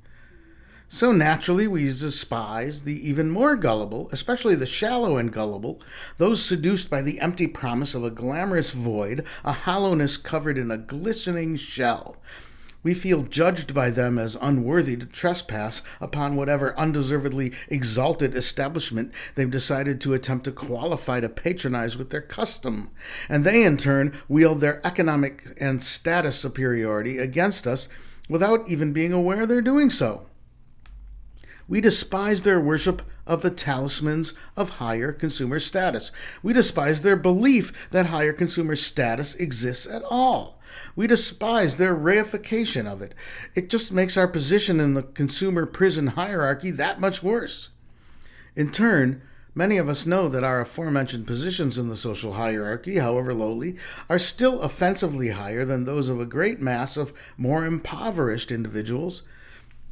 So 0.95 1.11
naturally, 1.11 1.67
we 1.67 1.85
despise 1.85 2.83
the 2.83 3.09
even 3.09 3.31
more 3.31 3.57
gullible, 3.57 4.11
especially 4.13 4.57
the 4.57 4.67
shallow 4.67 5.17
and 5.17 5.33
gullible, 5.33 5.81
those 6.19 6.45
seduced 6.45 6.91
by 6.91 7.01
the 7.01 7.19
empty 7.19 7.47
promise 7.47 7.95
of 7.95 8.05
a 8.05 8.11
glamorous 8.11 8.73
void, 8.73 9.25
a 9.43 9.53
hollowness 9.53 10.19
covered 10.19 10.59
in 10.59 10.71
a 10.71 10.77
glistening 10.77 11.57
shell. 11.57 12.19
We 12.83 12.93
feel 12.93 13.23
judged 13.23 13.75
by 13.75 13.89
them 13.89 14.19
as 14.19 14.37
unworthy 14.39 14.99
to 14.99 15.07
trespass 15.07 15.81
upon 15.99 16.37
whatever 16.37 16.79
undeservedly 16.79 17.55
exalted 17.69 18.35
establishment 18.35 19.15
they've 19.35 19.51
decided 19.51 19.99
to 20.03 20.13
attempt 20.13 20.45
to 20.45 20.53
qualify 20.53 21.21
to 21.21 21.31
patronize 21.31 21.97
with 21.97 22.11
their 22.11 22.21
custom. 22.21 22.91
And 23.31 23.45
they, 23.45 23.65
in 23.65 23.79
turn, 23.79 24.21
wield 24.29 24.61
their 24.61 24.87
economic 24.87 25.57
and 25.59 25.83
status 25.83 26.39
superiority 26.39 27.17
against 27.17 27.67
us 27.67 27.89
without 28.29 28.69
even 28.69 28.93
being 28.93 29.15
aware 29.15 29.47
they're 29.47 29.63
doing 29.63 29.89
so. 29.89 30.27
We 31.73 31.81
despise 31.81 32.43
their 32.43 32.61
worship 32.61 33.01
of 33.27 33.41
the 33.41 33.49
talismans 33.49 34.35
of 34.59 34.77
higher 34.77 35.11
consumer 35.11 35.59
status. 35.59 36.13
We 36.43 36.53
despise 36.53 37.01
their 37.01 37.17
belief 37.17 37.89
that 37.93 38.09
higher 38.09 38.35
consumer 38.35 38.77
status 38.77 39.35
exists 39.37 39.87
at 39.87 40.03
all. 40.11 40.61
We 40.95 41.07
despise 41.07 41.79
their 41.79 41.97
reification 41.97 42.87
of 42.87 43.01
it. 43.01 43.15
It 43.55 43.71
just 43.71 43.91
makes 43.91 44.19
our 44.19 44.29
position 44.29 44.81
in 44.81 44.93
the 44.93 45.03
consumer 45.03 45.65
prison 45.65 46.09
hierarchy 46.09 46.71
that 46.73 47.01
much 47.01 47.23
worse. 47.23 47.71
In 48.55 48.71
turn, 48.71 49.23
many 49.55 49.79
of 49.79 49.89
us 49.89 50.05
know 50.05 50.29
that 50.29 50.45
our 50.45 50.61
aforementioned 50.61 51.27
positions 51.27 51.79
in 51.79 51.89
the 51.89 51.97
social 51.97 52.35
hierarchy, 52.35 52.99
however 52.99 53.33
lowly, 53.33 53.79
are 54.11 54.19
still 54.19 54.61
offensively 54.61 55.31
higher 55.31 55.65
than 55.65 55.87
those 55.87 56.11
of 56.11 56.21
a 56.21 56.27
great 56.27 56.61
mass 56.61 56.99
of 56.99 57.15
more 57.39 57.65
impoverished 57.65 58.53
individuals 58.53 59.23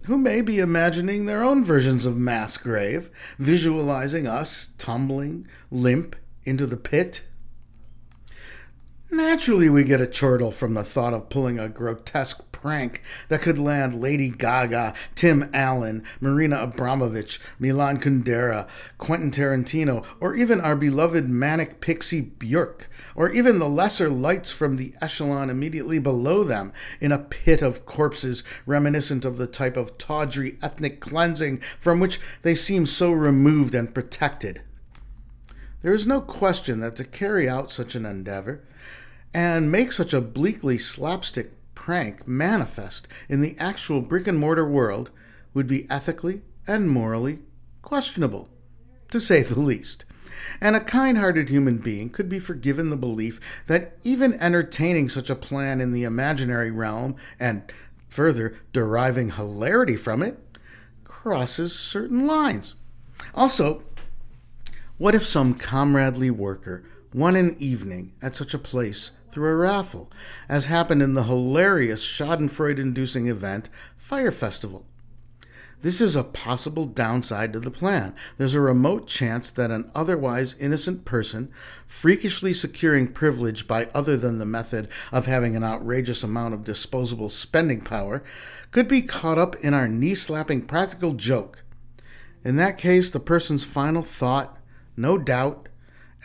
who 0.05 0.19
may 0.19 0.41
be 0.41 0.59
imagining 0.59 1.27
their 1.27 1.43
own 1.43 1.63
versions 1.63 2.07
of 2.07 2.17
mass 2.17 2.57
grave, 2.57 3.11
visualizing 3.39 4.27
us 4.27 4.71
tumbling 4.79 5.47
limp 5.71 6.17
into 6.45 6.67
the 6.67 6.77
pit. 6.77 7.25
Naturally, 9.11 9.69
we 9.69 9.85
get 9.85 10.01
a 10.01 10.07
chortle 10.07 10.53
from 10.53 10.75
the 10.75 10.85
thought 10.85 11.13
of 11.13 11.29
pulling 11.29 11.59
a 11.59 11.69
grotesque 11.69 12.50
prank 12.61 13.03
that 13.29 13.43
could 13.43 13.59
land 13.59 14.01
Lady 14.01 14.29
Gaga, 14.31 14.95
Tim 15.15 15.51
Allen, 15.53 16.05
Marina 16.21 16.67
Abramović, 16.67 17.39
Milan 17.59 17.99
Kundera, 17.99 18.69
Quentin 18.99 19.31
Tarantino, 19.31 20.05
or 20.21 20.35
even 20.35 20.61
our 20.61 20.77
beloved 20.77 21.29
manic 21.29 21.81
pixie 21.81 22.23
Björk, 22.23 22.87
or 23.15 23.31
even 23.31 23.59
the 23.59 23.69
lesser 23.69 24.11
lights 24.11 24.51
from 24.51 24.77
the 24.77 24.95
echelon 25.01 25.51
immediately 25.51 25.99
below 25.99 26.45
them 26.45 26.73
in 27.01 27.13
a 27.13 27.19
pit 27.19 27.63
of 27.63 27.87
corpses 27.87 28.45
reminiscent 28.67 29.25
of 29.25 29.37
the 29.37 29.47
type 29.47 29.77
of 29.77 29.97
tawdry 29.99 30.59
ethnic 30.63 31.01
cleansing 31.01 31.59
from 31.79 32.01
which 32.01 32.21
they 32.43 32.55
seem 32.55 32.87
so 32.87 33.11
removed 33.13 33.75
and 33.75 33.95
protected. 33.95 34.63
There 35.83 35.95
is 35.95 36.07
no 36.07 36.21
question 36.21 36.81
that 36.81 36.97
to 36.97 37.05
carry 37.05 37.49
out 37.49 37.71
such 37.71 37.95
an 37.95 38.05
endeavor, 38.05 38.63
and 39.33 39.71
make 39.71 39.93
such 39.93 40.13
a 40.13 40.21
bleakly 40.21 40.77
slapstick 40.77 41.53
prank 41.81 42.29
manifest 42.29 43.09
in 43.27 43.41
the 43.41 43.57
actual 43.59 44.03
brick 44.03 44.27
and 44.27 44.39
mortar 44.39 44.69
world 44.69 45.11
would 45.55 45.67
be 45.67 45.91
ethically 45.91 46.43
and 46.67 46.91
morally 46.91 47.39
questionable, 47.81 48.51
to 49.11 49.19
say 49.19 49.43
the 49.43 49.59
least. 49.59 50.05
And 50.61 50.77
a 50.77 50.81
kind 50.81 51.17
hearted 51.17 51.49
human 51.49 51.79
being 51.79 52.11
could 52.11 52.29
be 52.29 52.39
forgiven 52.39 52.91
the 52.91 52.97
belief 52.99 53.41
that 53.67 53.97
even 54.03 54.35
entertaining 54.35 55.09
such 55.09 55.31
a 55.31 55.35
plan 55.35 55.81
in 55.81 55.93
the 55.93 56.05
imaginary 56.05 56.71
realm, 56.71 57.17
and 57.41 57.63
further 58.11 58.59
deriving 58.75 59.31
hilarity 59.31 59.97
from 59.97 60.23
it, 60.23 60.39
crosses 61.05 61.75
certain 61.75 62.27
lines. 62.27 62.75
Also, 63.35 63.83
what 64.99 65.15
if 65.15 65.27
some 65.27 65.55
comradely 65.55 66.31
worker 66.31 66.85
won 67.15 67.37
an 67.37 67.57
evening 67.59 68.13
at 68.21 68.37
such 68.37 68.53
a 68.53 68.59
place 68.59 69.13
through 69.33 69.51
a 69.51 69.57
raffle, 69.57 70.11
as 70.49 70.67
happened 70.67 71.03
in 71.03 71.15
the 71.15 71.25
hilarious 71.25 72.05
Schadenfreude 72.05 72.79
inducing 72.79 73.29
event 73.29 73.69
Fire 73.97 74.31
Festival. 74.31 74.85
This 75.83 76.03
is 76.03 76.15
a 76.15 76.25
possible 76.25 76.85
downside 76.85 77.55
to 77.55 77.61
the 77.61 77.71
plan. 77.71 78.15
There's 78.37 78.55
a 78.55 78.61
remote 78.61 79.07
chance 79.07 79.51
that 79.53 79.71
an 79.71 79.91
otherwise 79.95 80.55
innocent 80.61 81.07
person, 81.07 81.51
freakishly 81.87 82.53
securing 82.53 83.13
privilege 83.13 83.67
by 83.67 83.87
other 83.95 84.19
than 84.19 84.37
the 84.37 84.45
method 84.45 84.89
of 85.11 85.25
having 85.25 85.57
an 85.57 85.65
outrageous 85.65 86.23
amount 86.23 86.53
of 86.53 86.67
disposable 86.67 87.31
spending 87.31 87.81
power, 87.81 88.23
could 88.73 88.89
be 88.89 89.01
caught 89.01 89.39
up 89.39 89.57
in 89.57 89.73
our 89.73 89.89
knee 89.89 90.15
slapping 90.15 90.67
practical 90.67 91.13
joke. 91.13 91.63
In 92.45 92.57
that 92.57 92.77
case, 92.77 93.11
the 93.11 93.21
person's 93.21 93.65
final 93.65 94.03
thought, 94.03 94.59
no 94.99 95.17
doubt, 95.17 95.70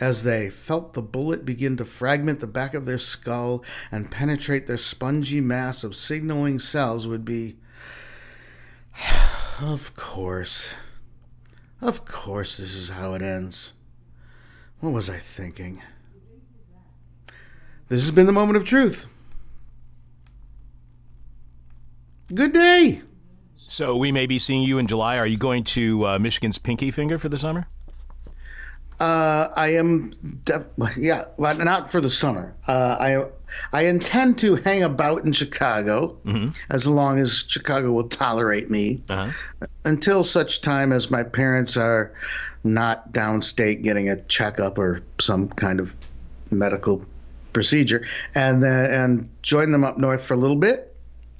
as 0.00 0.24
they 0.24 0.50
felt 0.50 0.92
the 0.92 1.02
bullet 1.02 1.44
begin 1.44 1.76
to 1.76 1.84
fragment 1.84 2.40
the 2.40 2.46
back 2.46 2.74
of 2.74 2.86
their 2.86 2.98
skull 2.98 3.64
and 3.90 4.10
penetrate 4.10 4.66
their 4.66 4.76
spongy 4.76 5.40
mass 5.40 5.82
of 5.82 5.96
signaling 5.96 6.58
cells 6.58 7.06
would 7.06 7.24
be 7.24 7.56
of 9.60 9.94
course 9.96 10.74
of 11.80 12.04
course 12.04 12.56
this 12.56 12.74
is 12.74 12.90
how 12.90 13.14
it 13.14 13.22
ends 13.22 13.72
what 14.80 14.92
was 14.92 15.08
i 15.08 15.16
thinking 15.16 15.82
this 17.88 18.02
has 18.02 18.10
been 18.10 18.26
the 18.26 18.32
moment 18.32 18.56
of 18.56 18.64
truth 18.64 19.06
good 22.34 22.52
day 22.52 23.02
So 23.68 23.96
we 23.96 24.12
may 24.12 24.26
be 24.26 24.38
seeing 24.38 24.62
you 24.62 24.78
in 24.78 24.86
July. 24.86 25.18
Are 25.18 25.26
you 25.26 25.36
going 25.36 25.64
to 25.64 26.06
uh, 26.06 26.18
Michigan's 26.20 26.56
Pinky 26.56 26.90
Finger 26.92 27.18
for 27.18 27.28
the 27.28 27.36
summer? 27.36 27.66
Uh, 28.98 29.48
I 29.56 29.68
am, 29.74 30.12
yeah, 30.96 31.24
but 31.38 31.58
not 31.58 31.90
for 31.90 32.00
the 32.00 32.08
summer. 32.10 32.54
Uh, 32.66 32.96
I 32.98 33.24
I 33.72 33.82
intend 33.86 34.38
to 34.38 34.56
hang 34.56 34.82
about 34.82 35.24
in 35.24 35.32
Chicago 35.32 36.16
as 36.70 36.86
long 36.86 37.18
as 37.18 37.44
Chicago 37.46 37.92
will 37.92 38.08
tolerate 38.08 38.70
me 38.70 39.02
Uh-huh. 39.08 39.30
until 39.84 40.24
such 40.24 40.62
time 40.62 40.92
as 40.92 41.10
my 41.10 41.22
parents 41.22 41.76
are 41.76 42.10
not 42.64 43.12
downstate 43.12 43.82
getting 43.82 44.08
a 44.08 44.20
checkup 44.22 44.78
or 44.78 45.02
some 45.20 45.48
kind 45.48 45.78
of 45.78 45.94
medical 46.50 47.04
procedure, 47.52 48.04
and 48.34 48.62
then 48.62 48.90
and 48.90 49.28
join 49.42 49.72
them 49.72 49.84
up 49.84 49.98
north 49.98 50.24
for 50.24 50.34
a 50.34 50.38
little 50.38 50.56
bit 50.56 50.94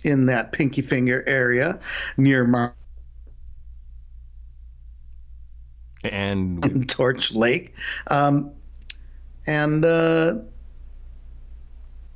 in 0.04 0.26
that 0.26 0.52
Pinky 0.52 0.82
Finger 0.82 1.24
area 1.26 1.78
near 2.16 2.44
Mar- 2.44 2.74
And 6.12 6.88
Torch 6.88 7.34
Lake, 7.34 7.74
um, 8.08 8.52
and. 9.46 9.84
Uh, 9.84 10.36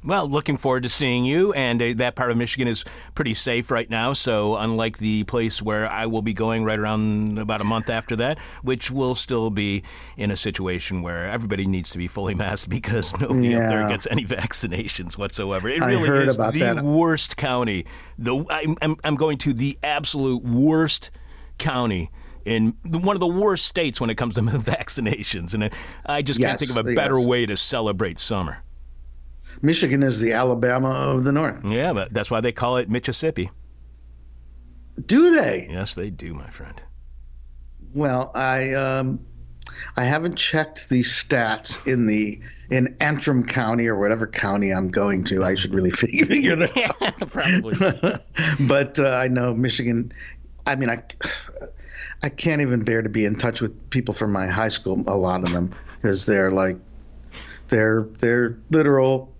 well, 0.02 0.26
looking 0.26 0.56
forward 0.56 0.84
to 0.84 0.88
seeing 0.88 1.26
you. 1.26 1.52
And 1.52 1.80
uh, 1.82 1.92
that 1.96 2.14
part 2.14 2.30
of 2.30 2.36
Michigan 2.36 2.68
is 2.68 2.84
pretty 3.14 3.34
safe 3.34 3.70
right 3.70 3.88
now. 3.88 4.14
So 4.14 4.56
unlike 4.56 4.98
the 4.98 5.24
place 5.24 5.60
where 5.60 5.86
I 5.86 6.06
will 6.06 6.22
be 6.22 6.32
going 6.32 6.64
right 6.64 6.78
around 6.78 7.38
about 7.38 7.60
a 7.60 7.64
month 7.64 7.90
after 7.90 8.16
that, 8.16 8.38
which 8.62 8.90
will 8.90 9.14
still 9.14 9.50
be 9.50 9.82
in 10.16 10.30
a 10.30 10.36
situation 10.36 11.02
where 11.02 11.28
everybody 11.28 11.66
needs 11.66 11.90
to 11.90 11.98
be 11.98 12.06
fully 12.06 12.34
masked 12.46 12.70
because 12.70 13.18
nobody 13.20 13.54
up 13.54 13.68
there 13.68 13.88
gets 13.88 14.06
any 14.10 14.24
vaccinations 14.26 15.18
whatsoever. 15.18 15.68
It 15.68 15.80
really 15.80 16.08
heard 16.08 16.28
is 16.28 16.38
the 16.38 16.50
that. 16.50 16.82
worst 16.82 17.36
county. 17.36 17.84
The 18.18 18.42
I'm, 18.48 18.76
I'm 18.80 18.96
I'm 19.04 19.16
going 19.16 19.36
to 19.38 19.52
the 19.52 19.78
absolute 19.82 20.42
worst 20.42 21.10
county. 21.58 22.10
In 22.44 22.74
one 22.84 23.14
of 23.16 23.20
the 23.20 23.26
worst 23.26 23.66
states 23.66 24.00
when 24.00 24.10
it 24.10 24.16
comes 24.16 24.34
to 24.36 24.40
vaccinations, 24.42 25.54
and 25.54 25.70
I 26.06 26.22
just 26.22 26.40
can't 26.40 26.60
Yes, 26.60 26.68
think 26.68 26.78
of 26.78 26.86
a 26.86 26.94
better 26.94 27.18
yes. 27.18 27.26
way 27.26 27.46
to 27.46 27.56
celebrate 27.56 28.18
summer. 28.18 28.62
Michigan 29.62 30.02
is 30.02 30.20
the 30.20 30.32
Alabama 30.32 30.88
of 30.90 31.24
the 31.24 31.32
North. 31.32 31.64
Yeah, 31.64 31.92
but 31.92 32.14
that's 32.14 32.30
why 32.30 32.40
they 32.40 32.52
call 32.52 32.78
it 32.78 32.88
Mississippi. 32.88 33.50
Do 35.04 35.34
they? 35.34 35.68
Yes, 35.70 35.94
they 35.94 36.08
do, 36.10 36.34
my 36.34 36.48
friend. 36.50 36.80
Well, 37.92 38.30
I 38.34 38.72
um, 38.74 39.24
I 39.96 40.04
haven't 40.04 40.36
checked 40.36 40.88
the 40.88 41.00
stats 41.00 41.86
in 41.86 42.06
the 42.06 42.40
in 42.70 42.96
Antrim 43.00 43.44
County 43.44 43.86
or 43.88 43.98
whatever 43.98 44.26
county 44.26 44.72
I'm 44.72 44.88
going 44.88 45.24
to. 45.24 45.42
I 45.44 45.54
should 45.56 45.74
really 45.74 45.90
figure 45.90 46.26
it 46.30 46.76
out. 47.02 47.30
Probably. 47.32 47.76
but 48.68 48.98
uh, 48.98 49.08
I 49.08 49.28
know 49.28 49.52
Michigan. 49.54 50.12
I 50.66 50.76
mean, 50.76 50.88
I 50.90 51.02
I 52.22 52.28
can't 52.28 52.60
even 52.60 52.82
bear 52.84 53.00
to 53.02 53.08
be 53.08 53.24
in 53.24 53.34
touch 53.36 53.60
with 53.62 53.90
people 53.90 54.12
from 54.14 54.32
my 54.32 54.46
high 54.46 54.68
school. 54.68 55.02
A 55.06 55.16
lot 55.16 55.42
of 55.42 55.52
them 55.52 55.72
because 55.96 56.26
they're 56.26 56.50
like 56.50 56.76
they're 57.68 58.02
they're 58.18 58.58
literal 58.70 59.32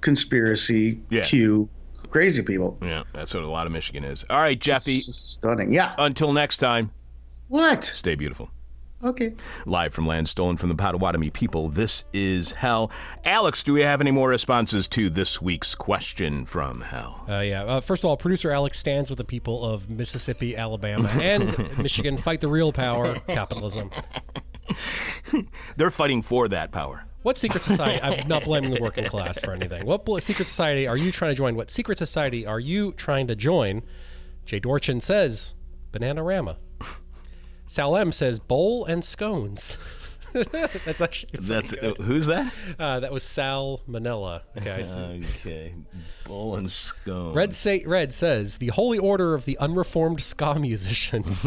conspiracy 0.00 1.00
Yeah. 1.10 1.22
Q 1.24 1.68
crazy 2.10 2.42
people. 2.42 2.78
yeah, 2.80 3.02
that's 3.12 3.34
what 3.34 3.42
a 3.42 3.48
lot 3.48 3.66
of 3.66 3.72
Michigan 3.72 4.04
is. 4.04 4.24
All 4.30 4.38
right, 4.40 4.58
Jeffy. 4.58 5.00
Stunning. 5.00 5.72
Yeah. 5.74 5.94
Until 5.98 6.32
next 6.32 6.56
time, 6.58 6.90
What? 7.48 7.84
stay 7.84 8.14
beautiful. 8.14 8.50
Okay. 9.02 9.34
Live 9.64 9.94
from 9.94 10.08
land 10.08 10.28
stolen 10.28 10.56
from 10.56 10.70
the 10.70 10.74
Potawatomi 10.74 11.30
people, 11.30 11.68
this 11.68 12.04
is 12.12 12.52
Hell. 12.52 12.90
Alex, 13.24 13.62
do 13.62 13.72
we 13.72 13.82
have 13.82 14.00
any 14.00 14.10
more 14.10 14.28
responses 14.28 14.88
to 14.88 15.08
this 15.08 15.40
week's 15.40 15.76
question 15.76 16.44
from 16.44 16.80
Hell? 16.80 17.24
Uh, 17.28 17.40
yeah. 17.40 17.62
Uh, 17.62 17.80
first 17.80 18.02
of 18.02 18.10
all, 18.10 18.16
producer 18.16 18.50
Alex 18.50 18.76
stands 18.76 19.08
with 19.08 19.18
the 19.18 19.24
people 19.24 19.64
of 19.64 19.88
Mississippi, 19.88 20.56
Alabama, 20.56 21.08
and 21.12 21.78
Michigan. 21.78 22.16
Fight 22.16 22.40
the 22.40 22.48
real 22.48 22.72
power, 22.72 23.14
capitalism. 23.28 23.90
They're 25.76 25.90
fighting 25.90 26.22
for 26.22 26.48
that 26.48 26.72
power. 26.72 27.04
What 27.22 27.38
secret 27.38 27.62
society? 27.62 28.02
I'm 28.02 28.26
not 28.28 28.44
blaming 28.44 28.70
the 28.72 28.80
working 28.80 29.04
class 29.04 29.40
for 29.40 29.52
anything. 29.52 29.86
What 29.86 30.04
bl- 30.06 30.18
secret 30.18 30.48
society 30.48 30.88
are 30.88 30.96
you 30.96 31.12
trying 31.12 31.32
to 31.32 31.36
join? 31.36 31.54
What 31.54 31.70
secret 31.70 31.98
society 31.98 32.46
are 32.46 32.60
you 32.60 32.92
trying 32.92 33.28
to 33.28 33.36
join? 33.36 33.82
Jay 34.44 34.58
Dorchen 34.58 35.00
says 35.00 35.54
Bananarama. 35.92 36.56
Sal 37.68 37.96
M 37.96 38.12
says 38.12 38.38
bowl 38.38 38.86
and 38.86 39.04
scones. 39.04 39.76
That's 40.32 41.00
actually 41.00 41.38
That's 41.40 41.72
uh, 41.72 41.94
who's 42.00 42.26
that? 42.26 42.52
Uh, 42.78 43.00
that 43.00 43.12
was 43.12 43.22
Sal 43.22 43.80
Manella. 43.86 44.42
Okay. 44.56 44.72
I 44.72 44.82
see. 44.82 45.20
Okay, 45.40 45.74
bull 46.24 46.56
and 46.56 46.70
scone. 46.70 47.34
Red 47.34 47.56
Red 47.86 48.12
says 48.14 48.58
the 48.58 48.68
Holy 48.68 48.98
Order 48.98 49.34
of 49.34 49.44
the 49.44 49.56
Unreformed 49.58 50.20
Ska 50.22 50.54
Musicians. 50.58 51.46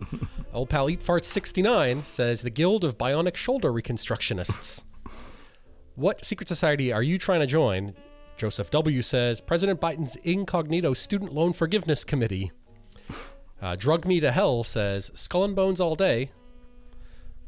Old 0.52 0.68
pal 0.68 0.90
Eat 0.90 1.02
Farts 1.02 1.24
69 1.24 2.04
says 2.04 2.42
the 2.42 2.50
Guild 2.50 2.84
of 2.84 2.98
Bionic 2.98 3.36
Shoulder 3.36 3.72
Reconstructionists. 3.72 4.84
what 5.94 6.24
secret 6.24 6.48
society 6.48 6.92
are 6.92 7.02
you 7.02 7.18
trying 7.18 7.40
to 7.40 7.46
join? 7.46 7.94
Joseph 8.36 8.70
W 8.70 9.02
says 9.02 9.40
President 9.40 9.80
Biden's 9.80 10.16
incognito 10.16 10.94
student 10.94 11.32
loan 11.32 11.52
forgiveness 11.52 12.04
committee. 12.04 12.50
Uh, 13.62 13.76
Drug 13.76 14.04
Me 14.04 14.18
to 14.18 14.32
Hell 14.32 14.64
says 14.64 15.12
Skull 15.14 15.44
and 15.44 15.54
Bones 15.54 15.80
all 15.80 15.94
day. 15.94 16.32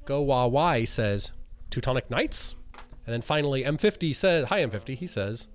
Go 0.04 0.20
Wah 0.20 0.46
Why 0.46 0.84
says 0.84 1.32
Teutonic 1.70 2.08
Knights. 2.08 2.54
And 3.06 3.12
then 3.12 3.20
finally, 3.20 3.64
M50 3.64 4.14
says, 4.14 4.48
Hi 4.48 4.64
M50, 4.64 4.96
he 4.96 5.06
says, 5.06 5.48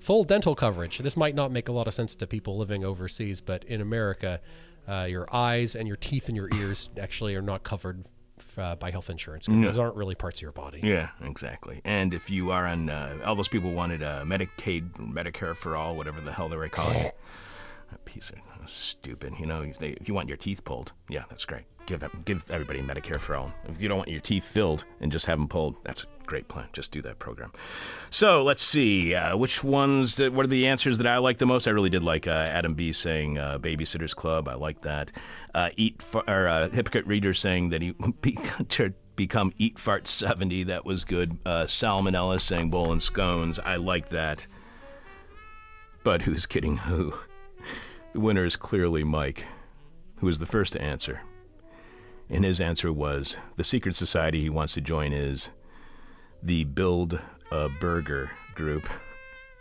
full 0.00 0.24
dental 0.24 0.54
coverage. 0.54 0.98
This 0.98 1.16
might 1.16 1.34
not 1.34 1.52
make 1.52 1.68
a 1.68 1.72
lot 1.72 1.86
of 1.86 1.94
sense 1.94 2.14
to 2.16 2.26
people 2.26 2.58
living 2.58 2.84
overseas, 2.84 3.40
but 3.40 3.64
in 3.64 3.80
America, 3.80 4.40
uh, 4.88 5.06
your 5.08 5.32
eyes 5.34 5.76
and 5.76 5.86
your 5.86 5.96
teeth 5.96 6.28
and 6.28 6.36
your 6.36 6.52
ears 6.54 6.90
actually 7.00 7.36
are 7.36 7.42
not 7.42 7.62
covered 7.62 8.04
uh, 8.58 8.74
by 8.76 8.90
health 8.90 9.10
insurance 9.10 9.46
because 9.46 9.62
those 9.62 9.78
aren't 9.78 9.94
really 9.94 10.14
parts 10.14 10.38
of 10.40 10.42
your 10.42 10.52
body. 10.52 10.80
Yeah, 10.82 11.10
exactly. 11.22 11.80
And 11.84 12.12
if 12.12 12.30
you 12.30 12.50
are 12.50 12.66
on, 12.66 12.90
uh, 12.90 13.18
all 13.24 13.36
those 13.36 13.48
people 13.48 13.72
wanted 13.72 14.02
uh, 14.02 14.24
Medicaid, 14.24 14.92
Medicare 14.94 15.54
for 15.54 15.76
all, 15.76 15.94
whatever 15.94 16.20
the 16.20 16.32
hell 16.32 16.48
they 16.48 16.56
were 16.56 16.68
calling 16.68 16.98
it. 16.98 17.18
A 17.92 17.98
piece 17.98 18.30
of 18.30 18.38
stupid. 18.70 19.34
You 19.38 19.46
know, 19.46 19.62
if, 19.62 19.78
they, 19.78 19.90
if 19.90 20.08
you 20.08 20.14
want 20.14 20.28
your 20.28 20.36
teeth 20.36 20.64
pulled, 20.64 20.92
yeah, 21.08 21.24
that's 21.28 21.44
great. 21.44 21.64
Give 21.86 22.04
give 22.24 22.48
everybody 22.50 22.80
Medicare 22.80 23.18
for 23.18 23.34
all. 23.34 23.52
If 23.68 23.82
you 23.82 23.88
don't 23.88 23.98
want 23.98 24.10
your 24.10 24.20
teeth 24.20 24.44
filled 24.44 24.84
and 25.00 25.10
just 25.10 25.26
have 25.26 25.38
them 25.38 25.48
pulled, 25.48 25.76
that's 25.82 26.04
a 26.04 26.06
great 26.26 26.46
plan. 26.46 26.68
Just 26.72 26.92
do 26.92 27.02
that 27.02 27.18
program. 27.18 27.52
So 28.10 28.44
let's 28.44 28.62
see, 28.62 29.14
uh, 29.14 29.36
which 29.36 29.64
ones? 29.64 30.16
That, 30.16 30.32
what 30.32 30.44
are 30.44 30.48
the 30.48 30.68
answers 30.68 30.98
that 30.98 31.06
I 31.06 31.18
like 31.18 31.38
the 31.38 31.46
most? 31.46 31.66
I 31.66 31.70
really 31.70 31.90
did 31.90 32.04
like 32.04 32.28
uh, 32.28 32.30
Adam 32.30 32.74
B 32.74 32.92
saying 32.92 33.38
uh, 33.38 33.58
Babysitters 33.58 34.14
Club. 34.14 34.46
I 34.46 34.54
like 34.54 34.82
that. 34.82 35.10
Uh, 35.54 35.70
eat 35.76 36.00
fa- 36.00 36.30
or 36.30 36.46
uh, 36.46 36.68
hypocrite 36.68 37.06
reader 37.06 37.34
saying 37.34 37.70
that 37.70 37.82
he 37.82 37.92
become 39.16 39.52
Eat 39.58 39.78
Fart 39.78 40.06
seventy. 40.06 40.62
That 40.64 40.84
was 40.84 41.04
good. 41.04 41.38
Uh, 41.44 41.64
Salmonella 41.64 42.40
saying 42.40 42.70
bowl 42.70 42.92
and 42.92 43.02
scones. 43.02 43.58
I 43.58 43.76
like 43.76 44.10
that. 44.10 44.46
But 46.04 46.22
who's 46.22 46.46
kidding 46.46 46.76
who? 46.76 47.14
The 48.12 48.20
winner 48.20 48.44
is 48.44 48.56
clearly 48.56 49.04
Mike, 49.04 49.44
who 50.16 50.26
was 50.26 50.40
the 50.40 50.46
first 50.46 50.72
to 50.72 50.82
answer. 50.82 51.20
And 52.28 52.44
his 52.44 52.60
answer 52.60 52.92
was 52.92 53.36
the 53.56 53.64
secret 53.64 53.94
society 53.94 54.40
he 54.40 54.50
wants 54.50 54.74
to 54.74 54.80
join 54.80 55.12
is 55.12 55.50
the 56.42 56.64
Build 56.64 57.20
a 57.52 57.68
Burger 57.68 58.30
group. 58.54 58.88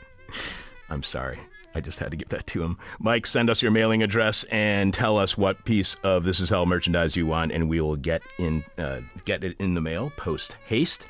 I'm 0.89 1.03
sorry. 1.03 1.39
I 1.75 1.81
just 1.81 1.99
had 1.99 2.09
to 2.09 2.17
give 2.17 2.29
that 2.29 2.47
to 2.47 2.63
him. 2.63 2.79
Mike, 2.99 3.27
send 3.27 3.49
us 3.51 3.61
your 3.61 3.71
mailing 3.71 4.01
address 4.01 4.43
and 4.45 4.91
tell 4.91 5.19
us 5.19 5.37
what 5.37 5.63
piece 5.65 5.95
of 6.03 6.23
This 6.23 6.39
Is 6.39 6.49
Hell 6.49 6.65
merchandise 6.65 7.15
you 7.15 7.27
want, 7.27 7.51
and 7.51 7.69
we 7.69 7.79
will 7.79 7.95
get 7.95 8.23
in 8.39 8.63
uh, 8.79 9.01
get 9.25 9.43
it 9.43 9.55
in 9.59 9.75
the 9.75 9.81
mail 9.81 10.11
post 10.17 10.53
haste. 10.67 11.05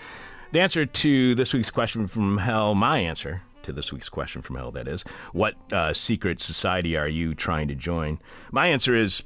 The 0.51 0.59
answer 0.59 0.85
to 0.85 1.35
this 1.35 1.53
week's 1.53 1.71
question 1.71 2.07
from 2.07 2.37
Hell, 2.37 2.75
my 2.75 2.99
answer 2.99 3.41
to 3.69 3.73
this 3.73 3.93
week's 3.93 4.09
question 4.09 4.41
from 4.41 4.57
Hell, 4.57 4.71
that 4.71 4.87
is, 4.87 5.03
what 5.31 5.55
uh, 5.71 5.93
secret 5.93 6.39
society 6.39 6.97
are 6.97 7.07
you 7.07 7.33
trying 7.33 7.67
to 7.69 7.75
join? 7.75 8.19
My 8.51 8.67
answer 8.67 8.95
is 8.95 9.23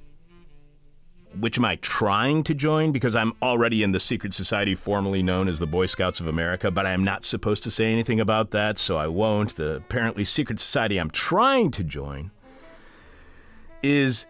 which 1.39 1.57
am 1.57 1.65
I 1.65 1.77
trying 1.77 2.43
to 2.43 2.53
join? 2.53 2.91
Because 2.91 3.15
I'm 3.15 3.33
already 3.41 3.83
in 3.83 3.91
the 3.91 3.99
secret 3.99 4.33
society 4.33 4.75
formerly 4.75 5.23
known 5.23 5.47
as 5.47 5.59
the 5.59 5.65
Boy 5.65 5.87
Scouts 5.87 6.19
of 6.19 6.27
America, 6.27 6.69
but 6.69 6.85
I 6.85 6.91
am 6.91 7.03
not 7.03 7.23
supposed 7.23 7.63
to 7.63 7.71
say 7.71 7.91
anything 7.91 8.19
about 8.19 8.51
that, 8.51 8.77
so 8.77 8.97
I 8.97 9.07
won't. 9.07 9.55
The 9.55 9.77
apparently 9.77 10.23
secret 10.23 10.59
society 10.59 10.97
I'm 10.97 11.09
trying 11.09 11.71
to 11.71 11.83
join 11.83 12.31
is 13.81 14.25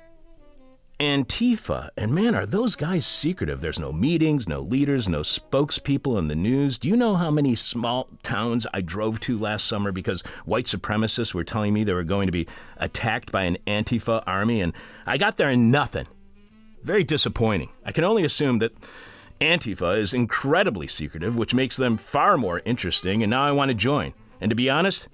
Antifa. 1.04 1.90
And 1.98 2.16
man, 2.16 2.34
are 2.34 2.46
those 2.46 2.78
guys 2.78 3.06
secretive? 3.06 3.60
There's 3.60 3.80
no 3.80 3.92
meetings, 3.92 4.48
no 4.48 4.62
leaders, 4.62 5.10
no 5.10 5.20
spokespeople 5.20 6.18
in 6.18 6.30
the 6.30 6.36
news. 6.36 6.80
Do 6.80 6.88
you 6.88 6.96
know 6.96 7.16
how 7.16 7.30
many 7.30 7.56
small 7.56 8.08
towns 8.24 8.66
I 8.74 8.80
drove 8.80 9.20
to 9.22 9.38
last 9.38 9.68
summer 9.68 9.92
because 9.92 10.22
white 10.46 10.64
supremacists 10.64 11.34
were 11.34 11.44
telling 11.44 11.74
me 11.74 11.84
they 11.84 11.92
were 11.92 12.06
going 12.06 12.28
to 12.28 12.32
be 12.32 12.48
attacked 12.78 13.34
by 13.34 13.44
an 13.44 13.58
Antifa 13.68 14.24
army? 14.26 14.62
And 14.62 14.72
I 15.06 15.18
got 15.18 15.36
there 15.36 15.50
and 15.50 15.70
nothing. 15.70 16.08
Very 16.84 17.04
disappointing. 17.04 17.70
I 17.86 17.92
can 17.92 18.06
only 18.06 18.24
assume 18.24 18.60
that 18.60 18.72
Antifa 19.42 19.98
is 19.98 20.14
incredibly 20.14 20.88
secretive, 20.88 21.36
which 21.36 21.54
makes 21.54 21.76
them 21.76 21.98
far 21.98 22.38
more 22.38 22.62
interesting, 22.64 23.24
and 23.24 23.30
now 23.30 23.44
I 23.44 23.52
want 23.52 23.70
to 23.70 23.76
join. 23.76 24.14
And 24.40 24.50
to 24.52 24.56
be 24.56 24.70
honest, 24.70 25.10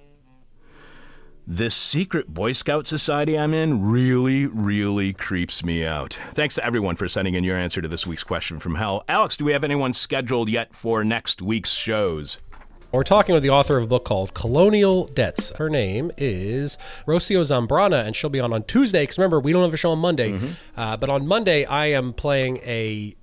this 1.49 1.73
secret 1.73 2.31
Boy 2.31 2.51
Scout 2.51 2.85
society 2.85 3.35
I'm 3.35 3.55
in 3.55 3.89
really, 3.89 4.45
really 4.45 5.13
creeps 5.13 5.63
me 5.63 5.83
out. 5.83 6.19
Thanks 6.33 6.53
to 6.55 6.63
everyone 6.63 6.95
for 6.95 7.07
sending 7.07 7.33
in 7.33 7.43
your 7.43 7.57
answer 7.57 7.81
to 7.81 7.87
this 7.87 8.05
week's 8.05 8.23
question 8.23 8.59
from 8.59 8.75
hell. 8.75 9.03
Alex, 9.09 9.35
do 9.35 9.45
we 9.45 9.51
have 9.53 9.63
anyone 9.63 9.91
scheduled 9.91 10.47
yet 10.47 10.75
for 10.75 11.03
next 11.03 11.41
week's 11.41 11.71
shows? 11.71 12.37
We're 12.91 13.03
talking 13.03 13.33
with 13.33 13.41
the 13.41 13.49
author 13.49 13.77
of 13.77 13.83
a 13.83 13.87
book 13.87 14.05
called 14.05 14.35
Colonial 14.35 15.07
Debts. 15.07 15.51
Her 15.57 15.71
name 15.71 16.11
is 16.17 16.77
Rocio 17.07 17.41
Zambrana, 17.41 18.05
and 18.05 18.15
she'll 18.15 18.29
be 18.29 18.39
on 18.39 18.53
on 18.53 18.63
Tuesday. 18.63 19.01
Because 19.01 19.17
remember, 19.17 19.39
we 19.39 19.51
don't 19.51 19.63
have 19.63 19.73
a 19.73 19.77
show 19.77 19.91
on 19.91 19.99
Monday, 19.99 20.39
uh, 20.77 20.97
but 20.97 21.09
on 21.09 21.25
Monday 21.27 21.65
I 21.65 21.87
am 21.87 22.13
playing 22.13 22.57
a 22.57 23.15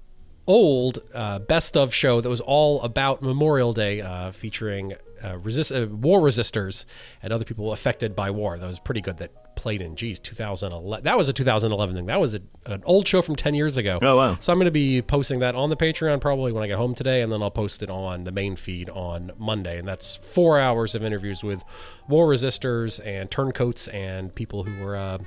old 0.49 0.99
uh, 1.15 1.39
best 1.39 1.77
of 1.77 1.95
show 1.95 2.21
that 2.21 2.29
was 2.29 2.41
all 2.41 2.83
about 2.83 3.23
Memorial 3.23 3.73
Day, 3.73 4.01
uh, 4.01 4.33
featuring 4.33 4.95
uh, 5.25 5.39
resist 5.39 5.73
uh, 5.73 5.87
war 5.91 6.21
resistors 6.21 6.85
and 7.23 7.33
other 7.33 7.45
people 7.45 7.73
affected 7.73 8.15
by 8.15 8.31
war. 8.31 8.59
That 8.59 8.67
was 8.67 8.79
pretty 8.79 9.01
good. 9.01 9.19
That 9.19 9.57
played 9.57 9.81
in 9.81 9.97
geez 9.97 10.21
2011. 10.21 11.05
That 11.05 11.17
was 11.17 11.29
a 11.29 11.33
2011 11.33 11.97
thing. 11.97 12.07
That 12.07 12.21
was 12.21 12.35
a, 12.35 12.41
an 12.67 12.83
old 12.85 13.09
show 13.09 13.23
from 13.23 13.37
10 13.37 13.55
years 13.55 13.77
ago. 13.77 13.99
Oh, 14.01 14.17
wow. 14.17 14.37
So 14.39 14.53
I'm 14.53 14.59
going 14.59 14.67
to 14.67 14.71
be 14.71 15.03
posting 15.03 15.41
that 15.41 15.55
on 15.55 15.71
the 15.71 15.77
Patreon 15.77 16.21
probably 16.21 16.53
when 16.53 16.63
I 16.63 16.67
get 16.67 16.77
home 16.77 16.95
today, 16.95 17.23
and 17.23 17.33
then 17.33 17.43
I'll 17.43 17.51
post 17.51 17.83
it 17.83 17.91
on 17.91 18.25
the 18.25 18.33
main 18.33 18.55
feed 18.55 18.91
on 18.91 19.33
Monday. 19.39 19.79
And 19.79 19.89
that's 19.89 20.17
four 20.17 20.61
hours 20.61 20.95
of 20.95 21.03
interviews 21.03 21.43
with 21.43 21.65
war 22.09 22.29
resistors 22.29 23.05
and 23.05 23.31
turncoats 23.31 23.89
and 23.89 24.35
people 24.35 24.63
who 24.63 24.85
were 24.85 24.97
uh, 24.97 25.19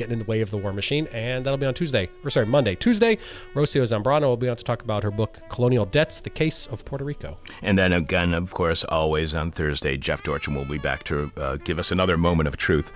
getting 0.00 0.14
in 0.14 0.18
the 0.18 0.24
way 0.24 0.40
of 0.40 0.50
the 0.50 0.56
war 0.56 0.72
machine. 0.72 1.06
And 1.12 1.44
that'll 1.44 1.58
be 1.58 1.66
on 1.66 1.74
Tuesday, 1.74 2.08
or 2.24 2.30
sorry, 2.30 2.46
Monday. 2.46 2.74
Tuesday, 2.74 3.18
Rocio 3.54 3.82
Zambrana 3.82 4.22
will 4.22 4.36
be 4.36 4.48
on 4.48 4.56
to 4.56 4.64
talk 4.64 4.82
about 4.82 5.04
her 5.04 5.10
book 5.10 5.38
Colonial 5.50 5.84
Debts: 5.84 6.20
The 6.20 6.30
Case 6.30 6.66
of 6.66 6.84
Puerto 6.84 7.04
Rico. 7.04 7.38
And 7.62 7.78
then 7.78 7.92
again, 7.92 8.34
of 8.34 8.52
course, 8.52 8.82
always 8.84 9.34
on 9.34 9.52
Thursday, 9.52 9.96
Jeff 9.96 10.24
Dorchen 10.24 10.54
will 10.54 10.64
be 10.64 10.78
back 10.78 11.04
to 11.04 11.30
uh, 11.36 11.56
give 11.56 11.78
us 11.78 11.92
another 11.92 12.16
moment 12.16 12.48
of 12.48 12.56
truth. 12.56 12.92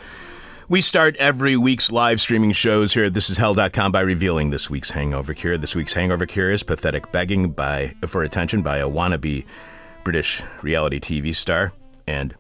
We 0.66 0.80
start 0.80 1.14
every 1.16 1.58
week's 1.58 1.92
live 1.92 2.20
streaming 2.20 2.52
shows 2.52 2.94
here 2.94 3.04
at 3.04 3.12
thisishell.com 3.12 3.92
by 3.92 4.00
revealing 4.00 4.48
this 4.48 4.70
week's 4.70 4.90
hangover 4.90 5.34
cure. 5.34 5.58
This 5.58 5.74
week's 5.74 5.92
hangover 5.92 6.24
cure 6.24 6.50
is 6.50 6.62
pathetic 6.62 7.12
begging 7.12 7.50
by 7.50 7.94
for 8.06 8.22
attention 8.22 8.62
by 8.62 8.78
a 8.78 8.88
wannabe 8.88 9.44
British 10.04 10.42
reality 10.62 11.00
TV 11.00 11.34
star 11.34 11.74
and 12.06 12.34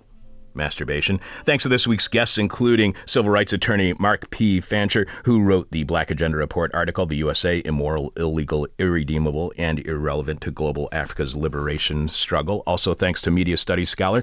masturbation. 0.54 1.20
Thanks 1.44 1.62
to 1.64 1.68
this 1.68 1.86
week's 1.86 2.08
guests, 2.08 2.38
including 2.38 2.94
civil 3.06 3.30
rights 3.30 3.52
attorney 3.52 3.94
Mark 3.98 4.30
P. 4.30 4.60
Fancher, 4.60 5.06
who 5.24 5.42
wrote 5.42 5.70
the 5.70 5.84
Black 5.84 6.10
Agenda 6.10 6.36
Report 6.36 6.70
article, 6.74 7.06
The 7.06 7.16
USA 7.16 7.62
Immoral, 7.64 8.12
Illegal, 8.16 8.66
Irredeemable, 8.78 9.52
and 9.58 9.80
Irrelevant 9.80 10.40
to 10.42 10.50
Global 10.50 10.88
Africa's 10.92 11.36
Liberation 11.36 12.08
Struggle. 12.08 12.62
Also, 12.66 12.94
thanks 12.94 13.20
to 13.22 13.30
media 13.30 13.56
studies 13.56 13.90
scholar 13.90 14.22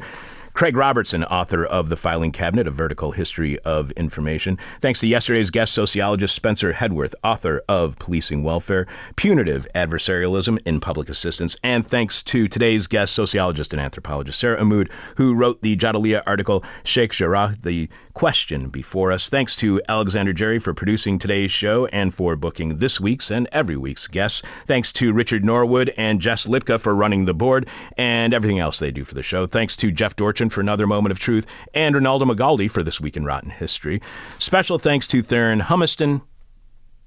Craig 0.53 0.75
Robertson, 0.75 1.23
author 1.23 1.65
of 1.65 1.89
The 1.89 1.95
Filing 1.95 2.31
Cabinet, 2.31 2.67
A 2.67 2.71
Vertical 2.71 3.11
History 3.11 3.57
of 3.59 3.91
Information. 3.91 4.57
Thanks 4.81 4.99
to 4.99 5.07
yesterday's 5.07 5.49
guest 5.49 5.73
sociologist 5.73 6.35
Spencer 6.35 6.73
Headworth, 6.73 7.15
author 7.23 7.61
of 7.69 7.97
Policing 7.99 8.43
Welfare, 8.43 8.85
Punitive 9.15 9.67
Adversarialism 9.73 10.59
in 10.65 10.79
Public 10.79 11.09
Assistance. 11.09 11.55
And 11.63 11.87
thanks 11.87 12.21
to 12.23 12.47
today's 12.47 12.87
guest 12.87 13.13
sociologist 13.13 13.73
and 13.73 13.81
anthropologist 13.81 14.39
Sarah 14.39 14.61
Ihmoud, 14.61 14.91
who 15.15 15.33
wrote 15.33 15.61
the 15.61 15.77
Jadaliyya 15.77 16.23
article, 16.27 16.63
Sheikh 16.83 17.11
Jarrah, 17.11 17.55
the 17.61 17.89
question 18.13 18.69
before 18.69 19.11
us. 19.11 19.29
Thanks 19.29 19.55
to 19.57 19.81
Alexander 19.87 20.33
Jerry 20.33 20.59
for 20.59 20.73
producing 20.73 21.17
today's 21.17 21.51
show 21.51 21.85
and 21.87 22.13
for 22.13 22.35
booking 22.35 22.77
this 22.77 22.99
week's 22.99 23.31
and 23.31 23.47
every 23.51 23.77
week's 23.77 24.07
guests. 24.07 24.41
Thanks 24.65 24.91
to 24.93 25.13
Richard 25.13 25.43
Norwood 25.43 25.93
and 25.97 26.21
Jess 26.21 26.45
Lipka 26.45 26.79
for 26.79 26.95
running 26.95 27.25
the 27.25 27.33
board 27.33 27.67
and 27.97 28.33
everything 28.33 28.59
else 28.59 28.79
they 28.79 28.91
do 28.91 29.03
for 29.03 29.15
the 29.15 29.23
show. 29.23 29.45
Thanks 29.45 29.75
to 29.77 29.91
Jeff 29.91 30.15
Dorchen 30.15 30.49
for 30.49 30.61
another 30.61 30.87
moment 30.87 31.11
of 31.11 31.19
truth 31.19 31.45
and 31.73 31.95
Ronaldo 31.95 32.23
Magaldi 32.23 32.69
for 32.69 32.83
this 32.83 33.01
week 33.01 33.17
in 33.17 33.25
Rotten 33.25 33.49
History. 33.49 34.01
Special 34.37 34.79
thanks 34.79 35.07
to 35.07 35.21
Theron 35.21 35.61
Humiston 35.61 36.21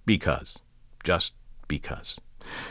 because, 0.06 0.58
just 1.02 1.34
because. 1.68 2.18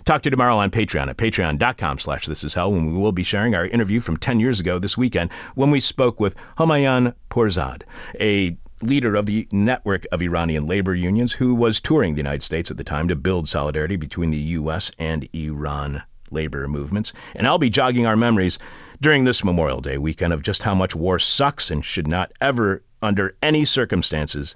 Talk 0.06 0.22
to 0.24 0.28
you 0.28 0.32
tomorrow 0.32 0.58
on 0.58 0.72
Patreon 0.72 1.08
at 1.08 1.18
patreon.com 1.18 2.00
slash 2.00 2.26
this 2.26 2.44
is 2.44 2.54
hell 2.54 2.72
when 2.72 2.86
we 2.86 3.00
will 3.00 3.12
be 3.12 3.24
sharing 3.24 3.56
our 3.56 3.66
interview 3.66 4.00
from 4.00 4.18
10 4.18 4.40
years 4.40 4.60
ago 4.60 4.80
this 4.80 4.98
weekend 4.98 5.32
when 5.56 5.72
we 5.72 5.80
spoke 5.80 6.20
with 6.20 6.36
Homayan 6.58 7.16
Pourzad, 7.30 7.84
a 8.20 8.58
leader 8.82 9.16
of 9.16 9.26
the 9.26 9.48
network 9.52 10.06
of 10.12 10.22
Iranian 10.22 10.68
labor 10.68 10.94
unions 10.94 11.34
who 11.34 11.56
was 11.56 11.80
touring 11.80 12.14
the 12.14 12.20
United 12.20 12.44
States 12.44 12.70
at 12.70 12.78
the 12.78 12.84
time 12.84 13.08
to 13.08 13.16
build 13.16 13.48
solidarity 13.48 13.96
between 13.96 14.32
the 14.32 14.38
U.S. 14.38 14.92
and 15.00 15.28
Iran 15.34 16.04
labor 16.32 16.68
movements. 16.68 17.14
And 17.36 17.48
I'll 17.48 17.58
be 17.58 17.70
jogging 17.70 18.06
our 18.06 18.18
memories 18.18 18.60
during 19.02 19.24
this 19.24 19.44
Memorial 19.44 19.82
Day 19.82 19.98
weekend 19.98 20.34
of 20.34 20.42
just 20.42 20.64
how 20.64 20.76
much 20.76 20.96
war 20.96 21.20
sucks 21.20 21.72
and 21.72 21.84
should 21.84 22.08
not 22.08 22.32
ever, 22.42 22.84
under 23.02 23.36
any 23.42 23.66
circumstances, 23.66 24.56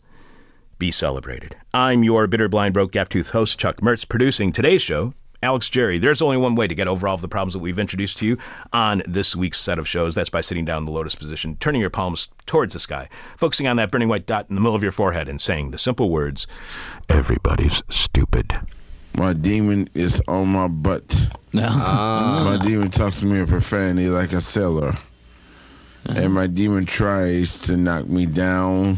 be 0.77 0.91
celebrated. 0.91 1.55
I'm 1.73 2.03
your 2.03 2.27
bitter, 2.27 2.47
blind, 2.47 2.73
broke, 2.73 2.91
gap 2.91 3.09
tooth 3.09 3.31
host, 3.31 3.59
Chuck 3.59 3.77
Mertz, 3.77 4.07
producing 4.07 4.51
today's 4.51 4.81
show. 4.81 5.13
Alex 5.43 5.69
Jerry, 5.69 5.99
there's 5.99 6.21
only 6.21 6.37
one 6.37 6.55
way 6.55 6.67
to 6.67 6.73
get 6.73 6.87
over 6.87 7.07
all 7.07 7.13
of 7.13 7.21
the 7.21 7.27
problems 7.27 7.53
that 7.53 7.59
we've 7.59 7.77
introduced 7.77 8.17
to 8.17 8.25
you 8.25 8.37
on 8.73 9.03
this 9.05 9.35
week's 9.35 9.59
set 9.59 9.77
of 9.77 9.87
shows. 9.87 10.15
That's 10.15 10.31
by 10.31 10.41
sitting 10.41 10.65
down 10.65 10.79
in 10.79 10.85
the 10.85 10.91
lotus 10.91 11.13
position, 11.13 11.57
turning 11.59 11.79
your 11.79 11.91
palms 11.91 12.29
towards 12.47 12.73
the 12.73 12.79
sky, 12.79 13.07
focusing 13.37 13.67
on 13.67 13.77
that 13.77 13.91
burning 13.91 14.07
white 14.07 14.25
dot 14.25 14.47
in 14.49 14.55
the 14.55 14.61
middle 14.61 14.75
of 14.75 14.81
your 14.81 14.91
forehead, 14.91 15.29
and 15.29 15.39
saying 15.39 15.69
the 15.71 15.77
simple 15.77 16.09
words 16.09 16.47
Everybody's 17.07 17.83
stupid. 17.89 18.51
My 19.15 19.33
demon 19.33 19.89
is 19.93 20.21
on 20.27 20.49
my 20.49 20.67
butt. 20.67 21.29
Ah. 21.59 22.43
My 22.45 22.63
demon 22.63 22.91
talks 22.91 23.21
to 23.21 23.25
me 23.25 23.39
in 23.39 23.47
profanity 23.47 24.09
like 24.09 24.31
a 24.31 24.41
sailor. 24.41 24.93
And 26.05 26.31
my 26.31 26.45
demon 26.45 26.85
tries 26.85 27.61
to 27.61 27.77
knock 27.77 28.07
me 28.07 28.27
down. 28.27 28.97